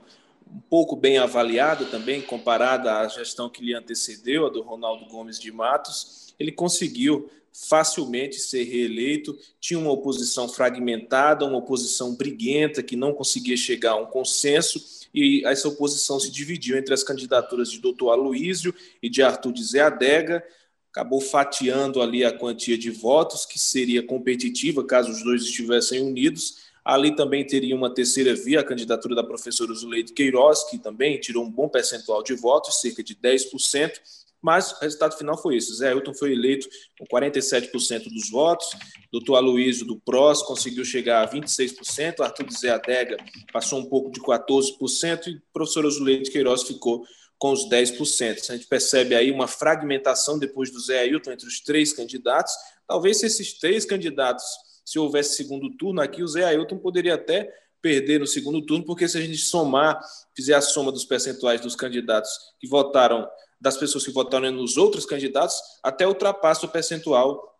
um 0.52 0.60
pouco 0.60 0.96
bem 0.96 1.18
avaliada 1.18 1.84
também, 1.86 2.20
comparada 2.20 2.98
à 2.98 3.08
gestão 3.08 3.48
que 3.48 3.64
lhe 3.64 3.74
antecedeu, 3.74 4.46
a 4.46 4.50
do 4.50 4.62
Ronaldo 4.62 5.06
Gomes 5.06 5.38
de 5.38 5.52
Matos, 5.52 6.34
ele 6.38 6.52
conseguiu 6.52 7.30
facilmente 7.52 8.38
ser 8.38 8.64
reeleito. 8.64 9.36
Tinha 9.60 9.78
uma 9.78 9.90
oposição 9.90 10.48
fragmentada, 10.48 11.44
uma 11.44 11.58
oposição 11.58 12.14
briguenta, 12.14 12.82
que 12.82 12.96
não 12.96 13.12
conseguia 13.12 13.56
chegar 13.56 13.92
a 13.92 13.96
um 13.96 14.06
consenso, 14.06 14.98
e 15.12 15.42
essa 15.44 15.68
oposição 15.68 16.20
se 16.20 16.30
dividiu 16.30 16.76
entre 16.76 16.94
as 16.94 17.02
candidaturas 17.02 17.70
de 17.70 17.80
doutor 17.80 18.10
Aloísio 18.10 18.74
e 19.02 19.08
de 19.08 19.22
Arthur 19.22 19.52
de 19.52 19.64
Zé 19.64 19.80
Adega, 19.80 20.44
acabou 20.90 21.20
fatiando 21.20 22.00
ali 22.02 22.24
a 22.24 22.32
quantia 22.32 22.76
de 22.76 22.90
votos, 22.90 23.46
que 23.46 23.58
seria 23.58 24.02
competitiva 24.02 24.84
caso 24.84 25.10
os 25.10 25.22
dois 25.22 25.42
estivessem 25.42 26.00
unidos, 26.00 26.67
Ali 26.88 27.14
também 27.14 27.46
teria 27.46 27.76
uma 27.76 27.92
terceira 27.92 28.34
via, 28.34 28.60
a 28.60 28.64
candidatura 28.64 29.14
da 29.14 29.22
professora 29.22 29.74
Zuleide 29.74 30.14
Queiroz, 30.14 30.64
que 30.70 30.78
também 30.78 31.20
tirou 31.20 31.44
um 31.44 31.50
bom 31.50 31.68
percentual 31.68 32.22
de 32.22 32.32
votos, 32.32 32.80
cerca 32.80 33.02
de 33.02 33.14
10%, 33.14 33.92
mas 34.40 34.72
o 34.72 34.80
resultado 34.80 35.14
final 35.14 35.36
foi 35.36 35.58
esse. 35.58 35.76
Zé 35.76 35.92
Hilton 35.92 36.14
foi 36.14 36.32
eleito 36.32 36.66
com 36.98 37.04
47% 37.04 38.04
dos 38.04 38.30
votos, 38.30 38.70
doutor 39.12 39.36
Aloysio 39.36 39.84
do 39.84 40.00
PROS 40.00 40.42
conseguiu 40.42 40.82
chegar 40.82 41.22
a 41.22 41.30
26%, 41.30 42.20
Arthur 42.20 42.46
de 42.46 42.58
Zé 42.58 42.70
Adega 42.70 43.18
passou 43.52 43.80
um 43.80 43.84
pouco 43.84 44.10
de 44.10 44.18
14% 44.20 45.26
e 45.26 45.42
professora 45.52 45.90
Zuleide 45.90 46.30
Queiroz 46.30 46.62
ficou 46.62 47.04
com 47.36 47.52
os 47.52 47.68
10%. 47.68 48.48
A 48.48 48.54
gente 48.54 48.66
percebe 48.66 49.14
aí 49.14 49.30
uma 49.30 49.46
fragmentação 49.46 50.38
depois 50.38 50.70
do 50.70 50.80
Zé 50.80 51.06
Hilton 51.06 51.32
entre 51.32 51.46
os 51.46 51.60
três 51.60 51.92
candidatos. 51.92 52.54
Talvez 52.86 53.20
se 53.20 53.26
esses 53.26 53.58
três 53.58 53.84
candidatos 53.84 54.46
se 54.88 54.98
houvesse 54.98 55.36
segundo 55.36 55.68
turno, 55.76 56.00
aqui 56.00 56.22
o 56.22 56.26
Zé 56.26 56.44
Ailton 56.44 56.78
poderia 56.78 57.14
até 57.14 57.52
perder 57.82 58.20
no 58.20 58.26
segundo 58.26 58.64
turno, 58.64 58.82
porque 58.86 59.06
se 59.06 59.18
a 59.18 59.20
gente 59.20 59.36
somar, 59.36 60.00
fizer 60.34 60.54
a 60.54 60.62
soma 60.62 60.90
dos 60.90 61.04
percentuais 61.04 61.60
dos 61.60 61.76
candidatos 61.76 62.30
que 62.58 62.66
votaram, 62.66 63.28
das 63.60 63.76
pessoas 63.76 64.02
que 64.02 64.10
votaram 64.10 64.50
nos 64.50 64.78
outros 64.78 65.04
candidatos, 65.04 65.60
até 65.82 66.06
ultrapassa 66.06 66.64
o 66.64 66.70
percentual 66.70 67.54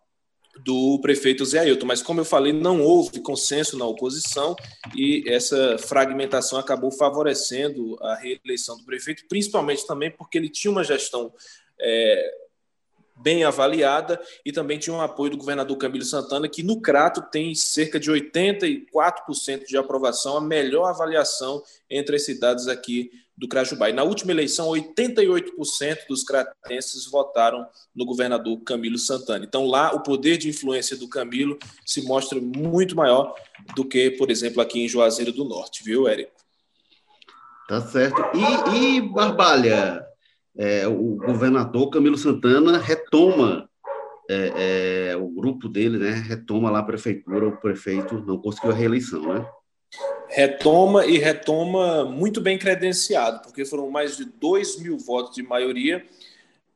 do 0.65 0.99
prefeito 1.03 1.45
Zé 1.45 1.59
Ailton. 1.59 1.85
Mas, 1.85 2.01
como 2.01 2.21
eu 2.21 2.25
falei, 2.25 2.55
não 2.55 2.81
houve 2.81 3.21
consenso 3.21 3.77
na 3.77 3.85
oposição 3.85 4.57
e 4.97 5.23
essa 5.27 5.77
fragmentação 5.77 6.59
acabou 6.59 6.91
favorecendo 6.91 7.99
a 8.01 8.15
reeleição 8.15 8.79
do 8.79 8.85
prefeito, 8.85 9.27
principalmente 9.29 9.87
também 9.87 10.11
porque 10.11 10.39
ele 10.39 10.49
tinha 10.49 10.71
uma 10.71 10.83
gestão. 10.83 11.31
É, 11.79 12.48
bem 13.21 13.45
avaliada 13.45 14.21
e 14.45 14.53
também 14.53 14.79
tinha 14.79 14.95
um 14.95 15.01
apoio 15.01 15.31
do 15.31 15.37
governador 15.37 15.77
Camilo 15.77 16.05
Santana, 16.05 16.49
que 16.49 16.63
no 16.63 16.81
Crato 16.81 17.23
tem 17.31 17.55
cerca 17.55 17.99
de 17.99 18.11
84% 18.11 19.65
de 19.67 19.77
aprovação, 19.77 20.37
a 20.37 20.41
melhor 20.41 20.87
avaliação 20.87 21.63
entre 21.91 22.17
as 22.17 22.25
cidades 22.25 22.69
aqui 22.69 23.11
do 23.39 23.47
Crajubá. 23.47 23.89
E 23.89 23.93
na 23.93 24.03
última 24.03 24.33
eleição, 24.33 24.69
88% 24.69 26.09
dos 26.09 26.25
cratenses 26.25 27.07
votaram 27.07 27.67
no 27.95 28.05
governador 28.05 28.61
Camilo 28.63 28.99
Santana. 28.99 29.45
Então 29.45 29.67
lá 29.67 29.95
o 29.95 30.03
poder 30.03 30.37
de 30.37 30.49
influência 30.49 30.97
do 30.97 31.09
Camilo 31.09 31.57
se 31.87 32.03
mostra 32.03 32.41
muito 32.41 32.97
maior 32.97 33.35
do 33.77 33.85
que, 33.85 34.11
por 34.11 34.31
exemplo, 34.31 34.61
aqui 34.61 34.81
em 34.81 34.89
Juazeiro 34.89 35.33
do 35.33 35.45
Norte, 35.45 35.85
viu, 35.85 36.09
Érico? 36.09 36.33
Tá 37.69 37.81
certo. 37.83 38.21
E, 38.35 38.97
e 38.97 39.01
Barbalha, 39.01 40.08
é, 40.59 40.89
o 40.89 41.15
governador 41.15 41.89
Camilo 41.89 42.19
Santana 42.19 42.79
retoma 42.79 43.71
é, 44.29 45.13
é, 45.13 45.17
o 45.17 45.29
grupo 45.29 45.69
dele, 45.69 45.99
né? 45.99 46.11
Retoma 46.11 46.69
lá 46.69 46.81
a 46.81 46.83
prefeitura, 46.83 47.47
o 47.47 47.57
prefeito 47.57 48.23
não 48.27 48.37
conseguiu 48.37 48.73
a 48.73 48.75
reeleição, 48.75 49.33
né? 49.33 49.49
Retoma 50.29 51.07
e 51.07 51.17
retoma 51.17 52.05
muito 52.05 52.41
bem 52.41 52.59
credenciado, 52.59 53.41
porque 53.43 53.65
foram 53.65 53.89
mais 53.89 54.17
de 54.17 54.25
2 54.25 54.83
mil 54.83 54.99
votos 54.99 55.35
de 55.35 55.43
maioria. 55.43 56.05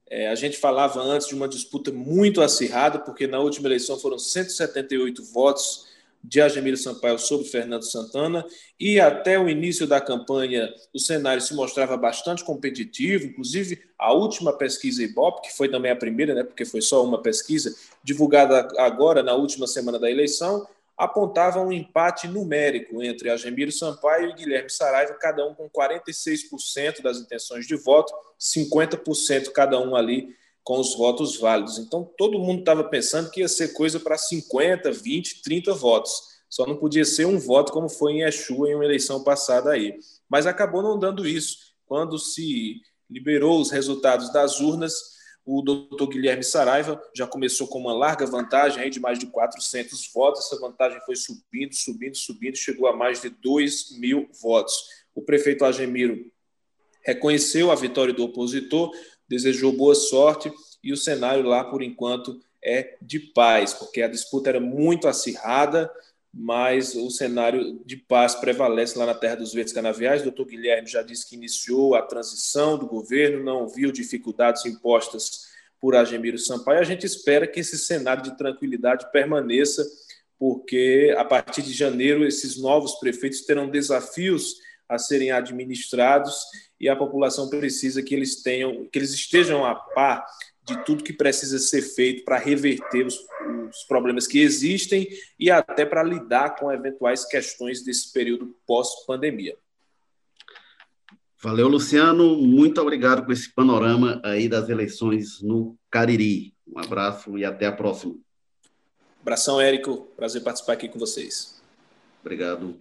É, 0.09 0.29
a 0.29 0.35
gente 0.35 0.57
falava 0.57 1.01
antes 1.01 1.27
de 1.27 1.35
uma 1.35 1.49
disputa 1.49 1.91
muito 1.91 2.41
acirrada, 2.41 3.01
porque 3.01 3.27
na 3.27 3.41
última 3.41 3.67
eleição 3.67 3.99
foram 3.99 4.19
178 4.19 5.25
votos 5.25 5.92
de 6.23 6.41
Agemiro 6.41 6.77
Sampaio 6.77 7.19
sobre 7.19 7.47
Fernando 7.47 7.83
Santana, 7.83 8.45
e 8.79 9.01
até 9.01 9.39
o 9.39 9.49
início 9.49 9.87
da 9.87 10.01
campanha 10.01 10.73
o 10.95 10.99
cenário 10.99 11.43
se 11.43 11.55
mostrava 11.55 11.97
bastante 11.97 12.45
competitivo, 12.45 13.27
inclusive 13.27 13.83
a 13.99 14.13
última 14.13 14.53
pesquisa 14.53 15.03
Ibope, 15.03 15.49
que 15.49 15.57
foi 15.57 15.69
também 15.69 15.91
a 15.91 15.97
primeira, 15.97 16.35
né, 16.35 16.45
porque 16.45 16.65
foi 16.65 16.81
só 16.81 17.05
uma 17.05 17.21
pesquisa, 17.21 17.75
divulgada 18.05 18.69
agora 18.79 19.23
na 19.23 19.35
última 19.35 19.67
semana 19.67 19.99
da 19.99 20.11
eleição, 20.11 20.67
apontava 20.97 21.61
um 21.61 21.73
empate 21.73 22.29
numérico 22.29 23.03
entre 23.03 23.31
Agemiro 23.31 23.73
Sampaio 23.73 24.31
e 24.31 24.35
Guilherme 24.35 24.71
Saraiva, 24.71 25.15
cada 25.15 25.45
um 25.47 25.55
com 25.55 25.69
46% 25.69 27.03
das 27.03 27.19
intenções 27.19 27.67
de 27.67 27.75
voto, 27.75 28.13
50% 28.39 29.51
cada 29.53 29.81
um 29.81 29.97
ali 29.97 30.37
com 30.65 30.79
os 30.79 30.97
votos 30.97 31.37
válidos. 31.37 31.79
Então, 31.79 32.09
todo 32.17 32.39
mundo 32.39 32.61
estava 32.61 32.85
pensando 32.85 33.31
que 33.31 33.41
ia 33.41 33.49
ser 33.49 33.73
coisa 33.73 33.99
para 33.99 34.17
50, 34.17 34.91
20, 34.93 35.43
30 35.43 35.75
votos. 35.75 36.13
Só 36.49 36.67
não 36.67 36.77
podia 36.77 37.05
ser 37.05 37.27
um 37.27 37.39
voto 37.39 37.73
como 37.73 37.89
foi 37.89 38.13
em 38.13 38.23
Exu 38.23 38.67
em 38.67 38.75
uma 38.75 38.85
eleição 38.85 39.25
passada 39.25 39.71
aí. 39.71 39.99
Mas 40.29 40.47
acabou 40.47 40.83
não 40.83 40.99
dando 40.99 41.27
isso. 41.27 41.73
Quando 41.87 42.19
se 42.19 42.81
liberou 43.11 43.61
os 43.61 43.71
resultados 43.71 44.33
das 44.33 44.61
urnas, 44.61 44.95
o 45.45 45.61
doutor 45.61 46.09
Guilherme 46.09 46.45
Saraiva 46.45 47.03
já 47.15 47.27
começou 47.27 47.67
com 47.67 47.81
uma 47.81 47.93
larga 47.93 48.25
vantagem 48.27 48.81
aí 48.81 48.91
de 48.91 49.01
mais 49.01 49.19
de 49.19 49.27
400 49.27 50.11
votos. 50.13 50.47
Essa 50.47 50.61
vantagem 50.61 51.01
foi 51.01 51.17
subindo, 51.17 51.75
subindo, 51.75 52.17
subindo, 52.17 52.57
chegou 52.57 52.87
a 52.87 52.97
mais 52.97 53.21
de 53.21 53.29
2 53.29 53.99
mil 53.99 54.29
votos. 54.41 54.75
O 55.15 55.23
prefeito 55.23 55.65
Agemiro 55.65 56.31
reconheceu 57.05 57.71
a 57.71 57.75
vitória 57.75 58.15
do 58.15 58.25
opositor, 58.25 58.93
desejou 59.33 59.73
boa 59.73 59.95
sorte 59.95 60.53
e 60.85 60.93
o 60.93 60.97
cenário 60.97 61.43
lá, 61.43 61.65
por 61.65 61.83
enquanto, 61.83 62.39
é 62.63 62.97
de 63.01 63.19
paz, 63.19 63.73
porque 63.73 64.03
a 64.03 64.09
disputa 64.09 64.51
era 64.51 64.61
muito 64.61 65.09
acirrada, 65.09 65.91
mas 66.33 66.95
o 66.95 67.11
cenário 67.11 67.81
de 67.85 67.97
paz 67.97 68.35
prevalece 68.35 68.99
lá 68.99 69.07
na 69.07 69.15
Terra 69.15 69.37
dos 69.37 69.55
Verdes 69.55 69.73
Canaviais. 69.73 70.21
O 70.21 70.25
doutor 70.25 70.47
Guilherme 70.47 70.87
já 70.87 71.03
disse 71.03 71.27
que 71.27 71.35
iniciou 71.35 71.95
a 71.95 72.03
transição 72.03 72.77
do 72.77 72.87
governo, 72.87 73.43
não 73.43 73.67
viu 73.67 73.91
dificuldades 73.91 74.67
impostas 74.67 75.51
por 75.81 75.97
Agemiro 75.97 76.39
Sampaio. 76.39 76.81
A 76.81 76.85
gente 76.85 77.07
espera 77.07 77.47
que 77.47 77.61
esse 77.61 77.79
cenário 77.79 78.23
de 78.23 78.37
tranquilidade 78.37 79.11
permaneça, 79.11 79.83
porque 80.39 81.15
a 81.17 81.25
partir 81.25 81.63
de 81.63 81.73
janeiro 81.73 82.27
esses 82.27 82.59
novos 82.59 82.97
prefeitos 82.97 83.41
terão 83.43 83.69
desafios 83.69 84.57
a 84.93 84.99
serem 84.99 85.31
administrados 85.31 86.35
e 86.81 86.89
a 86.89 86.97
população 86.97 87.49
precisa 87.49 88.03
que 88.03 88.15
eles 88.15 88.43
tenham, 88.43 88.87
que 88.91 88.99
eles 88.99 89.13
estejam 89.13 89.65
a 89.65 89.75
par 89.75 90.25
de 90.65 90.85
tudo 90.85 91.03
que 91.03 91.13
precisa 91.13 91.59
ser 91.59 91.83
feito 91.83 92.25
para 92.25 92.39
reverter 92.39 93.05
os, 93.07 93.17
os, 93.17 93.83
problemas 93.89 94.27
que 94.27 94.41
existem 94.41 95.09
e 95.39 95.51
até 95.51 95.85
para 95.85 96.03
lidar 96.03 96.57
com 96.57 96.71
eventuais 96.71 97.25
questões 97.25 97.83
desse 97.83 98.13
período 98.13 98.55
pós-pandemia. 98.67 99.57
Valeu, 101.43 101.67
Luciano. 101.67 102.37
Muito 102.37 102.81
obrigado 102.81 103.25
por 103.25 103.33
esse 103.33 103.53
panorama 103.53 104.21
aí 104.25 104.49
das 104.49 104.69
eleições 104.69 105.43
no 105.43 105.77
Cariri. 105.91 106.55
Um 106.67 106.79
abraço 106.79 107.37
e 107.37 107.45
até 107.45 107.67
a 107.67 107.73
próxima. 107.73 108.15
Abração, 109.21 109.61
Érico. 109.61 110.07
Prazer 110.17 110.43
participar 110.43 110.75
aqui 110.75 110.89
com 110.89 110.99
vocês. 110.99 111.61
Obrigado. 112.21 112.77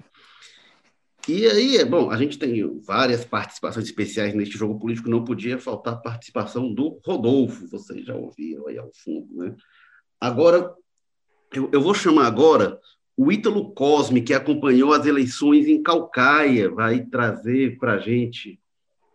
E 1.28 1.46
aí, 1.46 1.78
é 1.78 1.86
bom, 1.86 2.10
a 2.10 2.18
gente 2.18 2.38
tem 2.40 2.80
várias 2.82 3.24
participações 3.24 3.86
especiais 3.86 4.34
neste 4.34 4.58
jogo 4.58 4.80
político, 4.80 5.10
não 5.10 5.24
podia 5.24 5.58
faltar 5.58 5.94
a 5.94 5.98
participação 5.98 6.74
do 6.74 7.00
Rodolfo, 7.06 7.68
vocês 7.68 8.06
já 8.06 8.16
ouviram 8.16 8.68
aí 8.68 8.78
ao 8.78 8.92
fundo, 8.92 9.28
né? 9.36 9.56
Agora, 10.20 10.74
eu, 11.54 11.70
eu 11.72 11.82
vou 11.82 11.94
chamar 11.94 12.26
agora 12.26 12.80
o 13.16 13.32
Ítalo 13.32 13.72
Cosme, 13.74 14.22
que 14.22 14.34
acompanhou 14.34 14.94
as 14.94 15.06
eleições 15.06 15.68
em 15.68 15.82
Calcaia, 15.84 16.72
vai 16.72 17.06
trazer 17.06 17.78
para 17.78 17.94
a 17.94 18.00
gente 18.00 18.60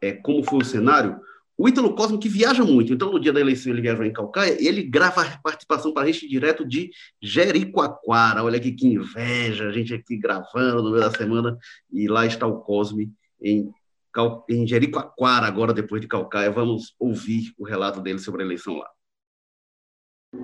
é, 0.01 0.13
como 0.13 0.45
foi 0.45 0.61
o 0.61 0.65
cenário. 0.65 1.19
O 1.59 1.67
Ítalo 1.67 1.95
Cosme, 1.95 2.19
que 2.19 2.29
viaja 2.29 2.63
muito, 2.63 2.93
então 2.93 3.11
no 3.11 3.19
dia 3.19 3.33
da 3.33 3.41
eleição 3.41 3.73
ele 3.73 3.81
viajou 3.81 4.05
em 4.05 4.13
Calcaia, 4.13 4.57
ele 4.61 4.83
grava 4.83 5.23
a 5.23 5.39
participação 5.39 5.91
para 5.91 6.03
a 6.03 6.07
gente 6.07 6.29
direto 6.29 6.67
de 6.67 6.91
Jericoacoara. 7.23 8.45
Olha 8.45 8.59
aqui 8.59 8.73
que 8.73 8.87
inveja, 8.87 9.67
a 9.67 9.73
gente 9.73 9.95
aqui 9.95 10.19
gravando 10.19 10.83
no 10.83 10.91
meio 10.91 11.03
da 11.03 11.11
semana, 11.11 11.57
e 11.91 12.09
lá 12.09 12.27
está 12.27 12.47
o 12.47 12.61
Cosme 12.61 13.11
em, 13.41 13.71
em 14.51 14.67
Jericoacoara, 14.67 15.47
agora 15.47 15.73
depois 15.73 16.03
de 16.03 16.09
Calcaia. 16.09 16.51
Vamos 16.51 16.95
ouvir 16.99 17.55
o 17.57 17.65
relato 17.65 18.03
dele 18.03 18.19
sobre 18.19 18.43
a 18.43 18.45
eleição 18.45 18.77
lá. 18.77 18.91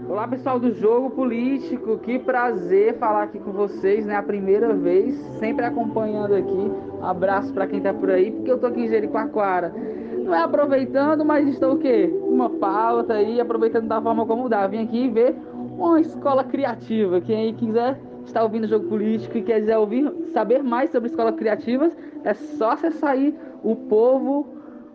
Olá 0.08 0.26
pessoal 0.26 0.58
do 0.58 0.72
Jogo 0.72 1.10
Político, 1.10 1.98
que 1.98 2.18
prazer 2.18 2.98
falar 2.98 3.24
aqui 3.24 3.38
com 3.38 3.52
vocês, 3.52 4.06
né? 4.06 4.16
A 4.16 4.22
primeira 4.22 4.74
vez, 4.74 5.14
sempre 5.38 5.66
acompanhando 5.66 6.34
aqui. 6.34 7.02
Abraço 7.02 7.52
para 7.52 7.66
quem 7.66 7.82
tá 7.82 7.92
por 7.92 8.08
aí, 8.08 8.30
porque 8.30 8.50
eu 8.50 8.58
tô 8.58 8.68
aqui 8.68 8.80
em 8.80 8.88
Jericoacoara. 8.88 9.74
Não 10.22 10.34
é 10.34 10.42
aproveitando, 10.42 11.24
mas 11.24 11.48
estou 11.48 11.74
o 11.74 11.78
quê? 11.78 12.12
Uma 12.22 12.48
pauta 12.48 13.14
aí, 13.14 13.40
aproveitando 13.40 13.88
da 13.88 14.00
forma 14.00 14.24
como 14.24 14.48
dá. 14.48 14.66
Vim 14.66 14.84
aqui 14.84 15.08
ver 15.08 15.36
uma 15.54 16.00
escola 16.00 16.44
criativa. 16.44 17.20
Quem 17.20 17.36
aí 17.36 17.52
quiser 17.52 18.00
estar 18.24 18.42
ouvindo 18.42 18.64
o 18.64 18.68
Jogo 18.68 18.88
Político 18.88 19.36
e 19.36 19.42
quiser 19.42 19.76
ouvir, 19.78 20.10
saber 20.32 20.62
mais 20.62 20.90
sobre 20.90 21.08
escolas 21.08 21.34
criativas, 21.34 21.96
é 22.24 22.34
só 22.34 22.70
acessar 22.72 23.16
o 23.62 23.74
Povo 23.74 24.46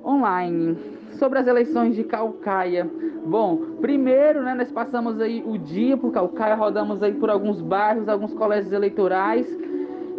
Online 0.04 0.78
sobre 1.14 1.40
as 1.40 1.48
eleições 1.48 1.96
de 1.96 2.04
Calcaia. 2.04 2.90
Bom, 3.26 3.58
primeiro, 3.82 4.42
né, 4.42 4.54
nós 4.54 4.72
passamos 4.72 5.20
aí 5.20 5.44
o 5.46 5.58
dia 5.58 5.98
por 5.98 6.12
Calcaia, 6.12 6.56
rodamos 6.56 7.04
aí 7.04 7.14
por 7.14 7.30
alguns 7.30 7.62
bairros, 7.62 8.08
alguns 8.08 8.34
colégios 8.34 8.72
eleitorais 8.72 9.48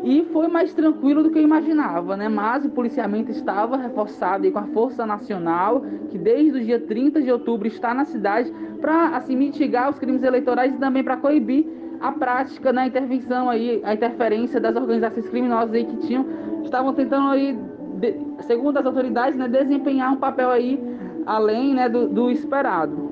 e 0.03 0.25
foi 0.33 0.49
mais 0.49 0.73
tranquilo 0.73 1.23
do 1.23 1.31
que 1.31 1.39
eu 1.39 1.43
imaginava, 1.43 2.17
né? 2.17 2.29
Mas 2.29 2.65
o 2.65 2.71
policiamento 2.71 3.31
estava 3.31 3.77
reforçado 3.77 4.51
com 4.51 4.59
a 4.59 4.65
Força 4.65 5.05
Nacional, 5.05 5.83
que 6.09 6.17
desde 6.17 6.59
o 6.59 6.65
dia 6.65 6.79
30 6.79 7.21
de 7.21 7.33
outubro 7.33 7.67
está 7.67 7.93
na 7.93 8.05
cidade 8.05 8.53
para 8.81 9.17
assim 9.17 9.37
mitigar 9.37 9.91
os 9.91 9.99
crimes 9.99 10.23
eleitorais 10.23 10.73
e 10.73 10.79
também 10.79 11.03
para 11.03 11.17
coibir 11.17 11.67
a 12.01 12.13
prática, 12.13 12.73
né, 12.73 12.83
a 12.83 12.87
intervenção 12.87 13.51
aí, 13.51 13.81
a 13.85 13.93
interferência 13.93 14.61
das 14.61 14.77
organizações 14.77 15.29
criminosas 15.29 15.75
aí 15.75 15.85
que 15.85 15.97
tinham 15.97 16.25
estavam 16.63 16.95
tentando 16.95 17.31
aí 17.31 17.59
de, 17.99 18.15
segundo 18.43 18.79
as 18.79 18.87
autoridades, 18.87 19.37
né, 19.37 19.49
desempenhar 19.49 20.13
um 20.13 20.17
papel 20.17 20.51
aí 20.51 20.81
além 21.27 21.75
né, 21.75 21.89
do, 21.89 22.09
do 22.09 22.31
esperado. 22.31 23.09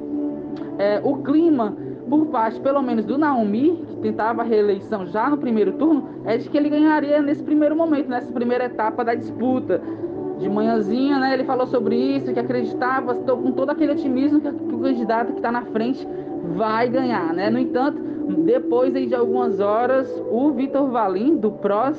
É, 0.78 1.00
o 1.02 1.16
clima, 1.16 1.76
por 2.08 2.26
parte 2.26 2.60
pelo 2.60 2.82
menos 2.82 3.04
do 3.04 3.18
Naomi, 3.18 3.84
que 3.88 3.96
tentava 3.96 4.42
a 4.42 4.44
reeleição 4.44 5.06
já 5.06 5.28
no 5.28 5.38
primeiro 5.38 5.72
turno, 5.72 6.08
é 6.24 6.36
de 6.36 6.48
que 6.48 6.56
ele 6.56 6.68
ganharia 6.68 7.20
nesse 7.20 7.42
primeiro 7.42 7.76
momento, 7.76 8.08
nessa 8.08 8.32
primeira 8.32 8.64
etapa 8.64 9.04
da 9.04 9.14
disputa. 9.14 9.80
De 10.38 10.48
manhãzinha, 10.50 11.18
né, 11.18 11.32
ele 11.32 11.44
falou 11.44 11.66
sobre 11.66 11.96
isso, 11.96 12.32
que 12.32 12.38
acreditava, 12.38 13.14
com 13.14 13.52
todo 13.52 13.70
aquele 13.70 13.92
otimismo 13.92 14.40
que, 14.40 14.52
que 14.52 14.74
o 14.74 14.80
candidato 14.80 15.32
que 15.32 15.38
está 15.38 15.50
na 15.50 15.62
frente 15.62 16.06
vai 16.54 16.88
ganhar. 16.88 17.32
Né? 17.32 17.48
No 17.48 17.58
entanto, 17.58 17.98
depois 18.44 18.92
de 18.92 19.14
algumas 19.14 19.60
horas, 19.60 20.08
o 20.30 20.50
Vitor 20.52 20.90
Valim, 20.90 21.36
do 21.36 21.52
PROS, 21.52 21.96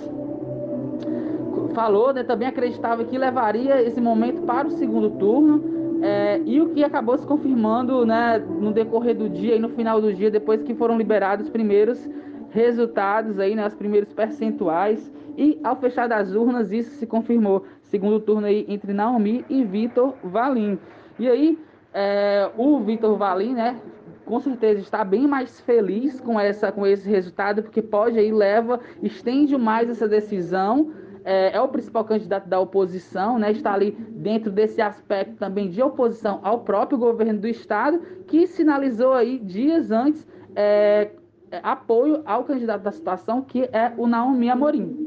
falou, 1.73 2.11
né, 2.11 2.23
também 2.23 2.47
acreditava 2.47 3.03
que 3.03 3.17
levaria 3.17 3.81
esse 3.83 4.01
momento 4.01 4.41
para 4.41 4.67
o 4.67 4.71
segundo 4.71 5.11
turno. 5.11 5.76
É, 6.01 6.41
e 6.45 6.61
o 6.61 6.69
que 6.69 6.83
acabou 6.83 7.17
se 7.17 7.25
confirmando 7.25 8.05
né, 8.05 8.37
no 8.37 8.71
decorrer 8.71 9.15
do 9.15 9.29
dia 9.29 9.55
e 9.55 9.59
no 9.59 9.69
final 9.69 9.99
do 9.99 10.13
dia, 10.13 10.29
depois 10.29 10.61
que 10.61 10.75
foram 10.75 10.97
liberados 10.97 11.45
os 11.45 11.51
primeiros 11.51 12.07
resultados, 12.51 13.39
aí, 13.39 13.55
né, 13.55 13.65
os 13.65 13.75
primeiros 13.75 14.13
percentuais. 14.13 15.11
E 15.37 15.59
ao 15.63 15.75
fechar 15.75 16.07
das 16.07 16.33
urnas, 16.33 16.71
isso 16.71 16.91
se 16.97 17.05
confirmou. 17.05 17.65
Segundo 17.83 18.19
turno 18.19 18.47
aí 18.47 18.65
entre 18.67 18.93
Naomi 18.93 19.45
e 19.49 19.63
Vitor 19.63 20.13
Valim. 20.23 20.79
E 21.19 21.27
aí, 21.29 21.59
é, 21.93 22.49
o 22.57 22.79
Vitor 22.79 23.15
Valim, 23.17 23.53
né, 23.53 23.79
com 24.25 24.39
certeza 24.39 24.81
está 24.81 25.03
bem 25.03 25.27
mais 25.27 25.59
feliz 25.61 26.19
com, 26.19 26.39
essa, 26.39 26.71
com 26.71 26.85
esse 26.85 27.09
resultado, 27.09 27.63
porque 27.63 27.81
pode 27.81 28.19
aí, 28.19 28.31
leva, 28.31 28.79
estende 29.01 29.57
mais 29.57 29.89
essa 29.89 30.07
decisão 30.07 30.91
é, 31.27 31.57
é, 31.57 31.59
o 31.59 31.67
principal 31.67 32.05
candidato 32.05 32.47
da 32.47 32.57
oposição, 32.57 33.37
né, 33.37 33.51
está 33.51 33.73
ali 33.73 33.91
dentro 34.11 34.49
desse 34.49 34.81
aspecto 34.81 35.35
também 35.35 35.69
de 35.69 35.83
oposição 35.83 36.39
ao 36.41 36.61
próprio 36.61 36.97
governo 36.97 37.37
do 37.41 37.49
estado, 37.49 37.99
que 38.27 38.47
sinalizou 38.47 39.11
aí 39.11 39.37
dias 39.37 39.91
antes 39.91 40.25
é, 40.55 41.11
é 41.51 41.59
apoio 41.61 42.21
ao 42.25 42.45
candidato 42.45 42.81
da 42.81 42.91
situação, 42.93 43.41
que 43.41 43.63
é 43.73 43.91
o 43.97 44.07
Naomi 44.07 44.49
Amorim, 44.49 45.05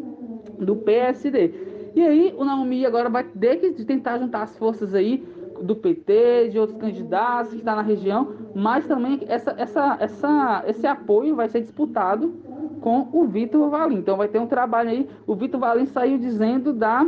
do 0.59 0.77
PSD. 0.77 1.55
E 1.95 2.03
aí 2.03 2.35
o 2.37 2.45
Naomi 2.45 2.85
agora 2.85 3.09
vai 3.09 3.25
ter 3.25 3.57
que 3.57 3.83
tentar 3.87 4.19
juntar 4.19 4.43
as 4.43 4.59
forças 4.59 4.95
aí 4.95 5.27
do 5.61 5.77
PT, 5.77 6.49
de 6.51 6.59
outros 6.59 6.79
candidatos 6.79 7.53
que 7.53 7.59
está 7.59 7.75
na 7.77 7.83
região, 7.83 8.33
mas 8.55 8.87
também 8.87 9.21
essa, 9.29 9.55
essa, 9.57 9.97
essa, 10.01 10.65
esse 10.67 10.87
apoio 10.87 11.37
vai 11.37 11.49
ser 11.49 11.61
disputado 11.61 12.35
com 12.81 13.09
o 13.13 13.27
Vitor 13.27 13.69
Valim. 13.69 13.97
Então 13.97 14.17
vai 14.17 14.29
ter 14.29 14.39
um 14.39 14.47
trabalho 14.47 14.91
aí. 14.91 15.09
O 15.27 15.35
Vitor 15.35 15.61
Valim 15.61 15.87
saiu 15.87 16.19
dizendo 16.19 16.73
da, 16.73 17.07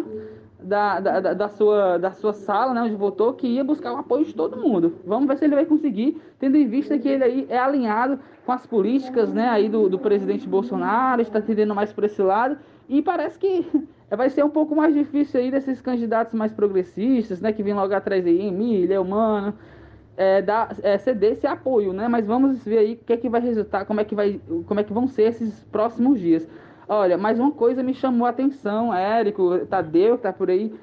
da, 0.63 1.01
da, 1.01 1.35
da, 1.35 1.49
sua, 1.49 1.99
da 1.99 2.13
sua 2.13 2.33
sala, 2.33 2.75
né, 2.75 2.83
onde 2.83 2.95
votou, 2.95 3.33
que 3.33 3.47
ia 3.47 3.65
buscar 3.65 3.93
o 3.93 3.97
apoio 3.97 4.25
de 4.25 4.35
todo 4.35 4.57
mundo. 4.57 4.95
Vamos 5.05 5.27
ver 5.27 5.39
se 5.39 5.45
ele 5.45 5.55
vai 5.55 5.65
conseguir, 5.65 6.21
tendo 6.39 6.57
em 6.57 6.67
vista 6.67 6.99
que 6.99 7.09
ele 7.09 7.25
aí 7.25 7.47
é 7.49 7.59
alinhado 7.59 8.19
com 8.45 8.53
as 8.53 8.67
políticas 8.67 9.33
né, 9.33 9.49
aí 9.49 9.69
do, 9.69 9.89
do 9.89 9.99
presidente 9.99 10.49
Bolsonaro, 10.49 11.23
está 11.23 11.41
tendendo 11.41 11.75
mais 11.75 11.93
para 11.93 12.07
esse 12.07 12.23
lado. 12.23 12.59
E 12.89 13.01
parece 13.01 13.39
que 13.39 13.67
vai 14.17 14.31
ser 14.31 14.45
um 14.45 14.51
pouco 14.51 14.75
mais 14.75 14.95
difícil 14.95 15.41
aí 15.41 15.51
desses 15.51 15.81
candidatos 15.81 16.35
mais 16.35 16.53
progressistas, 16.53 17.41
né, 17.41 17.53
que 17.53 17.63
vêm 17.63 17.75
logo 17.75 17.95
atrás 17.95 18.27
aí, 18.27 18.47
Emília, 18.47 19.01
Humano, 19.01 19.55
é, 20.17 20.43
dar, 20.43 20.77
é, 20.83 20.99
ceder 20.99 21.33
esse 21.33 21.47
apoio, 21.47 21.93
né? 21.93 22.07
Mas 22.09 22.27
vamos 22.27 22.63
ver 22.65 22.79
aí 22.79 22.93
o 22.95 22.97
que 23.05 23.13
é 23.13 23.17
que 23.17 23.29
vai 23.29 23.41
resultar, 23.41 23.85
como 23.85 24.01
é 24.01 24.05
que 24.05 24.15
vai, 24.15 24.41
como 24.67 24.81
é 24.81 24.85
que 24.85 24.93
vão 24.93 25.07
ser 25.07 25.23
esses 25.23 25.65
próximos 25.65 26.21
dias. 26.21 26.47
Olha, 26.89 27.17
mas 27.17 27.39
uma 27.39 27.53
coisa 27.53 27.83
me 27.83 27.95
chamou 27.95 28.27
a 28.27 28.31
atenção, 28.31 28.93
Érico, 28.93 29.61
Tadeu, 29.67 30.17
que 30.17 30.25
tá 30.25 30.33
por 30.33 30.51
aí. 30.51 30.75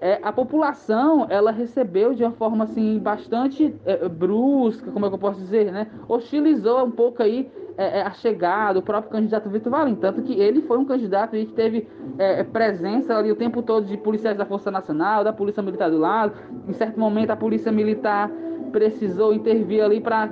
É, 0.00 0.18
a 0.22 0.30
população, 0.30 1.26
ela 1.30 1.50
recebeu 1.50 2.12
de 2.12 2.22
uma 2.22 2.32
forma, 2.32 2.64
assim, 2.64 2.98
bastante 2.98 3.74
é, 3.86 4.06
brusca, 4.06 4.90
como 4.90 5.06
é 5.06 5.08
que 5.08 5.14
eu 5.14 5.18
posso 5.18 5.40
dizer, 5.40 5.72
né? 5.72 5.86
Hostilizou 6.06 6.84
um 6.84 6.90
pouco 6.90 7.22
aí 7.22 7.50
é, 7.76 8.00
é 8.00 8.02
a 8.02 8.12
chegada, 8.12 8.78
o 8.78 8.82
próprio 8.82 9.10
candidato 9.10 9.48
Vitor 9.48 9.70
Valim. 9.70 9.94
Tanto 9.94 10.22
que 10.22 10.34
ele 10.40 10.62
foi 10.62 10.78
um 10.78 10.84
candidato 10.84 11.36
aí 11.36 11.46
que 11.46 11.52
teve 11.52 11.88
é, 12.18 12.42
presença 12.44 13.16
ali 13.16 13.30
o 13.30 13.36
tempo 13.36 13.62
todo 13.62 13.86
de 13.86 13.96
policiais 13.96 14.36
da 14.36 14.46
Força 14.46 14.70
Nacional, 14.70 15.24
da 15.24 15.32
Polícia 15.32 15.62
Militar 15.62 15.90
do 15.90 15.98
lado. 15.98 16.34
Em 16.68 16.72
certo 16.72 16.98
momento, 16.98 17.30
a 17.30 17.36
Polícia 17.36 17.72
Militar 17.72 18.30
precisou 18.72 19.32
intervir 19.32 19.82
ali 19.82 20.00
para 20.00 20.28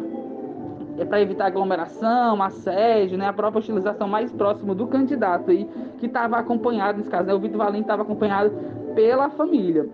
é 0.99 1.05
para 1.07 1.23
evitar 1.23 1.47
aglomeração, 1.47 2.43
assédio, 2.43 3.17
né, 3.17 3.27
a 3.27 3.33
própria 3.33 3.61
utilização 3.61 4.07
mais 4.07 4.31
próximo 4.31 4.75
do 4.75 4.87
candidato 4.87 5.51
aí, 5.51 5.67
que 5.99 6.05
estava 6.05 6.37
acompanhado, 6.37 6.99
nesse 6.99 7.09
caso, 7.09 7.27
né, 7.27 7.33
o 7.33 7.39
Vitor 7.39 7.59
Valim 7.59 7.81
estava 7.81 8.03
acompanhado 8.03 8.53
pela 8.95 9.31
família. 9.31 9.89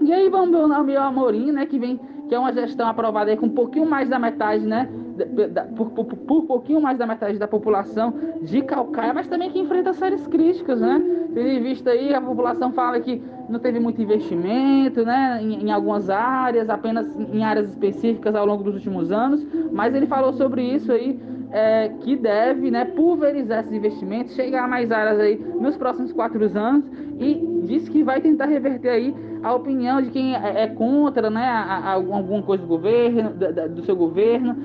E 0.00 0.12
aí 0.12 0.28
vamos 0.28 0.50
ver 0.50 0.64
o 0.64 0.84
meu 0.84 1.02
Amorim, 1.02 1.50
né, 1.50 1.66
que 1.66 1.76
vem, 1.76 1.98
que 2.28 2.34
é 2.34 2.38
uma 2.38 2.52
gestão 2.52 2.88
aprovada 2.88 3.32
aí 3.32 3.36
com 3.36 3.46
um 3.46 3.54
pouquinho 3.54 3.84
mais 3.84 4.08
da 4.08 4.18
metade, 4.18 4.64
né, 4.64 4.88
por, 5.76 5.90
por, 5.90 6.04
por, 6.04 6.42
pouquinho 6.42 6.80
mais 6.80 6.98
da 6.98 7.06
metade 7.06 7.38
da 7.38 7.48
população 7.48 8.14
de 8.42 8.62
Calcaia, 8.62 9.14
mas 9.14 9.26
também 9.26 9.50
que 9.50 9.58
enfrenta 9.58 9.92
sérias 9.92 10.26
críticas, 10.26 10.80
né? 10.80 11.02
Tendo 11.34 11.48
em 11.48 11.62
vista 11.62 11.90
aí, 11.90 12.14
a 12.14 12.20
população 12.20 12.72
fala 12.72 13.00
que 13.00 13.22
não 13.48 13.58
teve 13.58 13.78
muito 13.78 14.00
investimento, 14.02 15.04
né, 15.04 15.38
em, 15.42 15.66
em, 15.66 15.70
algumas 15.70 16.10
áreas, 16.10 16.68
apenas 16.68 17.06
em 17.16 17.44
áreas 17.44 17.68
específicas 17.70 18.34
ao 18.34 18.46
longo 18.46 18.64
dos 18.64 18.74
últimos 18.74 19.12
anos, 19.12 19.46
mas 19.72 19.94
ele 19.94 20.06
falou 20.06 20.32
sobre 20.32 20.62
isso 20.62 20.90
aí, 20.90 21.18
é, 21.52 21.88
que 22.00 22.16
deve, 22.16 22.70
né, 22.70 22.84
pulverizar 22.84 23.60
esses 23.60 23.72
investimentos, 23.72 24.34
chegar 24.34 24.64
a 24.64 24.68
mais 24.68 24.90
áreas 24.90 25.20
aí 25.20 25.36
nos 25.60 25.76
próximos 25.76 26.12
quatro 26.12 26.40
anos 26.58 26.84
e 27.18 27.62
disse 27.64 27.90
que 27.90 28.02
vai 28.02 28.20
tentar 28.20 28.46
reverter 28.46 28.88
aí 28.88 29.14
a 29.42 29.54
opinião 29.54 30.02
de 30.02 30.10
quem 30.10 30.34
é, 30.34 30.62
é 30.62 30.66
contra, 30.66 31.30
né, 31.30 31.44
a, 31.44 31.78
a 31.78 31.92
alguma 31.92 32.42
coisa 32.42 32.62
do 32.62 32.68
governo, 32.68 33.30
do, 33.30 33.74
do 33.76 33.82
seu 33.84 33.94
governo, 33.94 34.56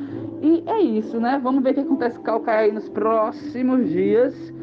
e 0.42 0.64
é 0.68 0.82
isso, 0.82 1.20
né? 1.20 1.40
Vamos 1.42 1.64
ver 1.64 1.72
o 1.72 1.74
que 1.76 1.80
acontece 1.82 2.18
com 2.18 2.24
Calcaia 2.24 2.74
nos 2.74 2.90
próximos 2.90 3.90
dias. 3.90 4.54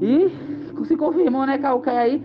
E 0.00 0.30
se 0.84 0.96
confirmou, 0.96 1.46
né, 1.46 1.58
Calcaia 1.58 2.00
aí 2.00 2.22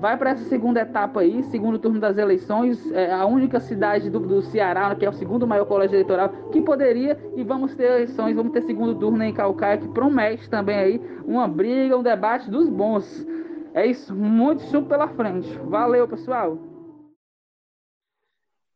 vai 0.00 0.16
para 0.16 0.30
essa 0.30 0.44
segunda 0.44 0.80
etapa 0.80 1.20
aí, 1.20 1.42
segundo 1.44 1.78
turno 1.78 2.00
das 2.00 2.16
eleições, 2.16 2.90
é 2.92 3.12
a 3.12 3.26
única 3.26 3.60
cidade 3.60 4.08
do, 4.08 4.18
do 4.18 4.40
Ceará, 4.40 4.94
que 4.94 5.04
é 5.04 5.08
o 5.08 5.12
segundo 5.12 5.46
maior 5.46 5.66
colégio 5.66 5.94
eleitoral, 5.96 6.30
que 6.50 6.60
poderia, 6.62 7.18
e 7.36 7.44
vamos 7.44 7.74
ter 7.74 7.84
eleições, 7.84 8.34
vamos 8.34 8.52
ter 8.52 8.62
segundo 8.62 8.94
turno 8.94 9.22
em 9.22 9.32
Calcaia, 9.32 9.76
que 9.76 9.88
promete 9.88 10.48
também 10.48 10.76
aí 10.76 11.00
uma 11.26 11.46
briga, 11.46 11.98
um 11.98 12.02
debate 12.02 12.50
dos 12.50 12.68
bons. 12.68 13.26
É 13.74 13.86
isso, 13.86 14.14
muito 14.14 14.62
chupo 14.64 14.88
pela 14.88 15.06
frente. 15.08 15.48
Valeu, 15.64 16.08
pessoal! 16.08 16.69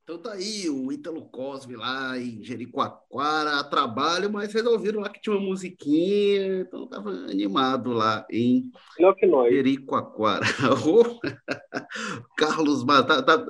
Então 0.05 0.19
tá 0.19 0.35
aí 0.35 0.69
o 0.69 0.93
Ítalo 0.93 1.23
Cosme 1.31 1.77
lá 1.77 2.19
em 2.19 2.45
Jericoacoara, 2.45 3.59
a 3.59 3.65
trabalho, 3.65 4.31
mas 4.31 4.53
resolveram 4.53 5.01
lá 5.01 5.09
que 5.09 5.19
tinha 5.19 5.35
uma 5.35 5.47
musiquinha, 5.47 6.61
então 6.61 6.87
tava 6.87 7.09
animado 7.09 7.91
lá 7.91 8.27
em 8.31 8.71
Melhor 8.99 9.15
que 9.15 9.25
nós. 9.25 9.51
Jericoacoara. 9.51 10.45
Carlos 12.37 12.85
tá, 12.85 13.23
tá, 13.23 13.47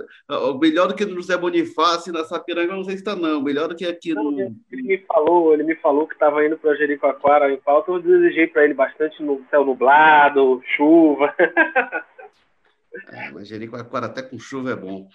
melhor 0.61 0.87
do 0.87 0.95
que 0.95 1.05
no 1.05 1.17
José 1.17 1.37
Bonifácio 1.37 2.13
na 2.13 2.23
Sapiranga, 2.23 2.77
não 2.77 2.85
sei 2.85 2.93
se 2.93 3.03
está 3.03 3.17
não, 3.17 3.43
melhor 3.43 3.67
do 3.67 3.75
que 3.75 3.85
aqui 3.85 4.15
Não, 4.15 4.31
no... 4.31 4.41
Ele 4.71 4.83
me 4.83 4.99
falou, 4.99 5.55
ele 5.55 5.65
me 5.65 5.75
falou 5.75 6.07
que 6.07 6.15
estava 6.15 6.47
indo 6.47 6.57
para 6.57 6.77
Jericoacoara 6.77 7.53
em 7.53 7.57
pauta, 7.57 7.91
eu 7.91 8.01
desejei 8.01 8.47
para 8.47 8.63
ele 8.63 8.75
bastante 8.75 9.21
no 9.25 9.45
céu 9.51 9.65
nublado, 9.65 10.63
chuva. 10.77 11.35
É, 13.11 13.29
mas 13.33 13.49
Jericoacoara 13.49 14.07
até 14.07 14.23
com 14.23 14.39
chuva 14.39 14.71
é 14.71 14.77
bom. 14.77 15.09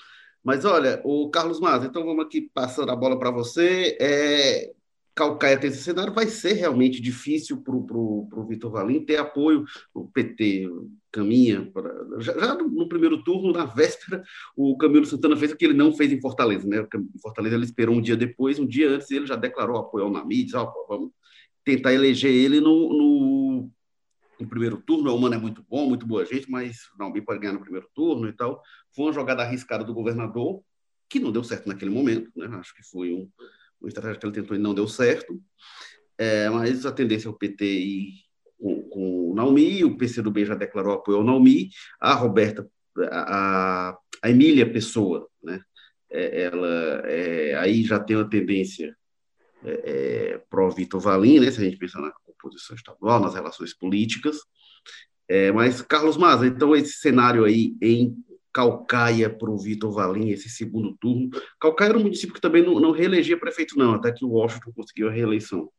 Mas 0.43 0.65
olha, 0.65 1.01
o 1.03 1.29
Carlos 1.29 1.59
Maza, 1.59 1.87
então 1.87 2.05
vamos 2.05 2.25
aqui 2.25 2.49
passando 2.53 2.91
a 2.91 2.95
bola 2.95 3.19
para 3.19 3.31
você. 3.31 3.97
É, 3.99 4.71
Calcaia 5.19 5.59
tem 5.59 5.69
esse 5.69 5.83
cenário, 5.83 6.13
vai 6.13 6.27
ser 6.27 6.53
realmente 6.53 7.01
difícil 7.01 7.61
para 7.61 7.75
o 7.75 8.47
Vitor 8.47 8.71
Valim 8.71 9.03
ter 9.03 9.17
apoio. 9.17 9.65
O 9.93 10.07
PT 10.07 10.69
caminha. 11.11 11.69
Pra, 11.71 11.91
já, 12.19 12.33
já 12.39 12.55
no, 12.55 12.69
no, 12.69 12.87
primeiro 12.87 13.21
turno, 13.23 13.51
na 13.51 13.65
véspera, 13.67 14.23
o 14.55 14.77
Camilo 14.77 15.05
Santana 15.05 15.35
fez 15.35 15.51
o 15.51 15.57
que 15.57 15.65
ele 15.65 15.73
não 15.73 15.93
fez 15.93 16.11
em 16.11 16.21
Fortaleza. 16.21 16.67
Né? 16.67 16.85
Em 16.95 17.19
Fortaleza 17.21 17.55
ele 17.55 17.65
esperou 17.65 17.95
um 17.95 18.01
dia 18.01 18.15
depois, 18.15 18.59
um 18.59 18.65
dia 18.65 18.89
antes, 18.89 19.11
ele 19.11 19.25
já 19.25 19.35
declarou 19.35 19.77
apoio 19.77 20.05
ao 20.05 20.11
Nami, 20.11 20.43
disse, 20.43 20.55
oh, 20.55 20.71
vamos 20.87 21.11
tentar 21.65 21.93
eleger 21.93 22.31
ele 22.31 22.61
no, 22.61 22.93
no 22.93 23.71
no 24.39 24.47
primeiro 24.47 24.77
turno. 24.77 25.11
O 25.11 25.15
Humano 25.15 25.35
é 25.35 25.37
muito 25.37 25.63
bom, 25.69 25.87
muito 25.87 26.05
boa 26.05 26.25
gente, 26.25 26.49
mas 26.49 26.81
não, 26.97 27.11
bem 27.11 27.23
pode 27.23 27.39
ganhar 27.39 27.53
no 27.53 27.61
primeiro 27.61 27.87
turno 27.93 28.27
e 28.27 28.33
tal. 28.33 28.61
Foi 28.95 29.05
uma 29.05 29.13
jogada 29.13 29.43
arriscada 29.43 29.83
do 29.83 29.93
governador, 29.93 30.63
que 31.09 31.19
não 31.19 31.31
deu 31.31 31.43
certo 31.43 31.67
naquele 31.67 31.91
momento, 31.91 32.31
né? 32.35 32.47
Acho 32.57 32.73
que 32.75 32.83
foi 32.83 33.13
um, 33.13 33.29
uma 33.81 33.87
estratégia 33.87 34.19
que 34.19 34.25
ele 34.25 34.33
tentou 34.33 34.55
e 34.55 34.59
não 34.59 34.73
deu 34.73 34.87
certo. 34.87 35.41
É, 36.17 36.49
mas 36.49 36.85
a 36.85 36.91
tendência 36.91 37.27
é 37.27 37.31
o 37.31 37.33
PT 37.33 37.65
ir 37.65 38.13
com, 38.59 38.81
com 38.89 39.31
o 39.31 39.35
Naumi, 39.35 39.83
o 39.83 39.97
PCdoB 39.97 40.45
já 40.45 40.55
declarou 40.55 40.93
apoio 40.93 41.17
ao 41.19 41.23
Naumi, 41.23 41.69
a 41.99 42.13
Roberta, 42.13 42.69
a, 43.09 43.97
a 44.21 44.29
Emília 44.29 44.71
Pessoa, 44.71 45.27
né? 45.41 45.61
É, 46.11 46.43
ela 46.43 47.01
é, 47.05 47.55
aí 47.55 47.83
já 47.83 47.99
tem 47.99 48.15
uma 48.15 48.29
tendência 48.29 48.95
é, 49.63 50.33
é, 50.33 50.37
pró-Vitor 50.49 50.99
Valim, 50.99 51.39
né? 51.39 51.51
Se 51.51 51.61
a 51.61 51.63
gente 51.63 51.77
pensar 51.77 52.01
na 52.01 52.11
composição 52.39 52.75
estadual, 52.75 53.19
nas 53.19 53.35
relações 53.35 53.73
políticas. 53.73 54.37
É, 55.27 55.51
mas, 55.51 55.81
Carlos 55.81 56.17
Maza, 56.17 56.47
então 56.47 56.75
esse 56.75 56.93
cenário 56.93 57.45
aí 57.45 57.75
em 57.81 58.15
Calcaia 58.51 59.29
para 59.29 59.49
o 59.49 59.57
Vitor 59.57 59.91
Valim, 59.91 60.29
esse 60.29 60.49
segundo 60.49 60.95
turno. 60.97 61.29
Calcaia 61.59 61.89
era 61.89 61.97
um 61.99 62.03
município 62.03 62.33
que 62.33 62.41
também 62.41 62.63
não, 62.63 62.79
não 62.79 62.91
reelegia 62.91 63.39
prefeito, 63.39 63.77
não, 63.77 63.93
até 63.93 64.11
que 64.11 64.25
o 64.25 64.29
Washington 64.29 64.71
conseguiu 64.75 65.07
a 65.07 65.11
reeleição. 65.11 65.69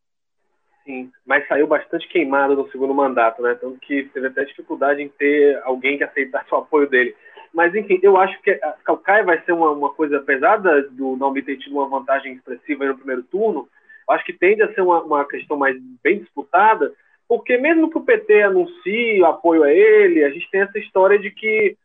Sim, 0.84 1.10
mas 1.26 1.46
saiu 1.48 1.66
bastante 1.66 2.08
queimado 2.08 2.54
no 2.54 2.70
segundo 2.70 2.94
mandato, 2.94 3.42
né? 3.42 3.54
Tanto 3.60 3.78
que 3.80 4.04
teve 4.14 4.28
até 4.28 4.44
dificuldade 4.44 5.02
em 5.02 5.08
ter 5.08 5.60
alguém 5.64 5.98
que 5.98 6.04
aceitasse 6.04 6.52
o 6.52 6.58
apoio 6.58 6.88
dele. 6.88 7.14
Mas, 7.52 7.74
enfim, 7.74 7.98
eu 8.02 8.16
acho 8.16 8.40
que 8.42 8.54
Calcaia 8.84 9.24
vai 9.24 9.42
ser 9.44 9.52
uma, 9.52 9.72
uma 9.72 9.90
coisa 9.90 10.20
pesada 10.20 10.82
do 10.90 11.16
não 11.16 11.34
ter 11.34 11.58
tido 11.58 11.72
uma 11.72 11.88
vantagem 11.88 12.34
expressiva 12.34 12.86
no 12.86 12.96
primeiro 12.96 13.24
turno, 13.24 13.68
acho 14.10 14.24
que 14.24 14.32
tende 14.32 14.62
a 14.62 14.72
ser 14.72 14.80
uma, 14.80 15.02
uma 15.02 15.24
questão 15.24 15.56
mais 15.56 15.76
bem 16.02 16.18
disputada, 16.18 16.92
porque 17.28 17.56
mesmo 17.56 17.90
que 17.90 17.98
o 17.98 18.04
PT 18.04 18.42
anuncie 18.42 19.22
o 19.22 19.26
apoio 19.26 19.62
a 19.62 19.72
ele, 19.72 20.24
a 20.24 20.30
gente 20.30 20.50
tem 20.50 20.62
essa 20.62 20.78
história 20.78 21.18
de 21.18 21.30
que 21.30 21.76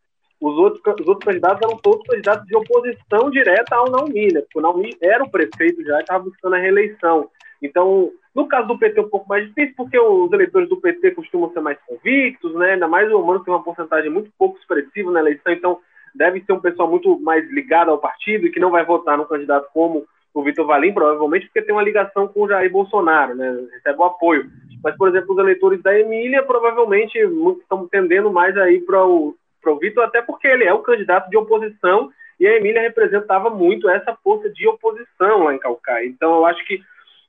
os 0.41 0.57
outros, 0.57 0.81
os 0.99 1.07
outros 1.07 1.25
candidatos 1.25 1.61
eram 1.61 1.77
todos 1.77 2.05
candidatos 2.07 2.45
de 2.47 2.55
oposição 2.55 3.29
direta 3.29 3.75
ao 3.75 3.89
Naumi, 3.89 4.33
né? 4.33 4.41
Porque 4.41 4.59
o 4.59 4.61
Naumi 4.61 4.95
era 5.01 5.23
o 5.23 5.29
prefeito 5.29 5.83
já 5.83 5.97
e 5.97 6.01
estava 6.01 6.23
buscando 6.23 6.55
a 6.55 6.59
reeleição. 6.59 7.29
Então, 7.61 8.11
no 8.33 8.47
caso 8.47 8.67
do 8.67 8.77
PT 8.77 8.99
é 8.99 9.03
um 9.03 9.09
pouco 9.09 9.29
mais 9.29 9.47
difícil, 9.47 9.73
porque 9.77 9.97
os 9.97 10.31
eleitores 10.31 10.67
do 10.67 10.77
PT 10.77 11.11
costumam 11.11 11.51
ser 11.51 11.61
mais 11.61 11.77
convictos, 11.87 12.53
né? 12.55 12.73
Ainda 12.73 12.87
mais 12.87 13.11
o 13.11 13.19
Humano 13.19 13.43
tem 13.43 13.53
uma 13.53 13.63
porcentagem 13.63 14.11
muito 14.11 14.29
pouco 14.37 14.57
expressiva 14.57 15.09
na 15.11 15.21
eleição, 15.21 15.53
então 15.53 15.79
deve 16.13 16.41
ser 16.41 16.53
um 16.53 16.59
pessoal 16.59 16.89
muito 16.89 17.19
mais 17.19 17.49
ligado 17.51 17.91
ao 17.91 17.97
partido 17.97 18.45
e 18.45 18.51
que 18.51 18.59
não 18.59 18.71
vai 18.71 18.85
votar 18.85 19.17
no 19.17 19.25
candidato 19.25 19.69
como 19.73 20.05
o 20.35 20.43
Vitor 20.43 20.67
Valim, 20.67 20.93
provavelmente 20.93 21.45
porque 21.45 21.61
tem 21.61 21.73
uma 21.73 21.81
ligação 21.81 22.27
com 22.27 22.41
o 22.41 22.47
Jair 22.47 22.69
Bolsonaro, 22.69 23.33
né? 23.33 23.57
recebe 23.71 23.97
o 23.97 24.03
apoio. 24.03 24.45
Mas, 24.83 24.95
por 24.97 25.07
exemplo, 25.07 25.33
os 25.33 25.39
eleitores 25.39 25.81
da 25.81 25.97
Emília 25.97 26.43
provavelmente 26.43 27.17
estão 27.17 27.87
tendendo 27.87 28.31
mais 28.31 28.55
aí 28.57 28.81
para 28.81 29.03
o 29.05 29.33
Vitor, 29.79 30.03
até 30.03 30.21
porque 30.21 30.45
ele 30.45 30.65
é 30.65 30.73
o 30.73 30.83
candidato 30.83 31.29
de 31.29 31.37
oposição 31.37 32.11
e 32.37 32.45
a 32.45 32.57
Emília 32.57 32.81
representava 32.81 33.49
muito 33.49 33.89
essa 33.89 34.13
força 34.21 34.49
de 34.49 34.67
oposição 34.67 35.45
lá 35.45 35.55
em 35.55 35.57
Calcaia. 35.57 36.05
Então, 36.05 36.35
eu 36.35 36.45
acho 36.45 36.63
que 36.65 36.81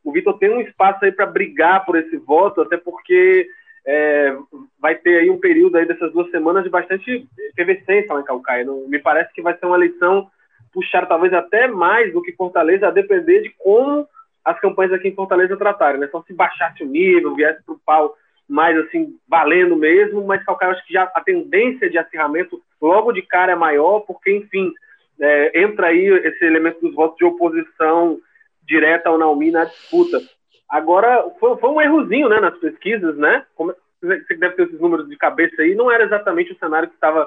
o 0.05 0.11
Vitor 0.11 0.37
tem 0.39 0.51
um 0.51 0.61
espaço 0.61 1.05
aí 1.05 1.13
para 1.13 1.27
brigar 1.27 1.87
por 1.87 1.97
esse 1.97 2.17
voto, 2.17 2.61
até 2.61 2.77
porque 2.77 3.49
é, 3.87 4.37
vai 4.81 4.97
ter 4.97 5.21
aí 5.21 5.31
um 5.31 5.39
período 5.39 5.77
aí 5.77 5.87
dessas 5.87 6.13
duas 6.13 6.29
semanas 6.33 6.65
de 6.65 6.71
bastante 6.71 7.25
efervescência 7.51 8.13
lá 8.13 8.21
em 8.21 8.25
Calcaia. 8.25 8.67
Me 8.89 8.99
parece 8.99 9.33
que 9.33 9.43
vai 9.43 9.57
ser 9.57 9.67
uma 9.67 9.77
eleição 9.77 10.29
puxar 10.77 11.07
talvez 11.07 11.33
até 11.33 11.67
mais 11.67 12.13
do 12.13 12.21
que 12.21 12.37
Fortaleza, 12.37 12.87
a 12.87 12.91
depender 12.91 13.41
de 13.41 13.49
como 13.57 14.07
as 14.45 14.61
campanhas 14.61 14.93
aqui 14.93 15.09
em 15.09 15.15
Fortaleza 15.15 15.57
tratarem, 15.57 15.99
né? 15.99 16.07
Só 16.09 16.23
se 16.23 16.35
baixasse 16.35 16.85
o 16.85 16.87
nível, 16.87 17.35
viesse 17.35 17.65
para 17.65 17.75
o 17.75 17.81
pau 17.85 18.15
mais 18.47 18.77
assim, 18.77 19.17
valendo 19.27 19.75
mesmo, 19.75 20.25
mas 20.25 20.45
Calcaia, 20.45 20.73
acho 20.73 20.87
que 20.87 20.93
já 20.93 21.05
a 21.15 21.21
tendência 21.23 21.89
de 21.89 21.97
acirramento 21.97 22.61
logo 22.81 23.11
de 23.11 23.23
cara 23.23 23.53
é 23.53 23.57
maior, 23.57 24.01
porque, 24.01 24.31
enfim, 24.31 24.71
é, 25.19 25.63
entra 25.63 25.89
aí 25.89 26.07
esse 26.07 26.45
elemento 26.45 26.81
dos 26.81 26.95
votos 26.95 27.17
de 27.17 27.25
oposição 27.25 28.19
direta 28.63 29.09
ao 29.09 29.19
Naumi 29.19 29.51
na 29.51 29.65
disputa. 29.65 30.21
Agora, 30.69 31.25
foi, 31.41 31.57
foi 31.57 31.71
um 31.71 31.81
errozinho, 31.81 32.29
né, 32.29 32.39
nas 32.39 32.57
pesquisas, 32.59 33.17
né? 33.17 33.45
Como, 33.57 33.75
você 34.01 34.37
deve 34.37 34.55
ter 34.55 34.65
esses 34.65 34.81
números 34.81 35.09
de 35.09 35.17
cabeça 35.17 35.63
aí, 35.63 35.75
não 35.75 35.91
era 35.91 36.05
exatamente 36.05 36.53
o 36.53 36.59
cenário 36.59 36.89
que 36.89 36.95
estava 36.95 37.27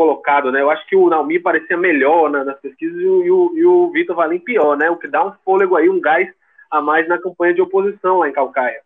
colocado, 0.00 0.50
né? 0.50 0.62
Eu 0.62 0.70
acho 0.70 0.86
que 0.86 0.96
o 0.96 1.10
Naumi 1.10 1.38
parecia 1.38 1.76
melhor 1.76 2.30
nas 2.30 2.58
pesquisas 2.58 2.98
e 2.98 3.04
o, 3.04 3.54
e 3.54 3.66
o, 3.66 3.90
Vitor 3.92 4.16
Valim 4.16 4.38
pior, 4.38 4.74
né? 4.74 4.88
O 4.88 4.96
que 4.96 5.06
dá 5.06 5.26
um 5.26 5.34
fôlego 5.44 5.76
aí, 5.76 5.90
um 5.90 6.00
gás 6.00 6.26
a 6.70 6.80
mais 6.80 7.06
na 7.06 7.20
campanha 7.20 7.52
de 7.52 7.60
oposição 7.60 8.20
lá 8.20 8.28
em 8.30 8.32
Calcaia. 8.32 8.80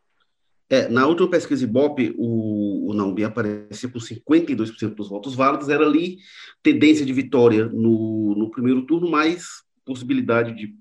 É, 0.68 0.88
na 0.88 1.06
última 1.06 1.30
pesquisa 1.30 1.62
Ibope, 1.62 2.16
o, 2.18 2.90
o 2.90 3.24
aparecia 3.24 3.88
com 3.88 4.00
52% 4.00 4.94
dos 4.96 5.08
votos 5.08 5.36
válidos, 5.36 5.68
era 5.68 5.84
ali 5.84 6.16
tendência 6.64 7.06
de 7.06 7.12
vitória 7.12 7.66
no, 7.66 8.34
no 8.36 8.50
primeiro 8.50 8.82
turno, 8.82 9.08
mas 9.08 9.62
possibilidade 9.84 10.52
de, 10.52 10.74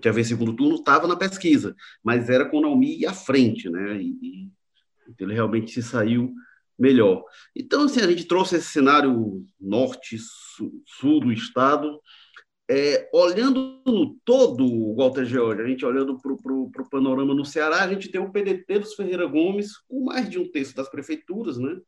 de 0.00 0.08
haver 0.08 0.24
segundo 0.24 0.54
turno 0.54 0.76
estava 0.76 1.06
na 1.06 1.16
pesquisa, 1.16 1.76
mas 2.02 2.30
era 2.30 2.46
com 2.46 2.56
o 2.56 2.62
Naumi 2.62 3.04
à 3.04 3.12
frente, 3.12 3.68
né? 3.68 4.00
E, 4.00 4.16
e, 4.22 4.50
ele 5.20 5.34
realmente 5.34 5.72
se 5.72 5.82
saiu 5.82 6.32
melhor. 6.78 7.24
Então, 7.56 7.84
assim, 7.84 8.00
a 8.00 8.06
gente 8.06 8.26
trouxe 8.26 8.56
esse 8.56 8.68
cenário 8.68 9.44
norte, 9.60 10.16
sul, 10.18 10.82
sul 10.86 11.20
do 11.20 11.32
estado, 11.32 12.00
é, 12.70 13.08
olhando 13.12 13.80
no 13.84 14.14
todo, 14.24 14.94
Walter 14.94 15.24
George, 15.24 15.62
a 15.62 15.66
gente 15.66 15.84
olhando 15.84 16.18
para 16.20 16.32
o 16.52 16.90
panorama 16.90 17.34
no 17.34 17.44
Ceará, 17.44 17.82
a 17.82 17.88
gente 17.88 18.10
tem 18.10 18.20
o 18.20 18.30
PDT 18.30 18.80
dos 18.80 18.94
Ferreira 18.94 19.26
Gomes 19.26 19.78
com 19.88 20.04
mais 20.04 20.28
de 20.28 20.38
um 20.38 20.48
terço 20.50 20.76
das 20.76 20.88
prefeituras, 20.88 21.58
né? 21.58 21.80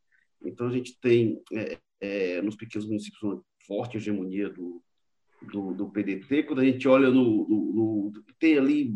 Então, 0.43 0.67
a 0.67 0.71
gente 0.71 0.99
tem 0.99 1.39
é, 1.53 1.77
é, 2.01 2.41
nos 2.41 2.55
pequenos 2.55 2.87
municípios 2.87 3.21
uma 3.21 3.41
forte 3.67 3.97
hegemonia 3.97 4.49
do, 4.49 4.81
do, 5.51 5.73
do 5.73 5.89
PDT. 5.91 6.43
Quando 6.43 6.59
a 6.59 6.65
gente 6.65 6.87
olha 6.87 7.09
no, 7.11 7.47
no, 7.47 8.11
no 8.11 8.11
tem 8.39 8.57
ali 8.57 8.91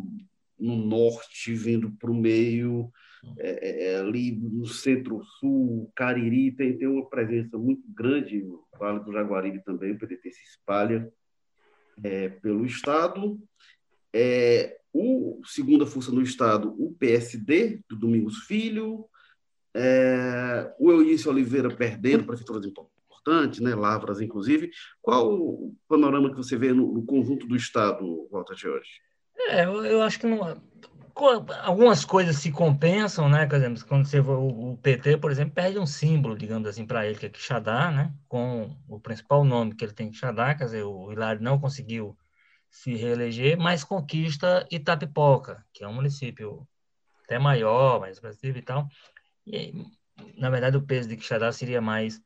no 0.60 0.76
norte, 0.76 1.54
vindo 1.54 1.92
para 2.00 2.10
o 2.10 2.16
meio, 2.16 2.92
é, 3.38 3.50
é, 3.50 3.94
é, 3.94 4.00
ali 4.00 4.32
no 4.32 4.66
centro-sul, 4.66 5.92
Cariri 5.96 6.52
tem, 6.52 6.78
tem 6.78 6.88
uma 6.88 7.08
presença 7.10 7.58
muito 7.58 7.84
grande, 7.94 8.44
o 8.44 8.64
Vale 8.80 9.04
do 9.04 9.12
Jaguaribe 9.12 9.64
também, 9.64 9.92
o 9.92 9.98
PDT 9.98 10.32
se 10.32 10.44
espalha 10.44 11.12
é, 12.04 12.30
pelo 12.30 12.66
Estado. 12.66 13.40
É, 14.14 14.78
o 14.94 15.42
segunda 15.46 15.86
força 15.86 16.12
no 16.12 16.22
Estado, 16.22 16.74
o 16.82 16.96
PSD, 16.98 17.82
do 17.90 17.98
Domingos 17.98 18.44
Filho, 18.46 19.06
é, 19.76 20.74
o 20.80 20.90
Eunício 20.90 21.30
Oliveira 21.30 21.70
perdendo 21.70 22.24
prefeituras 22.24 22.66
importantes, 22.66 23.60
né, 23.60 23.76
Lavras, 23.76 24.22
inclusive. 24.22 24.72
Qual 25.02 25.34
o 25.34 25.76
panorama 25.88 26.30
que 26.30 26.38
você 26.38 26.58
vê 26.58 26.72
no, 26.72 26.94
no 26.94 27.06
conjunto 27.06 27.46
do 27.46 27.58
Estado, 27.58 28.28
Walter 28.32 28.56
Jorge? 28.56 29.02
É, 29.50 29.66
eu, 29.66 29.84
eu 29.84 30.02
acho 30.02 30.18
que 30.18 30.28
não, 30.28 30.62
algumas 31.64 32.04
coisas 32.04 32.36
se 32.38 32.52
compensam, 32.52 33.30
né? 33.30 33.46
Por 33.46 33.56
exemplo, 33.56 33.86
quando 33.88 34.06
você 34.06 34.20
o, 34.20 34.72
o 34.74 34.78
PT, 34.78 35.18
por 35.18 35.32
exemplo, 35.32 35.54
perde 35.54 35.80
um 35.80 35.86
símbolo, 35.86 36.38
digamos 36.38 36.68
assim, 36.68 36.86
para 36.86 37.06
ele, 37.06 37.18
que 37.18 37.26
é 37.26 37.30
Quixadá, 37.30 37.90
né? 37.90 38.14
Com 38.28 38.76
o 38.88 39.00
principal 39.00 39.46
nome 39.46 39.76
que 39.76 39.86
ele 39.86 39.94
tem, 39.94 40.12
Quixadá, 40.12 40.54
quer 40.54 40.66
dizer, 40.66 40.84
o 40.84 41.12
Hilário 41.12 41.42
não 41.42 41.60
conseguiu 41.60 42.18
se 42.70 42.94
reeleger, 42.96 43.58
mas 43.58 43.84
conquista 43.84 44.68
Itapipoca, 44.70 45.66
que 45.74 45.84
é 45.84 45.88
um 45.88 45.94
município 45.94 46.68
até 47.24 47.40
maior, 47.40 48.02
mais 48.02 48.18
expressivo 48.18 48.58
e 48.58 48.62
tal. 48.62 48.88
E, 49.48 49.74
na 50.38 50.50
verdade, 50.50 50.76
o 50.76 50.86
peso 50.86 51.08
de 51.08 51.16
Quixadá 51.16 51.52
seria 51.52 51.82
mais, 51.82 52.22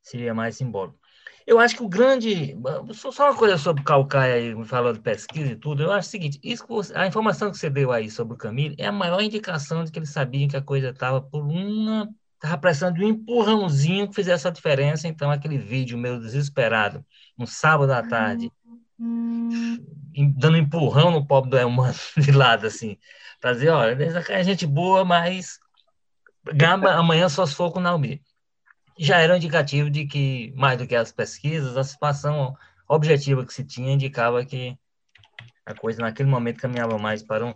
seria 0.00 0.32
mais 0.32 0.56
simbólico. 0.56 1.03
Eu 1.46 1.58
acho 1.58 1.76
que 1.76 1.82
o 1.82 1.88
grande. 1.88 2.56
Só 2.94 3.28
uma 3.28 3.36
coisa 3.36 3.58
sobre 3.58 3.84
Calcaia 3.84 4.34
aí, 4.34 4.64
falando 4.64 4.96
de 4.96 5.02
pesquisa 5.02 5.52
e 5.52 5.56
tudo. 5.56 5.82
Eu 5.82 5.92
acho 5.92 6.08
o 6.08 6.10
seguinte: 6.10 6.40
isso 6.42 6.64
você, 6.66 6.96
a 6.96 7.06
informação 7.06 7.50
que 7.50 7.58
você 7.58 7.68
deu 7.68 7.92
aí 7.92 8.10
sobre 8.10 8.34
o 8.34 8.38
Camilo 8.38 8.74
é 8.78 8.86
a 8.86 8.92
maior 8.92 9.20
indicação 9.20 9.84
de 9.84 9.92
que 9.92 9.98
eles 9.98 10.10
sabiam 10.10 10.48
que 10.48 10.56
a 10.56 10.62
coisa 10.62 10.88
estava 10.88 11.20
por 11.20 11.42
uma. 11.42 12.08
Estava 12.34 12.58
precisando 12.58 12.96
de 12.96 13.04
um 13.04 13.08
empurrãozinho 13.08 14.08
que 14.08 14.14
fizesse 14.14 14.48
a 14.48 14.50
diferença. 14.50 15.06
Então, 15.06 15.30
aquele 15.30 15.58
vídeo 15.58 15.98
meu 15.98 16.18
desesperado, 16.18 17.04
no 17.36 17.46
sábado 17.46 17.92
à 17.92 18.02
tarde, 18.02 18.50
dando 18.98 20.56
empurrão 20.56 21.10
no 21.10 21.26
pobre 21.26 21.50
do 21.50 21.58
Elmano 21.58 21.94
de 22.16 22.32
lado, 22.32 22.66
assim, 22.66 22.96
para 23.38 23.52
dizer: 23.52 23.68
olha, 23.68 23.98
é 24.30 24.42
gente 24.42 24.66
boa, 24.66 25.04
mas 25.04 25.58
amanhã 26.96 27.28
só 27.28 27.44
se 27.44 27.54
for 27.54 27.70
com 27.70 27.80
o 27.80 27.82
Naomi 27.82 28.22
já 28.98 29.18
era 29.18 29.32
um 29.32 29.36
indicativo 29.36 29.90
de 29.90 30.06
que, 30.06 30.52
mais 30.56 30.78
do 30.78 30.86
que 30.86 30.94
as 30.94 31.12
pesquisas, 31.12 31.76
a 31.76 31.84
situação 31.84 32.56
objetiva 32.88 33.44
que 33.44 33.52
se 33.52 33.64
tinha 33.64 33.92
indicava 33.92 34.44
que 34.44 34.76
a 35.66 35.74
coisa 35.74 36.02
naquele 36.02 36.28
momento 36.28 36.60
caminhava 36.60 36.98
mais 36.98 37.22
para 37.22 37.46
um, 37.46 37.54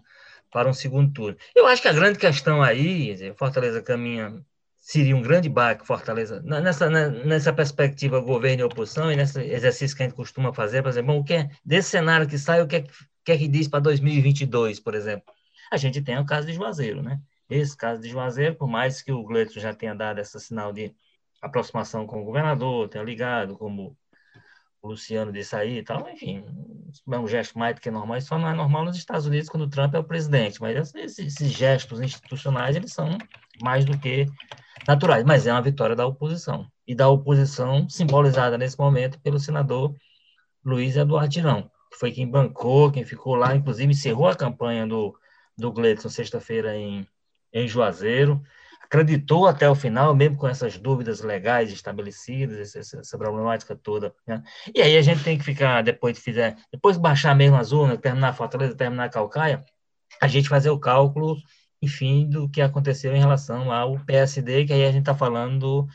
para 0.50 0.68
um 0.68 0.72
segundo 0.72 1.12
turno. 1.12 1.36
Eu 1.54 1.66
acho 1.66 1.82
que 1.82 1.88
a 1.88 1.92
grande 1.92 2.18
questão 2.18 2.62
aí, 2.62 3.32
Fortaleza 3.36 3.82
caminha, 3.82 4.42
seria 4.80 5.14
um 5.14 5.22
grande 5.22 5.48
baque, 5.48 5.86
Fortaleza, 5.86 6.40
nessa, 6.42 6.88
nessa 6.88 7.52
perspectiva 7.52 8.20
governo 8.20 8.62
e 8.62 8.64
oposição, 8.64 9.12
e 9.12 9.16
nesse 9.16 9.40
exercício 9.40 9.96
que 9.96 10.02
a 10.02 10.06
gente 10.06 10.16
costuma 10.16 10.52
fazer, 10.52 10.82
por 10.82 10.88
exemplo, 10.88 11.16
o 11.16 11.24
que 11.24 11.34
é, 11.34 11.50
desse 11.64 11.90
cenário 11.90 12.26
que 12.26 12.38
sai, 12.38 12.62
o 12.62 12.66
que 12.66 12.76
é 12.76 12.84
que, 13.28 13.32
é 13.32 13.36
que 13.36 13.48
diz 13.48 13.68
para 13.68 13.80
2022, 13.80 14.80
por 14.80 14.94
exemplo? 14.94 15.34
A 15.70 15.76
gente 15.76 16.00
tem 16.00 16.18
o 16.18 16.24
caso 16.24 16.46
de 16.46 16.54
Juazeiro, 16.54 17.02
né? 17.02 17.20
Esse 17.50 17.76
caso 17.76 18.00
de 18.00 18.08
Juazeiro, 18.08 18.54
por 18.54 18.66
mais 18.66 19.02
que 19.02 19.12
o 19.12 19.22
Gleito 19.22 19.60
já 19.60 19.74
tenha 19.74 19.94
dado 19.94 20.18
esse 20.18 20.40
sinal 20.40 20.72
de 20.72 20.94
aproximação 21.40 22.06
com 22.06 22.20
o 22.20 22.24
governador, 22.24 22.88
tenha 22.88 23.04
ligado, 23.04 23.56
como 23.56 23.96
o 24.80 24.88
Luciano 24.88 25.32
disse 25.32 25.56
aí 25.56 25.78
e 25.78 25.82
tal, 25.82 26.08
enfim, 26.08 26.44
é 27.10 27.18
um 27.18 27.26
gesto 27.26 27.58
mais 27.58 27.74
do 27.74 27.80
que 27.80 27.90
normal, 27.90 28.16
isso 28.16 28.28
só 28.28 28.38
não 28.38 28.48
é 28.48 28.54
normal 28.54 28.84
nos 28.84 28.96
Estados 28.96 29.26
Unidos 29.26 29.48
quando 29.48 29.64
o 29.64 29.68
Trump 29.68 29.94
é 29.94 29.98
o 29.98 30.04
presidente, 30.04 30.60
mas 30.60 30.94
esses, 30.94 31.34
gestos 31.50 32.00
institucionais, 32.00 32.76
eles 32.76 32.92
são 32.92 33.18
mais 33.60 33.84
do 33.84 33.98
que 33.98 34.26
naturais, 34.86 35.24
mas 35.24 35.46
é 35.46 35.52
uma 35.52 35.62
vitória 35.62 35.96
da 35.96 36.06
oposição, 36.06 36.66
e 36.86 36.94
da 36.94 37.08
oposição 37.08 37.88
simbolizada 37.88 38.56
nesse 38.56 38.78
momento 38.78 39.20
pelo 39.20 39.38
senador 39.38 39.94
Luiz 40.64 40.96
Eduardo 40.96 41.32
Tirão, 41.32 41.70
que 41.90 41.98
foi 41.98 42.12
quem 42.12 42.28
bancou, 42.28 42.92
quem 42.92 43.04
ficou 43.04 43.34
lá, 43.34 43.54
inclusive 43.56 43.90
encerrou 43.90 44.28
a 44.28 44.36
campanha 44.36 44.86
do, 44.86 45.18
do 45.56 45.72
Gleidson 45.72 46.08
sexta-feira 46.08 46.76
em, 46.76 47.06
em 47.52 47.66
Juazeiro, 47.66 48.42
acreditou 48.88 49.46
até 49.46 49.68
o 49.68 49.74
final, 49.74 50.14
mesmo 50.14 50.38
com 50.38 50.48
essas 50.48 50.78
dúvidas 50.78 51.20
legais 51.20 51.70
estabelecidas, 51.70 52.74
essa, 52.74 53.00
essa 53.00 53.18
problemática 53.18 53.76
toda. 53.76 54.14
Né? 54.26 54.42
E 54.74 54.80
aí 54.80 54.96
a 54.96 55.02
gente 55.02 55.22
tem 55.22 55.36
que 55.36 55.44
ficar, 55.44 55.82
depois 55.82 56.16
de 56.16 56.22
fizer, 56.22 56.56
depois 56.72 56.96
de 56.96 57.02
baixar 57.02 57.36
mesmo 57.36 57.56
a 57.56 57.62
zona, 57.62 57.98
terminar 57.98 58.30
a 58.30 58.32
Fortaleza, 58.32 58.74
terminar 58.74 59.04
a 59.04 59.08
Calcaia, 59.10 59.62
a 60.20 60.26
gente 60.26 60.48
fazer 60.48 60.70
o 60.70 60.80
cálculo, 60.80 61.36
enfim, 61.82 62.28
do 62.28 62.48
que 62.48 62.62
aconteceu 62.62 63.14
em 63.14 63.20
relação 63.20 63.70
ao 63.70 63.98
PSD, 64.06 64.64
que 64.64 64.72
aí 64.72 64.84
a 64.84 64.90
gente 64.90 65.00
está 65.00 65.14
falando 65.14 65.58
do, 65.58 65.88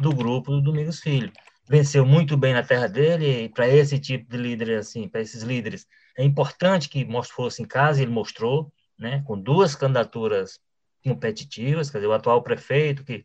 do 0.00 0.14
grupo 0.14 0.50
do 0.50 0.60
Domingos 0.60 0.98
Filho. 1.00 1.32
Venceu 1.68 2.04
muito 2.04 2.36
bem 2.36 2.52
na 2.52 2.64
terra 2.64 2.88
dele, 2.88 3.44
e 3.44 3.48
para 3.48 3.68
esse 3.68 3.98
tipo 3.98 4.28
de 4.28 4.36
líder, 4.36 4.78
assim, 4.78 5.08
para 5.08 5.20
esses 5.20 5.42
líderes, 5.44 5.86
é 6.18 6.24
importante 6.24 6.88
que 6.88 7.06
fosse 7.32 7.62
em 7.62 7.66
casa, 7.66 8.02
ele 8.02 8.10
mostrou, 8.10 8.72
né, 8.98 9.22
com 9.24 9.40
duas 9.40 9.74
candidaturas 9.76 10.58
competitivas, 11.04 11.90
quer 11.90 11.98
dizer, 11.98 12.08
o 12.08 12.12
atual 12.12 12.42
prefeito 12.42 13.04
que 13.04 13.24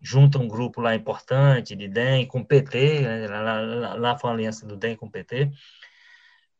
junta 0.00 0.38
um 0.38 0.48
grupo 0.48 0.80
lá 0.80 0.94
importante 0.94 1.76
de 1.76 1.86
DEM 1.88 2.26
com 2.26 2.44
PT, 2.44 3.00
né, 3.02 3.26
lá, 3.28 3.60
lá, 3.60 3.94
lá 3.94 4.18
foi 4.18 4.30
a 4.30 4.32
aliança 4.32 4.66
do 4.66 4.76
DEM 4.76 4.96
com 4.96 5.06
o 5.06 5.10
PT, 5.10 5.50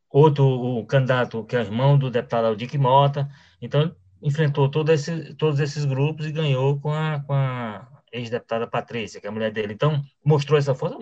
outro 0.09 0.45
o 0.45 0.85
candidato 0.85 1.43
que 1.45 1.55
é 1.55 1.61
irmão 1.61 1.97
do 1.97 2.11
deputado 2.11 2.45
Aldir 2.45 2.79
Mota, 2.79 3.29
então 3.61 3.95
enfrentou 4.21 4.69
todo 4.69 4.91
esse, 4.91 5.33
todos 5.35 5.59
esses 5.59 5.85
grupos 5.85 6.27
e 6.27 6.31
ganhou 6.31 6.79
com 6.79 6.93
a, 6.93 7.19
com 7.21 7.33
a 7.33 7.87
ex-deputada 8.11 8.67
Patrícia, 8.67 9.19
que 9.19 9.25
é 9.25 9.29
a 9.29 9.33
mulher 9.33 9.51
dele. 9.51 9.73
Então, 9.73 10.03
mostrou 10.23 10.59
essa 10.59 10.75
força, 10.75 10.97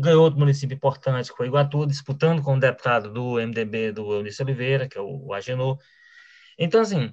ganhou 0.00 0.24
outro 0.24 0.38
município 0.38 0.74
importante, 0.74 1.30
que 1.30 1.36
foi 1.36 1.46
Iguatu, 1.46 1.86
disputando 1.86 2.42
com 2.42 2.56
o 2.56 2.60
deputado 2.60 3.12
do 3.12 3.34
MDB, 3.38 3.92
do 3.92 4.12
Eunice 4.14 4.42
Oliveira, 4.42 4.88
que 4.88 4.98
é 4.98 5.00
o, 5.00 5.26
o 5.26 5.34
Agenor. 5.34 5.78
Então, 6.58 6.80
assim, 6.80 7.12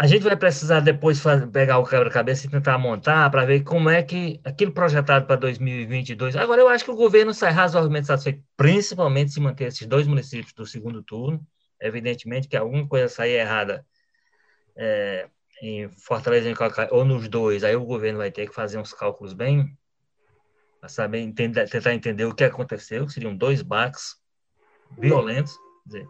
a 0.00 0.06
gente 0.06 0.22
vai 0.22 0.34
precisar 0.34 0.80
depois 0.80 1.20
fazer, 1.20 1.46
pegar 1.48 1.76
o 1.76 1.84
quebra-cabeça 1.84 2.46
e 2.46 2.50
tentar 2.50 2.78
montar 2.78 3.28
para 3.30 3.44
ver 3.44 3.62
como 3.62 3.90
é 3.90 4.02
que 4.02 4.40
aquilo 4.42 4.72
projetado 4.72 5.26
para 5.26 5.36
2022. 5.36 6.36
Agora, 6.36 6.62
eu 6.62 6.70
acho 6.70 6.86
que 6.86 6.90
o 6.90 6.96
governo 6.96 7.34
sai 7.34 7.52
razoavelmente 7.52 8.06
satisfeito, 8.06 8.42
principalmente 8.56 9.30
se 9.30 9.38
manter 9.40 9.66
esses 9.66 9.86
dois 9.86 10.06
municípios 10.06 10.54
do 10.54 10.64
segundo 10.64 11.02
turno. 11.02 11.46
Evidentemente 11.78 12.48
que 12.48 12.56
alguma 12.56 12.88
coisa 12.88 13.10
sair 13.10 13.32
errada 13.32 13.84
é, 14.74 15.28
em 15.60 15.90
Fortaleza 15.90 16.48
ou 16.92 17.04
nos 17.04 17.28
dois, 17.28 17.62
aí 17.62 17.76
o 17.76 17.84
governo 17.84 18.20
vai 18.20 18.30
ter 18.30 18.48
que 18.48 18.54
fazer 18.54 18.78
uns 18.78 18.94
cálculos 18.94 19.34
bem 19.34 19.76
para 20.80 20.88
saber 20.88 21.18
entender, 21.18 21.68
tentar 21.68 21.92
entender 21.92 22.24
o 22.24 22.34
que 22.34 22.44
aconteceu. 22.44 23.06
Seriam 23.06 23.36
dois 23.36 23.60
baques 23.60 24.14
violentos. 24.98 25.54
Dizer, 25.84 26.08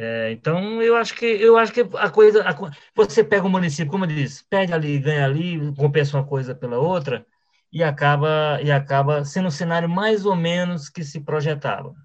é, 0.00 0.30
então, 0.30 0.80
eu 0.80 0.94
acho 0.94 1.12
que 1.12 1.26
eu 1.26 1.58
acho 1.58 1.72
que 1.72 1.80
a 1.94 2.08
coisa. 2.08 2.48
A, 2.48 2.54
você 2.94 3.24
pega 3.24 3.44
o 3.44 3.50
município, 3.50 3.90
como 3.90 4.04
eu 4.04 4.08
disse, 4.08 4.44
perde 4.48 4.72
ali, 4.72 4.96
ganha 5.00 5.24
ali, 5.24 5.74
compensa 5.76 6.16
uma 6.16 6.24
coisa 6.24 6.54
pela 6.54 6.78
outra, 6.78 7.26
e 7.72 7.82
acaba, 7.82 8.60
e 8.62 8.70
acaba 8.70 9.24
sendo 9.24 9.48
um 9.48 9.50
cenário 9.50 9.88
mais 9.88 10.24
ou 10.24 10.36
menos 10.36 10.88
que 10.88 11.02
se 11.02 11.18
projetava. 11.18 11.96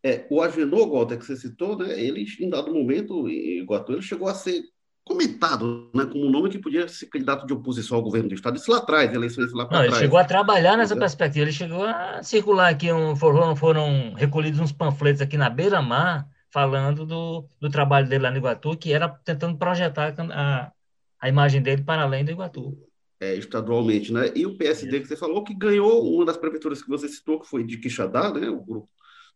É, 0.00 0.26
o 0.30 0.40
Agenor, 0.40 0.88
Walter, 0.88 1.18
que 1.18 1.24
você 1.24 1.34
citou, 1.34 1.76
né, 1.76 2.00
ele, 2.00 2.24
em 2.38 2.48
dado 2.48 2.72
momento, 2.72 3.28
em 3.28 3.62
Iguatu, 3.62 3.94
ele 3.94 4.02
chegou 4.02 4.28
a 4.28 4.34
ser 4.34 4.62
comentado 5.02 5.90
né, 5.92 6.06
como 6.06 6.24
um 6.24 6.30
nome 6.30 6.50
que 6.50 6.58
podia 6.60 6.86
ser 6.86 7.06
candidato 7.06 7.44
de 7.48 7.52
oposição 7.52 7.96
ao 7.96 8.02
governo 8.02 8.28
do 8.28 8.34
Estado. 8.36 8.58
Isso 8.58 8.70
lá 8.70 8.78
atrás, 8.78 9.12
eleições 9.12 9.52
lá 9.52 9.66
para 9.66 9.78
trás. 9.78 9.92
Ele 9.92 10.02
chegou 10.02 10.20
a 10.20 10.24
trabalhar 10.24 10.76
nessa 10.76 10.94
é. 10.94 10.98
perspectiva. 10.98 11.46
Ele 11.46 11.52
chegou 11.52 11.82
a 11.82 12.22
circular 12.22 12.68
aqui, 12.68 12.92
um, 12.92 13.16
foram, 13.16 13.56
foram 13.56 14.14
recolhidos 14.14 14.60
uns 14.60 14.70
panfletos 14.70 15.20
aqui 15.20 15.36
na 15.36 15.50
beira-mar, 15.50 16.28
falando 16.50 17.04
do, 17.04 17.48
do 17.60 17.70
trabalho 17.70 18.08
dele 18.08 18.24
lá 18.24 18.30
no 18.30 18.38
Iguatu, 18.38 18.76
que 18.76 18.92
era 18.92 19.08
tentando 19.08 19.58
projetar 19.58 20.14
a, 20.18 20.72
a 21.20 21.28
imagem 21.28 21.62
dele 21.62 21.82
para 21.82 22.02
além 22.02 22.24
do 22.24 22.30
Iguatu. 22.30 22.76
É, 23.20 23.34
estadualmente, 23.34 24.12
né? 24.12 24.30
E 24.34 24.46
o 24.46 24.56
PSD 24.56 25.00
que 25.00 25.08
você 25.08 25.16
falou 25.16 25.42
que 25.42 25.52
ganhou 25.52 26.14
uma 26.14 26.24
das 26.24 26.36
prefeituras 26.36 26.82
que 26.82 26.88
você 26.88 27.08
citou, 27.08 27.40
que 27.40 27.48
foi 27.48 27.64
de 27.64 27.78
Quixadá, 27.78 28.32
né? 28.32 28.48
O 28.48 28.60
grupo 28.60 28.88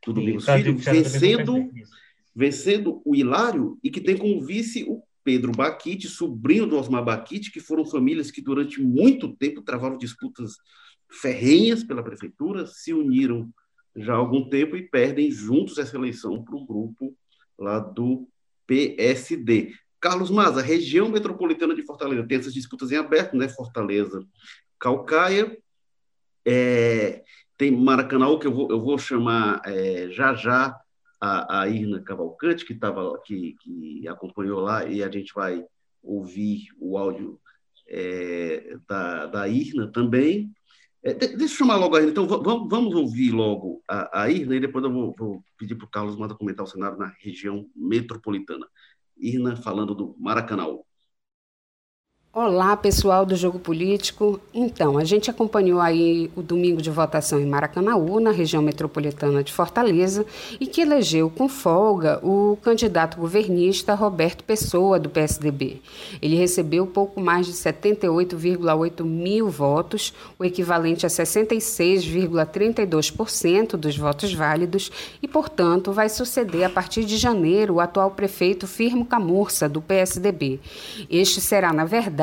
do 0.07 0.13
Domingos 0.13 0.45
Filho, 0.45 0.77
vencendo, 0.77 1.71
vencendo 2.35 3.03
o 3.05 3.15
Hilário 3.15 3.79
e 3.83 3.91
que 3.91 4.01
tem 4.01 4.17
como 4.17 4.41
vice 4.41 4.85
o 4.85 5.03
Pedro 5.25 5.53
Baquite, 5.53 6.09
sobrinho 6.09 6.67
do 6.67 6.77
Osmar 6.77 7.05
Baquite, 7.05 7.53
que 7.53 7.61
foram 7.61 7.85
famílias 7.85 8.31
que 8.31 8.41
durante 8.41 8.81
muito 8.81 9.29
tempo 9.37 9.63
travaram 9.63 9.97
disputas 9.97 10.57
ferrenhas 11.21 11.85
pela 11.85 12.03
prefeitura, 12.03 12.67
se 12.67 12.93
uniram 12.93 13.53
já 13.97 14.15
há 14.15 14.17
algum 14.17 14.49
tempo 14.49 14.77
e 14.77 14.83
perdem 14.83 15.31
juntos 15.31 15.79
essa 15.79 15.97
eleição 15.97 16.43
para 16.43 16.57
o 16.57 16.67
grupo 16.67 17.15
lá 17.59 17.79
do 17.79 18.29
PSD. 18.67 19.75
Carlos 20.01 20.31
Maza, 20.31 20.63
região 20.63 21.09
metropolitana 21.09 21.75
de 21.75 21.83
Fortaleza, 21.83 22.27
tem 22.27 22.39
essas 22.39 22.55
disputas 22.55 22.91
em 22.91 22.97
aberto, 22.97 23.37
né? 23.37 23.49
Fortaleza, 23.49 24.25
Calcaia, 24.79 25.57
é, 26.45 27.23
tem 27.57 27.71
Maracanã, 27.71 28.37
que 28.39 28.47
eu 28.47 28.53
vou, 28.53 28.71
eu 28.71 28.81
vou 28.81 28.99
chamar 28.99 29.63
é, 29.65 30.09
já 30.11 30.35
já 30.35 30.77
a, 31.21 31.61
a 31.61 31.69
Irna 31.69 32.03
Cavalcante, 32.03 32.65
que, 32.65 32.75
tava, 32.75 33.17
que, 33.25 33.55
que 33.61 34.09
acompanhou 34.09 34.59
lá, 34.61 34.85
e 34.85 35.05
a 35.05 35.09
gente 35.09 35.33
vai 35.33 35.65
ouvir 36.03 36.67
o 36.81 36.99
áudio 36.99 37.41
é, 37.89 38.77
da, 38.89 39.27
da 39.27 39.49
Irna 39.49 39.87
também. 39.87 40.51
É, 41.05 41.13
deixa 41.15 41.43
eu 41.43 41.49
chamar 41.49 41.77
logo 41.77 41.97
a 41.97 42.01
Irna. 42.01 42.13
Então, 42.13 42.27
vamos, 42.27 42.69
vamos 42.69 42.95
ouvir 42.95 43.33
logo 43.33 43.83
a, 43.89 44.23
a 44.23 44.31
Irna 44.31 44.55
e 44.55 44.61
depois 44.61 44.85
eu 44.85 44.93
vou, 44.93 45.15
vou 45.19 45.45
pedir 45.59 45.75
para 45.75 45.87
o 45.87 45.91
Carlos 45.91 46.17
Manda 46.17 46.35
comentar 46.35 46.65
o 46.65 46.69
cenário 46.69 46.97
na 46.97 47.13
região 47.19 47.69
metropolitana. 47.75 48.67
Irna 49.17 49.57
falando 49.57 49.95
do 49.95 50.17
Maracanã. 50.19 50.67
Olá, 52.35 52.75
pessoal 52.79 53.27
do 53.27 53.37
Jogo 53.37 53.59
Político. 53.59 54.41
Então, 54.55 54.97
a 54.97 55.05
gente 55.05 55.31
acompanhou 55.31 55.79
aí 55.79 56.31
o 56.35 56.41
domingo 56.41 56.81
de 56.81 56.91
votação 56.91 57.39
em 57.39 57.45
Maracanaú, 57.45 58.21
na 58.21 58.31
região 58.31 58.63
metropolitana 58.63 59.45
de 59.45 59.53
Fortaleza, 59.53 60.25
e 60.59 60.67
que 60.67 60.81
elegeu 60.81 61.29
com 61.29 61.47
folga 61.47 62.27
o 62.27 62.57
candidato 62.63 63.19
governista 63.19 63.93
Roberto 63.93 64.45
Pessoa, 64.45 64.99
do 64.99 65.11
PSDB. 65.11 65.83
Ele 66.23 66.35
recebeu 66.35 66.87
pouco 66.87 67.21
mais 67.21 67.45
de 67.45 67.53
78,8 67.53 69.05
mil 69.05 69.51
votos, 69.51 70.15
o 70.39 70.45
equivalente 70.45 71.05
a 71.05 71.11
66,32% 71.11 73.77
dos 73.77 73.99
votos 73.99 74.33
válidos, 74.33 74.91
e, 75.23 75.29
portanto, 75.29 75.93
vai 75.93 76.09
suceder 76.09 76.65
a 76.65 76.71
partir 76.71 77.05
de 77.05 77.19
janeiro 77.19 77.75
o 77.75 77.81
atual 77.81 78.13
prefeito 78.13 78.67
Firmo 78.67 79.05
Camurça, 79.05 79.69
do 79.69 79.83
PSDB. 79.83 80.61
Este 81.11 81.39
será, 81.39 81.75
na 81.75 81.85
verdade, 81.85 82.22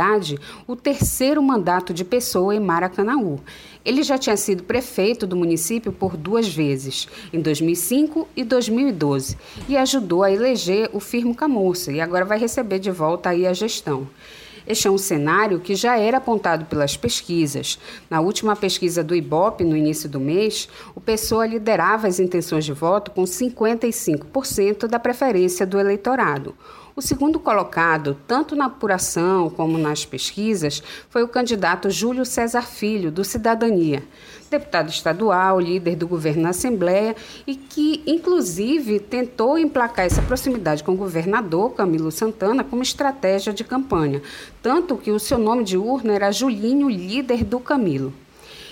o 0.67 0.76
terceiro 0.76 1.41
mandato 1.41 1.93
de 1.93 2.03
Pessoa 2.03 2.55
em 2.55 2.59
Maracanaú. 2.59 3.39
Ele 3.84 4.03
já 4.03 4.17
tinha 4.17 4.38
sido 4.38 4.63
prefeito 4.63 5.26
do 5.26 5.35
município 5.35 5.91
por 5.91 6.15
duas 6.15 6.47
vezes, 6.47 7.07
em 7.34 7.41
2005 7.41 8.27
e 8.35 8.43
2012, 8.43 9.38
e 9.67 9.76
ajudou 9.77 10.23
a 10.23 10.31
eleger 10.31 10.89
o 10.93 10.99
Firmo 10.99 11.35
Camurça, 11.35 11.91
e 11.91 11.99
agora 11.99 12.26
vai 12.26 12.38
receber 12.38 12.80
de 12.80 12.91
volta 12.91 13.30
aí 13.30 13.47
a 13.47 13.53
gestão. 13.53 14.07
Este 14.69 14.88
é 14.88 14.91
um 14.91 14.99
cenário 14.99 15.59
que 15.59 15.73
já 15.73 15.97
era 15.97 16.17
apontado 16.17 16.65
pelas 16.65 16.95
pesquisas. 16.95 17.80
Na 18.07 18.21
última 18.21 18.55
pesquisa 18.55 19.03
do 19.03 19.15
IBOP, 19.15 19.63
no 19.63 19.76
início 19.76 20.07
do 20.07 20.19
mês, 20.19 20.69
o 20.93 21.01
Pessoa 21.01 21.47
liderava 21.47 22.07
as 22.07 22.19
intenções 22.19 22.65
de 22.65 22.71
voto 22.71 23.09
com 23.09 23.23
55% 23.23 24.85
da 24.85 24.99
preferência 24.99 25.65
do 25.65 25.80
eleitorado. 25.80 26.55
O 26.99 27.01
segundo 27.01 27.39
colocado, 27.39 28.17
tanto 28.27 28.57
na 28.57 28.65
apuração 28.65 29.49
como 29.49 29.77
nas 29.77 30.03
pesquisas, 30.03 30.84
foi 31.09 31.23
o 31.23 31.30
candidato 31.30 31.89
Júlio 31.89 32.26
César 32.26 32.63
Filho, 32.63 33.09
do 33.09 33.23
Cidadania, 33.23 34.03
deputado 34.51 34.89
estadual, 34.89 35.61
líder 35.61 35.95
do 35.95 36.05
governo 36.05 36.41
na 36.41 36.49
Assembleia 36.49 37.15
e 37.47 37.55
que, 37.55 38.03
inclusive, 38.05 38.99
tentou 38.99 39.57
emplacar 39.57 40.07
essa 40.07 40.21
proximidade 40.21 40.84
com 40.84 40.91
o 40.91 40.97
governador 40.97 41.73
Camilo 41.73 42.11
Santana 42.11 42.65
como 42.65 42.84
estratégia 42.84 43.53
de 43.53 43.63
campanha, 43.63 44.21
tanto 44.61 44.97
que 44.97 45.09
o 45.09 45.19
seu 45.21 45.38
nome 45.38 45.63
de 45.63 45.77
urna 45.77 46.11
era 46.11 46.34
Julinho, 46.34 46.89
líder 46.89 47.45
do 47.45 47.61
Camilo. 47.61 48.13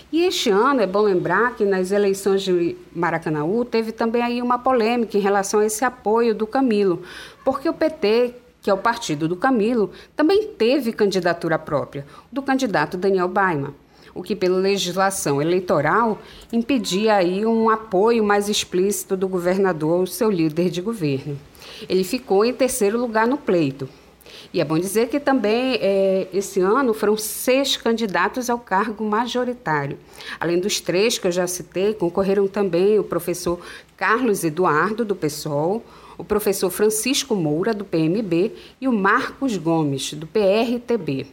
E 0.10 0.24
este 0.24 0.50
ano 0.50 0.80
é 0.80 0.88
bom 0.88 1.02
lembrar 1.02 1.56
que 1.58 1.66
nas 1.66 1.92
eleições 1.92 2.42
de 2.42 2.78
Maracanaú 2.96 3.66
teve 3.66 3.92
também 3.92 4.22
aí 4.22 4.42
uma 4.42 4.58
polêmica 4.58 5.18
em 5.18 5.22
relação 5.22 5.60
a 5.60 5.66
esse 5.66 5.84
apoio 5.84 6.34
do 6.34 6.48
Camilo, 6.48 7.02
porque 7.44 7.68
o 7.68 7.74
PT, 7.74 8.34
que 8.62 8.70
é 8.70 8.74
o 8.74 8.78
partido 8.78 9.28
do 9.28 9.36
Camilo, 9.36 9.92
também 10.16 10.48
teve 10.48 10.94
candidatura 10.94 11.60
própria, 11.60 12.06
do 12.32 12.42
candidato 12.42 12.96
Daniel 12.96 13.28
Baima, 13.28 13.74
o 14.16 14.24
que 14.24 14.34
pela 14.34 14.58
legislação 14.58 15.42
eleitoral 15.42 16.20
impedia 16.54 17.16
aí 17.16 17.46
um 17.46 17.70
apoio 17.70 18.24
mais 18.24 18.48
explícito 18.48 19.18
do 19.18 19.28
governador 19.28 20.00
ao 20.00 20.08
seu 20.08 20.32
líder 20.32 20.70
de 20.70 20.82
governo. 20.82 21.38
Ele 21.88 22.06
ficou 22.06 22.46
em 22.46 22.54
terceiro 22.54 22.98
lugar 22.98 23.28
no 23.28 23.38
pleito. 23.38 23.90
E 24.54 24.62
é 24.62 24.66
bom 24.66 24.78
dizer 24.78 25.10
que 25.10 25.20
também 25.20 25.76
é, 25.82 26.28
esse 26.34 26.60
ano 26.60 26.94
foram 26.94 27.18
seis 27.18 27.78
candidatos 27.78 28.50
ao 28.50 28.60
cargo 28.60 29.04
majoritário. 29.04 29.98
Além 30.40 30.60
dos 30.60 30.80
três 30.80 31.18
que 31.18 31.28
eu 31.28 31.32
já 31.32 31.48
citei, 31.48 31.94
concorreram 31.94 32.48
também 32.48 32.98
o 33.00 33.04
professor 33.04 33.60
Carlos 33.96 34.44
Eduardo, 34.44 35.04
do 35.04 35.16
PSOL, 35.16 35.84
o 36.18 36.24
professor 36.24 36.70
Francisco 36.70 37.36
Moura, 37.36 37.74
do 37.74 37.86
PMB, 37.86 38.52
e 38.82 38.88
o 38.88 38.94
Marcos 38.94 39.56
Gomes, 39.58 40.14
do 40.14 40.26
PRTB. 40.26 41.28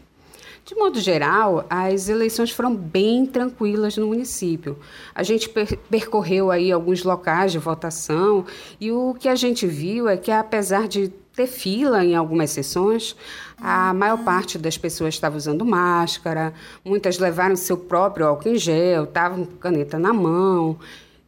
De 0.65 0.75
modo 0.75 0.99
geral, 0.99 1.67
as 1.69 2.09
eleições 2.09 2.51
foram 2.51 2.75
bem 2.75 3.27
tranquilas 3.27 3.99
no 3.99 4.07
município. 4.07 4.79
A 5.15 5.23
gente 5.23 5.51
percorreu 5.91 6.51
aí 6.51 6.73
alguns 6.73 7.03
locais 7.03 7.53
de 7.53 7.59
votação 7.59 8.47
e 8.81 8.91
o 8.91 9.15
que 9.15 9.29
a 9.29 9.35
gente 9.35 9.67
viu 9.67 10.09
é 10.09 10.17
que 10.17 10.31
apesar 10.31 10.89
de 10.89 11.13
ter 11.35 11.47
fila 11.47 12.05
em 12.05 12.15
algumas 12.15 12.51
sessões. 12.51 13.17
A 13.59 13.93
maior 13.93 14.19
parte 14.19 14.59
das 14.59 14.79
pessoas 14.79 15.15
estava 15.15 15.37
usando 15.37 15.65
máscara, 15.65 16.53
muitas 16.85 17.19
levaram 17.19 17.57
seu 17.57 17.77
próprio 17.77 18.27
álcool 18.27 18.49
em 18.49 18.57
gel, 18.57 19.05
estavam 19.05 19.45
com 19.45 19.57
caneta 19.57 19.99
na 19.99 20.13
mão, 20.13 20.79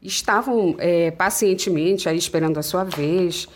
estavam 0.03 0.77
é, 0.79 1.11
pacientemente 1.11 2.09
aí 2.09 2.17
esperando 2.17 2.59
a 2.59 2.63
sua 2.63 2.85
vez. 2.85 3.49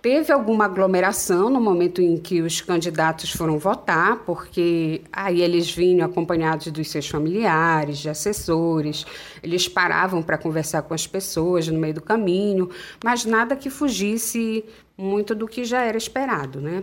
Teve 0.00 0.32
alguma 0.32 0.66
aglomeração 0.66 1.50
no 1.50 1.60
momento 1.60 2.00
em 2.00 2.16
que 2.16 2.40
os 2.40 2.60
candidatos 2.60 3.32
foram 3.32 3.58
votar, 3.58 4.18
porque 4.18 5.02
aí 5.12 5.40
eles 5.40 5.68
vinham 5.68 6.06
acompanhados 6.06 6.68
dos 6.68 6.88
seus 6.88 7.08
familiares, 7.08 7.98
de 7.98 8.08
assessores, 8.08 9.04
eles 9.42 9.66
paravam 9.66 10.22
para 10.22 10.38
conversar 10.38 10.82
com 10.82 10.94
as 10.94 11.08
pessoas 11.08 11.66
no 11.66 11.80
meio 11.80 11.94
do 11.94 12.02
caminho, 12.02 12.70
mas 13.02 13.24
nada 13.24 13.56
que 13.56 13.68
fugisse 13.68 14.64
muito 14.96 15.34
do 15.34 15.46
que 15.46 15.64
já 15.64 15.82
era 15.82 15.98
esperado, 15.98 16.60
né? 16.60 16.82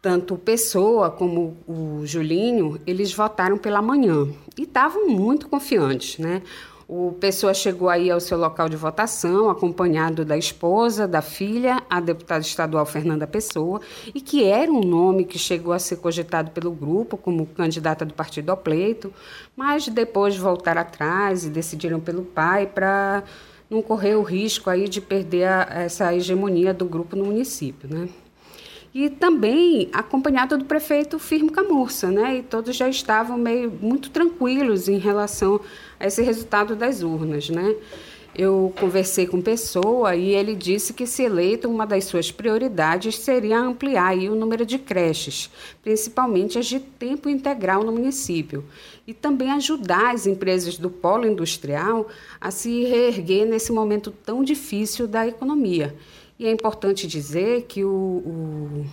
Tanto 0.00 0.36
Pessoa 0.36 1.10
como 1.10 1.56
o 1.66 2.02
Julinho, 2.06 2.80
eles 2.86 3.12
votaram 3.12 3.58
pela 3.58 3.82
manhã 3.82 4.28
e 4.56 4.62
estavam 4.62 5.08
muito 5.08 5.48
confiantes, 5.48 6.18
né? 6.18 6.42
O 6.92 7.12
Pessoa 7.20 7.54
chegou 7.54 7.88
aí 7.88 8.10
ao 8.10 8.18
seu 8.18 8.36
local 8.36 8.68
de 8.68 8.76
votação, 8.76 9.48
acompanhado 9.48 10.24
da 10.24 10.36
esposa, 10.36 11.06
da 11.06 11.22
filha, 11.22 11.80
a 11.88 12.00
deputada 12.00 12.40
estadual 12.40 12.84
Fernanda 12.84 13.28
Pessoa, 13.28 13.80
e 14.12 14.20
que 14.20 14.42
era 14.42 14.72
um 14.72 14.80
nome 14.80 15.24
que 15.24 15.38
chegou 15.38 15.72
a 15.72 15.78
ser 15.78 15.98
cogitado 15.98 16.50
pelo 16.50 16.72
grupo 16.72 17.16
como 17.16 17.46
candidata 17.46 18.04
do 18.04 18.12
partido 18.12 18.50
ao 18.50 18.56
pleito, 18.56 19.14
mas 19.54 19.86
depois 19.86 20.36
voltaram 20.36 20.80
atrás 20.80 21.44
e 21.44 21.48
decidiram 21.48 22.00
pelo 22.00 22.24
pai 22.24 22.66
para 22.66 23.22
não 23.70 23.80
correr 23.80 24.16
o 24.16 24.22
risco 24.22 24.68
aí 24.68 24.88
de 24.88 25.00
perder 25.00 25.44
a, 25.44 25.68
essa 25.70 26.12
hegemonia 26.14 26.74
do 26.74 26.84
grupo 26.84 27.14
no 27.14 27.24
município, 27.24 27.88
né? 27.88 28.08
E 28.92 29.08
também 29.08 29.88
acompanhado 29.92 30.58
do 30.58 30.64
prefeito 30.64 31.16
Firmo 31.16 31.52
Camurça, 31.52 32.10
né? 32.10 32.38
E 32.38 32.42
todos 32.42 32.74
já 32.74 32.88
estavam 32.88 33.38
meio 33.38 33.70
muito 33.70 34.10
tranquilos 34.10 34.88
em 34.88 34.98
relação 34.98 35.60
a 36.00 36.06
esse 36.06 36.20
resultado 36.22 36.74
das 36.74 37.00
urnas, 37.00 37.48
né? 37.48 37.76
Eu 38.42 38.72
conversei 38.80 39.26
com 39.26 39.38
pessoa 39.38 40.16
e 40.16 40.30
ele 40.30 40.54
disse 40.54 40.94
que, 40.94 41.06
se 41.06 41.24
eleito, 41.24 41.68
uma 41.68 41.86
das 41.86 42.06
suas 42.06 42.32
prioridades 42.32 43.18
seria 43.18 43.60
ampliar 43.60 44.16
o 44.16 44.34
número 44.34 44.64
de 44.64 44.78
creches, 44.78 45.50
principalmente 45.82 46.58
as 46.58 46.64
de 46.64 46.80
tempo 46.80 47.28
integral 47.28 47.84
no 47.84 47.92
município, 47.92 48.64
e 49.06 49.12
também 49.12 49.50
ajudar 49.50 50.14
as 50.14 50.26
empresas 50.26 50.78
do 50.78 50.88
polo 50.88 51.26
industrial 51.26 52.08
a 52.40 52.50
se 52.50 52.84
reerguer 52.84 53.46
nesse 53.46 53.72
momento 53.72 54.10
tão 54.10 54.42
difícil 54.42 55.06
da 55.06 55.28
economia. 55.28 55.94
E 56.38 56.46
é 56.46 56.50
importante 56.50 57.06
dizer 57.06 57.66
que 57.68 57.84
o, 57.84 57.90
o 57.90 58.86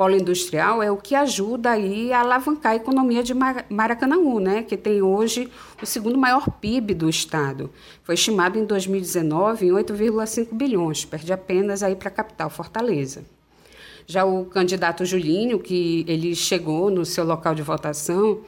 polo 0.00 0.16
industrial 0.16 0.82
é 0.82 0.90
o 0.90 0.96
que 0.96 1.14
ajuda 1.14 1.72
aí 1.72 2.10
a 2.10 2.20
alavancar 2.20 2.72
a 2.72 2.76
economia 2.76 3.22
de 3.22 3.34
Maracanãú, 3.68 4.40
né, 4.40 4.62
que 4.62 4.74
tem 4.74 5.02
hoje 5.02 5.50
o 5.82 5.84
segundo 5.84 6.16
maior 6.16 6.48
PIB 6.52 6.94
do 6.94 7.06
estado. 7.06 7.68
Foi 8.02 8.14
estimado 8.14 8.58
em 8.58 8.64
2019 8.64 9.66
em 9.66 9.70
8,5 9.72 10.54
bilhões, 10.54 11.04
perde 11.04 11.34
apenas 11.34 11.82
aí 11.82 11.94
para 11.94 12.08
a 12.08 12.10
capital 12.10 12.48
Fortaleza. 12.48 13.26
Já 14.06 14.24
o 14.24 14.46
candidato 14.46 15.04
Julinho, 15.04 15.58
que 15.58 16.02
ele 16.08 16.34
chegou 16.34 16.90
no 16.90 17.04
seu 17.04 17.26
local 17.26 17.54
de 17.54 17.60
votação, 17.60 18.40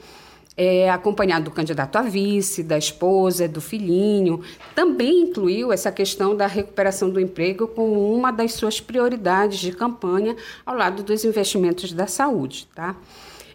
é, 0.57 0.91
acompanhado 0.91 1.47
do 1.47 1.51
candidato 1.51 1.97
a 1.97 2.03
vice, 2.03 2.63
da 2.63 2.77
esposa, 2.77 3.49
do 3.49 3.61
filhinho. 3.61 4.43
Também 4.75 5.23
incluiu 5.23 5.73
essa 5.73 5.91
questão 5.91 6.37
da 6.37 6.47
recuperação 6.47 7.11
do 7.11 7.21
emprego 7.21 7.67
como 7.67 8.15
uma 8.15 8.31
das 8.31 8.53
suas 8.55 8.81
prioridades 8.81 9.59
de 9.59 9.73
campanha, 9.73 10.37
ao 10.65 10.77
lado 10.77 11.03
dos 11.03 11.25
investimentos 11.25 11.93
da 11.93 12.07
saúde. 12.07 12.69
Tá? 12.75 12.97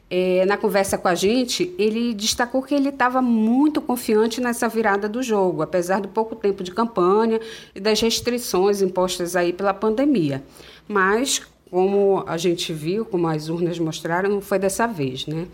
É, 0.09 0.45
na 0.45 0.55
conversa 0.55 0.97
com 0.97 1.07
a 1.07 1.15
gente, 1.15 1.73
ele 1.77 2.13
destacou 2.13 2.63
que 2.63 2.73
ele 2.73 2.89
estava 2.89 3.21
muito 3.21 3.81
confiante 3.81 4.39
nessa 4.39 4.67
virada 4.69 5.09
do 5.09 5.21
jogo, 5.21 5.61
apesar 5.61 5.99
do 5.99 6.07
pouco 6.07 6.35
tempo 6.35 6.63
de 6.63 6.71
campanha 6.71 7.41
e 7.75 7.79
das 7.79 7.99
restrições 7.99 8.81
impostas 8.81 9.35
aí 9.35 9.51
pela 9.51 9.73
pandemia. 9.73 10.41
Mas, 10.87 11.41
como 11.69 12.23
a 12.25 12.37
gente 12.37 12.71
viu, 12.71 13.03
como 13.03 13.27
as 13.27 13.49
urnas 13.49 13.77
mostraram, 13.77 14.29
não 14.29 14.41
foi 14.41 14.57
dessa 14.57 14.87
vez, 14.87 15.27
né? 15.27 15.45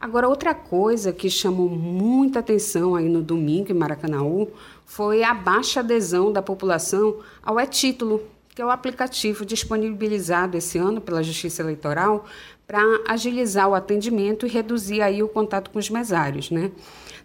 Agora, 0.00 0.28
outra 0.28 0.54
coisa 0.54 1.12
que 1.12 1.30
chamou 1.30 1.68
muita 1.68 2.40
atenção 2.40 2.94
aí 2.94 3.08
no 3.08 3.22
domingo 3.22 3.70
em 3.70 3.74
Maracanaú 3.74 4.48
foi 4.84 5.22
a 5.22 5.32
baixa 5.32 5.80
adesão 5.80 6.32
da 6.32 6.42
população 6.42 7.16
ao 7.42 7.58
é-título, 7.58 8.22
que 8.54 8.60
é 8.60 8.64
o 8.64 8.70
aplicativo 8.70 9.44
disponibilizado 9.44 10.56
esse 10.56 10.78
ano 10.78 11.00
pela 11.00 11.22
Justiça 11.22 11.62
Eleitoral 11.62 12.26
para 12.66 12.82
agilizar 13.08 13.68
o 13.68 13.74
atendimento 13.74 14.46
e 14.46 14.48
reduzir 14.48 15.02
aí 15.02 15.22
o 15.22 15.28
contato 15.28 15.70
com 15.70 15.78
os 15.78 15.90
mesários, 15.90 16.50
né? 16.50 16.70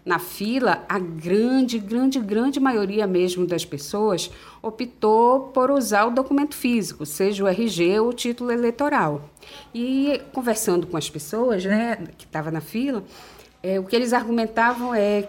Na 0.04 0.18
fila, 0.18 0.84
a 0.88 0.98
grande, 0.98 1.78
grande, 1.78 2.18
grande 2.18 2.58
maioria 2.58 3.06
mesmo 3.06 3.46
das 3.46 3.66
pessoas 3.66 4.30
optou 4.62 5.48
por 5.48 5.70
usar 5.70 6.06
o 6.06 6.10
documento 6.10 6.54
físico, 6.54 7.04
seja 7.04 7.44
o 7.44 7.48
RG 7.48 8.00
ou 8.00 8.08
o 8.08 8.12
título 8.12 8.50
eleitoral. 8.50 9.28
E 9.74 10.20
conversando 10.32 10.86
com 10.86 10.96
as 10.96 11.10
pessoas, 11.10 11.64
né, 11.64 11.96
que 12.16 12.24
estavam 12.24 12.50
na 12.50 12.62
fila, 12.62 13.04
é, 13.62 13.78
o 13.78 13.84
que 13.84 13.94
eles 13.94 14.14
argumentavam 14.14 14.94
é 14.94 15.28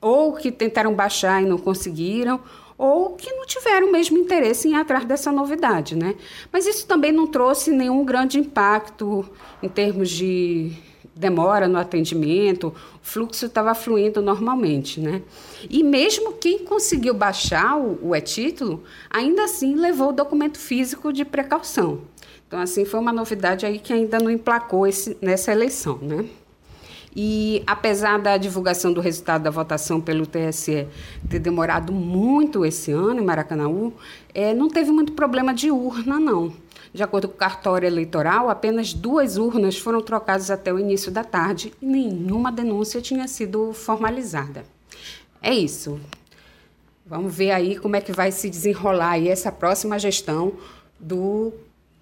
ou 0.00 0.32
que 0.32 0.50
tentaram 0.50 0.94
baixar 0.94 1.42
e 1.42 1.46
não 1.46 1.58
conseguiram, 1.58 2.40
ou 2.78 3.10
que 3.16 3.30
não 3.32 3.44
tiveram 3.44 3.88
o 3.88 3.92
mesmo 3.92 4.16
interesse 4.16 4.68
em 4.68 4.72
ir 4.72 4.76
atrás 4.76 5.04
dessa 5.04 5.32
novidade, 5.32 5.96
né? 5.96 6.14
Mas 6.52 6.64
isso 6.64 6.86
também 6.86 7.10
não 7.10 7.26
trouxe 7.26 7.72
nenhum 7.72 8.04
grande 8.04 8.38
impacto 8.38 9.28
em 9.60 9.68
termos 9.68 10.08
de 10.08 10.72
demora 11.18 11.66
no 11.66 11.76
atendimento, 11.76 12.68
o 12.68 12.72
fluxo 13.02 13.46
estava 13.46 13.74
fluindo 13.74 14.22
normalmente, 14.22 15.00
né? 15.00 15.20
E 15.68 15.82
mesmo 15.82 16.34
quem 16.34 16.60
conseguiu 16.60 17.12
baixar 17.12 17.76
o, 17.76 17.98
o 18.10 18.16
e-título, 18.16 18.84
ainda 19.10 19.44
assim 19.44 19.74
levou 19.74 20.10
o 20.10 20.12
documento 20.12 20.58
físico 20.58 21.12
de 21.12 21.24
precaução. 21.24 22.02
Então, 22.46 22.60
assim, 22.60 22.84
foi 22.84 23.00
uma 23.00 23.12
novidade 23.12 23.66
aí 23.66 23.78
que 23.80 23.92
ainda 23.92 24.18
não 24.18 24.30
emplacou 24.30 24.86
esse, 24.86 25.18
nessa 25.20 25.50
eleição, 25.50 25.98
né? 26.00 26.24
E 27.16 27.64
apesar 27.66 28.18
da 28.20 28.36
divulgação 28.36 28.92
do 28.92 29.00
resultado 29.00 29.42
da 29.42 29.50
votação 29.50 30.00
pelo 30.00 30.24
TSE 30.24 30.86
ter 31.28 31.38
demorado 31.40 31.92
muito 31.92 32.64
esse 32.64 32.92
ano 32.92 33.20
em 33.20 33.24
Maracanãú, 33.24 33.92
é, 34.32 34.54
não 34.54 34.68
teve 34.68 34.92
muito 34.92 35.12
problema 35.14 35.52
de 35.52 35.68
urna, 35.70 36.20
não. 36.20 36.52
De 36.92 37.02
acordo 37.02 37.28
com 37.28 37.34
o 37.34 37.38
cartório 37.38 37.86
eleitoral, 37.86 38.48
apenas 38.48 38.94
duas 38.94 39.36
urnas 39.36 39.78
foram 39.78 40.00
trocadas 40.00 40.50
até 40.50 40.72
o 40.72 40.78
início 40.78 41.12
da 41.12 41.22
tarde 41.22 41.72
e 41.80 41.86
nenhuma 41.86 42.50
denúncia 42.50 43.00
tinha 43.00 43.28
sido 43.28 43.72
formalizada. 43.72 44.64
É 45.42 45.54
isso. 45.54 46.00
Vamos 47.06 47.34
ver 47.34 47.52
aí 47.52 47.78
como 47.78 47.96
é 47.96 48.00
que 48.00 48.12
vai 48.12 48.30
se 48.32 48.50
desenrolar 48.50 49.12
aí 49.12 49.28
essa 49.28 49.50
próxima 49.50 49.98
gestão 49.98 50.52
do 50.98 51.52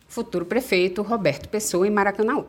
futuro 0.08 0.44
prefeito 0.44 1.02
Roberto 1.02 1.48
Pessoa 1.48 1.86
em 1.86 1.90
Maracanãú. 1.90 2.48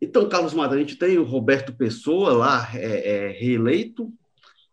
Então, 0.00 0.28
Carlos 0.28 0.52
Madra, 0.52 0.76
a 0.76 0.80
gente 0.80 0.96
tem 0.96 1.16
o 1.18 1.24
Roberto 1.24 1.72
Pessoa 1.72 2.32
lá, 2.32 2.70
é, 2.74 3.28
é, 3.28 3.28
reeleito 3.30 4.12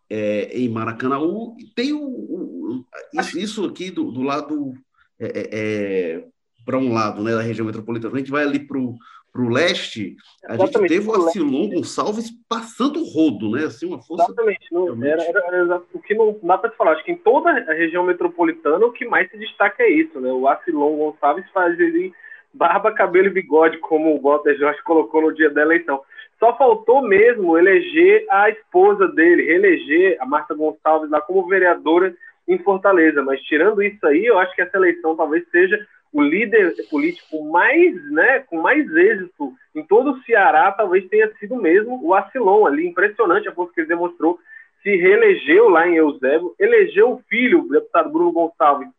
é, 0.09 0.57
em 0.57 0.67
Maracanãú, 0.67 1.55
tem 1.73 1.93
o, 1.93 2.03
o 2.03 2.85
isso, 3.13 3.39
isso, 3.39 3.65
aqui 3.65 3.89
do, 3.89 4.11
do 4.11 4.21
lado 4.21 4.73
é, 5.17 5.25
é, 5.27 5.49
é 5.53 6.27
para 6.65 6.77
um 6.77 6.93
lado, 6.93 7.23
né, 7.23 7.33
da 7.33 7.41
região 7.41 7.65
metropolitana. 7.65 8.15
A 8.15 8.17
gente 8.19 8.31
vai 8.31 8.43
ali 8.43 8.59
para 8.59 8.77
o 8.77 9.49
leste, 9.49 10.15
a 10.45 10.55
Exatamente. 10.55 10.73
gente 10.73 10.87
teve 10.87 11.09
o 11.09 11.13
Acilon 11.13 11.69
Gonçalves 11.69 12.31
passando 12.49 13.03
rodo, 13.03 13.51
né? 13.51 13.65
Assim, 13.65 13.87
uma 13.87 14.01
força. 14.01 14.25
Exatamente. 14.25 14.67
Não, 14.71 15.03
era, 15.03 15.23
era, 15.23 15.55
era, 15.55 15.81
o 15.93 15.99
que 15.99 16.13
não 16.13 16.37
dá 16.43 16.57
para 16.57 16.71
falar. 16.71 16.93
Acho 16.93 17.05
que 17.05 17.11
em 17.11 17.17
toda 17.17 17.49
a 17.49 17.73
região 17.73 18.03
metropolitana 18.03 18.85
o 18.85 18.91
que 18.91 19.05
mais 19.05 19.29
se 19.29 19.37
destaca 19.37 19.83
é 19.83 19.89
isso, 19.89 20.19
né? 20.19 20.31
O 20.31 20.47
Acilon 20.47 20.97
Gonçalves 20.97 21.45
faz 21.53 21.73
ali 21.79 22.13
barba, 22.53 22.91
cabelo 22.93 23.27
e 23.27 23.31
bigode, 23.31 23.77
como 23.79 24.15
o 24.15 24.21
Walter 24.21 24.57
Jorge 24.57 24.81
colocou 24.83 25.21
no 25.21 25.33
dia 25.33 25.49
da 25.49 25.61
eleição. 25.61 26.01
Só 26.39 26.57
faltou 26.57 27.01
mesmo 27.01 27.57
eleger 27.57 28.25
a 28.29 28.49
esposa 28.49 29.07
dele, 29.09 29.45
reeleger 29.45 30.17
a 30.19 30.25
Marta 30.25 30.55
Gonçalves 30.55 31.09
lá 31.09 31.21
como 31.21 31.47
vereadora 31.47 32.13
em 32.47 32.57
Fortaleza. 32.57 33.21
Mas 33.21 33.39
tirando 33.43 33.81
isso 33.81 34.05
aí, 34.05 34.25
eu 34.25 34.39
acho 34.39 34.53
que 34.55 34.61
essa 34.61 34.77
eleição 34.77 35.15
talvez 35.15 35.47
seja 35.51 35.79
o 36.13 36.21
líder 36.21 36.75
político 36.89 37.43
mais, 37.45 38.11
né, 38.11 38.39
com 38.39 38.61
mais 38.61 38.85
êxito 38.95 39.53
em 39.73 39.83
todo 39.83 40.11
o 40.11 40.23
Ceará, 40.23 40.71
talvez 40.71 41.07
tenha 41.07 41.31
sido 41.35 41.55
mesmo 41.55 41.99
o 42.03 42.13
Acilon 42.13 42.65
ali. 42.65 42.87
Impressionante 42.87 43.47
a 43.47 43.53
força 43.53 43.73
que 43.73 43.81
ele 43.81 43.87
demonstrou. 43.87 44.37
Se 44.83 44.95
reelegeu 44.95 45.69
lá 45.69 45.87
em 45.87 45.95
Eusébio, 45.95 46.53
elegeu 46.59 47.11
o 47.11 47.21
filho, 47.29 47.61
o 47.61 47.69
deputado 47.69 48.09
Bruno 48.09 48.31
Gonçalves, 48.31 48.89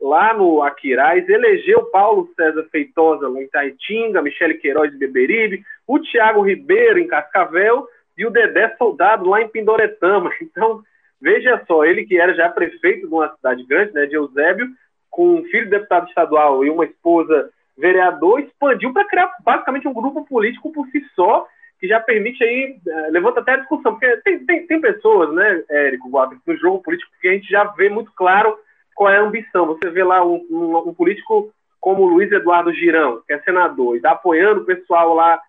lá 0.00 0.32
no 0.32 0.62
Aquiraz, 0.62 1.28
elegeu 1.28 1.84
Paulo 1.86 2.30
César 2.36 2.66
Feitosa 2.70 3.28
lá 3.28 3.42
em 3.42 3.48
Taitinga, 3.48 4.22
Michele 4.22 4.54
Queiroz 4.54 4.90
de 4.90 4.98
Beberibe, 4.98 5.64
o 5.86 5.98
Tiago 5.98 6.42
Ribeiro 6.42 6.98
em 6.98 7.06
Cascavel 7.06 7.86
e 8.16 8.24
o 8.24 8.30
Dedé 8.30 8.74
Soldado 8.76 9.28
lá 9.28 9.42
em 9.42 9.48
Pindoretama. 9.48 10.30
Então, 10.40 10.82
veja 11.20 11.62
só, 11.66 11.84
ele 11.84 12.06
que 12.06 12.18
era 12.18 12.34
já 12.34 12.48
prefeito 12.48 13.06
de 13.06 13.14
uma 13.14 13.34
cidade 13.34 13.64
grande, 13.66 13.92
né, 13.92 14.06
de 14.06 14.14
Eusébio, 14.14 14.68
com 15.10 15.36
um 15.36 15.44
filho 15.44 15.64
de 15.64 15.70
deputado 15.70 16.08
estadual 16.08 16.64
e 16.64 16.70
uma 16.70 16.84
esposa 16.84 17.50
vereador, 17.76 18.40
expandiu 18.40 18.92
para 18.92 19.06
criar 19.06 19.30
basicamente 19.42 19.88
um 19.88 19.92
grupo 19.92 20.24
político 20.26 20.70
por 20.72 20.86
si 20.88 21.02
só, 21.14 21.46
que 21.80 21.88
já 21.88 21.98
permite 21.98 22.44
aí, 22.44 22.76
uh, 22.86 23.10
levanta 23.10 23.40
até 23.40 23.52
a 23.52 23.56
discussão, 23.56 23.92
porque 23.92 24.16
tem, 24.18 24.44
tem, 24.44 24.66
tem 24.66 24.80
pessoas, 24.80 25.32
né, 25.34 25.64
Érico, 25.70 26.10
no 26.46 26.56
jogo 26.58 26.82
político 26.82 27.10
que 27.20 27.28
a 27.28 27.32
gente 27.32 27.48
já 27.48 27.64
vê 27.64 27.88
muito 27.88 28.12
claro 28.14 28.56
qual 28.94 29.10
é 29.10 29.16
a 29.16 29.22
ambição. 29.22 29.66
Você 29.66 29.88
vê 29.88 30.04
lá 30.04 30.24
um, 30.24 30.46
um, 30.50 30.76
um 30.90 30.94
político 30.94 31.50
como 31.80 32.04
Luiz 32.04 32.30
Eduardo 32.30 32.72
Girão, 32.74 33.22
que 33.26 33.32
é 33.32 33.38
senador, 33.40 33.94
e 33.94 33.96
está 33.96 34.10
apoiando 34.10 34.60
o 34.60 34.66
pessoal 34.66 35.14
lá 35.14 35.40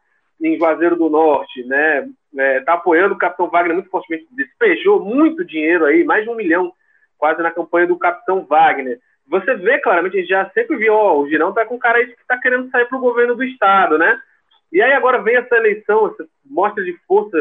em 0.42 0.58
Juazeiro 0.58 0.96
do 0.96 1.10
Norte, 1.10 1.64
né? 1.66 2.08
Está 2.32 2.44
é, 2.44 2.62
tá 2.62 2.74
apoiando 2.74 3.14
o 3.14 3.18
Capitão 3.18 3.50
Wagner 3.50 3.76
muito 3.76 3.90
fortemente, 3.90 4.26
despejou 4.32 5.04
muito 5.04 5.44
dinheiro 5.44 5.86
aí, 5.86 6.04
mais 6.06 6.24
de 6.24 6.30
um 6.30 6.36
milhão 6.36 6.72
quase 7.18 7.42
na 7.44 7.52
campanha 7.52 7.88
do 7.88 8.00
Capitão 8.00 8.46
Wagner. 8.46 9.00
Você 9.32 9.56
vê 9.56 9.80
claramente, 9.80 10.18
a 10.18 10.20
gente 10.20 10.30
já 10.30 10.50
sempre 10.50 10.76
viu, 10.76 10.94
ó, 10.94 11.18
o 11.18 11.30
Girão 11.30 11.54
tá 11.54 11.66
com 11.66 11.80
cara 11.80 12.00
aí 12.00 12.06
que 12.06 12.22
está 12.22 12.38
querendo 12.38 12.70
sair 12.70 12.86
para 12.86 12.98
o 12.98 13.02
governo 13.02 13.34
do 13.34 13.44
Estado, 13.46 13.98
né? 13.98 14.20
E 14.74 14.82
aí 14.82 14.92
agora 14.92 15.22
vem 15.22 15.38
essa 15.38 15.56
eleição, 15.56 16.08
essa 16.08 16.28
mostra 16.46 16.84
de 16.84 16.92
força 17.08 17.38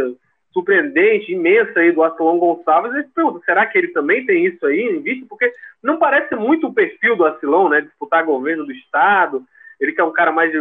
surpreendente, 0.52 1.32
imensa 1.32 1.80
aí 1.80 1.90
do 1.90 2.04
Assolon 2.04 2.38
Gonçalves, 2.38 2.94
e 2.94 3.02
pergunta, 3.12 3.44
será 3.44 3.66
que 3.66 3.76
ele 3.76 3.88
também 3.88 4.24
tem 4.24 4.46
isso 4.46 4.64
aí 4.66 4.80
em 4.80 5.02
vista? 5.02 5.26
Porque 5.28 5.52
não 5.82 5.98
parece 5.98 6.36
muito 6.36 6.68
o 6.68 6.72
perfil 6.72 7.16
do 7.16 7.26
Assilon, 7.26 7.68
né, 7.68 7.80
disputar 7.80 8.24
governo 8.24 8.64
do 8.64 8.72
Estado, 8.72 9.42
ele 9.80 9.92
que 9.92 10.00
é 10.00 10.04
um 10.04 10.12
cara 10.12 10.30
mais, 10.30 10.52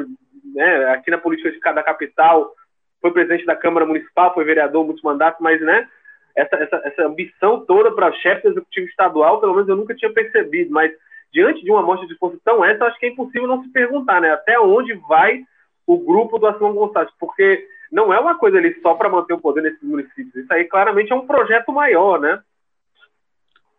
né, 0.56 0.86
aqui 0.94 1.12
na 1.12 1.20
política 1.20 1.52
de 1.52 1.60
cada 1.60 1.84
capital, 1.84 2.52
foi 3.00 3.12
presidente 3.12 3.46
da 3.46 3.56
Câmara 3.56 3.86
Municipal, 3.86 4.34
foi 4.34 4.44
vereador 4.44 4.84
muitos 4.84 5.04
mandatos, 5.04 5.40
mas, 5.42 5.62
né, 5.62 5.88
essa, 6.36 6.56
essa, 6.56 6.82
essa 6.86 7.06
ambição 7.06 7.64
toda 7.66 7.92
para 7.92 8.12
chefe 8.14 8.44
do 8.44 8.50
executivo 8.50 8.88
estadual, 8.88 9.40
pelo 9.40 9.54
menos 9.54 9.70
eu 9.70 9.76
nunca 9.76 9.96
tinha 9.96 10.12
percebido, 10.12 10.72
mas 10.72 10.92
diante 11.32 11.64
de 11.64 11.72
uma 11.72 11.82
amostra 11.82 12.08
de 12.08 12.18
força 12.18 12.38
tão 12.44 12.64
essa, 12.64 12.86
acho 12.86 13.00
que 13.00 13.06
é 13.06 13.10
impossível 13.10 13.48
não 13.48 13.64
se 13.64 13.70
perguntar, 13.70 14.22
né, 14.22 14.32
até 14.32 14.60
onde 14.60 14.94
vai 15.08 15.44
o 15.86 15.98
grupo 15.98 16.38
do 16.38 16.48
Assilon 16.48 16.74
Gonçalves, 16.74 17.14
porque 17.20 17.68
não 17.92 18.14
é 18.14 18.20
uma 18.20 18.38
coisa 18.38 18.58
ali 18.58 18.80
só 18.82 18.94
para 18.94 19.10
manter 19.10 19.34
o 19.34 19.42
poder 19.42 19.62
nesses 19.62 19.82
municípios. 19.82 20.36
Isso 20.36 20.54
aí 20.54 20.66
claramente 20.66 21.12
é 21.12 21.16
um 21.16 21.26
projeto 21.26 21.72
maior, 21.72 22.20
né? 22.20 22.40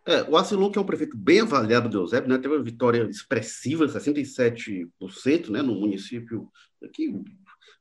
É, 0.05 0.23
o 0.23 0.35
Asilon, 0.35 0.71
que 0.71 0.79
é 0.79 0.81
um 0.81 0.85
prefeito 0.85 1.15
bem 1.15 1.41
avaliado 1.41 1.87
do 1.87 1.99
Eusébio, 1.99 2.27
né, 2.27 2.37
teve 2.37 2.55
uma 2.55 2.63
vitória 2.63 3.03
expressiva, 3.03 3.85
67%, 3.85 5.49
né, 5.49 5.61
no 5.61 5.75
município. 5.75 6.49
Aqui, 6.83 7.13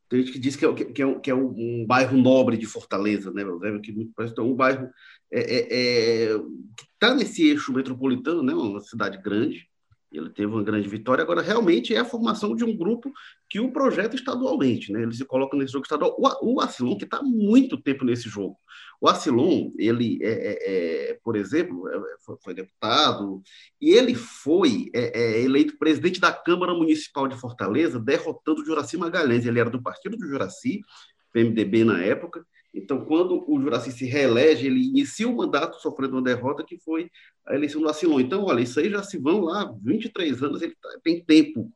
tem 0.09 0.21
gente 0.21 0.33
que 0.33 0.39
diz 0.39 0.55
que 0.55 0.67
é, 0.67 0.75
que 0.75 1.03
é, 1.03 1.15
que 1.19 1.31
é 1.31 1.35
um, 1.35 1.85
bairro 1.87 2.17
nobre 2.19 2.59
de 2.59 2.67
Fortaleza, 2.67 3.33
né, 3.33 3.43
Eusébio, 3.43 3.81
que 3.81 3.91
muito 3.91 4.13
parece 4.15 4.39
um 4.41 4.55
bairro 4.55 4.91
é, 5.33 5.41
é, 5.41 6.33
é 6.33 6.41
está 6.95 7.15
nesse 7.15 7.49
eixo 7.49 7.73
metropolitano, 7.73 8.43
né, 8.43 8.53
uma 8.53 8.81
cidade 8.81 9.17
grande, 9.23 9.71
ele 10.13 10.29
teve 10.31 10.53
uma 10.53 10.63
grande 10.63 10.89
vitória. 10.89 11.23
Agora, 11.23 11.41
realmente, 11.41 11.95
é 11.95 11.99
a 11.99 12.05
formação 12.05 12.57
de 12.57 12.65
um 12.65 12.77
grupo 12.77 13.13
que 13.49 13.61
o 13.61 13.73
projeta 13.73 14.17
estadualmente, 14.17 14.93
né? 14.93 15.03
Ele 15.03 15.15
se 15.15 15.25
coloca 15.25 15.57
nesse 15.57 15.73
jogo 15.73 15.85
estadual. 15.85 16.17
O, 16.19 16.55
o 16.55 16.61
Acilon, 16.61 16.99
que 16.99 17.05
está 17.05 17.19
há 17.19 17.23
muito 17.23 17.81
tempo 17.81 18.05
nesse 18.05 18.29
jogo. 18.29 18.57
O 19.01 19.09
Acilon, 19.09 19.71
ele, 19.79 20.19
é, 20.21 20.31
é, 20.31 21.11
é 21.11 21.19
por 21.23 21.37
exemplo, 21.37 21.89
é, 21.89 22.17
foi, 22.25 22.37
foi, 22.43 22.55
deputado, 22.55 23.41
e 23.81 23.91
ele 23.91 24.15
foi 24.15 24.91
é, 24.93 25.43
eleito 25.43 25.79
presidente 25.79 26.21
da 26.21 26.33
Câmara 26.33 26.75
Municipal 26.75 27.29
de 27.29 27.39
Fortaleza, 27.39 28.01
derrotando 28.01 28.63
o 28.63 28.65
Juraci 28.65 28.97
Magalhães. 28.97 29.47
Ele 29.47 29.61
era 29.61 29.71
do 29.71 29.81
partido 29.81 30.17
do 30.17 30.27
Juraci, 30.27 30.81
PMDB 31.33 31.85
na 31.85 32.03
época, 32.03 32.45
então, 32.73 33.05
quando 33.05 33.45
o 33.49 33.61
Juraci 33.61 33.91
se 33.91 34.07
reelege, 34.07 34.67
ele 34.67 34.89
inicia 34.89 35.29
o 35.29 35.37
mandato 35.37 35.77
sofrendo 35.77 36.15
uma 36.15 36.23
derrota 36.23 36.65
que 36.65 36.79
foi 36.79 37.11
a 37.47 37.55
eleição 37.55 37.81
do 37.81 37.89
Acilon. 37.89 38.21
Então, 38.21 38.45
olha, 38.45 38.61
isso 38.61 38.79
aí 38.79 38.89
já 38.89 39.03
se 39.03 39.19
vão 39.19 39.41
lá 39.41 39.73
23 39.83 40.43
anos, 40.43 40.63
ele 40.63 40.75
tá, 40.81 40.89
tem 41.03 41.21
tempo 41.21 41.69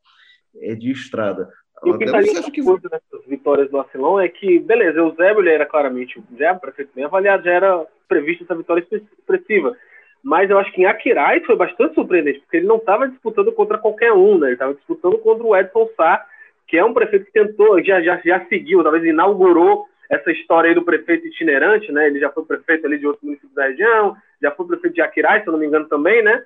é, 0.60 0.74
de 0.74 0.92
estrada. 0.92 1.48
E 1.84 1.90
o 1.90 1.98
que 1.98 2.04
está 2.04 2.18
ali 2.18 2.28
que... 2.28 2.62
nessas 2.62 3.26
vitórias 3.26 3.70
do 3.70 3.80
Acilon 3.80 4.20
é 4.20 4.28
que, 4.28 4.60
beleza, 4.60 5.02
o 5.02 5.14
Zébio 5.16 5.42
ele 5.42 5.50
era 5.50 5.66
claramente 5.66 6.22
já 6.38 6.54
prefeito 6.54 6.92
bem 6.94 7.04
avaliado, 7.04 7.44
já 7.44 7.50
era 7.50 7.86
previsto 8.08 8.44
essa 8.44 8.54
vitória 8.54 8.86
expressiva. 8.90 9.76
Mas 10.22 10.48
eu 10.48 10.58
acho 10.58 10.72
que 10.72 10.80
em 10.80 10.86
Aquiraz 10.86 11.44
foi 11.44 11.56
bastante 11.56 11.94
surpreendente, 11.94 12.40
porque 12.40 12.58
ele 12.58 12.66
não 12.66 12.76
estava 12.76 13.08
disputando 13.08 13.52
contra 13.52 13.76
qualquer 13.76 14.12
um, 14.12 14.38
né? 14.38 14.46
Ele 14.46 14.54
estava 14.54 14.72
disputando 14.72 15.18
contra 15.18 15.44
o 15.44 15.54
Edson 15.54 15.88
Sá, 15.96 16.24
que 16.66 16.78
é 16.78 16.84
um 16.84 16.94
prefeito 16.94 17.26
que 17.26 17.32
tentou, 17.32 17.82
já, 17.84 18.00
já, 18.00 18.18
já 18.24 18.46
seguiu, 18.46 18.82
talvez 18.82 19.04
inaugurou 19.04 19.86
essa 20.10 20.30
história 20.30 20.68
aí 20.68 20.74
do 20.74 20.84
prefeito 20.84 21.26
itinerante, 21.26 21.90
né? 21.92 22.06
Ele 22.06 22.20
já 22.20 22.30
foi 22.30 22.44
prefeito 22.44 22.86
ali 22.86 22.98
de 22.98 23.06
outro 23.06 23.24
município 23.24 23.54
da 23.54 23.66
região, 23.66 24.16
já 24.40 24.50
foi 24.50 24.66
prefeito 24.66 24.94
de 24.94 25.02
Aquiraz, 25.02 25.42
se 25.42 25.48
eu 25.48 25.52
não 25.52 25.60
me 25.60 25.66
engano 25.66 25.88
também, 25.88 26.22
né? 26.22 26.42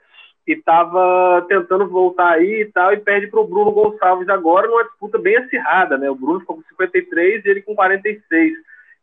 e 0.49 0.53
estava 0.53 1.45
tentando 1.47 1.87
voltar 1.87 2.33
aí 2.33 2.63
e 2.63 2.73
tal, 2.73 2.91
e 2.95 2.97
perde 2.97 3.27
para 3.27 3.39
o 3.39 3.47
Bruno 3.47 3.71
Gonçalves 3.71 4.31
agora 4.31 4.67
numa 4.67 4.83
disputa 4.83 5.19
bem 5.19 5.37
acirrada, 5.37 5.99
né? 5.99 6.11
O 6.11 6.15
Bruno 6.15 6.41
ficou 6.41 6.57
com 6.57 6.63
53 6.63 7.45
e 7.45 7.49
ele 7.51 7.61
com 7.61 7.75
46. 7.75 8.55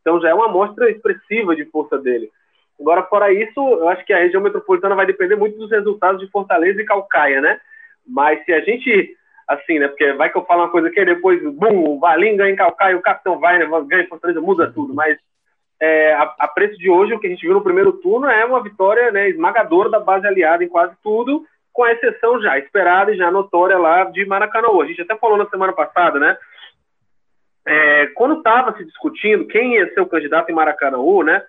Então 0.02 0.20
já 0.20 0.30
é 0.30 0.34
uma 0.34 0.48
amostra 0.48 0.90
expressiva 0.90 1.56
de 1.56 1.66
força 1.66 2.00
dele. 2.00 2.32
Agora, 2.80 3.04
fora 3.04 3.32
isso, 3.32 3.60
eu 3.60 3.88
acho 3.90 4.04
que 4.06 4.12
a 4.12 4.18
região 4.18 4.42
metropolitana 4.42 4.96
vai 4.96 5.06
depender 5.06 5.36
muito 5.36 5.56
dos 5.56 5.70
resultados 5.70 6.20
de 6.20 6.30
Fortaleza 6.32 6.82
e 6.82 6.86
Calcaia, 6.86 7.40
né? 7.40 7.60
Mas 8.08 8.44
se 8.44 8.52
a 8.52 8.62
gente, 8.62 9.16
assim, 9.48 9.80
né? 9.80 9.88
Porque 9.88 10.14
vai 10.14 10.30
que 10.30 10.38
eu 10.38 10.46
falo 10.46 10.64
uma 10.64 10.72
coisa 10.72 10.88
aqui, 10.88 11.04
depois, 11.04 11.42
bum, 11.44 11.90
o 11.90 12.00
Valim 12.00 12.36
ganha 12.36 12.52
em 12.52 12.56
Calcaia, 12.56 12.98
o 12.98 13.02
Capitão 13.02 13.40
vai, 13.40 13.60
né? 13.60 13.66
Ganha 13.88 14.04
em 14.04 14.08
Fortaleza, 14.08 14.42
muda 14.42 14.72
tudo. 14.72 14.94
Mas 14.94 15.18
é, 15.80 16.14
a, 16.14 16.34
a, 16.40 16.48
preço 16.48 16.78
de 16.78 16.90
hoje, 16.90 17.14
o 17.14 17.20
que 17.20 17.28
a 17.28 17.30
gente 17.30 17.42
viu 17.42 17.54
no 17.54 17.64
primeiro 17.64 17.94
turno 17.94 18.28
é 18.28 18.46
uma 18.46 18.64
vitória 18.64 19.12
né, 19.12 19.30
esmagadora 19.30 19.90
da 19.90 20.00
base 20.00 20.26
aliada 20.26 20.64
em 20.64 20.70
quase 20.70 20.96
tudo, 21.04 21.46
com 21.74 21.84
a 21.84 21.92
exceção 21.92 22.42
já 22.42 22.58
esperada 22.58 23.12
e 23.12 23.18
já 23.18 23.30
notória 23.30 23.78
lá 23.78 24.06
de 24.06 24.26
Maracanã. 24.26 24.70
A 24.82 24.86
gente 24.86 25.02
até 25.02 25.16
falou 25.18 25.38
na 25.38 25.48
semana 25.50 25.74
passada, 25.74 26.20
né? 26.20 26.38
É, 27.68 28.08
quando 28.16 28.38
estava 28.38 28.78
se 28.78 28.86
discutindo 28.86 29.48
quem 29.48 29.76
ia 29.76 29.94
ser 29.94 30.00
o 30.00 30.08
candidato 30.08 30.50
em 30.50 30.56
Maracanã, 30.56 30.98
né? 31.24 31.44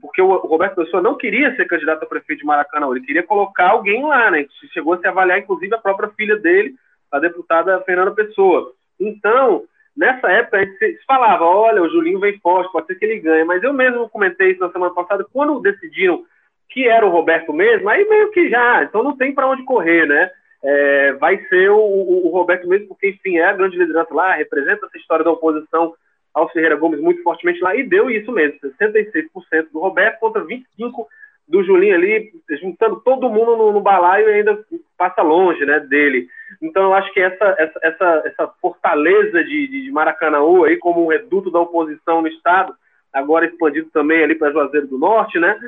Porque 0.00 0.20
o 0.20 0.36
Roberto 0.36 0.76
Pessoa 0.76 1.02
não 1.02 1.16
queria 1.16 1.54
ser 1.56 1.66
candidato 1.66 2.02
a 2.02 2.06
prefeito 2.06 2.40
de 2.40 2.46
Maracanã, 2.46 2.88
ele 2.90 3.04
queria 3.04 3.22
colocar 3.22 3.70
alguém 3.70 4.04
lá, 4.04 4.30
né? 4.30 4.46
Chegou 4.72 4.94
a 4.94 4.98
se 4.98 5.06
avaliar, 5.06 5.38
inclusive, 5.38 5.74
a 5.74 5.78
própria 5.78 6.08
filha 6.10 6.36
dele, 6.36 6.74
a 7.10 7.18
deputada 7.18 7.80
Fernanda 7.82 8.12
Pessoa. 8.12 8.72
Então, 9.00 9.64
nessa 9.96 10.30
época 10.30 10.58
a 10.58 10.64
gente 10.64 10.78
se 10.78 11.04
falava, 11.06 11.44
olha, 11.44 11.82
o 11.82 11.88
Julinho 11.88 12.20
vem 12.20 12.38
forte, 12.38 12.72
pode 12.72 12.86
ser 12.86 12.94
que 12.96 13.04
ele 13.04 13.20
ganhe, 13.20 13.44
mas 13.44 13.62
eu 13.62 13.72
mesmo 13.72 14.08
comentei 14.08 14.52
isso 14.52 14.60
na 14.60 14.70
semana 14.70 14.94
passada, 14.94 15.26
quando 15.32 15.60
decidiram 15.60 16.24
que 16.70 16.86
era 16.86 17.06
o 17.06 17.10
Roberto 17.10 17.52
mesmo, 17.52 17.88
aí 17.88 18.06
meio 18.08 18.30
que 18.30 18.48
já, 18.48 18.82
então 18.82 19.02
não 19.02 19.16
tem 19.16 19.34
para 19.34 19.48
onde 19.48 19.64
correr, 19.64 20.06
né? 20.06 20.30
É, 20.62 21.12
vai 21.12 21.38
ser 21.46 21.70
o, 21.70 21.78
o, 21.78 22.26
o, 22.26 22.30
Roberto 22.30 22.68
mesmo, 22.68 22.88
porque 22.88 23.10
enfim 23.10 23.38
é 23.38 23.44
a 23.44 23.52
grande 23.52 23.78
liderança 23.78 24.12
lá, 24.12 24.34
representa 24.34 24.86
essa 24.86 24.98
história 24.98 25.24
da 25.24 25.30
oposição 25.30 25.94
ao 26.34 26.48
Ferreira 26.50 26.76
Gomes 26.76 27.00
muito 27.00 27.22
fortemente 27.22 27.60
lá, 27.60 27.74
e 27.74 27.84
deu 27.84 28.10
isso 28.10 28.30
mesmo, 28.32 28.58
66% 28.60 29.68
do 29.72 29.78
Roberto 29.78 30.18
contra 30.18 30.44
25% 30.44 31.06
do 31.48 31.64
Julinho 31.64 31.94
ali, 31.94 32.30
juntando 32.60 33.00
todo 33.00 33.30
mundo 33.30 33.56
no, 33.56 33.72
no, 33.72 33.80
balaio 33.80 34.28
e 34.28 34.34
ainda 34.34 34.58
passa 34.96 35.22
longe 35.22 35.64
né, 35.64 35.80
dele. 35.80 36.28
Então 36.60 36.82
eu 36.84 36.94
acho 36.94 37.12
que 37.12 37.20
essa, 37.20 37.56
essa, 37.58 37.80
essa, 37.82 38.22
essa 38.26 38.46
fortaleza 38.60 39.42
de, 39.42 39.66
de 39.66 39.90
Maracanãú 39.90 40.64
aí 40.64 40.76
como 40.76 41.04
um 41.04 41.08
reduto 41.08 41.50
da 41.50 41.60
oposição 41.60 42.20
no 42.20 42.28
estado, 42.28 42.74
agora 43.12 43.46
expandido 43.46 43.88
também 43.90 44.22
ali 44.22 44.34
para 44.34 44.52
Juazeiro 44.52 44.86
do 44.86 44.98
Norte, 44.98 45.38
né? 45.38 45.58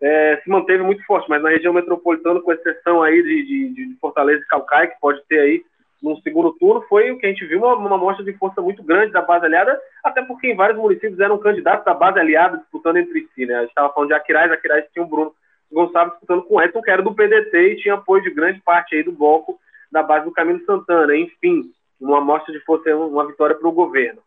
É, 0.00 0.40
se 0.42 0.50
manteve 0.50 0.82
muito 0.82 1.04
forte, 1.04 1.28
mas 1.28 1.42
na 1.42 1.50
região 1.50 1.72
metropolitana, 1.72 2.40
com 2.40 2.52
exceção 2.52 3.02
aí 3.02 3.22
de, 3.22 3.46
de, 3.46 3.68
de 3.74 3.96
Fortaleza 4.00 4.42
e 4.42 4.46
Calcaia, 4.46 4.88
que 4.88 5.00
pode 5.00 5.22
ter 5.26 5.40
aí 5.40 5.62
no 6.02 6.20
segundo 6.20 6.52
turno, 6.52 6.82
foi 6.88 7.10
o 7.10 7.18
que 7.18 7.26
a 7.26 7.28
gente 7.28 7.46
viu, 7.46 7.58
uma, 7.58 7.74
uma 7.74 7.98
mostra 7.98 8.24
de 8.24 8.32
força 8.34 8.60
muito 8.60 8.82
grande 8.82 9.12
da 9.12 9.22
base 9.22 9.46
aliada, 9.46 9.80
até 10.04 10.22
porque 10.22 10.48
em 10.48 10.56
vários 10.56 10.78
municípios 10.78 11.18
eram 11.18 11.38
candidatos 11.38 11.84
da 11.84 11.94
base 11.94 12.18
aliada 12.18 12.58
disputando 12.58 12.98
entre 12.98 13.26
si, 13.34 13.46
né? 13.46 13.56
A 13.56 13.60
gente 13.60 13.70
estava 13.70 13.92
falando 13.92 14.08
de 14.08 14.14
Aquiraz, 14.14 14.52
Aquiraz 14.52 14.84
tinha 14.92 15.04
o 15.04 15.08
Bruno 15.08 15.34
Gonçalves 15.72 16.12
disputando 16.12 16.42
com 16.44 16.54
o 16.54 16.62
Edson, 16.62 16.82
que 16.82 16.90
era 16.90 17.02
do 17.02 17.14
PDT 17.14 17.58
e 17.58 17.76
tinha 17.76 17.94
apoio 17.94 18.22
de 18.22 18.30
grande 18.30 18.60
parte 18.60 18.94
aí 18.94 19.02
do 19.02 19.12
bloco 19.12 19.58
da 19.90 20.02
base 20.02 20.24
do 20.24 20.32
Camilo 20.32 20.64
Santana. 20.64 21.16
Enfim, 21.16 21.72
uma 22.00 22.20
mostra 22.20 22.52
de 22.52 22.60
força, 22.60 22.94
uma 22.94 23.26
vitória 23.26 23.56
para 23.56 23.68
o 23.68 23.72
governo. 23.72 24.20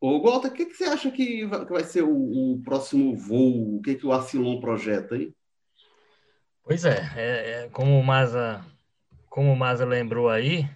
Ô, 0.00 0.20
Walter, 0.20 0.48
o 0.48 0.52
que, 0.52 0.66
que, 0.66 0.74
você 0.74 0.84
acha 0.84 1.10
que 1.10 1.44
vai 1.44 1.82
ser 1.82 2.02
o, 2.02 2.10
o 2.10 2.62
próximo 2.64 3.16
voo? 3.16 3.76
O 3.76 3.82
que, 3.82 3.96
que 3.96 4.06
o 4.06 4.12
Arcilon 4.12 4.60
projeta 4.60 5.16
aí? 5.16 5.32
Pois 6.62 6.84
é, 6.84 7.00
é, 7.16 7.64
é 7.64 7.68
como 7.70 7.98
o 7.98 8.04
Maza 8.04 8.64
como 9.28 9.52
o 9.52 9.56
Maza 9.56 9.84
lembrou 9.84 10.28
aí, 10.28 10.68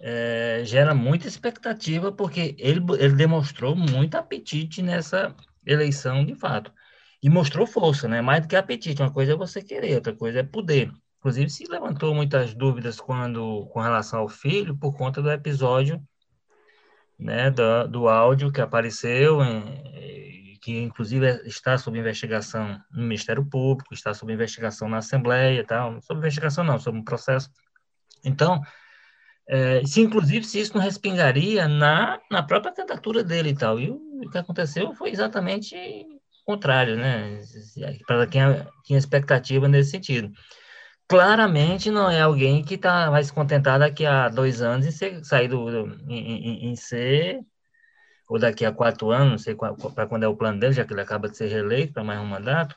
é, 0.00 0.62
gera 0.64 0.94
muita 0.94 1.26
expectativa, 1.28 2.12
porque 2.12 2.54
ele, 2.58 2.80
ele 2.98 3.14
demonstrou 3.14 3.74
muito 3.76 4.16
apetite 4.16 4.82
nessa 4.82 5.34
eleição, 5.66 6.24
de 6.24 6.34
fato. 6.34 6.72
E 7.22 7.28
mostrou 7.28 7.66
força, 7.66 8.06
né? 8.08 8.20
Mais 8.22 8.42
do 8.42 8.48
que 8.48 8.56
apetite. 8.56 9.02
Uma 9.02 9.12
coisa 9.12 9.32
é 9.32 9.36
você 9.36 9.62
querer, 9.62 9.96
outra 9.96 10.14
coisa 10.14 10.40
é 10.40 10.42
poder. 10.42 10.92
Inclusive, 11.18 11.50
se 11.50 11.64
levantou 11.68 12.14
muitas 12.14 12.54
dúvidas 12.54 13.00
quando, 13.00 13.66
com 13.72 13.80
relação 13.80 14.20
ao 14.20 14.28
filho, 14.28 14.76
por 14.76 14.96
conta 14.96 15.20
do 15.20 15.30
episódio 15.30 16.00
né, 17.18 17.50
do, 17.50 17.88
do 17.88 18.08
áudio 18.08 18.52
que 18.52 18.60
apareceu, 18.60 19.42
em, 19.42 19.82
que 20.60 20.78
inclusive 20.78 21.42
está 21.46 21.78
sob 21.78 21.98
investigação 21.98 22.80
no 22.90 23.02
Ministério 23.02 23.44
Público, 23.44 23.94
está 23.94 24.12
sob 24.12 24.32
investigação 24.32 24.88
na 24.88 24.98
Assembleia, 24.98 25.64
tal, 25.64 26.00
sob 26.02 26.18
investigação 26.18 26.64
não, 26.64 26.78
sob 26.78 26.98
um 26.98 27.04
processo 27.04 27.50
então, 28.24 28.60
é, 29.48 29.84
se 29.84 30.00
inclusive 30.00 30.44
se 30.44 30.60
isso 30.60 30.74
não 30.74 30.82
respingaria 30.82 31.68
na, 31.68 32.18
na 32.30 32.42
própria 32.42 32.72
candidatura 32.72 33.24
dele 33.24 33.50
e 33.50 33.56
tal. 33.56 33.78
E 33.80 33.90
o, 33.90 33.96
o 34.24 34.30
que 34.30 34.38
aconteceu 34.38 34.94
foi 34.94 35.10
exatamente 35.10 35.74
o 35.76 36.52
contrário, 36.52 36.96
né? 36.96 37.40
Para 38.06 38.26
quem 38.26 38.42
tinha 38.84 38.98
expectativa 38.98 39.68
nesse 39.68 39.90
sentido. 39.90 40.30
Claramente 41.08 41.90
não 41.90 42.10
é 42.10 42.20
alguém 42.20 42.62
que 42.62 42.76
tá, 42.76 43.08
vai 43.10 43.24
se 43.24 43.32
contentar 43.32 43.78
daqui 43.78 44.04
a 44.04 44.28
dois 44.28 44.60
anos 44.60 44.86
em 44.86 44.90
ser, 44.90 45.24
sair 45.24 45.48
do, 45.48 45.86
em, 46.06 46.18
em, 46.18 46.70
em 46.70 46.76
ser, 46.76 47.40
ou 48.28 48.38
daqui 48.38 48.64
a 48.64 48.72
quatro 48.72 49.10
anos, 49.10 49.30
não 49.30 49.38
sei 49.38 49.54
para 49.54 50.06
quando 50.06 50.24
é 50.24 50.28
o 50.28 50.36
plano 50.36 50.60
dele, 50.60 50.74
já 50.74 50.84
que 50.84 50.92
ele 50.92 51.00
acaba 51.00 51.28
de 51.28 51.36
ser 51.36 51.48
reeleito 51.48 51.94
para 51.94 52.04
mais 52.04 52.20
um 52.20 52.26
mandato, 52.26 52.76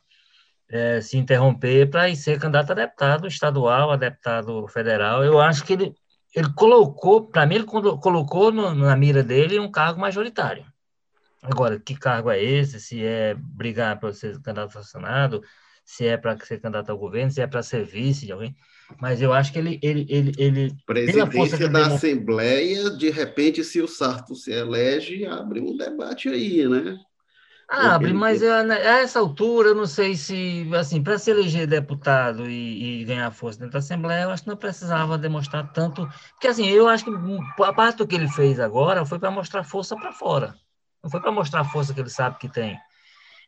é, 0.69 1.01
se 1.01 1.17
interromper 1.17 1.89
para 1.89 2.09
ir 2.09 2.15
ser 2.15 2.39
candidato 2.39 2.71
a 2.71 2.75
deputado 2.75 3.27
estadual, 3.27 3.91
a 3.91 3.97
deputado 3.97 4.67
federal. 4.69 5.23
Eu 5.23 5.41
acho 5.41 5.65
que 5.65 5.73
ele, 5.73 5.93
ele 6.33 6.53
colocou, 6.53 7.27
para 7.27 7.45
mim, 7.45 7.55
ele 7.55 7.65
colocou 7.65 8.51
no, 8.51 8.73
na 8.73 8.95
mira 8.95 9.21
dele 9.21 9.59
um 9.59 9.69
cargo 9.69 9.99
majoritário. 9.99 10.65
Agora, 11.43 11.79
que 11.79 11.95
cargo 11.95 12.29
é 12.29 12.41
esse? 12.41 12.79
Se 12.79 13.03
é 13.03 13.33
brigar 13.35 13.99
para 13.99 14.13
ser 14.13 14.39
candidato 14.41 14.77
a 14.77 14.83
Senado, 14.83 15.43
se 15.83 16.05
é 16.05 16.17
para 16.17 16.37
ser 16.39 16.59
candidato 16.59 16.89
ao 16.89 16.97
governo, 16.97 17.31
se 17.31 17.41
é 17.41 17.47
para 17.47 17.63
ser 17.63 17.85
vice 17.85 18.25
de 18.25 18.31
alguém. 18.31 18.55
Mas 18.99 19.21
eu 19.21 19.31
acho 19.33 19.51
que 19.53 19.59
ele. 19.59 19.79
ele, 19.81 20.05
ele, 20.09 20.31
ele 20.37 20.75
Presidência 20.85 21.69
da 21.69 21.87
Assembleia, 21.87 22.89
de 22.91 23.09
repente, 23.09 23.63
se 23.63 23.81
o 23.81 23.87
Sarto 23.87 24.35
se 24.35 24.51
elege, 24.51 25.25
abre 25.25 25.61
um 25.61 25.75
debate 25.75 26.29
aí, 26.29 26.67
né? 26.67 26.97
Abre, 27.73 28.11
mas 28.11 28.41
eu, 28.41 28.65
né, 28.65 28.75
a 28.75 28.99
essa 28.99 29.17
altura, 29.17 29.69
eu 29.69 29.75
não 29.75 29.85
sei 29.85 30.13
se, 30.17 30.69
assim, 30.77 31.01
para 31.01 31.17
se 31.17 31.31
eleger 31.31 31.65
deputado 31.65 32.49
e, 32.49 33.01
e, 33.01 33.05
ganhar 33.05 33.31
força 33.31 33.59
dentro 33.59 33.71
da 33.71 33.79
Assembleia, 33.79 34.23
eu 34.23 34.29
acho 34.29 34.43
que 34.43 34.49
não 34.49 34.57
precisava 34.57 35.17
demonstrar 35.17 35.71
tanto. 35.71 36.05
Porque, 36.31 36.49
assim, 36.49 36.67
eu 36.67 36.89
acho 36.89 37.05
que 37.05 37.11
a 37.63 37.71
parte 37.71 37.99
do 37.99 38.07
que 38.07 38.15
ele 38.15 38.27
fez 38.27 38.59
agora 38.59 39.05
foi 39.05 39.19
para 39.19 39.31
mostrar 39.31 39.63
força 39.63 39.95
para 39.95 40.11
fora. 40.11 40.53
Não 41.01 41.09
foi 41.09 41.21
para 41.21 41.31
mostrar 41.31 41.61
a 41.61 41.63
força 41.65 41.93
que 41.93 42.01
ele 42.01 42.09
sabe 42.09 42.37
que 42.39 42.49
tem. 42.49 42.77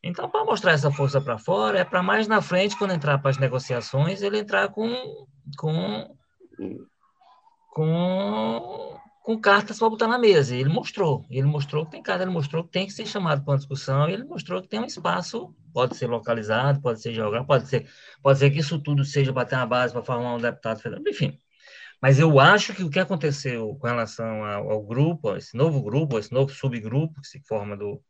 Então, 0.03 0.29
para 0.29 0.43
mostrar 0.43 0.73
essa 0.73 0.91
força 0.91 1.21
para 1.21 1.37
fora, 1.37 1.79
é 1.79 1.85
para 1.85 2.03
mais 2.03 2.27
na 2.27 2.41
frente, 2.41 2.77
quando 2.77 2.93
entrar 2.93 3.17
para 3.19 3.31
as 3.31 3.37
negociações, 3.37 4.21
ele 4.21 4.39
entrar 4.39 4.67
com, 4.69 5.25
com, 5.57 6.15
com 7.69 8.99
com 9.23 9.39
cartas 9.39 9.79
para 9.79 9.89
botar 9.89 10.07
na 10.07 10.19
mesa. 10.19 10.55
Ele 10.55 10.69
mostrou, 10.69 11.25
ele 11.29 11.47
mostrou 11.47 11.85
que 11.85 11.91
tem 11.91 12.03
carta, 12.03 12.23
ele 12.23 12.31
mostrou 12.31 12.63
que 12.63 12.71
tem 12.71 12.85
que 12.85 12.91
ser 12.91 13.05
chamado 13.07 13.41
para 13.43 13.53
uma 13.53 13.57
discussão, 13.57 14.07
ele 14.07 14.25
mostrou 14.25 14.61
que 14.61 14.67
tem 14.67 14.81
um 14.81 14.85
espaço, 14.85 15.55
pode 15.73 15.95
ser 15.95 16.07
localizado, 16.07 16.81
pode 16.81 17.01
ser 17.01 17.13
geográfico, 17.13 17.47
pode 17.47 17.67
ser, 17.67 17.89
pode 18.21 18.37
ser 18.37 18.51
que 18.51 18.59
isso 18.59 18.77
tudo 18.79 19.05
seja 19.05 19.31
para 19.31 19.45
ter 19.45 19.55
uma 19.55 19.65
base 19.65 19.93
para 19.93 20.03
formar 20.03 20.35
um 20.35 20.41
deputado 20.41 20.81
federal, 20.81 21.03
enfim. 21.07 21.39
Mas 22.01 22.19
eu 22.19 22.37
acho 22.37 22.73
que 22.73 22.83
o 22.83 22.89
que 22.89 22.99
aconteceu 22.99 23.77
com 23.79 23.87
relação 23.87 24.43
ao, 24.43 24.69
ao 24.69 24.83
grupo, 24.83 25.37
esse 25.37 25.55
novo 25.55 25.81
grupo, 25.81 26.19
esse 26.19 26.33
novo 26.33 26.51
subgrupo 26.51 27.21
que 27.21 27.27
se 27.27 27.39
forma 27.47 27.77
do, 27.77 28.01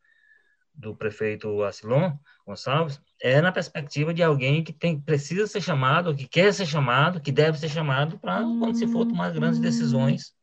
do 0.74 0.96
prefeito 0.96 1.64
Acilon 1.64 2.14
Gonçalves, 2.46 3.00
é 3.22 3.42
na 3.42 3.52
perspectiva 3.52 4.14
de 4.14 4.24
alguém 4.24 4.64
que 4.64 4.74
tem, 4.74 5.00
precisa 5.00 5.48
ser 5.48 5.62
chamado, 5.62 6.16
que 6.16 6.28
quer 6.28 6.54
ser 6.54 6.66
chamado, 6.66 7.22
que 7.22 7.32
deve 7.32 7.58
ser 7.58 7.70
chamado 7.70 8.18
para 8.20 8.42
quando 8.42 8.76
se 8.76 8.88
for 8.88 9.06
tomar 9.06 9.32
grandes 9.32 9.60
decisões 9.60 10.34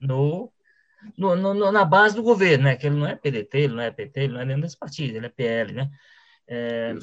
no, 0.00 0.50
no, 1.16 1.36
no, 1.36 1.72
na 1.72 1.84
base 1.84 2.14
do 2.14 2.22
governo, 2.22 2.64
né? 2.64 2.76
Que 2.76 2.86
ele 2.86 2.96
não 2.96 3.06
é 3.06 3.14
PDT, 3.14 3.58
ele 3.58 3.74
não 3.74 3.82
é 3.82 3.90
PT, 3.90 4.20
ele 4.20 4.32
não 4.32 4.40
é 4.40 4.44
nenhum 4.44 4.60
desses 4.60 4.76
partidos, 4.76 5.16
ele 5.16 5.26
é 5.26 5.28
PL, 5.28 5.72
né? 5.72 5.90
É, 6.48 6.94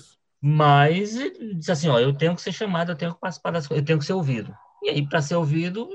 mas 0.41 1.13
disse 1.55 1.71
assim, 1.71 1.89
ó, 1.89 1.99
eu 1.99 2.13
tenho 2.13 2.35
que 2.35 2.41
ser 2.41 2.51
chamado, 2.51 2.91
eu 2.91 2.95
tenho 2.95 3.13
que 3.13 3.19
participar 3.19 3.51
das 3.51 3.67
coisas, 3.67 3.81
eu 3.81 3.85
tenho 3.85 3.99
que 3.99 4.05
ser 4.05 4.13
ouvido. 4.13 4.55
E 4.81 4.89
aí, 4.89 5.07
para 5.07 5.21
ser 5.21 5.35
ouvido, 5.35 5.89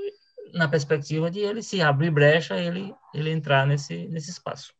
na 0.53 0.67
perspectiva 0.67 1.31
de 1.31 1.39
ele 1.39 1.61
se 1.63 1.81
abrir 1.81 2.11
brecha, 2.11 2.55
ele, 2.57 2.93
ele 3.13 3.31
entrar 3.31 3.65
nesse, 3.65 4.07
nesse 4.07 4.29
espaço. 4.29 4.73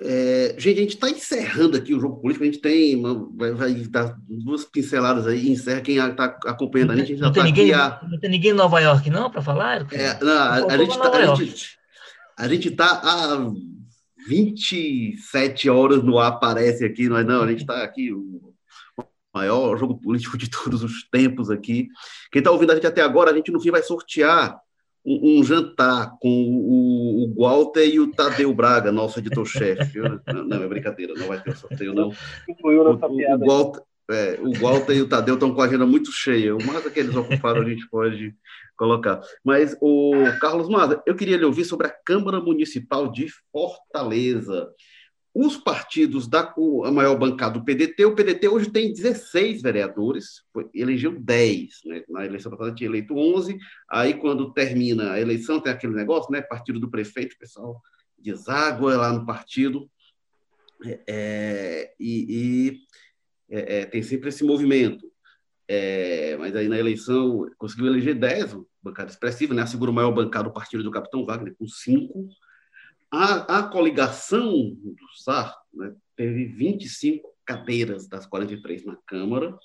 É, 0.00 0.54
gente, 0.58 0.78
a 0.78 0.82
gente 0.82 0.94
está 0.94 1.10
encerrando 1.10 1.76
aqui 1.76 1.94
o 1.94 2.00
jogo 2.00 2.20
político, 2.20 2.44
a 2.44 2.46
gente 2.46 2.60
tem, 2.60 2.96
uma, 2.96 3.28
vai, 3.36 3.52
vai, 3.52 3.74
dar 3.74 4.16
duas 4.28 4.64
pinceladas 4.64 5.26
aí, 5.26 5.50
encerra 5.50 5.80
quem 5.80 5.96
está 5.96 6.24
acompanhando 6.46 6.92
a 6.92 6.96
gente. 6.96 7.04
A 7.04 7.08
gente 7.08 7.20
não, 7.20 7.32
tem 7.32 7.42
tá 7.42 7.46
ninguém, 7.46 7.72
a... 7.72 8.00
não 8.10 8.18
tem 8.18 8.30
ninguém 8.30 8.50
em 8.50 8.54
Nova 8.54 8.80
York, 8.80 9.08
não, 9.10 9.30
para 9.30 9.42
falar? 9.42 9.86
É, 9.92 10.22
não, 10.22 10.32
a, 10.32 10.54
a, 10.54 10.78
gente 10.78 10.98
tá, 10.98 11.10
a, 12.36 12.48
gente, 12.48 12.68
está 12.68 12.86
há 12.86 13.52
27 14.26 15.70
horas 15.70 16.02
no 16.02 16.18
ar, 16.18 16.28
aparece 16.28 16.84
aqui, 16.84 17.08
nós 17.08 17.24
não, 17.24 17.42
a 17.42 17.48
gente 17.48 17.60
está 17.60 17.82
aqui. 17.82 18.10
maior 19.32 19.76
jogo 19.76 20.00
político 20.00 20.36
de 20.38 20.50
todos 20.50 20.82
os 20.82 21.08
tempos 21.08 21.50
aqui. 21.50 21.88
Quem 22.32 22.40
está 22.40 22.50
ouvindo 22.50 22.72
a 22.72 22.74
gente 22.74 22.86
até 22.86 23.02
agora, 23.02 23.30
a 23.30 23.34
gente 23.34 23.52
no 23.52 23.60
fim 23.60 23.70
vai 23.70 23.82
sortear 23.82 24.58
um, 25.04 25.38
um 25.38 25.44
jantar 25.44 26.16
com 26.20 26.28
o, 26.28 27.26
o, 27.26 27.34
Walter 27.42 27.86
e 27.86 28.00
o 28.00 28.10
Tadeu 28.10 28.54
Braga, 28.54 28.90
nosso 28.90 29.18
editor-chefe. 29.18 29.98
Não, 29.98 30.44
não, 30.44 30.62
é 30.62 30.68
brincadeira, 30.68 31.14
não 31.14 31.28
vai 31.28 31.42
ter 31.42 31.56
sorteio, 31.56 31.92
não. 31.92 32.08
O, 32.62 32.70
o, 32.70 32.92
o, 32.92 33.46
Walter, 33.46 33.82
é, 34.10 34.38
o 34.40 34.52
Walter 34.54 34.94
e 34.94 35.02
o 35.02 35.08
Tadeu 35.08 35.34
estão 35.34 35.54
com 35.54 35.60
a 35.60 35.66
agenda 35.66 35.86
muito 35.86 36.10
cheia. 36.10 36.56
O 36.56 36.66
mais 36.66 36.86
aqueles 36.86 37.14
ocupados 37.14 37.64
a 37.64 37.68
gente 37.68 37.88
pode 37.88 38.34
colocar. 38.76 39.20
Mas, 39.44 39.76
o 39.80 40.12
Carlos 40.40 40.68
Maza, 40.68 41.02
eu 41.06 41.14
queria 41.14 41.36
lhe 41.36 41.44
ouvir 41.44 41.64
sobre 41.64 41.86
a 41.86 41.90
Câmara 41.90 42.40
Municipal 42.40 43.10
de 43.10 43.26
Fortaleza. 43.52 44.68
Os 45.34 45.56
partidos 45.56 46.28
da 46.28 46.54
a 46.84 46.92
maior 46.92 47.18
bancada 47.18 47.58
do 47.58 47.64
PDT, 47.64 48.04
o 48.04 48.14
PDT 48.14 48.46
hoje 48.46 48.70
tem 48.70 48.92
16 48.92 49.62
vereadores, 49.62 50.44
elegeu 50.72 51.18
10, 51.20 51.80
né? 51.86 52.04
na 52.08 52.24
eleição 52.24 52.52
passada 52.52 52.72
tinha 52.72 52.88
eleito 52.88 53.16
11, 53.16 53.58
aí 53.90 54.14
quando 54.14 54.52
termina 54.52 55.10
a 55.10 55.20
eleição 55.20 55.60
tem 55.60 55.72
aquele 55.72 55.92
negócio, 55.92 56.30
né? 56.30 56.40
partido 56.40 56.78
do 56.78 56.88
prefeito, 56.88 57.34
o 57.34 57.38
pessoal 57.38 57.82
deságua 58.16 58.96
lá 58.96 59.12
no 59.12 59.26
partido, 59.26 59.90
é, 60.84 61.00
é 61.08 61.94
e, 61.98 62.26
e 62.30 62.80
é, 63.50 63.80
é, 63.80 63.86
tem 63.86 64.04
sempre 64.04 64.28
esse 64.28 64.44
movimento. 64.44 65.12
É, 65.66 66.36
mas 66.38 66.54
aí 66.54 66.68
na 66.68 66.78
eleição 66.78 67.50
conseguiu 67.58 67.86
eleger 67.86 68.14
10, 68.14 68.56
bancada 68.80 69.10
expressiva, 69.10 69.52
né? 69.52 69.62
a 69.62 69.66
segunda 69.66 69.90
maior 69.90 70.12
bancada 70.12 70.44
do 70.44 70.52
partido 70.52 70.84
do 70.84 70.92
Capitão 70.92 71.26
Wagner, 71.26 71.56
com 71.56 71.66
5, 71.66 72.28
a, 73.14 73.58
a 73.58 73.62
coligação 73.62 74.50
do 74.50 75.08
SAR 75.16 75.56
né, 75.72 75.94
teve 76.16 76.46
25 76.46 77.28
cadeiras 77.44 78.08
das 78.08 78.26
43 78.26 78.84
na 78.84 78.96
Câmara. 79.06 79.56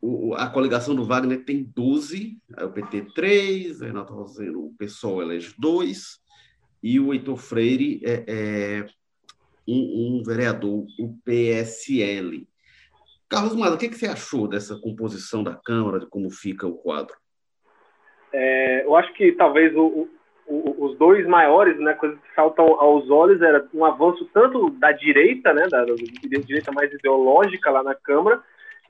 O, 0.00 0.34
a 0.34 0.48
coligação 0.48 0.94
do 0.94 1.04
Wagner 1.04 1.44
tem 1.44 1.64
12, 1.64 2.38
o 2.56 2.68
PT 2.70 3.12
3, 3.14 3.80
Renato 3.80 4.14
Roseno, 4.14 4.66
o 4.66 4.74
PSOL 4.78 5.22
elege 5.22 5.54
2, 5.58 6.20
e 6.82 7.00
o 7.00 7.12
Heitor 7.12 7.36
Freire 7.36 8.00
é, 8.04 8.24
é 8.26 8.86
um, 9.66 10.18
um, 10.18 10.22
vereador, 10.24 10.86
o 10.98 11.18
PSL. 11.24 12.48
Carlos 13.28 13.54
Mada, 13.56 13.74
o 13.74 13.78
que, 13.78 13.88
que 13.88 13.98
você 13.98 14.06
achou 14.06 14.48
dessa 14.48 14.78
composição 14.78 15.42
da 15.42 15.54
Câmara, 15.54 16.00
de 16.00 16.06
como 16.06 16.30
fica 16.30 16.66
o 16.66 16.78
quadro? 16.78 17.14
É, 18.32 18.84
eu 18.84 18.94
acho 18.94 19.12
que 19.14 19.32
talvez 19.32 19.74
o, 19.74 20.08
os 20.88 20.98
dois 20.98 21.26
maiores, 21.26 21.78
né, 21.78 21.94
coisas 21.94 22.18
que 22.18 22.34
saltam 22.34 22.64
aos 22.80 23.10
olhos, 23.10 23.40
era 23.42 23.64
um 23.74 23.84
avanço 23.84 24.28
tanto 24.32 24.70
da 24.70 24.92
direita, 24.92 25.52
né, 25.52 25.66
da, 25.68 25.84
da 25.84 25.94
direita 25.94 26.72
mais 26.72 26.92
ideológica 26.92 27.70
lá 27.70 27.82
na 27.82 27.94
Câmara. 27.94 28.40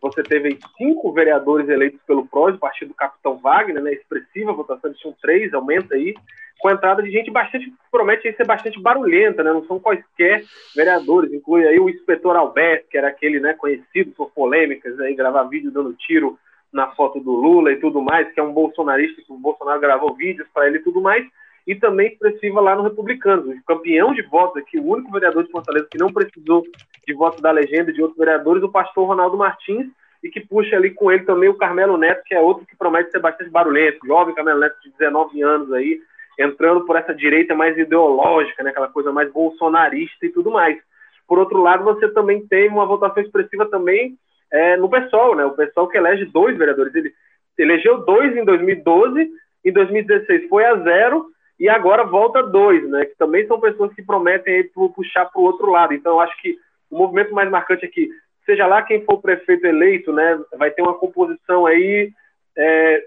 Você 0.01 0.23
teve 0.23 0.59
cinco 0.77 1.13
vereadores 1.13 1.69
eleitos 1.69 2.01
pelo 2.07 2.27
PROS, 2.27 2.55
o 2.55 2.59
partido 2.59 2.89
do 2.89 2.95
Capitão 2.95 3.37
Wagner, 3.39 3.83
né, 3.83 3.93
expressiva 3.93 4.53
a 4.53 4.55
votação, 4.55 4.91
eles 4.91 5.01
tinham 5.01 5.15
três, 5.21 5.53
aumenta 5.53 5.95
aí, 5.95 6.15
com 6.61 6.69
a 6.69 6.73
entrada 6.73 7.03
de 7.03 7.11
gente 7.11 7.31
bastante, 7.31 7.73
promete 7.91 8.33
ser 8.33 8.47
bastante 8.47 8.81
barulhenta, 8.81 9.43
né, 9.43 9.53
não 9.53 9.65
são 9.65 9.79
quaisquer 9.81 10.45
vereadores, 10.75 11.33
inclui 11.33 11.67
aí 11.67 11.79
o 11.81 11.89
inspetor 11.89 12.37
Alberto, 12.37 12.89
que 12.89 12.99
era 12.99 13.09
aquele, 13.09 13.41
né, 13.41 13.55
conhecido 13.55 14.13
por 14.13 14.31
polêmicas, 14.33 14.99
aí, 15.01 15.15
gravar 15.15 15.45
vídeo 15.45 15.71
dando 15.71 15.93
tiro 15.95 16.39
na 16.73 16.89
foto 16.89 17.19
do 17.19 17.33
Lula 17.33 17.73
e 17.73 17.77
tudo 17.77 18.01
mais, 18.01 18.31
que 18.33 18.39
é 18.39 18.43
um 18.43 18.53
bolsonarista, 18.53 19.23
que 19.23 19.33
o 19.33 19.37
Bolsonaro 19.37 19.81
gravou 19.81 20.15
vídeos 20.15 20.47
para 20.53 20.67
ele 20.67 20.79
e 20.79 20.83
tudo 20.83 21.01
mais, 21.01 21.27
e 21.69 21.75
também 21.75 22.09
expressiva 22.09 22.63
lá 22.63 22.75
no 22.75 22.83
Republicano. 22.83 23.53
O 23.53 23.65
campeão 23.67 24.15
de 24.15 24.23
votos 24.23 24.63
aqui, 24.63 24.79
o 24.79 24.87
único 24.87 25.13
vereador 25.13 25.45
de 25.45 25.51
Fortaleza 25.51 25.87
que 25.91 25.99
não 25.99 26.11
precisou 26.11 26.65
de 27.07 27.13
votos 27.13 27.43
da 27.43 27.51
legenda 27.51 27.93
de 27.93 28.01
outros 28.01 28.19
vereadores, 28.19 28.63
o 28.63 28.73
pastor 28.73 29.07
Ronaldo 29.07 29.37
Martins, 29.37 29.87
e 30.25 30.31
que 30.31 30.41
puxa 30.41 30.77
ali 30.77 30.95
com 30.95 31.13
ele 31.13 31.25
também 31.25 31.51
o 31.51 31.59
Carmelo 31.59 31.99
Neto, 31.99 32.23
que 32.25 32.35
é 32.35 32.41
outro 32.41 32.65
que 32.65 32.75
promete 32.75 33.11
ser 33.11 33.21
bastante 33.21 33.51
barulhento, 33.51 34.07
jovem 34.07 34.35
Carmelo 34.35 34.61
Neto 34.61 34.77
de 34.83 34.91
19 34.93 35.43
anos 35.43 35.71
aí, 35.75 36.01
entrando 36.39 36.87
por 36.87 36.97
essa 36.97 37.15
direita 37.15 37.55
mais 37.55 37.77
ideológica, 37.77 38.63
né, 38.63 38.71
aquela 38.71 38.89
coisa 38.89 39.13
mais 39.13 39.31
bolsonarista 39.31 40.25
e 40.25 40.31
tudo 40.31 40.51
mais. 40.51 40.79
Por 41.27 41.39
outro 41.39 41.61
lado, 41.61 41.85
você 41.85 42.09
também 42.09 42.47
tem 42.47 42.71
uma 42.71 42.87
votação 42.87 43.23
expressiva 43.23 43.67
também 43.67 44.17
é, 44.51 44.79
no 44.79 44.89
PSOL, 44.89 45.37
né, 45.37 45.45
o 45.45 45.55
PSOL 45.55 45.87
que 45.89 45.99
elege 45.99 46.25
dois 46.25 46.57
vereadores. 46.57 46.95
Ele 46.95 47.13
elegeu 47.59 47.99
dois 47.99 48.35
em 48.35 48.45
2012, 48.45 49.31
em 49.67 49.73
2016 49.73 50.49
foi 50.49 50.65
a 50.65 50.75
zero, 50.77 51.27
e 51.59 51.69
agora 51.69 52.05
volta 52.05 52.43
dois, 52.43 52.89
né? 52.89 53.05
Que 53.05 53.17
também 53.17 53.47
são 53.47 53.61
pessoas 53.61 53.93
que 53.93 54.03
prometem 54.03 54.69
puxar 54.95 55.27
para 55.27 55.41
o 55.41 55.45
outro 55.45 55.71
lado. 55.71 55.93
Então, 55.93 56.13
eu 56.13 56.21
acho 56.21 56.41
que 56.41 56.57
o 56.91 56.97
movimento 56.97 57.35
mais 57.35 57.51
marcante 57.51 57.85
aqui, 57.85 58.09
seja 58.47 58.67
lá 58.67 58.83
quem 58.83 59.05
for 59.05 59.15
o 59.15 59.23
prefeito 59.23 59.67
eleito, 59.67 60.13
né? 60.13 60.41
Vai 60.57 60.71
ter 60.71 60.83
uma 60.83 60.95
composição 60.95 61.67
aí. 61.67 62.13
É, 62.57 63.03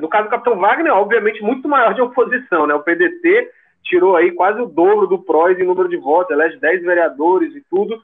no 0.00 0.08
caso 0.08 0.24
do 0.24 0.30
Capitão 0.30 0.56
Wagner, 0.58 0.92
obviamente, 0.92 1.42
muito 1.42 1.68
maior 1.68 1.94
de 1.94 2.00
oposição, 2.00 2.66
né? 2.66 2.74
O 2.74 2.82
PDT 2.82 3.50
tirou 3.82 4.16
aí 4.16 4.32
quase 4.32 4.60
o 4.60 4.66
dobro 4.66 5.06
do 5.06 5.22
PROS 5.22 5.58
em 5.58 5.64
número 5.64 5.88
de 5.88 5.96
votos, 5.96 6.30
elege 6.30 6.58
10 6.58 6.82
vereadores 6.82 7.54
e 7.54 7.62
tudo. 7.68 8.00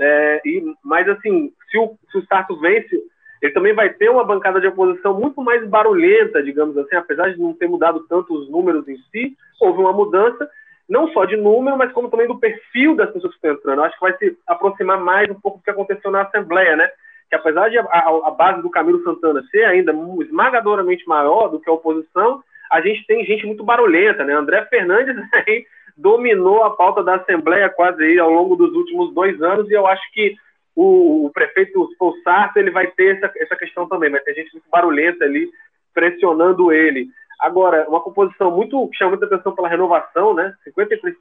É, 0.00 0.40
e, 0.44 0.64
mas, 0.84 1.08
assim, 1.08 1.52
se 1.70 1.78
o, 1.78 1.96
se 2.10 2.18
o 2.18 2.26
Sarto 2.26 2.58
vence, 2.58 3.00
ele 3.44 3.52
também 3.52 3.74
vai 3.74 3.90
ter 3.90 4.08
uma 4.08 4.24
bancada 4.24 4.58
de 4.58 4.66
oposição 4.66 5.20
muito 5.20 5.42
mais 5.42 5.68
barulhenta, 5.68 6.42
digamos 6.42 6.78
assim, 6.78 6.96
apesar 6.96 7.30
de 7.30 7.38
não 7.38 7.52
ter 7.52 7.68
mudado 7.68 8.00
tanto 8.08 8.32
os 8.32 8.48
números 8.48 8.88
em 8.88 8.96
si, 9.12 9.36
houve 9.60 9.80
uma 9.80 9.92
mudança, 9.92 10.48
não 10.88 11.08
só 11.08 11.26
de 11.26 11.36
número, 11.36 11.76
mas 11.76 11.92
como 11.92 12.08
também 12.08 12.26
do 12.26 12.38
perfil 12.38 12.96
das 12.96 13.10
pessoas 13.10 13.34
que 13.34 13.36
estão 13.36 13.52
entrando. 13.52 13.80
Eu 13.80 13.84
acho 13.84 13.94
que 13.96 14.00
vai 14.00 14.16
se 14.16 14.34
aproximar 14.46 14.98
mais 14.98 15.28
um 15.28 15.38
pouco 15.38 15.58
do 15.58 15.62
que 15.62 15.68
aconteceu 15.68 16.10
na 16.10 16.22
Assembleia, 16.22 16.74
né? 16.74 16.88
Que 17.28 17.36
apesar 17.36 17.68
de 17.68 17.76
a, 17.76 17.82
a, 17.82 18.28
a 18.28 18.30
base 18.30 18.62
do 18.62 18.70
Camilo 18.70 19.04
Santana 19.04 19.42
ser 19.50 19.64
ainda 19.64 19.92
esmagadoramente 20.22 21.06
maior 21.06 21.48
do 21.48 21.60
que 21.60 21.68
a 21.68 21.74
oposição, 21.74 22.42
a 22.72 22.80
gente 22.80 23.06
tem 23.06 23.26
gente 23.26 23.44
muito 23.44 23.62
barulhenta, 23.62 24.24
né? 24.24 24.32
André 24.32 24.64
Fernandes 24.70 25.16
aí 25.34 25.66
dominou 25.94 26.64
a 26.64 26.74
pauta 26.74 27.04
da 27.04 27.16
Assembleia 27.16 27.68
quase 27.68 28.02
aí 28.02 28.18
ao 28.18 28.30
longo 28.30 28.56
dos 28.56 28.72
últimos 28.74 29.12
dois 29.12 29.40
anos, 29.42 29.70
e 29.70 29.74
eu 29.74 29.86
acho 29.86 30.02
que 30.14 30.34
o, 30.74 31.26
o 31.26 31.30
prefeito 31.30 31.90
Spolsarto, 31.92 32.58
ele 32.58 32.70
vai 32.70 32.86
ter 32.88 33.16
essa, 33.16 33.32
essa 33.36 33.56
questão 33.56 33.88
também, 33.88 34.10
vai 34.10 34.20
ter 34.20 34.34
gente 34.34 34.52
muito 34.52 34.68
barulhenta 34.70 35.24
ali 35.24 35.50
pressionando 35.92 36.72
ele. 36.72 37.08
Agora, 37.40 37.88
uma 37.88 38.00
composição 38.00 38.50
muito 38.50 38.88
que 38.88 38.96
chama 38.96 39.10
muita 39.10 39.26
atenção 39.26 39.54
pela 39.54 39.68
renovação, 39.68 40.34
né? 40.34 40.54
53%, 40.66 41.14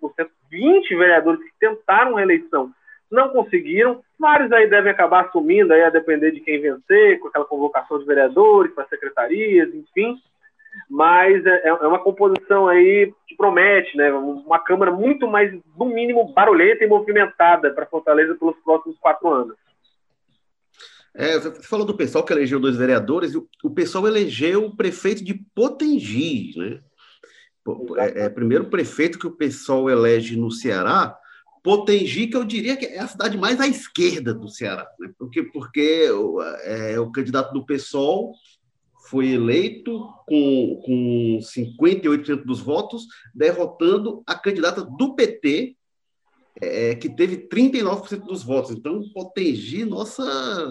20 0.50 0.96
vereadores 0.96 1.44
que 1.44 1.52
tentaram 1.60 2.16
reeleição 2.16 2.72
não 3.12 3.30
conseguiram. 3.30 4.02
Vários 4.20 4.52
aí 4.52 4.68
devem 4.68 4.92
acabar 4.92 5.26
assumindo 5.26 5.74
aí 5.74 5.84
a 5.84 5.90
depender 5.90 6.32
de 6.32 6.40
quem 6.40 6.60
vencer, 6.60 7.20
com 7.20 7.28
aquela 7.28 7.46
convocação 7.46 8.00
de 8.00 8.06
vereadores 8.06 8.74
para 8.74 8.88
secretarias, 8.88 9.74
enfim 9.74 10.18
mas 10.90 11.46
é, 11.46 11.68
é 11.68 11.88
uma 11.88 12.00
composição 12.00 12.68
aí 12.68 13.14
que 13.28 13.36
promete, 13.36 13.96
né? 13.98 14.12
Uma 14.14 14.60
Câmara 14.60 14.92
muito 14.92 15.28
mais, 15.28 15.52
no 15.78 15.86
mínimo, 15.86 16.34
barulhenta 16.34 16.84
e 16.84 16.88
movimentada 16.88 17.72
para 17.72 17.86
Fortaleza 17.86 18.36
pelos 18.36 18.56
próximos 18.64 18.98
quatro 19.00 19.30
anos. 19.30 19.56
É, 21.16 21.40
você 21.40 21.62
falou 21.62 21.86
do 21.86 21.96
pessoal 21.96 22.26
que 22.26 22.34
elegeu 22.34 22.60
dois 22.60 22.76
vereadores, 22.76 23.34
e 23.34 23.38
o, 23.38 23.48
o 23.64 23.70
pessoal 23.70 24.08
elegeu 24.08 24.66
o 24.66 24.76
prefeito 24.76 25.24
de 25.24 25.36
Potengi, 25.56 26.58
né? 26.58 26.80
É, 27.98 28.26
é, 28.26 28.30
primeiro 28.30 28.66
prefeito 28.66 29.18
que 29.18 29.28
o 29.28 29.32
pessoal 29.32 29.90
elege 29.90 30.36
no 30.36 30.52
Ceará, 30.52 31.18
Potengi, 31.64 32.28
que 32.28 32.36
eu 32.36 32.44
diria 32.44 32.76
que 32.76 32.86
é 32.86 33.00
a 33.00 33.08
cidade 33.08 33.38
mais 33.38 33.62
à 33.62 33.68
esquerda 33.68 34.34
do 34.34 34.50
Ceará, 34.50 34.86
né? 35.00 35.10
porque, 35.18 35.44
porque 35.44 36.10
é, 36.64 37.00
o 37.00 37.10
candidato 37.10 37.54
do 37.54 37.66
PSOL 37.66 38.34
foi 39.14 39.28
eleito 39.28 40.10
com, 40.26 40.82
com 40.84 41.38
58% 41.40 42.44
dos 42.44 42.60
votos, 42.60 43.06
derrotando 43.32 44.24
a 44.26 44.34
candidata 44.34 44.84
do 44.84 45.14
PT, 45.14 45.78
é, 46.60 46.96
que 46.96 47.08
teve 47.08 47.48
39% 47.48 48.26
dos 48.26 48.42
votos. 48.42 48.72
Então, 48.72 49.04
Potengi, 49.14 49.86
nossa, 49.86 50.26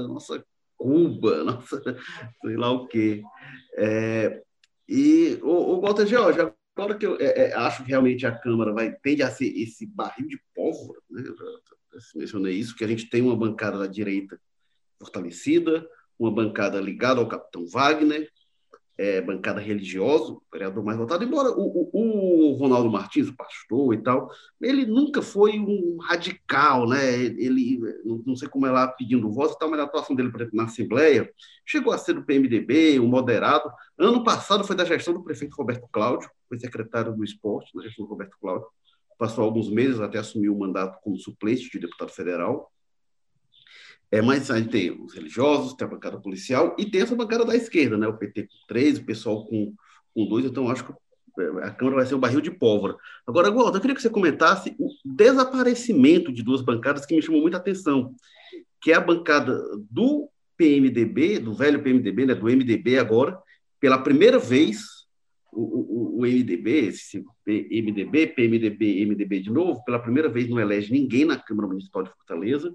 nossa 0.09 0.45
Cuba, 0.77 1.45
nossa, 1.47 1.81
sei 2.41 2.57
lá 2.57 2.73
o 2.73 2.89
quê. 2.89 3.23
É, 3.77 4.43
e 4.89 5.39
o, 5.41 5.77
o 5.77 5.81
Walter 5.81 6.07
George, 6.07 6.41
agora 6.77 6.99
que 6.99 7.07
eu 7.07 7.17
é, 7.21 7.51
é, 7.51 7.55
acho 7.55 7.85
que 7.85 7.91
realmente 7.91 8.27
a 8.27 8.37
Câmara 8.37 8.73
vai 8.73 8.93
tende 8.93 9.23
a 9.23 9.31
ser 9.31 9.57
esse 9.57 9.87
barril 9.87 10.27
de 10.27 10.41
pólvora, 10.53 10.99
né? 11.09 11.23
eu 11.23 11.37
já 11.37 12.01
mencionei 12.17 12.55
isso, 12.55 12.75
que 12.75 12.83
a 12.83 12.89
gente 12.89 13.09
tem 13.09 13.23
uma 13.23 13.37
bancada 13.37 13.79
da 13.79 13.87
direita 13.87 14.37
fortalecida, 14.99 15.89
uma 16.19 16.33
bancada 16.33 16.81
ligada 16.81 17.21
ao 17.21 17.29
capitão 17.29 17.65
Wagner, 17.69 18.32
é, 19.03 19.21
bancada 19.21 19.61
religiosa, 19.61 20.33
o 20.33 20.43
vereador 20.53 20.85
mais 20.85 20.97
votado, 20.97 21.25
embora 21.25 21.51
o, 21.51 21.91
o, 21.93 22.53
o, 22.53 22.55
Ronaldo 22.55 22.89
Martins, 22.89 23.29
o 23.29 23.37
pastor 23.37 23.95
e 23.95 23.99
tal, 24.01 24.31
ele 24.61 24.87
nunca 24.87 25.21
foi 25.21 25.59
um 25.59 25.99
radical, 26.01 26.89
né? 26.89 27.13
Ele, 27.13 27.81
não 28.25 28.37
sei 28.37 28.49
como 28.49 28.65
é 28.65 28.71
lá 28.71 28.87
pedindo 28.87 29.29
voto, 29.29 29.59
tal, 29.59 29.69
mas 29.69 29.81
a 29.81 29.85
atuação 29.85 30.15
dele 30.15 30.31
na 30.53 30.65
Assembleia 30.65 31.29
chegou 31.67 31.93
a 31.93 31.99
ser 31.99 32.13
do 32.13 32.25
PMDB, 32.25 33.01
um 33.01 33.09
moderado. 33.09 33.69
Ano 33.99 34.23
passado 34.23 34.63
foi 34.63 34.77
da 34.77 34.85
gestão 34.85 35.13
do 35.13 35.25
prefeito 35.25 35.57
Roberto 35.57 35.89
Cláudio, 35.91 36.31
foi 36.49 36.61
secretário 36.61 37.13
do 37.13 37.25
esporte 37.25 37.75
na 37.75 37.83
gestão 37.83 38.05
do 38.05 38.11
Roberto 38.11 38.37
Cláudio, 38.41 38.69
passou 39.19 39.43
alguns 39.43 39.69
meses 39.69 39.99
até 39.99 40.19
assumir 40.19 40.49
o 40.49 40.57
mandato 40.57 41.01
como 41.03 41.19
suplente 41.19 41.69
de 41.69 41.81
deputado 41.81 42.11
federal. 42.11 42.71
É, 44.13 44.21
mas 44.21 44.51
a 44.51 44.59
gente 44.59 44.69
tem 44.69 44.91
os 44.91 45.15
religiosos, 45.15 45.73
tem 45.73 45.87
a 45.87 45.91
bancada 45.91 46.21
policial 46.21 46.77
e 46.79 46.85
tem 46.85 47.01
essa 47.01 47.17
bancada 47.17 47.47
da 47.47 47.57
esquerda, 47.57 47.97
né? 47.97 48.07
O 48.07 48.19
PT 48.19 48.43
com 48.43 48.67
três, 48.69 48.99
o 48.99 49.05
pessoal 49.05 49.47
com, 49.47 49.75
com 50.15 50.27
dois, 50.27 50.45
então 50.45 50.69
acho 50.69 50.85
que 50.85 50.93
a 51.63 51.71
Câmara 51.71 51.97
vai 51.97 52.07
ser 52.07 52.15
um 52.15 52.21
barril 52.21 52.43
de 52.43 52.51
pólvora. 52.51 52.95
Agora, 53.27 53.51
Walter, 53.51 53.79
eu 53.79 53.81
queria 53.81 53.97
que 53.97 54.03
você 54.03 54.11
comentasse 54.11 54.77
o 54.79 54.91
desaparecimento 55.03 56.31
de 56.31 56.43
duas 56.43 56.61
bancadas 56.61 57.07
que 57.07 57.17
me 57.17 57.23
chamou 57.23 57.41
muita 57.41 57.57
atenção, 57.57 58.15
que 58.83 58.93
é 58.93 58.97
a 58.97 59.01
bancada 59.01 59.59
do 59.91 60.29
PMDB, 60.59 61.39
do 61.39 61.55
velho 61.55 61.83
PMDB, 61.83 62.27
né, 62.27 62.35
do 62.35 62.47
MDB 62.47 62.99
agora, 62.99 63.39
pela 63.81 63.97
primeira 63.97 64.39
vez, 64.39 64.83
o, 65.51 65.63
o, 65.63 66.19
o 66.19 66.27
MDB, 66.27 66.89
esse 66.89 67.25
MDB, 67.47 68.27
PMDB, 68.27 69.07
MDB 69.07 69.41
de 69.41 69.51
novo, 69.51 69.83
pela 69.85 69.99
primeira 69.99 70.29
vez 70.29 70.51
não 70.51 70.61
elege 70.61 70.93
ninguém 70.93 71.25
na 71.25 71.39
Câmara 71.39 71.69
Municipal 71.69 72.03
de 72.03 72.11
Fortaleza, 72.11 72.75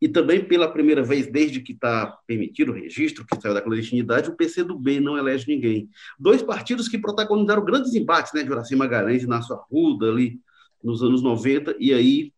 e 0.00 0.08
também 0.08 0.44
pela 0.44 0.70
primeira 0.70 1.02
vez 1.02 1.26
desde 1.26 1.60
que 1.60 1.72
está 1.72 2.18
permitido 2.26 2.70
o 2.70 2.74
registro, 2.74 3.26
que 3.26 3.40
saiu 3.40 3.54
da 3.54 3.60
clandestinidade, 3.60 4.30
o 4.30 4.36
PCdoB 4.36 5.00
não 5.00 5.18
elege 5.18 5.46
ninguém. 5.48 5.88
Dois 6.18 6.42
partidos 6.42 6.88
que 6.88 6.98
protagonizaram 6.98 7.64
grandes 7.64 7.94
embates, 7.94 8.32
né, 8.32 8.42
de 8.42 8.52
Horaci 8.52 8.76
Magalhães 8.76 9.22
e 9.22 9.26
Nasso 9.26 9.52
Arruda, 9.52 10.08
ali 10.08 10.40
nos 10.82 11.02
anos 11.02 11.22
90, 11.22 11.74
e 11.78 11.92
aí 11.92 12.32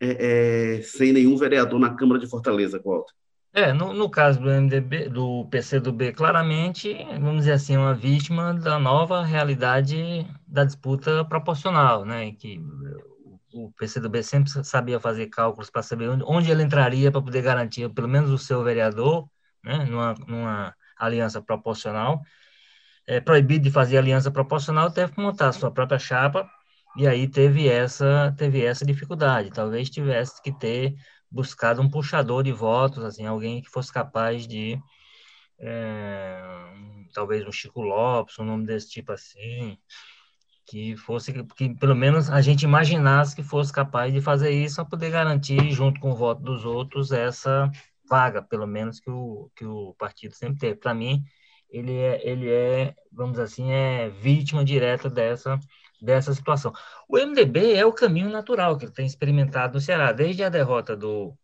é, 0.00 0.78
é, 0.78 0.82
sem 0.82 1.12
nenhum 1.12 1.36
vereador 1.36 1.78
na 1.78 1.94
Câmara 1.94 2.18
de 2.18 2.28
Fortaleza, 2.28 2.80
Walter. 2.84 3.14
É, 3.54 3.70
no, 3.70 3.92
no 3.92 4.08
caso 4.08 4.40
do 4.40 4.48
MDB, 4.48 5.10
do 5.10 5.46
PCdoB, 5.50 6.12
claramente, 6.12 6.96
vamos 7.20 7.40
dizer 7.40 7.52
assim, 7.52 7.76
uma 7.76 7.92
vítima 7.92 8.54
da 8.54 8.78
nova 8.78 9.22
realidade 9.22 10.26
da 10.48 10.64
disputa 10.64 11.22
proporcional, 11.26 12.06
né, 12.06 12.32
que 12.32 12.58
o 13.52 13.72
PCdoB 13.72 14.22
sempre 14.22 14.50
sabia 14.64 15.00
fazer 15.00 15.26
cálculos 15.28 15.70
para 15.70 15.82
saber 15.82 16.08
onde, 16.08 16.24
onde 16.26 16.50
ele 16.50 16.62
entraria 16.62 17.10
para 17.10 17.22
poder 17.22 17.42
garantir 17.42 17.88
pelo 17.90 18.08
menos 18.08 18.30
o 18.30 18.38
seu 18.38 18.62
vereador, 18.62 19.28
né, 19.62 19.84
numa, 19.84 20.14
numa 20.26 20.74
aliança 20.98 21.40
proporcional. 21.42 22.22
É, 23.06 23.20
proibido 23.20 23.64
de 23.64 23.70
fazer 23.70 23.98
aliança 23.98 24.30
proporcional, 24.30 24.90
teve 24.90 25.12
que 25.12 25.20
montar 25.20 25.48
a 25.48 25.52
sua 25.52 25.70
própria 25.70 25.98
chapa, 25.98 26.48
e 26.96 27.06
aí 27.06 27.28
teve 27.28 27.68
essa, 27.68 28.34
teve 28.38 28.64
essa 28.64 28.84
dificuldade. 28.84 29.50
Talvez 29.50 29.90
tivesse 29.90 30.40
que 30.42 30.52
ter 30.52 30.94
buscado 31.30 31.80
um 31.82 31.90
puxador 31.90 32.42
de 32.42 32.52
votos, 32.52 33.04
assim, 33.04 33.26
alguém 33.26 33.62
que 33.62 33.70
fosse 33.70 33.92
capaz 33.92 34.46
de, 34.46 34.78
é, 35.58 36.42
talvez 37.14 37.46
um 37.46 37.52
Chico 37.52 37.80
Lopes, 37.80 38.38
um 38.38 38.44
nome 38.44 38.66
desse 38.66 38.90
tipo 38.90 39.12
assim, 39.12 39.78
que 40.72 40.96
fosse, 40.96 41.34
que 41.54 41.74
pelo 41.74 41.94
menos 41.94 42.30
a 42.30 42.40
gente 42.40 42.62
imaginasse 42.62 43.36
que 43.36 43.42
fosse 43.42 43.70
capaz 43.70 44.10
de 44.10 44.22
fazer 44.22 44.50
isso 44.52 44.76
para 44.76 44.86
poder 44.86 45.10
garantir, 45.10 45.70
junto 45.70 46.00
com 46.00 46.12
o 46.12 46.16
voto 46.16 46.40
dos 46.42 46.64
outros, 46.64 47.12
essa 47.12 47.70
vaga, 48.08 48.40
pelo 48.40 48.66
menos 48.66 48.98
que 48.98 49.10
o, 49.10 49.50
que 49.54 49.66
o 49.66 49.94
partido 49.98 50.34
sempre 50.34 50.58
teve. 50.60 50.76
Para 50.76 50.94
mim, 50.94 51.22
ele 51.68 51.94
é, 51.94 52.26
ele 52.26 52.50
é, 52.50 52.94
vamos 53.12 53.32
dizer 53.32 53.42
assim, 53.42 53.70
é 53.70 54.08
vítima 54.08 54.64
direta 54.64 55.10
dessa 55.10 55.58
dessa 56.00 56.34
situação. 56.34 56.72
O 57.06 57.18
MDB 57.18 57.74
é 57.74 57.84
o 57.84 57.92
caminho 57.92 58.30
natural 58.30 58.76
que 58.78 58.86
ele 58.86 58.92
tem 58.92 59.06
experimentado 59.06 59.74
no 59.74 59.80
Ceará, 59.80 60.10
desde 60.10 60.42
a 60.42 60.48
derrota 60.48 60.96
do, 60.96 61.36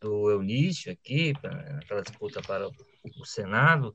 do 0.00 0.30
Eunício 0.30 0.92
aqui, 0.92 1.34
naquela 1.42 2.00
disputa 2.00 2.40
para 2.40 2.68
o 2.68 3.24
Senado, 3.26 3.94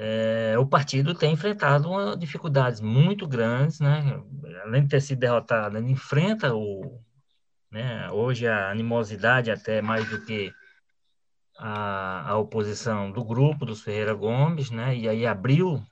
é, 0.00 0.56
o 0.58 0.64
partido 0.64 1.12
tem 1.12 1.32
enfrentado 1.32 1.90
uma, 1.90 2.16
dificuldades 2.16 2.80
muito 2.80 3.26
grandes, 3.26 3.80
né? 3.80 4.22
além 4.62 4.84
de 4.84 4.88
ter 4.88 5.02
sido 5.02 5.18
derrotado, 5.18 5.76
ele 5.76 5.90
enfrenta 5.90 6.54
o, 6.54 7.02
né? 7.70 8.08
hoje 8.12 8.46
a 8.46 8.70
animosidade 8.70 9.50
até 9.50 9.82
mais 9.82 10.08
do 10.08 10.24
que 10.24 10.52
a, 11.58 12.30
a 12.30 12.38
oposição 12.38 13.10
do 13.10 13.24
grupo 13.24 13.66
dos 13.66 13.82
Ferreira 13.82 14.14
Gomes, 14.14 14.70
né? 14.70 14.96
e 14.96 15.08
aí 15.08 15.26
abriu 15.26 15.82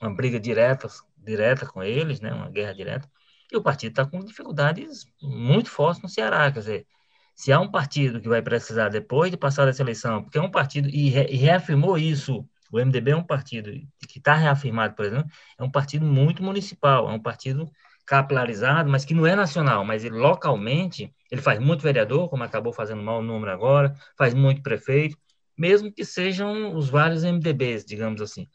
uma 0.00 0.14
briga 0.14 0.38
direta 0.38 0.86
direta 1.28 1.66
com 1.66 1.82
eles, 1.82 2.20
né, 2.20 2.32
uma 2.32 2.48
guerra 2.48 2.72
direta, 2.72 3.10
e 3.52 3.56
o 3.56 3.62
partido 3.62 3.90
está 3.90 4.06
com 4.06 4.20
dificuldades 4.20 5.06
muito 5.22 5.70
fortes 5.70 6.02
no 6.02 6.08
Ceará, 6.08 6.50
quer 6.50 6.60
dizer, 6.60 6.86
se 7.34 7.52
há 7.52 7.60
um 7.60 7.70
partido 7.70 8.20
que 8.20 8.28
vai 8.28 8.42
precisar, 8.42 8.88
depois 8.88 9.30
de 9.30 9.36
passar 9.36 9.64
dessa 9.66 9.82
eleição, 9.82 10.22
porque 10.22 10.38
é 10.38 10.40
um 10.40 10.50
partido, 10.50 10.88
e, 10.88 11.08
re, 11.08 11.26
e 11.30 11.36
reafirmou 11.36 11.96
isso, 11.96 12.44
o 12.70 12.78
MDB 12.78 13.12
é 13.12 13.16
um 13.16 13.22
partido 13.22 13.70
que 14.08 14.18
está 14.18 14.34
reafirmado, 14.34 14.94
por 14.94 15.04
exemplo, 15.04 15.28
é 15.58 15.62
um 15.62 15.70
partido 15.70 16.04
muito 16.04 16.42
municipal, 16.42 17.08
é 17.08 17.12
um 17.12 17.20
partido 17.20 17.70
capilarizado, 18.06 18.90
mas 18.90 19.04
que 19.04 19.14
não 19.14 19.26
é 19.26 19.34
nacional, 19.34 19.84
mas 19.84 20.04
ele, 20.04 20.16
localmente, 20.16 21.12
ele 21.30 21.42
faz 21.42 21.58
muito 21.58 21.82
vereador, 21.82 22.28
como 22.28 22.42
acabou 22.42 22.72
fazendo 22.72 23.02
mal 23.02 23.20
o 23.20 23.22
número 23.22 23.50
agora, 23.50 23.94
faz 24.16 24.32
muito 24.34 24.62
prefeito, 24.62 25.16
mesmo 25.56 25.92
que 25.92 26.04
sejam 26.04 26.74
os 26.74 26.88
vários 26.88 27.24
MDBs, 27.24 27.84
digamos 27.84 28.22
assim 28.22 28.46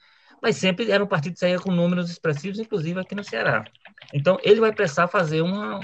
mas 0.43 0.57
sempre 0.57 0.91
era 0.91 1.01
um 1.01 1.07
partido 1.07 1.33
que 1.33 1.39
saía 1.39 1.57
com 1.57 1.71
números 1.71 2.09
expressivos, 2.11 2.59
inclusive 2.59 2.99
aqui 2.99 3.15
no 3.15 3.23
Ceará. 3.23 3.63
Então, 4.13 4.37
ele 4.43 4.59
vai 4.59 4.73
precisar 4.73 5.07
fazer 5.07 5.41
uma. 5.41 5.79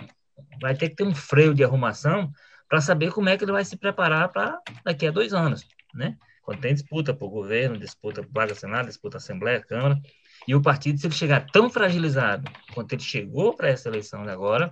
Vai 0.62 0.76
ter 0.76 0.90
que 0.90 0.98
ter 0.98 1.06
um 1.06 1.16
freio 1.16 1.54
de 1.54 1.64
arrumação 1.64 2.30
para 2.68 2.82
saber 2.82 3.14
como 3.14 3.30
é 3.30 3.38
que 3.38 3.46
ele 3.46 3.54
vai 3.54 3.64
se 3.64 3.78
preparar 3.78 4.28
para 4.28 4.60
daqui 4.84 5.08
a 5.08 5.12
dois 5.12 5.34
anos, 5.34 5.66
né? 5.94 6.18
Quando 6.50 6.62
tem 6.62 6.74
disputa 6.74 7.12
o 7.12 7.30
governo, 7.30 7.78
disputa 7.78 8.24
para 8.24 8.42
vaga 8.42 8.56
Senado, 8.56 8.88
disputa 8.88 9.18
Assembleia, 9.18 9.62
Câmara, 9.62 10.02
e 10.48 10.56
o 10.56 10.62
partido, 10.64 11.00
se 11.00 11.06
ele 11.06 11.14
chegar 11.14 11.46
tão 11.52 11.70
fragilizado 11.70 12.52
quanto 12.74 12.94
ele 12.94 13.04
chegou 13.04 13.56
para 13.56 13.70
essa 13.70 13.88
eleição 13.88 14.24
de 14.24 14.32
agora, 14.32 14.72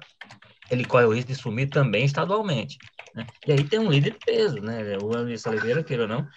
ele 0.71 0.83
corre 0.83 1.05
o 1.05 1.13
risco 1.13 1.31
de 1.31 1.35
sumir 1.35 1.69
também 1.69 2.03
estadualmente. 2.03 2.79
Né? 3.13 3.27
E 3.45 3.51
aí 3.51 3.63
tem 3.63 3.77
um 3.77 3.91
líder 3.91 4.13
de 4.13 4.17
peso, 4.25 4.59
né? 4.59 4.97
O 5.03 5.15
Anderson 5.15 5.51
Oliveira, 5.51 5.83
queira 5.83 6.01
ou 6.01 6.09
não, 6.09 6.27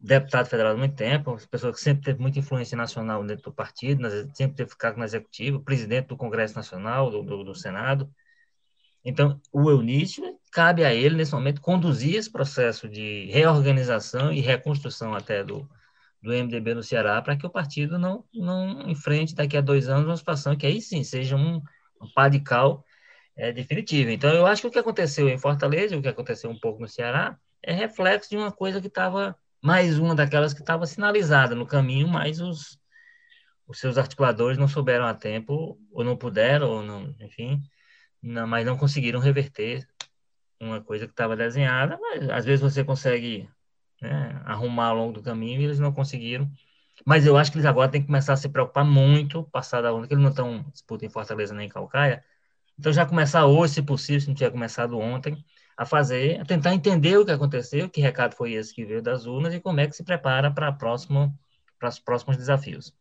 deputado 0.00 0.46
federal 0.46 0.72
há 0.72 0.76
muito 0.78 0.96
tempo, 0.96 1.36
pessoa 1.50 1.70
que 1.70 1.78
sempre 1.78 2.02
teve 2.02 2.18
muita 2.18 2.38
influência 2.38 2.74
nacional 2.74 3.22
dentro 3.22 3.44
do 3.44 3.52
partido, 3.52 4.08
sempre 4.32 4.56
teve 4.56 4.70
ficado 4.70 4.96
no 4.96 5.04
executivo, 5.04 5.60
presidente 5.60 6.06
do 6.06 6.16
Congresso 6.16 6.56
Nacional, 6.56 7.10
do, 7.10 7.22
do, 7.22 7.44
do 7.44 7.54
Senado. 7.54 8.08
Então, 9.04 9.40
o 9.52 9.70
Eunício, 9.70 10.38
cabe 10.50 10.84
a 10.84 10.94
ele, 10.94 11.16
nesse 11.16 11.32
momento, 11.32 11.60
conduzir 11.60 12.14
esse 12.16 12.30
processo 12.30 12.88
de 12.88 13.26
reorganização 13.30 14.32
e 14.32 14.40
reconstrução 14.40 15.14
até 15.14 15.44
do, 15.44 15.68
do 16.22 16.32
MDB 16.32 16.74
no 16.74 16.82
Ceará, 16.82 17.20
para 17.20 17.36
que 17.36 17.46
o 17.46 17.50
partido 17.50 17.98
não, 17.98 18.24
não 18.32 18.88
enfrente 18.88 19.34
daqui 19.34 19.56
a 19.56 19.60
dois 19.60 19.88
anos 19.88 20.06
uma 20.06 20.16
situação 20.16 20.56
que 20.56 20.66
aí 20.66 20.80
sim 20.80 21.04
seja 21.04 21.36
um, 21.36 21.56
um 22.00 22.08
é, 23.36 23.52
definitivo. 23.52 24.10
Então, 24.10 24.30
eu 24.32 24.46
acho 24.46 24.62
que 24.62 24.68
o 24.68 24.70
que 24.70 24.78
aconteceu 24.78 25.28
em 25.28 25.38
Fortaleza, 25.38 25.96
o 25.96 26.02
que 26.02 26.08
aconteceu 26.08 26.50
um 26.50 26.58
pouco 26.58 26.80
no 26.80 26.88
Ceará, 26.88 27.38
é 27.62 27.72
reflexo 27.72 28.30
de 28.30 28.36
uma 28.36 28.52
coisa 28.52 28.80
que 28.80 28.86
estava 28.86 29.36
mais 29.62 29.98
uma 29.98 30.14
daquelas 30.14 30.54
que 30.54 30.60
estava 30.60 30.86
sinalizada 30.86 31.54
no 31.54 31.66
caminho, 31.66 32.06
mas 32.06 32.40
os, 32.40 32.78
os 33.66 33.78
seus 33.80 33.98
articuladores 33.98 34.58
não 34.58 34.68
souberam 34.68 35.06
a 35.06 35.14
tempo, 35.14 35.78
ou 35.90 36.04
não 36.04 36.16
puderam, 36.16 36.70
ou 36.70 36.82
não, 36.82 37.14
enfim, 37.20 37.62
não, 38.24 38.46
mas 38.46 38.64
não 38.66 38.76
conseguiram 38.76 39.20
reverter 39.20 39.86
uma 40.60 40.80
coisa 40.82 41.06
que 41.06 41.12
estava 41.12 41.36
desenhada, 41.36 41.98
mas 42.00 42.28
às 42.30 42.44
vezes 42.44 42.60
você 42.62 42.82
consegue 42.84 43.48
né, 44.00 44.40
arrumar 44.46 44.88
ao 44.88 44.96
longo 44.96 45.12
do 45.12 45.22
caminho 45.22 45.60
e 45.60 45.64
eles 45.64 45.78
não 45.78 45.92
conseguiram. 45.92 46.50
Mas 47.04 47.26
eu 47.26 47.36
acho 47.36 47.52
que 47.52 47.58
eles 47.58 47.66
agora 47.66 47.90
têm 47.90 48.00
que 48.00 48.06
começar 48.06 48.34
a 48.34 48.36
se 48.36 48.48
preocupar 48.48 48.84
muito, 48.84 49.44
passar 49.52 49.82
da 49.82 49.92
onda, 49.92 50.06
que 50.08 50.14
eles 50.14 50.22
não 50.22 50.30
estão 50.30 50.62
disputa 50.72 51.04
em 51.04 51.10
Fortaleza 51.10 51.54
nem 51.54 51.66
em 51.66 51.70
Calcaia. 51.70 52.24
Então 52.78 52.92
já 52.92 53.06
começar 53.06 53.46
hoje, 53.46 53.74
se 53.74 53.82
possível, 53.82 54.20
se 54.20 54.28
não 54.28 54.34
tiver 54.34 54.50
começado 54.50 54.98
ontem, 54.98 55.44
a 55.76 55.84
fazer, 55.84 56.40
a 56.40 56.44
tentar 56.44 56.74
entender 56.74 57.18
o 57.18 57.26
que 57.26 57.32
aconteceu, 57.32 57.90
que 57.90 58.00
recado 58.00 58.34
foi 58.34 58.52
esse 58.54 58.74
que 58.74 58.84
veio 58.84 59.02
das 59.02 59.26
urnas 59.26 59.54
e 59.54 59.60
como 59.60 59.80
é 59.80 59.86
que 59.86 59.94
se 59.94 60.04
prepara 60.04 60.50
para 60.50 60.72
próximo, 60.72 61.36
para 61.78 61.88
os 61.88 61.98
próximos 61.98 62.36
desafios. 62.36 62.94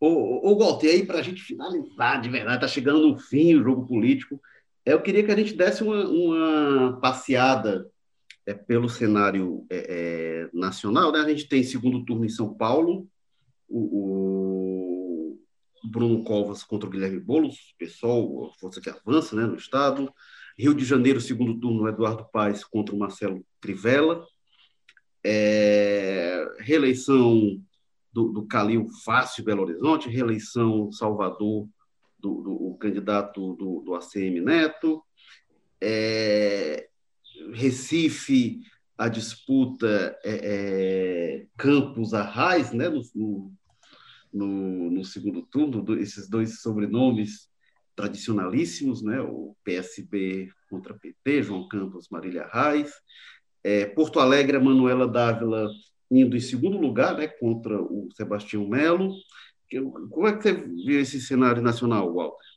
Ô, 0.00 0.50
ô 0.50 0.58
Walter, 0.58 0.86
e 0.86 0.90
aí 0.90 1.06
para 1.06 1.18
a 1.18 1.22
gente 1.22 1.42
finalizar 1.42 2.20
de 2.20 2.30
verdade, 2.30 2.56
está 2.56 2.68
chegando 2.68 3.06
no 3.06 3.18
fim 3.18 3.54
o 3.54 3.62
jogo 3.62 3.86
político, 3.86 4.40
eu 4.84 5.02
queria 5.02 5.22
que 5.22 5.30
a 5.30 5.36
gente 5.36 5.54
desse 5.54 5.82
uma, 5.82 6.08
uma 6.08 7.00
passeada 7.00 7.86
é, 8.46 8.54
pelo 8.54 8.88
cenário 8.88 9.66
é, 9.70 9.76
é, 9.88 10.50
nacional. 10.52 11.12
Né? 11.12 11.20
A 11.20 11.28
gente 11.28 11.48
tem 11.48 11.62
segundo 11.62 12.04
turno 12.04 12.24
em 12.24 12.30
São 12.30 12.54
Paulo, 12.54 13.06
o, 13.68 15.36
o 15.84 15.88
Bruno 15.88 16.24
Covas 16.24 16.64
contra 16.64 16.88
o 16.88 16.92
Guilherme 16.92 17.20
Boulos, 17.20 17.74
pessoal, 17.78 18.50
força 18.58 18.80
que 18.80 18.90
avança 18.90 19.36
né, 19.36 19.44
no 19.44 19.56
Estado. 19.56 20.12
Rio 20.58 20.74
de 20.74 20.84
Janeiro, 20.84 21.20
segundo 21.20 21.58
turno, 21.58 21.88
Eduardo 21.88 22.26
Paes 22.32 22.64
contra 22.64 22.94
o 22.94 22.98
Marcelo 22.98 23.44
Crivella. 23.60 24.26
É, 25.24 26.46
reeleição 26.58 27.62
do, 28.12 28.28
do 28.28 28.46
Calil 28.46 28.88
Fácil 29.04 29.44
Belo 29.44 29.62
Horizonte, 29.62 30.08
reeleição 30.08 30.90
Salvador 30.90 31.68
do, 32.18 32.42
do 32.42 32.52
o 32.52 32.76
candidato 32.78 33.54
do, 33.54 33.80
do 33.80 33.94
ACM 33.94 34.40
Neto. 34.40 35.02
É, 35.80 36.88
Recife, 37.52 38.60
a 38.98 39.08
disputa 39.08 40.18
é, 40.22 40.40
é, 40.42 41.46
Campos 41.56 42.12
Arraes, 42.12 42.72
né, 42.72 42.88
no, 42.88 43.52
no, 44.32 44.90
no, 44.90 45.04
segundo 45.04 45.42
turno, 45.42 45.84
esses 45.98 46.28
dois 46.28 46.60
sobrenomes 46.60 47.48
tradicionalíssimos, 47.96 49.02
né? 49.02 49.20
o 49.20 49.56
PSB 49.64 50.50
contra 50.68 50.94
PT, 50.94 51.42
João 51.42 51.68
Campos, 51.68 52.08
Marília 52.10 52.48
Reis, 52.52 52.92
É, 53.62 53.84
Porto 53.84 54.20
Alegre, 54.20 54.58
Manuela 54.58 55.06
Dávila 55.06 55.68
indo 56.10 56.36
em 56.36 56.40
segundo 56.40 56.78
lugar, 56.78 57.16
né, 57.16 57.28
contra 57.28 57.80
o 57.80 58.08
Sebastião 58.12 58.66
Melo. 58.66 59.14
Como 60.10 60.26
é 60.26 60.36
que 60.36 60.42
você 60.42 60.52
vê 60.52 61.00
esse 61.00 61.20
cenário 61.20 61.62
nacional, 61.62 62.12
Walter? 62.12 62.50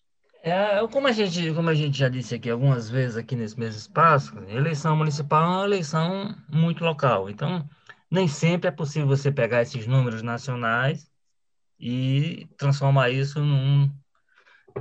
É, 0.46 0.86
como, 0.88 1.08
a 1.08 1.12
gente, 1.12 1.54
como 1.54 1.70
a 1.70 1.74
gente 1.74 1.98
já 1.98 2.10
disse 2.10 2.36
aqui 2.36 2.50
algumas 2.50 2.90
vezes 2.90 3.16
aqui 3.16 3.36
nesse 3.36 3.58
mesmo 3.58 3.78
espaço, 3.78 4.38
eleição 4.50 4.96
municipal 4.96 5.44
é 5.44 5.48
uma 5.48 5.66
eleição 5.66 6.36
muito 6.50 6.84
local. 6.84 7.30
Então, 7.30 7.68
nem 8.12 8.28
sempre 8.28 8.68
é 8.68 8.72
possível 8.72 9.08
você 9.08 9.32
pegar 9.32 9.62
esses 9.62 9.88
números 9.88 10.22
nacionais 10.22 11.10
e 11.80 12.48
transformar 12.58 13.10
isso 13.10 13.40
num, 13.40 13.90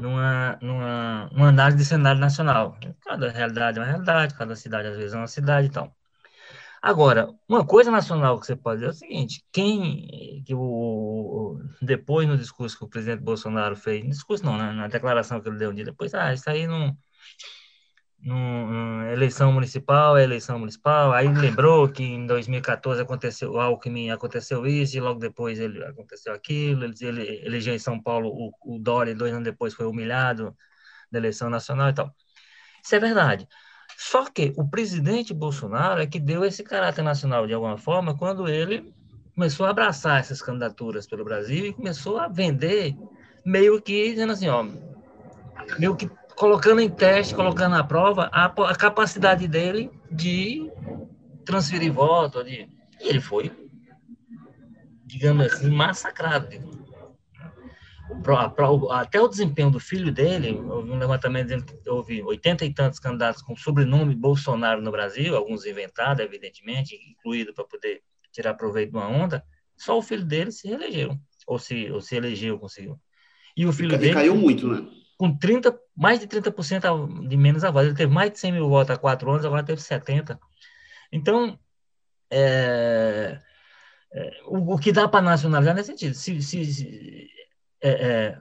numa, 0.00 0.58
numa, 0.60 1.30
numa 1.32 1.48
análise 1.48 1.78
de 1.78 1.84
cenário 1.84 2.20
nacional. 2.20 2.76
Cada 3.00 3.30
realidade 3.30 3.78
é 3.78 3.82
uma 3.82 3.86
realidade, 3.88 4.34
cada 4.34 4.56
cidade 4.56 4.88
às 4.88 4.96
vezes 4.96 5.14
é 5.14 5.16
uma 5.16 5.28
cidade 5.28 5.68
então. 5.68 5.92
Agora, 6.82 7.28
uma 7.48 7.64
coisa 7.64 7.90
nacional 7.90 8.40
que 8.40 8.46
você 8.46 8.56
pode 8.56 8.80
dizer 8.80 8.88
é 8.88 8.90
o 8.90 8.94
seguinte: 8.94 9.44
quem 9.52 10.42
que 10.44 10.54
o 10.54 11.60
depois 11.80 12.26
no 12.28 12.36
discurso 12.36 12.76
que 12.76 12.84
o 12.84 12.88
presidente 12.88 13.22
Bolsonaro 13.22 13.76
fez, 13.76 14.02
no 14.02 14.10
discurso 14.10 14.44
não, 14.44 14.58
né, 14.58 14.72
na 14.72 14.88
declaração 14.88 15.40
que 15.40 15.48
ele 15.48 15.58
deu 15.58 15.70
um 15.70 15.74
dia 15.74 15.84
depois, 15.84 16.12
ah, 16.14 16.32
isso 16.34 16.50
aí 16.50 16.66
não, 16.66 16.96
eleição 19.12 19.52
municipal 19.52 20.16
é 20.16 20.24
eleição 20.24 20.58
municipal. 20.58 21.12
Aí 21.12 21.28
lembrou 21.28 21.88
que 21.88 22.02
em 22.02 22.26
2014 22.26 23.00
aconteceu 23.02 23.58
Alckmin, 23.60 24.10
aconteceu 24.10 24.66
isso, 24.66 24.96
e 24.96 25.00
logo 25.00 25.20
depois 25.20 25.58
ele 25.60 25.84
aconteceu 25.84 26.32
aquilo. 26.32 26.84
Ele, 26.84 26.94
ele 27.00 27.46
elegeu 27.46 27.74
em 27.74 27.78
São 27.78 28.00
Paulo 28.02 28.28
o, 28.28 28.76
o 28.76 28.78
Dória, 28.78 29.14
dois 29.14 29.32
anos 29.32 29.44
depois 29.44 29.74
foi 29.74 29.86
humilhado 29.86 30.56
da 31.10 31.18
eleição 31.18 31.50
nacional 31.50 31.90
e 31.90 31.94
tal. 31.94 32.14
Isso 32.84 32.94
é 32.94 32.98
verdade. 33.00 33.46
Só 33.96 34.24
que 34.24 34.52
o 34.56 34.68
presidente 34.68 35.32
Bolsonaro 35.32 36.00
é 36.00 36.06
que 36.06 36.20
deu 36.20 36.44
esse 36.44 36.62
caráter 36.62 37.02
nacional 37.02 37.46
de 37.46 37.54
alguma 37.54 37.78
forma 37.78 38.16
quando 38.16 38.48
ele 38.48 38.92
começou 39.34 39.66
a 39.66 39.70
abraçar 39.70 40.20
essas 40.20 40.42
candidaturas 40.42 41.06
pelo 41.06 41.24
Brasil 41.24 41.66
e 41.66 41.72
começou 41.72 42.18
a 42.18 42.28
vender 42.28 42.96
meio 43.44 43.80
que 43.80 44.10
dizendo 44.10 44.32
assim, 44.32 44.48
ó, 44.48 44.66
meio 45.78 45.96
que 45.96 46.10
colocando 46.36 46.80
em 46.80 46.88
teste, 46.90 47.34
colocando 47.34 47.76
à 47.76 47.84
prova 47.84 48.28
a, 48.32 48.46
a 48.46 48.74
capacidade 48.74 49.46
dele 49.46 49.90
de 50.10 50.70
transferir 51.44 51.92
voto, 51.92 52.42
de, 52.44 52.68
e 53.00 53.08
ele 53.08 53.20
foi, 53.20 53.50
digamos 55.06 55.46
assim, 55.46 55.70
massacrado 55.70 56.48
até 58.90 59.20
o 59.20 59.28
desempenho 59.28 59.70
do 59.70 59.80
filho 59.80 60.12
dele, 60.12 60.52
houve 60.52 60.90
um 60.90 60.98
levantamento 60.98 61.44
dizendo 61.44 61.64
que 61.64 61.90
houve 61.90 62.22
oitenta 62.22 62.64
e 62.64 62.72
tantos 62.72 62.98
candidatos 62.98 63.42
com 63.42 63.56
sobrenome 63.56 64.14
Bolsonaro 64.14 64.80
no 64.80 64.90
Brasil, 64.90 65.36
alguns 65.36 65.66
inventados, 65.66 66.24
evidentemente, 66.24 66.94
incluído 67.10 67.52
para 67.52 67.64
poder 67.64 68.02
tirar 68.30 68.54
proveito 68.54 68.90
de 68.90 68.96
uma 68.96 69.08
onda, 69.08 69.44
só 69.76 69.98
o 69.98 70.02
filho 70.02 70.24
dele 70.24 70.52
se 70.52 70.68
reelegeu, 70.68 71.16
ou 71.46 71.58
se, 71.58 71.90
ou 71.90 72.00
se 72.00 72.16
elegeu, 72.16 72.58
conseguiu. 72.58 72.98
E 73.56 73.66
o 73.66 73.72
filho 73.72 73.94
e 73.94 73.98
dele... 73.98 74.14
caiu 74.14 74.34
muito, 74.34 74.68
né? 74.68 74.88
Com 75.18 75.36
30, 75.36 75.78
mais 75.96 76.18
de 76.18 76.26
30% 76.26 77.28
de 77.28 77.36
menos 77.36 77.64
a 77.64 77.70
voz. 77.70 77.86
Ele 77.86 77.96
teve 77.96 78.12
mais 78.12 78.32
de 78.32 78.38
100 78.38 78.52
mil 78.52 78.68
votos 78.68 78.90
há 78.90 78.98
quatro 78.98 79.30
anos, 79.30 79.44
agora 79.44 79.62
teve 79.62 79.80
70. 79.80 80.38
Então, 81.12 81.58
é, 82.30 83.38
é, 84.12 84.30
o, 84.46 84.74
o, 84.74 84.78
que 84.78 84.90
dá 84.90 85.06
para 85.06 85.22
nacionalizar 85.22 85.74
nesse 85.74 85.90
sentido, 85.90 86.14
se, 86.14 86.40
se, 86.42 86.64
se 86.64 87.30
é, 87.82 87.90
é, 87.90 88.38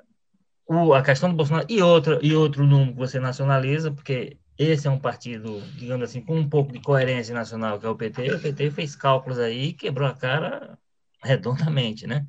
o, 0.68 0.94
a 0.94 1.02
questão 1.04 1.30
do 1.30 1.36
Bolsonaro 1.36 1.66
e 1.70 1.82
outro, 1.82 2.20
e 2.22 2.36
outro 2.36 2.66
número 2.66 2.94
que 2.94 2.98
você 2.98 3.20
nacionaliza, 3.20 3.92
porque 3.92 4.38
esse 4.58 4.88
é 4.88 4.92
um 4.92 5.00
partido, 5.00 5.60
digamos 5.76 6.10
assim, 6.10 6.22
com 6.22 6.38
um 6.38 6.48
pouco 6.48 6.72
de 6.72 6.82
coerência 6.82 7.34
nacional, 7.34 7.80
que 7.80 7.86
é 7.86 7.90
o 7.90 7.96
PT. 7.96 8.34
O 8.34 8.40
PT 8.40 8.72
fez 8.72 8.96
cálculos 8.96 9.40
aí 9.40 9.70
e 9.70 9.74
quebrou 9.74 10.08
a 10.08 10.14
cara 10.14 10.78
redondamente, 11.24 12.08
né? 12.08 12.26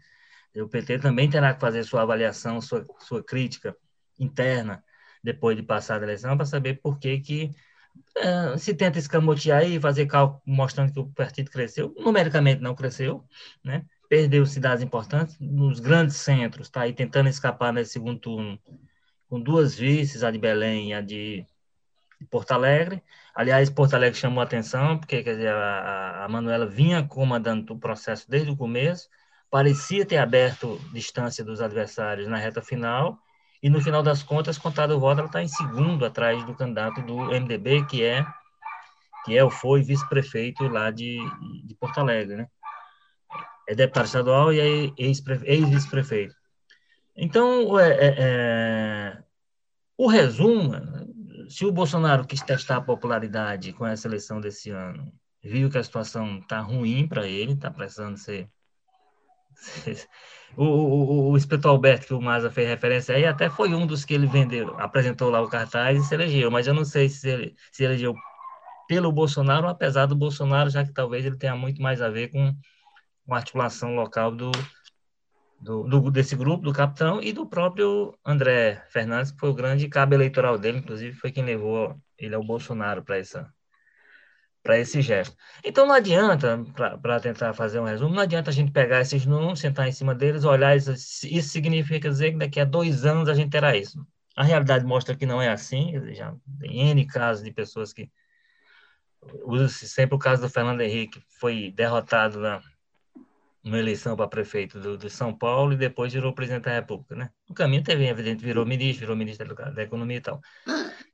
O 0.56 0.68
PT 0.68 0.98
também 0.98 1.30
terá 1.30 1.55
que 1.55 1.60
fazer 1.60 1.84
sua 1.84 2.02
avaliação, 2.02 2.60
sua, 2.60 2.84
sua 3.01 3.22
crítica 3.22 3.76
interna 4.18 4.82
depois 5.22 5.56
de 5.56 5.62
passar 5.62 6.01
a 6.01 6.05
eleição 6.05 6.36
para 6.36 6.47
saber 6.47 6.80
por 6.82 6.98
que 6.98 7.20
que 7.20 7.51
é, 8.16 8.56
se 8.59 8.74
tenta 8.74 8.98
escamotear 8.98 9.64
e 9.64 9.80
fazer 9.80 10.06
cálculo 10.06 10.43
mostrando 10.47 10.93
que 10.93 11.01
o 11.01 11.06
partido 11.06 11.51
cresceu. 11.51 11.94
Numericamente 11.98 12.60
não 12.60 12.74
cresceu, 12.74 13.24
né? 13.64 13.84
Perdeu 14.12 14.44
cidades 14.44 14.84
importantes 14.84 15.39
nos 15.40 15.80
grandes 15.80 16.16
centros, 16.16 16.66
está 16.66 16.82
aí 16.82 16.93
tentando 16.93 17.30
escapar 17.30 17.72
nesse 17.72 17.93
segundo 17.93 18.18
turno, 18.20 18.60
com 19.26 19.40
duas 19.40 19.74
vices, 19.74 20.22
a 20.22 20.30
de 20.30 20.36
Belém 20.36 20.90
e 20.90 20.93
a 20.93 21.01
de 21.01 21.47
Porto 22.30 22.52
Alegre. 22.52 23.02
Aliás, 23.34 23.70
Porto 23.70 23.94
Alegre 23.94 24.18
chamou 24.18 24.43
atenção, 24.43 24.98
porque 24.98 25.22
quer 25.22 25.36
dizer, 25.36 25.48
a, 25.48 26.26
a 26.26 26.28
Manuela 26.28 26.66
vinha 26.66 27.02
comandando 27.02 27.72
o 27.72 27.78
processo 27.78 28.28
desde 28.28 28.51
o 28.51 28.56
começo, 28.56 29.09
parecia 29.51 30.05
ter 30.05 30.18
aberto 30.18 30.78
distância 30.93 31.43
dos 31.43 31.62
adversários 31.62 32.28
na 32.28 32.36
reta 32.36 32.60
final, 32.60 33.18
e 33.62 33.70
no 33.70 33.80
final 33.80 34.02
das 34.02 34.22
contas, 34.22 34.59
contado 34.59 34.94
o 34.94 35.01
voto, 35.01 35.20
ela 35.20 35.26
está 35.26 35.43
em 35.43 35.48
segundo 35.48 36.05
atrás 36.05 36.44
do 36.44 36.55
candidato 36.55 37.01
do 37.01 37.16
MDB, 37.32 37.86
que 37.86 38.05
é 38.05 38.26
que 39.24 39.39
é 39.39 39.43
ou 39.43 39.51
foi 39.51 39.82
vice-prefeito 39.82 40.68
lá 40.68 40.90
de, 40.90 41.16
de 41.64 41.74
Porto 41.76 41.98
Alegre, 41.98 42.36
né? 42.36 42.48
É 43.68 43.74
deputado 43.74 44.06
estadual 44.06 44.52
e 44.52 44.60
é 44.60 44.93
ex-vice-prefeito. 44.97 46.34
Então, 47.16 47.78
é, 47.78 47.90
é, 47.90 48.14
é, 48.18 49.18
o 49.97 50.06
resumo, 50.06 50.72
se 51.48 51.64
o 51.66 51.72
Bolsonaro 51.72 52.26
quis 52.26 52.43
testar 52.43 52.78
a 52.78 52.82
popularidade 52.82 53.72
com 53.72 53.86
essa 53.86 54.09
eleição 54.09 54.40
desse 54.40 54.70
ano, 54.70 55.12
viu 55.43 55.68
que 55.68 55.78
a 55.78 55.84
situação 55.84 56.39
está 56.39 56.60
ruim 56.60 57.06
para 57.06 57.26
ele, 57.26 57.52
está 57.52 57.70
precisando 57.70 58.16
ser. 58.16 58.48
o, 60.56 60.64
o, 60.64 61.30
o 61.30 61.36
inspetor 61.36 61.72
Alberto, 61.72 62.06
que 62.06 62.14
o 62.14 62.20
Maza 62.20 62.51
fez 62.51 62.68
referência 62.68 63.14
aí, 63.14 63.26
até 63.26 63.51
foi 63.51 63.74
um 63.74 63.86
dos 63.86 64.05
que 64.05 64.14
ele 64.14 64.26
vendeu, 64.26 64.78
apresentou 64.80 65.30
lá 65.30 65.43
o 65.43 65.48
cartaz 65.48 65.98
e 65.98 66.05
se 66.05 66.14
elegeu, 66.14 66.51
mas 66.51 66.66
eu 66.66 66.74
não 66.74 66.84
sei 66.84 67.09
se 67.09 67.28
ele 67.28 67.55
se 67.70 67.84
elegeu 67.84 68.14
pelo 68.89 69.12
Bolsonaro 69.12 69.68
apesar 69.68 70.06
do 70.06 70.16
Bolsonaro, 70.16 70.70
já 70.70 70.84
que 70.84 70.93
talvez 70.93 71.24
ele 71.24 71.36
tenha 71.36 71.55
muito 71.55 71.80
mais 71.80 72.01
a 72.01 72.09
ver 72.09 72.28
com 72.28 72.55
uma 73.27 73.36
articulação 73.36 73.94
local 73.94 74.31
do, 74.31 74.51
do, 75.61 75.85
do, 75.85 76.11
desse 76.11 76.35
grupo, 76.35 76.65
do 76.65 76.73
capitão, 76.73 77.23
e 77.23 77.32
do 77.32 77.47
próprio 77.47 78.16
André 78.24 78.85
Fernandes, 78.89 79.31
que 79.31 79.39
foi 79.39 79.49
o 79.51 79.55
grande 79.55 79.89
cabo 79.89 80.15
eleitoral 80.15 80.59
dele, 80.59 80.78
inclusive 80.78 81.16
foi 81.16 81.31
quem 81.31 81.44
levou 81.44 81.97
ele 82.19 82.35
ao 82.35 82.44
Bolsonaro 82.44 83.03
para 83.03 83.19
essa 83.19 83.53
para 84.62 84.78
esse 84.78 85.03
gesto. 85.03 85.36
Então 85.65 85.85
não 85.86 85.94
adianta, 85.94 86.65
para 87.03 87.19
tentar 87.19 87.53
fazer 87.53 87.81
um 87.81 87.85
resumo, 87.85 88.15
não 88.15 88.23
adianta 88.23 88.51
a 88.51 88.53
gente 88.53 88.70
pegar 88.70 89.01
esses 89.01 89.27
números, 89.27 89.59
sentar 89.59 89.89
em 89.89 89.93
cima 89.93 90.15
deles, 90.15 90.44
olhar, 90.44 90.77
isso, 90.77 90.93
isso 90.93 91.49
significa 91.49 92.09
dizer 92.09 92.31
que 92.31 92.39
daqui 92.39 92.61
a 92.61 92.65
dois 92.65 93.05
anos 93.05 93.28
a 93.28 93.35
gente 93.35 93.51
terá 93.51 93.77
isso. 93.77 94.07
A 94.36 94.44
realidade 94.44 94.85
mostra 94.85 95.16
que 95.16 95.27
não 95.27 95.43
é 95.43 95.49
assim, 95.49 96.15
já 96.15 96.32
tem 96.61 96.90
N 96.90 97.05
casos 97.07 97.43
de 97.44 97.51
pessoas 97.53 97.93
que 97.93 98.09
usa-se 99.44 99.89
sempre 99.89 100.15
o 100.15 100.19
caso 100.19 100.43
do 100.43 100.49
Fernando 100.49 100.81
Henrique, 100.81 101.20
foi 101.40 101.73
derrotado 101.73 102.39
na, 102.39 102.62
uma 103.64 103.78
eleição 103.78 104.16
para 104.16 104.26
prefeito 104.26 104.80
do, 104.80 104.98
de 104.98 105.09
São 105.09 105.32
Paulo 105.32 105.72
e 105.72 105.76
depois 105.76 106.12
virou 106.12 106.32
presidente 106.32 106.64
da 106.64 106.72
República, 106.72 107.14
né? 107.14 107.30
No 107.48 107.55
caminho 107.55 107.82
teve, 107.82 108.06
evidente, 108.06 108.44
virou 108.44 108.66
ministro, 108.66 109.01
virou 109.01 109.16
ministro 109.16 109.55
da, 109.55 109.70
da 109.70 109.82
Economia 109.82 110.16
e 110.16 110.20
tal. 110.20 110.40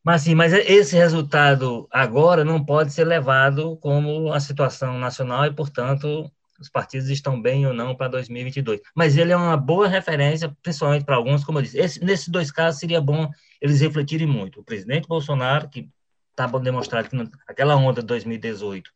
Mas 0.03 0.23
sim, 0.23 0.35
mas 0.35 0.53
esse 0.53 0.97
resultado 0.97 1.87
agora 1.91 2.45
não 2.45 2.65
pode 2.65 2.93
ser 2.93 3.05
levado 3.05 3.77
como 3.79 4.33
a 4.33 4.41
situação 4.41 4.99
nacional 4.99 5.45
e, 5.47 5.53
portanto, 5.53 6.31
os 6.59 6.69
partidos 6.69 7.09
estão 7.11 7.41
bem 7.41 7.67
ou 7.67 7.75
não 7.75 7.95
para 7.95 8.09
2022. 8.09 8.81
Mas 8.95 9.17
ele 9.17 9.33
é 9.33 9.37
uma 9.37 9.57
boa 9.57 9.87
referência, 9.87 10.55
principalmente 10.63 11.05
para 11.05 11.17
alguns, 11.17 11.45
como 11.45 11.59
eu 11.59 11.63
disse. 11.63 11.79
Esse, 11.79 12.05
nesses 12.05 12.29
dois 12.29 12.51
casos 12.51 12.81
seria 12.81 13.01
bom 13.01 13.31
eles 13.61 13.81
refletirem 13.81 14.27
muito. 14.27 14.61
O 14.61 14.65
presidente 14.65 15.07
Bolsonaro, 15.07 15.69
que 15.69 15.89
está 16.31 16.47
demonstrado 16.47 17.09
que 17.09 17.17
não, 17.17 17.29
aquela 17.47 17.77
onda 17.77 18.01
de 18.01 18.07
2018 18.07 18.91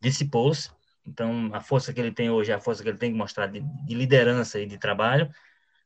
dissipou-se, 0.00 0.70
então, 1.06 1.50
a 1.52 1.60
força 1.60 1.92
que 1.92 2.00
ele 2.00 2.12
tem 2.12 2.30
hoje 2.30 2.50
é 2.50 2.54
a 2.54 2.60
força 2.60 2.82
que 2.82 2.88
ele 2.88 2.98
tem 2.98 3.12
que 3.12 3.18
mostrar 3.18 3.46
de, 3.46 3.60
de 3.60 3.94
liderança 3.94 4.58
e 4.58 4.66
de 4.66 4.78
trabalho, 4.78 5.30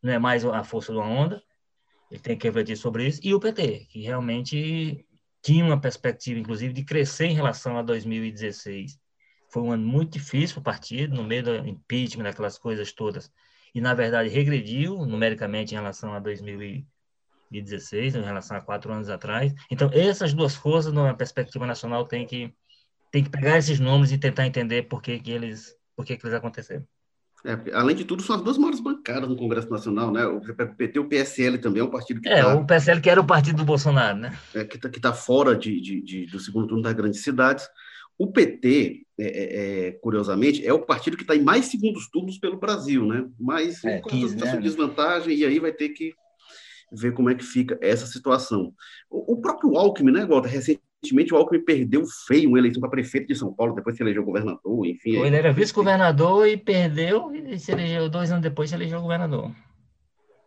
não 0.03 0.13
é 0.13 0.19
mais 0.19 0.45
a 0.45 0.63
força 0.63 0.93
de 0.93 0.99
uma 0.99 1.09
onda. 1.09 1.43
Ele 2.11 2.21
tem 2.21 2.39
que 2.39 2.47
refletir 2.47 2.77
sobre 2.77 3.07
isso. 3.07 3.21
E 3.23 3.35
o 3.35 3.41
PT, 3.41 3.87
que 3.91 4.01
realmente 4.01 5.05
tinha 5.43 5.65
uma 5.65 5.81
perspectiva, 5.81 6.39
inclusive, 6.39 6.73
de 6.73 6.85
crescer 6.85 7.27
em 7.27 7.35
relação 7.35 7.77
a 7.77 7.83
2016. 7.83 8.99
Foi 9.51 9.63
um 9.63 9.73
ano 9.73 9.87
muito 9.87 10.13
difícil 10.13 10.55
para 10.55 10.61
o 10.61 10.65
partido, 10.65 11.17
no 11.17 11.25
meio 11.25 11.43
do 11.43 11.57
impeachment, 11.69 12.25
daquelas 12.25 12.57
coisas 12.59 12.93
todas. 12.93 13.31
E, 13.75 13.81
na 13.81 13.95
verdade, 13.95 14.29
regrediu 14.29 15.05
numericamente 15.05 15.75
em 15.75 15.79
relação 15.79 16.15
a 16.15 16.19
2016, 16.21 18.15
em 18.15 18.23
relação 18.23 18.57
a 18.57 18.61
quatro 18.61 18.93
anos 18.93 19.09
atrás. 19.09 19.53
Então, 19.71 19.91
essas 19.93 20.33
duas 20.33 20.55
forças, 20.55 20.93
numa 20.93 21.15
perspectiva 21.15 21.67
nacional, 21.67 22.07
têm 22.07 22.27
que 22.27 22.55
tem 23.11 23.25
que 23.25 23.31
pegar 23.31 23.59
esses 23.59 23.81
nomes 23.81 24.13
e 24.13 24.19
tentar 24.19 24.47
entender 24.47 24.85
por 24.85 25.03
que, 25.03 25.19
que 25.19 25.31
eles 25.31 25.77
por 25.97 26.05
que, 26.05 26.17
que 26.17 26.25
eles 26.25 26.37
aconteceram. 26.37 26.87
É, 27.45 27.73
além 27.73 27.95
de 27.95 28.05
tudo, 28.05 28.23
são 28.23 28.35
as 28.37 28.43
duas 28.43 28.59
maiores 28.59 28.81
bancadas 28.81 29.29
no 29.29 29.37
Congresso 29.37 29.71
Nacional, 29.71 30.11
né? 30.11 30.27
O 30.27 30.41
PT, 30.41 30.99
o 30.99 31.09
PSL 31.09 31.59
também 31.59 31.81
é 31.81 31.85
um 31.85 31.91
partido 31.91 32.21
que 32.21 32.29
É, 32.29 32.43
tá, 32.43 32.55
o 32.55 32.67
PSL 32.67 33.01
que 33.01 33.11
era 33.11 33.21
o 33.21 33.27
partido 33.27 33.59
do 33.59 33.65
Bolsonaro, 33.65 34.19
né? 34.19 34.37
É, 34.55 34.65
que 34.65 34.77
está 34.77 34.89
tá 34.89 35.13
fora 35.13 35.57
de, 35.57 35.81
de, 35.81 36.03
de, 36.03 36.27
do 36.27 36.41
segundo 36.41 36.67
turno 36.67 36.83
das 36.83 36.95
grandes 36.95 37.23
cidades. 37.23 37.69
O 38.19 38.33
PT, 38.33 39.07
é, 39.17 39.25
é, 39.25 39.87
é, 39.87 39.93
curiosamente, 39.93 40.67
é 40.67 40.73
o 40.73 40.85
partido 40.85 41.17
que 41.17 41.23
está 41.23 41.37
em 41.37 41.43
mais 41.43 41.67
segundos 41.67 42.11
turnos 42.11 42.39
pelo 42.39 42.59
Brasil, 42.59 43.07
né? 43.07 43.25
Mas 43.39 43.85
é, 43.85 44.01
15, 44.01 44.37
tá 44.37 44.55
né? 44.55 44.61
desvantagem 44.61 45.37
e 45.37 45.45
aí 45.45 45.61
vai 45.61 45.73
ter 45.73 45.91
que 45.91 46.13
ver 46.91 47.13
como 47.13 47.31
é 47.31 47.35
que 47.37 47.45
fica 47.45 47.79
essa 47.81 48.07
situação. 48.07 48.75
O, 49.09 49.35
o 49.35 49.41
próprio 49.41 49.77
Alckmin, 49.77 50.11
né, 50.11 50.27
Walter, 50.27 50.49
recentemente 51.03 51.33
o 51.33 51.37
Alckmin 51.37 51.65
perdeu 51.65 52.05
feio 52.27 52.49
uma 52.49 52.59
eleição 52.59 52.81
para 52.81 52.91
prefeito 52.91 53.29
de 53.29 53.35
São 53.35 53.53
Paulo, 53.53 53.75
depois 53.75 53.97
se 53.97 54.03
elegeu 54.03 54.25
governador, 54.25 54.87
enfim. 54.87 55.17
Ele 55.17 55.37
era 55.37 55.53
vice-governador 55.53 56.47
e 56.49 56.57
perdeu, 56.57 57.33
e 57.35 57.59
se 57.59 57.73
elegeu 57.73 58.09
dois 58.09 58.31
anos 58.31 58.43
depois 58.43 58.71
se 58.71 58.77
elegeu 58.77 59.01
governador. 59.01 59.51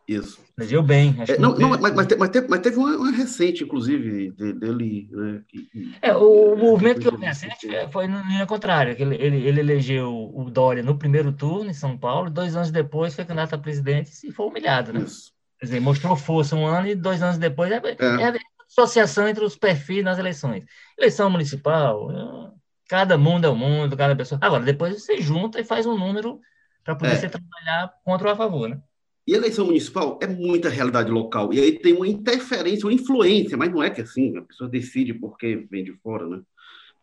Isso. 0.08 0.42
Elegeu 0.58 0.84
bem. 0.84 1.16
É, 1.26 1.38
não, 1.38 1.56
não, 1.56 1.70
mas, 1.70 1.94
mas, 1.94 2.06
teve, 2.06 2.48
mas 2.50 2.60
teve 2.60 2.76
uma, 2.76 2.98
uma 2.98 3.12
recente, 3.12 3.64
inclusive, 3.64 4.32
dele. 4.32 5.08
Né, 5.10 5.42
que, 5.48 5.70
é, 6.02 6.14
o, 6.14 6.54
o 6.54 6.58
movimento 6.58 7.00
que 7.00 7.08
houve 7.08 7.26
recente 7.26 7.68
foi 7.92 8.08
no 8.08 8.22
linha 8.24 8.46
contrária. 8.46 8.96
Ele, 9.00 9.16
ele, 9.16 9.48
ele 9.48 9.60
elegeu 9.62 10.12
o 10.12 10.50
Dória 10.50 10.84
no 10.84 10.98
primeiro 10.98 11.32
turno 11.32 11.70
em 11.70 11.74
São 11.74 11.98
Paulo, 11.98 12.30
dois 12.30 12.56
anos 12.56 12.72
depois 12.72 13.16
foi 13.16 13.24
candidato 13.24 13.56
a 13.56 13.58
presidente 13.58 14.12
e 14.26 14.32
foi 14.32 14.48
humilhado, 14.48 14.92
né? 14.92 15.02
Isso. 15.02 15.32
Quer 15.62 15.68
dizer, 15.68 15.80
mostrou 15.80 16.16
força 16.16 16.56
um 16.56 16.66
ano 16.66 16.88
e 16.88 16.96
dois 16.96 17.22
anos 17.22 17.38
depois 17.38 17.72
é, 17.72 17.76
é. 17.76 17.96
é 18.00 18.26
a 18.26 18.32
associação 18.72 19.28
entre 19.28 19.44
os 19.44 19.56
perfis 19.56 20.04
nas 20.04 20.18
eleições. 20.18 20.64
Eleição 20.98 21.30
municipal, 21.30 22.12
é, 22.12 22.52
cada 22.88 23.18
mundo 23.18 23.46
é 23.46 23.50
o 23.50 23.54
um 23.54 23.58
mundo, 23.58 23.98
cada 23.98 24.16
pessoa. 24.16 24.40
Agora, 24.42 24.64
depois 24.64 25.02
você 25.02 25.22
junta 25.22 25.60
e 25.60 25.64
faz 25.64 25.86
um 25.86 25.98
número 25.98 26.40
para 26.84 26.96
poder 26.96 27.24
é. 27.24 27.30
trabalhar 27.30 27.94
contra 28.04 28.28
ou 28.28 28.34
a 28.34 28.38
favor, 28.38 28.70
né? 28.70 28.82
E 29.28 29.34
eleição 29.34 29.66
municipal 29.66 30.18
é 30.22 30.28
muita 30.28 30.68
realidade 30.68 31.12
local. 31.12 31.54
E 31.54 31.60
aí 31.60 31.78
tem 31.80 31.94
uma 31.94 32.08
interferência, 32.08 32.88
uma 32.88 32.94
influência, 32.94 33.56
mas 33.56 33.72
não 33.72 33.84
é 33.84 33.90
que 33.90 34.02
assim, 34.02 34.36
a 34.36 34.42
pessoa 34.42 34.70
decide 34.70 35.14
porque 35.14 35.68
vem 35.70 35.84
de 35.84 35.94
fora, 35.94 36.28
né? 36.28 36.42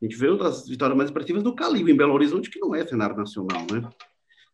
A 0.01 0.05
gente 0.05 0.16
vê 0.16 0.28
uma 0.28 0.39
das 0.39 0.69
vitórias 0.69 0.97
mais 0.97 1.11
expressivas 1.11 1.43
do 1.43 1.55
Calibre, 1.55 1.93
em 1.93 1.97
Belo 1.97 2.15
Horizonte, 2.15 2.51
que 2.51 2.61
não 2.61 2.74
é 2.74 2.86
cenário 2.86 3.16
nacional, 3.16 3.66
né? 3.70 3.89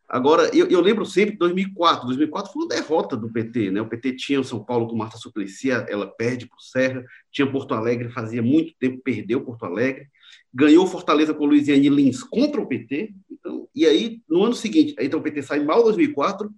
Agora, 0.07 0.55
eu, 0.55 0.67
eu, 0.67 0.81
lembro 0.81 1.05
sempre 1.05 1.31
de 1.31 1.39
2004. 1.39 2.05
2004 2.05 2.53
foi 2.53 2.63
uma 2.63 2.69
derrota 2.69 3.17
do 3.17 3.31
PT, 3.31 3.71
né? 3.71 3.81
O 3.81 3.87
PT 3.87 4.15
tinha 4.15 4.39
o 4.39 4.43
São 4.43 4.63
Paulo 4.63 4.87
com 4.87 4.95
Marta 4.95 5.17
Suplicy, 5.17 5.71
ela 5.71 6.05
perde 6.05 6.45
para 6.47 6.57
o 6.57 6.61
Serra. 6.61 7.03
Tinha 7.31 7.51
Porto 7.51 7.73
Alegre, 7.73 8.09
fazia 8.09 8.41
muito 8.41 8.73
tempo, 8.79 9.01
perdeu 9.03 9.41
Porto 9.41 9.65
Alegre. 9.65 10.07
Ganhou 10.53 10.85
Fortaleza 10.85 11.33
com 11.33 11.45
Luiziane 11.45 11.89
Lins 11.89 12.23
contra 12.23 12.61
o 12.61 12.67
PT. 12.67 13.13
Então, 13.31 13.67
e 13.73 13.85
aí, 13.85 14.21
no 14.29 14.43
ano 14.43 14.53
seguinte, 14.53 14.95
então 14.99 15.19
o 15.19 15.23
PT 15.23 15.41
sai 15.41 15.63
mal 15.63 15.81
em 15.81 15.85
2004. 15.85 16.53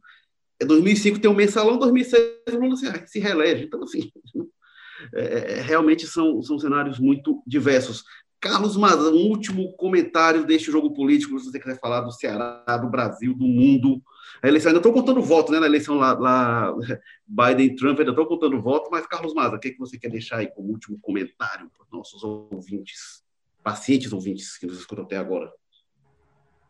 Em 0.61 0.65
2005 0.65 1.19
tem 1.19 1.29
o 1.29 1.33
um 1.33 1.37
mensalão, 1.37 1.77
2006 1.77 2.23
o 2.51 2.57
Lula 2.57 2.75
se, 2.75 3.07
se 3.07 3.19
reelege. 3.19 3.63
Então, 3.63 3.81
assim, 3.83 4.11
é, 5.15 5.59
é, 5.59 5.61
realmente 5.61 6.05
são, 6.05 6.41
são 6.41 6.59
cenários 6.59 6.99
muito 6.99 7.41
diversos. 7.47 8.03
Carlos 8.47 8.77
Maza, 8.77 9.11
um 9.11 9.29
último 9.29 9.73
comentário 9.73 10.45
deste 10.45 10.71
jogo 10.71 10.93
político, 10.93 11.37
se 11.37 11.51
você 11.51 11.59
quiser 11.59 11.79
falar 11.79 12.01
do 12.01 12.11
Ceará, 12.11 12.63
do 12.77 12.89
Brasil, 12.89 13.33
do 13.33 13.45
mundo. 13.45 14.01
A 14.41 14.47
eleição, 14.47 14.69
ainda 14.69 14.79
estou 14.79 14.93
contando 14.93 15.21
voto, 15.21 15.51
né? 15.51 15.59
Na 15.59 15.65
eleição 15.65 15.95
lá, 15.95 16.13
lá 16.13 16.73
Biden-Trump, 17.27 17.99
ainda 17.99 18.11
estou 18.11 18.25
contando 18.25 18.61
voto, 18.61 18.89
mas, 18.89 19.05
Carlos 19.05 19.33
Maza, 19.33 19.57
o 19.57 19.59
que, 19.59 19.67
é 19.67 19.71
que 19.71 19.79
você 19.79 19.99
quer 19.99 20.09
deixar 20.09 20.37
aí 20.37 20.47
como 20.47 20.69
último 20.69 20.97
comentário 21.01 21.69
para 21.69 21.83
os 21.83 21.91
nossos 21.91 22.23
ouvintes, 22.23 23.23
pacientes 23.61 24.13
ouvintes 24.13 24.57
que 24.57 24.65
nos 24.65 24.79
escutam 24.79 25.03
até 25.03 25.17
agora? 25.17 25.51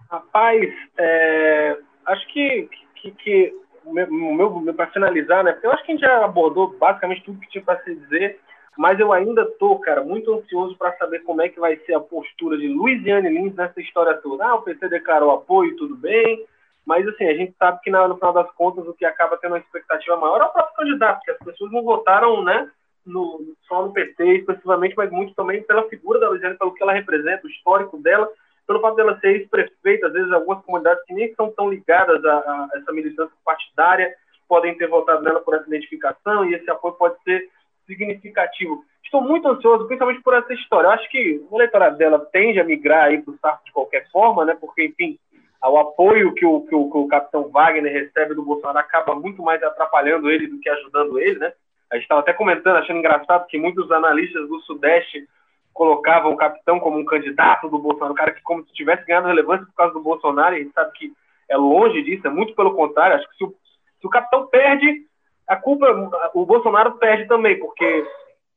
Rapaz, 0.09 0.73
é, 0.97 1.77
acho 2.07 2.27
que, 2.33 2.69
que, 2.95 3.11
que 3.11 3.53
meu, 3.85 4.59
meu 4.61 4.73
para 4.73 4.91
finalizar, 4.91 5.43
né? 5.43 5.59
Eu 5.61 5.71
acho 5.71 5.85
que 5.85 5.91
a 5.91 5.95
gente 5.95 6.01
já 6.01 6.25
abordou 6.25 6.75
basicamente 6.77 7.23
tudo 7.23 7.39
que 7.39 7.49
tinha 7.49 7.63
para 7.63 7.81
se 7.83 7.93
dizer 7.93 8.39
mas 8.77 8.99
eu 8.99 9.11
ainda 9.11 9.45
tô, 9.57 9.79
cara, 9.79 10.03
muito 10.03 10.31
ansioso 10.33 10.77
para 10.77 10.95
saber 10.97 11.19
como 11.23 11.41
é 11.41 11.49
que 11.49 11.59
vai 11.59 11.77
ser 11.77 11.95
a 11.95 11.99
postura 11.99 12.57
de 12.57 12.67
Luiziane 12.67 13.29
Lins 13.29 13.55
nessa 13.55 13.81
história 13.81 14.13
toda. 14.15 14.45
Ah, 14.45 14.55
o 14.55 14.61
PT 14.61 14.87
declarou 14.87 15.31
apoio, 15.31 15.75
tudo 15.75 15.95
bem, 15.95 16.45
mas 16.85 17.07
assim, 17.07 17.25
a 17.25 17.33
gente 17.33 17.55
sabe 17.57 17.79
que 17.81 17.89
no 17.89 18.15
final 18.15 18.33
das 18.33 18.51
contas 18.51 18.87
o 18.87 18.93
que 18.93 19.03
acaba 19.03 19.37
tendo 19.37 19.53
uma 19.53 19.59
expectativa 19.59 20.15
maior 20.15 20.41
é 20.41 20.45
o 20.45 20.49
próprio 20.49 20.75
candidato, 20.75 21.17
porque 21.17 21.31
as 21.31 21.37
pessoas 21.39 21.71
não 21.71 21.83
votaram, 21.83 22.43
né, 22.43 22.69
no, 23.05 23.41
só 23.67 23.83
no 23.83 23.91
PT 23.91 24.23
exclusivamente, 24.23 24.95
mas 24.95 25.09
muito 25.11 25.33
também 25.33 25.63
pela 25.63 25.87
figura 25.89 26.19
da 26.19 26.29
Luiziane, 26.29 26.57
pelo 26.57 26.73
que 26.73 26.83
ela 26.83 26.93
representa, 26.93 27.47
o 27.47 27.49
histórico 27.49 27.97
dela, 27.97 28.29
pelo 28.67 28.79
fato 28.79 28.95
dela 28.95 29.19
ser 29.19 29.29
ex-prefeita, 29.37 30.07
às 30.07 30.13
vezes 30.13 30.31
algumas 30.31 30.63
comunidades 30.63 31.03
que 31.05 31.13
nem 31.13 31.33
são 31.33 31.51
tão 31.51 31.69
ligadas 31.69 32.23
a, 32.23 32.37
a 32.37 32.69
essa 32.75 32.91
militância 32.91 33.35
partidária 33.43 34.13
podem 34.47 34.77
ter 34.77 34.87
votado 34.87 35.23
nela 35.23 35.41
por 35.41 35.55
essa 35.55 35.67
identificação 35.67 36.45
e 36.45 36.53
esse 36.53 36.69
apoio 36.69 36.93
pode 36.93 37.15
ser 37.23 37.49
significativo. 37.88 38.84
Estou 39.03 39.22
muito 39.22 39.47
ansioso, 39.47 39.88
principalmente 39.88 40.22
por 40.22 40.34
essa 40.34 40.53
história. 40.53 40.88
Eu 40.88 40.91
acho 40.91 41.09
que 41.09 41.41
o 41.49 41.55
eleitorado 41.55 41.97
dela 41.97 42.19
tende 42.31 42.59
a 42.59 42.64
migrar 42.64 43.05
aí 43.05 43.22
para 43.22 43.34
o 43.34 43.38
Sarto 43.38 43.65
de 43.65 43.72
qualquer 43.72 44.07
forma, 44.11 44.45
né? 44.45 44.55
Porque, 44.59 44.85
enfim, 44.85 45.18
o 45.64 45.77
apoio 45.77 46.34
que 46.34 46.45
o, 46.45 46.61
que 46.61 46.76
o, 46.76 46.91
que 46.91 46.97
o 46.97 47.07
capitão 47.07 47.49
Wagner 47.49 47.91
recebe 47.91 48.35
do 48.35 48.43
Bolsonaro 48.43 48.77
acaba 48.80 49.15
muito 49.15 49.41
mais 49.41 49.64
atrapalhando 49.64 50.30
ele 50.30 50.47
do 50.47 50.59
que 50.59 50.69
ajudando 50.69 51.19
ele, 51.19 51.39
né? 51.39 51.53
A 51.89 51.95
gente 51.95 52.03
estava 52.03 52.19
até 52.19 52.34
comentando, 52.34 52.76
achando 52.76 52.99
engraçado 52.99 53.47
que 53.47 53.57
muitos 53.57 53.89
analistas 53.91 54.47
do 54.49 54.59
Sudeste 54.61 55.26
colocavam 55.73 56.34
o 56.34 56.38
capitão 56.38 56.80
como 56.80 56.97
um 56.97 57.05
candidato 57.05 57.69
do 57.69 57.80
Bolsonaro, 57.80 58.11
um 58.11 58.18
cara 58.18 58.31
que 58.31 58.41
como 58.41 58.65
se 58.65 58.73
tivesse 58.73 59.05
ganhado 59.05 59.27
relevância 59.27 59.65
por 59.65 59.76
causa 59.76 59.93
do 59.93 60.01
Bolsonaro, 60.01 60.55
e 60.55 60.59
a 60.59 60.64
gente 60.64 60.73
sabe 60.73 60.91
que 60.93 61.14
é 61.47 61.55
longe 61.55 62.01
disso, 62.01 62.27
é 62.27 62.30
muito 62.30 62.53
pelo 62.55 62.76
contrário. 62.76 63.15
Acho 63.15 63.30
que 63.30 63.38
se 63.38 63.43
o, 63.45 63.55
se 64.01 64.07
o 64.07 64.09
capitão 64.09 64.47
perde, 64.47 65.06
a 65.48 65.56
culpa, 65.56 65.88
o 66.34 66.45
Bolsonaro 66.45 66.98
perde 66.98 67.26
também, 67.28 67.57
porque 67.60 68.06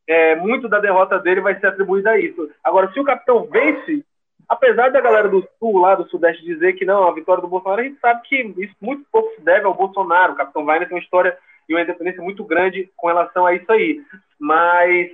é, 0.06 0.34
muito 0.36 0.68
da 0.68 0.80
derrota 0.80 1.18
dele 1.18 1.40
vai 1.40 1.58
ser 1.58 1.68
atribuída 1.68 2.10
a 2.10 2.18
isso. 2.18 2.50
Agora, 2.64 2.90
se 2.92 2.98
o 2.98 3.04
capitão 3.04 3.44
vence, 3.44 4.04
apesar 4.48 4.90
da 4.90 5.00
galera 5.00 5.28
do 5.28 5.46
sul, 5.58 5.78
lá 5.78 5.94
do 5.94 6.08
sudeste, 6.08 6.44
dizer 6.44 6.72
que 6.72 6.84
não, 6.84 7.06
a 7.06 7.14
vitória 7.14 7.40
do 7.40 7.48
Bolsonaro, 7.48 7.80
a 7.80 7.84
gente 7.84 8.00
sabe 8.00 8.22
que 8.22 8.36
isso 8.58 8.74
muito 8.80 9.04
pouco 9.12 9.32
se 9.36 9.40
deve 9.42 9.66
ao 9.66 9.74
Bolsonaro. 9.74 10.32
O 10.32 10.36
capitão 10.36 10.64
Wagner 10.64 10.88
tem 10.88 10.96
uma 10.96 11.02
história 11.02 11.38
e 11.68 11.74
uma 11.74 11.82
independência 11.82 12.22
muito 12.22 12.44
grande 12.44 12.90
com 12.96 13.06
relação 13.06 13.46
a 13.46 13.54
isso 13.54 13.70
aí. 13.70 14.02
Mas 14.38 15.10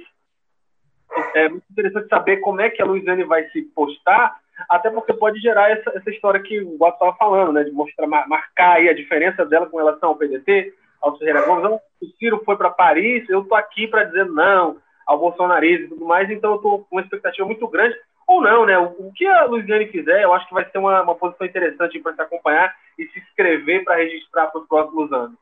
é 1.35 1.49
muito 1.51 1.65
interessante 1.71 2.09
saber 2.09 2.39
como 2.39 2.63
é 2.63 2.71
que 2.71 2.81
a 2.81 2.87
Luiziane 2.87 3.25
vai 3.25 3.45
se 3.51 3.63
postar, 3.75 4.37
até 4.69 4.89
porque 4.89 5.13
pode 5.13 5.39
gerar 5.41 5.71
essa, 5.71 5.91
essa 5.95 6.11
história 6.11 6.41
que 6.41 6.61
o 6.61 6.79
Guato 6.79 6.95
estava 6.95 7.15
falando, 7.17 7.53
né, 7.53 7.65
de 7.65 7.71
mostrar, 7.71 8.07
marcar 8.07 8.77
aí 8.77 8.89
a 8.89 8.95
diferença 8.95 9.45
dela 9.45 9.67
com 9.67 9.77
relação 9.77 10.09
ao 10.09 10.17
PDT, 10.17 10.73
ao 11.01 11.17
Ferreira 11.19 11.45
Gomes. 11.47 11.81
o 12.01 12.07
Ciro 12.19 12.43
foi 12.45 12.57
para 12.57 12.71
Paris, 12.71 13.29
eu 13.29 13.43
estou 13.43 13.57
aqui 13.57 13.87
para 13.87 14.05
dizer 14.05 14.27
não 14.27 14.77
ao 15.07 15.19
bolsonarismo 15.19 15.87
e 15.87 15.89
tudo 15.91 16.05
mais, 16.05 16.29
então 16.31 16.51
eu 16.51 16.57
estou 16.57 16.79
com 16.81 16.97
uma 16.97 17.03
expectativa 17.03 17.47
muito 17.47 17.67
grande. 17.69 17.97
Ou 18.27 18.43
não, 18.43 18.67
né? 18.67 18.77
O, 18.77 19.07
o 19.07 19.13
que 19.13 19.25
a 19.25 19.45
Luiziane 19.45 19.87
fizer, 19.87 20.25
eu 20.25 20.33
acho 20.33 20.49
que 20.49 20.55
vai 20.55 20.69
ser 20.69 20.79
uma, 20.79 21.01
uma 21.03 21.15
posição 21.15 21.47
interessante 21.47 22.01
para 22.01 22.13
se 22.13 22.21
acompanhar 22.21 22.75
e 22.99 23.07
se 23.07 23.21
inscrever 23.21 23.85
para 23.85 23.97
registrar 23.97 24.49
para 24.49 24.61
os 24.61 24.67
próximos 24.67 25.13
anos. 25.13 25.39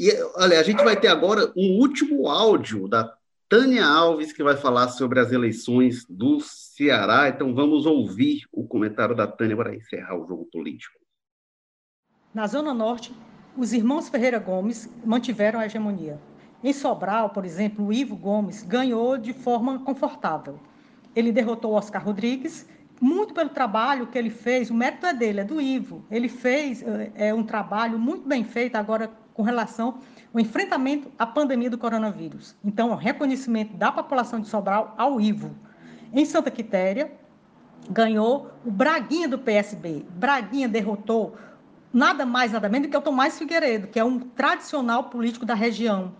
E, 0.00 0.10
olha, 0.36 0.58
a 0.58 0.62
gente 0.64 0.82
vai 0.82 0.96
ter 0.98 1.06
agora 1.06 1.52
um 1.56 1.78
último 1.78 2.28
áudio 2.28 2.88
da 2.88 3.14
Tânia 3.48 3.86
Alves, 3.86 4.32
que 4.32 4.42
vai 4.42 4.56
falar 4.56 4.88
sobre 4.88 5.20
as 5.20 5.30
eleições 5.30 6.04
do 6.08 6.40
Ceará. 6.40 7.28
Então 7.28 7.54
vamos 7.54 7.86
ouvir 7.86 8.42
o 8.52 8.66
comentário 8.66 9.14
da 9.14 9.26
Tânia 9.26 9.56
para 9.56 9.74
encerrar 9.74 10.16
o 10.18 10.26
jogo 10.26 10.46
político. 10.52 10.98
Na 12.34 12.46
Zona 12.46 12.74
Norte, 12.74 13.14
os 13.58 13.72
irmãos 13.72 14.08
Ferreira 14.08 14.38
Gomes 14.38 14.88
mantiveram 15.04 15.58
a 15.58 15.66
hegemonia. 15.66 16.16
Em 16.62 16.72
Sobral, 16.72 17.30
por 17.30 17.44
exemplo, 17.44 17.86
o 17.86 17.92
Ivo 17.92 18.14
Gomes 18.14 18.62
ganhou 18.62 19.18
de 19.18 19.32
forma 19.32 19.80
confortável. 19.80 20.60
Ele 21.14 21.32
derrotou 21.32 21.72
Oscar 21.72 22.04
Rodrigues, 22.04 22.68
muito 23.00 23.34
pelo 23.34 23.48
trabalho 23.48 24.06
que 24.06 24.16
ele 24.16 24.30
fez, 24.30 24.70
o 24.70 24.74
mérito 24.74 25.06
é 25.06 25.12
dele, 25.12 25.40
é 25.40 25.44
do 25.44 25.60
Ivo. 25.60 26.04
Ele 26.08 26.28
fez 26.28 26.84
é, 27.16 27.34
um 27.34 27.42
trabalho 27.42 27.98
muito 27.98 28.28
bem 28.28 28.44
feito 28.44 28.76
agora 28.76 29.10
com 29.34 29.42
relação 29.42 29.98
ao 30.32 30.40
enfrentamento 30.40 31.10
à 31.18 31.26
pandemia 31.26 31.68
do 31.68 31.78
coronavírus. 31.78 32.54
Então, 32.64 32.90
o 32.90 32.94
reconhecimento 32.94 33.76
da 33.76 33.90
população 33.90 34.40
de 34.40 34.46
Sobral 34.46 34.94
ao 34.96 35.20
Ivo. 35.20 35.50
Em 36.12 36.24
Santa 36.24 36.50
Quitéria, 36.50 37.10
ganhou 37.90 38.52
o 38.64 38.70
Braguinha 38.70 39.28
do 39.28 39.38
PSB. 39.38 40.04
Braguinha 40.10 40.68
derrotou 40.68 41.36
nada 41.98 42.24
mais, 42.24 42.52
nada 42.52 42.68
menos 42.68 42.86
do 42.86 42.90
que 42.92 42.96
o 42.96 43.00
Tomás 43.00 43.36
Figueiredo, 43.36 43.88
que 43.88 43.98
é 43.98 44.04
um 44.04 44.20
tradicional 44.20 45.04
político 45.04 45.44
da 45.44 45.54
região, 45.54 46.14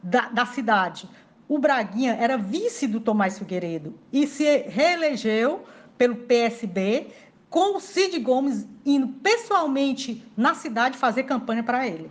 da, 0.00 0.28
da 0.28 0.46
cidade. 0.46 1.08
O 1.48 1.58
Braguinha 1.58 2.14
era 2.14 2.38
vice 2.38 2.86
do 2.86 3.00
Tomás 3.00 3.36
Figueiredo 3.36 3.98
e 4.12 4.28
se 4.28 4.44
reelegeu 4.68 5.64
pelo 5.98 6.14
PSB, 6.14 7.08
com 7.50 7.76
o 7.76 7.80
Cid 7.80 8.18
Gomes 8.20 8.66
indo 8.86 9.08
pessoalmente 9.08 10.24
na 10.36 10.54
cidade 10.54 10.96
fazer 10.96 11.24
campanha 11.24 11.64
para 11.64 11.86
ele. 11.86 12.10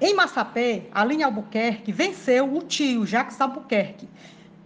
Em 0.00 0.14
Massapé, 0.14 0.84
linha 1.06 1.26
Albuquerque 1.26 1.92
venceu 1.92 2.54
o 2.54 2.62
tio, 2.62 3.04
Jacques 3.04 3.40
Albuquerque. 3.40 4.08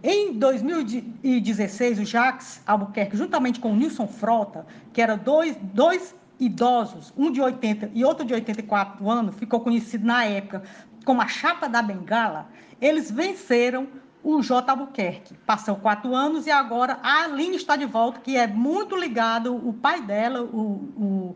Em 0.01 0.33
2016, 0.33 1.99
o 1.99 2.05
Jacques 2.05 2.61
Albuquerque, 2.65 3.17
juntamente 3.17 3.59
com 3.59 3.71
o 3.71 3.75
Nilson 3.75 4.07
Frota, 4.07 4.65
que 4.91 5.01
eram 5.01 5.17
dois, 5.17 5.55
dois 5.61 6.13
idosos, 6.45 7.13
um 7.17 7.31
de 7.31 7.41
80 7.41 7.91
e 7.93 8.03
outro 8.03 8.25
de 8.25 8.33
84 8.33 9.09
anos, 9.09 9.35
ficou 9.35 9.59
conhecido 9.59 10.05
na 10.05 10.25
época 10.25 10.63
como 11.03 11.21
a 11.21 11.27
chapa 11.27 11.67
da 11.67 11.81
bengala, 11.81 12.47
eles 12.81 13.11
venceram 13.11 13.87
o 14.23 14.41
J. 14.41 14.71
Albuquerque. 14.71 15.35
Passou 15.45 15.75
quatro 15.75 16.15
anos 16.15 16.47
e 16.47 16.51
agora 16.51 16.97
a 17.03 17.23
Aline 17.23 17.57
está 17.57 17.75
de 17.75 17.85
volta, 17.85 18.21
que 18.21 18.37
é 18.37 18.47
muito 18.47 18.95
ligado, 18.95 19.55
o 19.55 19.73
pai 19.73 20.01
dela, 20.01 20.41
o, 20.41 21.35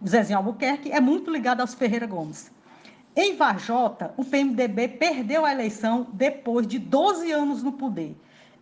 o, 0.00 0.06
Zezinho 0.06 0.38
Albuquerque, 0.38 0.92
é 0.92 1.00
muito 1.00 1.30
ligado 1.30 1.62
aos 1.62 1.74
Ferreira 1.74 2.06
Gomes. 2.06 2.52
Em 3.16 3.34
Varjota, 3.34 4.12
o 4.18 4.24
PMDB 4.24 4.88
perdeu 4.88 5.46
a 5.46 5.52
eleição 5.52 6.06
depois 6.12 6.66
de 6.66 6.78
12 6.78 7.32
anos 7.32 7.62
no 7.62 7.72
poder. 7.72 8.14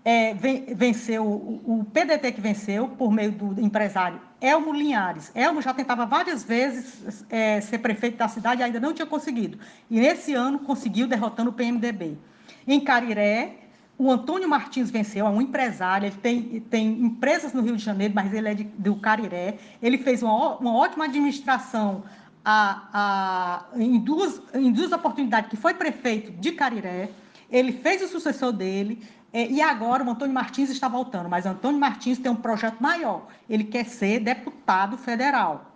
É, 0.05 0.35
venceu 0.35 1.25
o 1.25 1.85
PDT 1.93 2.33
que 2.33 2.41
venceu 2.41 2.89
por 2.89 3.11
meio 3.11 3.33
do 3.33 3.61
empresário 3.61 4.21
Elmo 4.45 4.73
Linhares. 4.73 5.33
Elmo 5.35 5.63
já 5.63 5.73
tentava 5.73 6.05
várias 6.05 6.45
vezes 6.45 7.25
é, 7.31 7.61
ser 7.63 7.79
prefeito 7.79 8.19
da 8.19 8.29
cidade 8.29 8.61
e 8.61 8.65
ainda 8.65 8.79
não 8.79 8.93
tinha 8.93 9.07
conseguido. 9.07 9.59
E 9.91 9.99
nesse 9.99 10.35
ano 10.35 10.59
conseguiu 10.59 11.07
derrotando 11.07 11.51
o 11.51 11.53
PMDB. 11.53 12.19
Em 12.67 12.79
Cariré, 12.81 13.57
o 13.97 14.11
Antônio 14.11 14.49
Martins 14.49 14.91
venceu, 14.91 15.27
é 15.27 15.31
um 15.31 15.41
empresário, 15.41 16.09
ele 16.09 16.17
tem, 16.17 16.61
tem 16.61 16.89
empresas 17.01 17.55
no 17.55 17.63
Rio 17.63 17.77
de 17.77 17.83
Janeiro, 17.83 18.13
mas 18.15 18.35
ele 18.35 18.49
é 18.49 18.55
de, 18.55 18.65
do 18.65 18.97
Cariré. 18.97 19.57
Ele 19.81 19.97
fez 19.97 20.23
uma, 20.23 20.59
uma 20.59 20.77
ótima 20.77 21.07
administração 21.07 22.03
a, 22.45 22.89
a, 22.93 23.65
em, 23.77 23.99
duas, 23.99 24.43
em 24.53 24.71
duas 24.71 24.93
oportunidades, 24.93 25.49
que 25.49 25.57
foi 25.57 25.73
prefeito 25.73 26.33
de 26.33 26.53
Cariré. 26.53 27.11
Ele 27.51 27.73
fez 27.73 28.03
o 28.03 28.09
sucessor 28.09 28.53
dele, 28.53 29.03
é, 29.35 29.49
e 29.49 29.61
agora 29.61 30.05
o 30.05 30.09
Antônio 30.09 30.33
Martins 30.33 30.71
está 30.71 30.87
voltando, 30.87 31.29
mas 31.29 31.45
o 31.45 31.49
Antônio 31.49 31.81
Martins 31.81 32.21
tem 32.21 32.31
um 32.31 32.37
projeto 32.37 32.81
maior. 32.81 33.27
Ele 33.51 33.65
quer 33.65 33.85
ser 33.85 34.21
deputado 34.21 34.97
federal. 34.97 35.73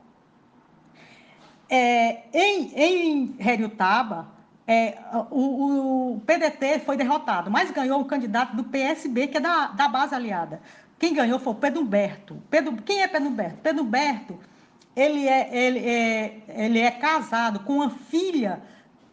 É, 1.68 2.22
em, 2.32 2.72
em 2.76 3.36
Heriotaba, 3.40 4.28
é, 4.64 4.96
o, 5.32 6.12
o, 6.14 6.20
PDT 6.20 6.78
foi 6.86 6.96
derrotado, 6.96 7.50
mas 7.50 7.72
ganhou 7.72 8.00
um 8.00 8.04
candidato 8.04 8.54
do 8.54 8.62
PSB, 8.62 9.26
que 9.26 9.38
é 9.38 9.40
da, 9.40 9.66
da 9.66 9.88
base 9.88 10.14
aliada. 10.14 10.62
Quem 10.96 11.12
ganhou 11.12 11.40
foi 11.40 11.52
o 11.52 11.56
Pedro 11.56 11.82
Humberto. 11.82 12.40
Pedro, 12.48 12.76
quem 12.82 13.02
é 13.02 13.08
Pedro 13.08 13.28
Humberto? 13.28 13.58
Pedro 13.60 13.82
Humberto, 13.82 14.38
ele 14.94 15.26
é, 15.26 15.48
ele, 15.52 15.80
é, 15.80 16.42
ele 16.48 16.78
é 16.78 16.92
casado 16.92 17.60
com 17.60 17.78
uma 17.78 17.90
filha, 17.90 18.62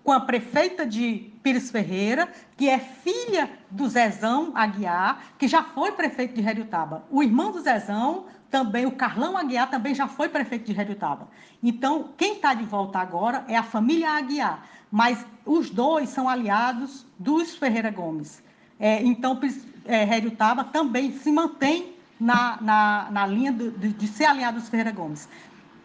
com 0.06 0.14
a 0.14 0.22
prefeita 0.22 0.86
de 0.86 1.34
Pires 1.44 1.70
Ferreira, 1.70 2.30
que 2.56 2.70
é 2.70 2.80
filha 2.80 3.50
do 3.70 3.90
Zezão 3.90 4.54
Aguiar, 4.56 5.34
que 5.38 5.50
já 5.50 5.62
foi 5.62 5.92
prefeito 5.92 6.34
de 6.34 6.48
Heriotaba. 6.48 7.04
O 7.12 7.22
irmão 7.22 7.52
do 7.52 7.60
Zezão, 7.60 8.28
também, 8.50 8.86
o 8.86 8.92
Carlão 8.92 9.36
Aguiar, 9.36 9.70
também 9.70 9.94
já 9.94 10.08
foi 10.08 10.30
prefeito 10.30 10.72
de 10.72 10.80
Heriotaba. 10.80 11.28
Então, 11.62 12.12
quem 12.16 12.36
está 12.36 12.54
de 12.54 12.64
volta 12.64 13.00
agora 13.00 13.44
é 13.50 13.58
a 13.58 13.64
família 13.64 14.12
Aguiar 14.12 14.64
mas 14.96 15.26
os 15.46 15.70
dois 15.70 16.08
são 16.08 16.30
aliados 16.30 17.06
dos 17.20 17.56
Ferreira 17.58 17.92
Gomes. 17.92 18.42
É, 18.80 19.04
então, 19.04 19.38
é, 19.84 20.22
Taba 20.32 20.64
também 20.64 21.12
se 21.12 21.30
mantém 21.32 21.94
na, 22.18 22.58
na, 22.62 23.08
na 23.12 23.28
linha 23.28 23.52
de, 23.52 23.72
de, 23.72 24.08
ser 24.08 24.24
aliado 24.24 24.58
dos 24.58 24.70
Ferreira 24.70 24.94
Gomes. 24.94 25.28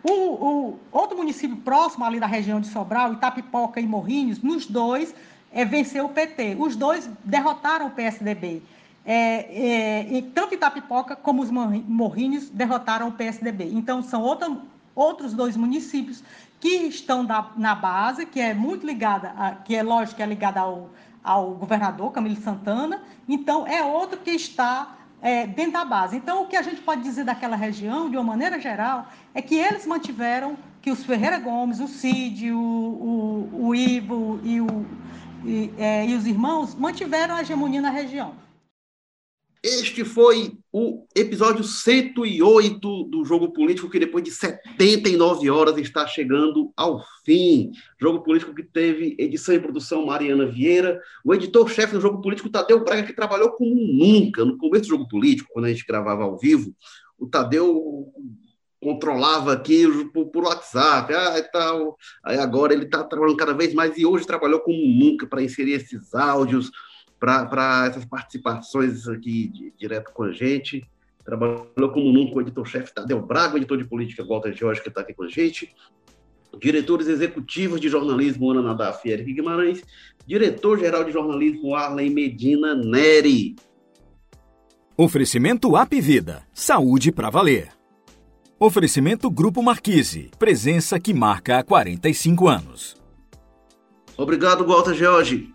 O, 0.02 0.12
o, 0.12 0.78
outro 0.90 1.16
município 1.16 1.56
próximo 1.58 2.04
ali 2.04 2.18
da 2.18 2.26
região 2.26 2.60
de 2.60 2.68
Sobral, 2.68 3.12
Itapipoca 3.12 3.80
e 3.80 3.86
Morrinhos, 3.86 4.40
nos 4.40 4.66
dois 4.66 5.14
é, 5.52 5.64
venceu 5.64 6.06
o 6.06 6.08
PT. 6.08 6.56
Os 6.58 6.76
dois 6.76 7.08
derrotaram 7.24 7.88
o 7.88 7.90
PSDB. 7.90 8.62
É, 9.04 10.18
é, 10.18 10.22
tanto 10.34 10.54
Itapipoca 10.54 11.16
como 11.16 11.42
os 11.42 11.50
Morrinhos 11.50 12.48
derrotaram 12.50 13.08
o 13.08 13.12
PSDB. 13.12 13.70
Então, 13.72 14.02
são 14.02 14.22
outros 14.94 15.32
dois 15.32 15.56
municípios 15.56 16.22
que 16.60 16.68
estão 16.68 17.24
da, 17.24 17.50
na 17.56 17.74
base, 17.74 18.26
que 18.26 18.38
é 18.38 18.52
muito 18.52 18.86
ligada, 18.86 19.34
a, 19.36 19.52
que 19.52 19.74
é 19.74 19.82
lógico 19.82 20.16
que 20.16 20.22
é 20.22 20.26
ligada 20.26 20.60
ao, 20.60 20.90
ao 21.24 21.52
governador 21.52 22.12
Camilo 22.12 22.36
Santana, 22.36 23.02
então 23.26 23.66
é 23.66 23.82
outro 23.82 24.18
que 24.18 24.30
está 24.30 24.96
é, 25.22 25.46
dentro 25.46 25.72
da 25.72 25.84
base. 25.84 26.16
Então, 26.16 26.42
o 26.42 26.46
que 26.46 26.56
a 26.56 26.62
gente 26.62 26.80
pode 26.80 27.02
dizer 27.02 27.24
daquela 27.24 27.56
região, 27.56 28.10
de 28.10 28.16
uma 28.16 28.24
maneira 28.24 28.60
geral, 28.60 29.08
é 29.34 29.42
que 29.42 29.54
eles 29.54 29.86
mantiveram, 29.86 30.56
que 30.80 30.90
os 30.90 31.04
Ferreira 31.04 31.38
Gomes, 31.38 31.80
o 31.80 31.88
Cid, 31.88 32.50
o, 32.50 32.58
o, 32.58 33.66
o 33.68 33.74
Ivo 33.74 34.40
e, 34.42 34.60
o, 34.60 34.86
e, 35.44 35.72
é, 35.78 36.06
e 36.06 36.14
os 36.14 36.26
irmãos 36.26 36.74
mantiveram 36.74 37.34
a 37.34 37.42
hegemonia 37.42 37.80
na 37.80 37.90
região. 37.90 38.34
Este 39.62 40.04
foi 40.04 40.58
o 40.72 41.04
episódio 41.16 41.64
108 41.64 43.04
do 43.04 43.24
Jogo 43.24 43.52
Político, 43.52 43.90
que 43.90 43.98
depois 43.98 44.22
de 44.22 44.30
79 44.30 45.50
horas 45.50 45.76
está 45.78 46.06
chegando 46.06 46.72
ao 46.76 47.04
fim. 47.24 47.72
Jogo 48.00 48.22
Político 48.22 48.54
que 48.54 48.62
teve 48.62 49.16
edição 49.18 49.54
e 49.54 49.60
produção 49.60 50.06
Mariana 50.06 50.46
Vieira, 50.46 51.00
o 51.24 51.34
editor-chefe 51.34 51.94
do 51.94 52.00
Jogo 52.00 52.20
Político, 52.20 52.48
Tadeu 52.48 52.84
Braga, 52.84 53.02
que 53.02 53.12
trabalhou 53.12 53.50
como 53.52 53.74
nunca. 53.74 54.44
No 54.44 54.56
começo 54.56 54.84
do 54.84 54.90
Jogo 54.90 55.08
Político, 55.08 55.50
quando 55.52 55.64
a 55.64 55.70
gente 55.70 55.84
gravava 55.84 56.22
ao 56.22 56.38
vivo, 56.38 56.72
o 57.18 57.26
Tadeu 57.26 58.06
controlava 58.80 59.52
aqui 59.52 59.86
por, 60.12 60.26
por 60.26 60.44
WhatsApp, 60.44 61.12
ah, 61.12 61.38
e 61.38 61.42
tal. 61.50 61.96
Aí 62.24 62.38
agora 62.38 62.72
ele 62.72 62.84
está 62.84 63.04
trabalhando 63.04 63.36
cada 63.36 63.52
vez 63.52 63.74
mais 63.74 63.96
e 63.98 64.06
hoje 64.06 64.26
trabalhou 64.26 64.60
como 64.60 64.78
nunca 64.78 65.26
para 65.26 65.42
inserir 65.42 65.72
esses 65.72 66.14
áudios, 66.14 66.70
para 67.20 67.86
essas 67.86 68.04
participações 68.04 69.06
aqui 69.06 69.48
de, 69.48 69.72
direto 69.78 70.10
com 70.12 70.24
a 70.24 70.32
gente. 70.32 70.88
Trabalhou 71.22 71.92
como 71.92 72.10
nunca 72.10 72.38
o 72.38 72.40
editor-chefe 72.40 72.94
Tadeu 72.94 73.20
Braga, 73.20 73.58
editor 73.58 73.76
de 73.76 73.84
política 73.84 74.24
Walter 74.24 74.54
Jorge, 74.54 74.80
que 74.80 74.88
está 74.88 75.02
aqui 75.02 75.12
com 75.12 75.24
a 75.24 75.28
gente. 75.28 75.72
Diretores 76.58 77.06
executivos 77.06 77.80
de 77.80 77.88
jornalismo 77.88 78.50
Ana 78.50 78.62
Nadaf 78.62 79.06
e 79.06 79.12
Eric 79.12 79.32
Guimarães. 79.34 79.84
Diretor-geral 80.26 81.04
de 81.04 81.12
jornalismo 81.12 81.74
Arlen 81.76 82.10
Medina 82.10 82.74
Neri. 82.74 83.54
Oferecimento 84.96 85.76
App 85.76 86.00
Vida. 86.00 86.42
Saúde 86.52 87.12
para 87.12 87.30
valer. 87.30 87.68
Oferecimento 88.58 89.30
Grupo 89.30 89.62
Marquise. 89.62 90.30
Presença 90.38 90.98
que 90.98 91.14
marca 91.14 91.58
há 91.58 91.62
45 91.62 92.48
anos. 92.48 92.96
Obrigado, 94.16 94.66
Walter 94.66 94.94
Jorge. 94.94 95.54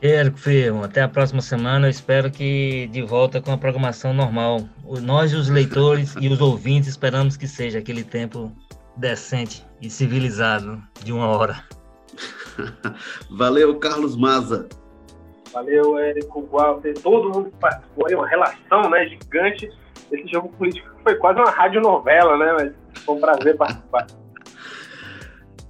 Érico 0.00 0.38
Firmo, 0.38 0.84
até 0.84 1.02
a 1.02 1.08
próxima 1.08 1.40
semana. 1.40 1.86
Eu 1.86 1.90
espero 1.90 2.30
que 2.30 2.86
de 2.88 3.02
volta 3.02 3.40
com 3.40 3.52
a 3.52 3.58
programação 3.58 4.14
normal. 4.14 4.60
Nós, 5.02 5.34
os 5.34 5.48
leitores 5.48 6.14
e 6.20 6.28
os 6.28 6.40
ouvintes, 6.40 6.90
esperamos 6.90 7.36
que 7.36 7.48
seja 7.48 7.80
aquele 7.80 8.04
tempo 8.04 8.52
decente 8.96 9.66
e 9.80 9.90
civilizado 9.90 10.80
de 11.02 11.12
uma 11.12 11.26
hora. 11.28 11.64
Valeu, 13.30 13.76
Carlos 13.78 14.16
Maza. 14.16 14.68
Valeu, 15.52 15.98
Érico, 15.98 16.46
Walter, 16.50 16.94
todo 17.00 17.30
mundo 17.30 17.50
que 17.50 17.56
participou. 17.56 18.06
É 18.08 18.16
uma 18.16 18.28
relação 18.28 18.90
né, 18.90 19.08
gigante. 19.08 19.68
Esse 20.12 20.28
jogo 20.28 20.48
político 20.50 20.88
foi 21.02 21.16
quase 21.16 21.40
uma 21.40 21.50
radionovela, 21.50 22.36
né? 22.38 22.52
Mas 22.52 23.04
foi 23.04 23.16
um 23.16 23.20
prazer 23.20 23.56
participar. 23.56 24.06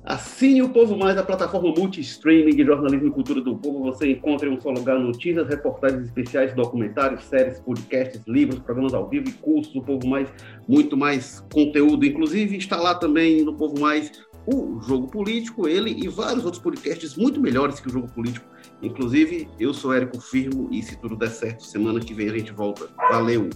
Assine 0.09 0.62
o 0.62 0.70
Povo 0.70 0.97
Mais, 0.97 1.18
a 1.18 1.22
plataforma 1.22 1.68
multi-streaming 1.76 2.56
de 2.56 2.64
jornalismo 2.64 3.09
e 3.09 3.10
cultura 3.10 3.43
do 3.43 3.55
povo. 3.59 3.85
Você 3.93 4.10
encontra 4.10 4.48
em 4.48 4.52
um 4.52 4.59
só 4.59 4.70
lugar 4.70 4.98
notícias, 4.98 5.47
reportagens 5.47 6.05
especiais, 6.05 6.55
documentários, 6.55 7.24
séries, 7.24 7.60
podcasts, 7.60 8.22
livros, 8.26 8.59
programas 8.60 8.94
ao 8.94 9.06
vivo 9.06 9.28
e 9.28 9.32
cursos 9.32 9.70
do 9.74 9.82
Povo 9.82 10.09
Mais, 10.09 10.26
muito 10.66 10.97
mais 10.97 11.44
conteúdo. 11.52 12.06
Inclusive, 12.06 12.56
está 12.56 12.76
lá 12.76 12.94
também 12.94 13.44
no 13.44 13.55
Povo 13.55 13.78
Mais 13.78 14.10
o 14.47 14.80
Jogo 14.80 15.09
Político, 15.09 15.68
ele 15.68 15.90
e 16.02 16.09
vários 16.09 16.43
outros 16.43 16.62
podcasts 16.62 17.14
muito 17.14 17.39
melhores 17.39 17.78
que 17.78 17.89
o 17.89 17.93
Jogo 17.93 18.10
Político. 18.10 18.47
Inclusive, 18.80 19.47
eu 19.60 19.74
sou 19.74 19.93
Érico 19.93 20.22
Firmo 20.22 20.70
e 20.72 20.82
se 20.82 20.97
tudo 20.97 21.16
der 21.16 21.28
certo, 21.28 21.66
semana 21.66 22.01
que 22.01 22.14
vem 22.14 22.30
a 22.30 22.32
gente 22.32 22.51
volta. 22.51 22.89
Valeu! 23.10 23.51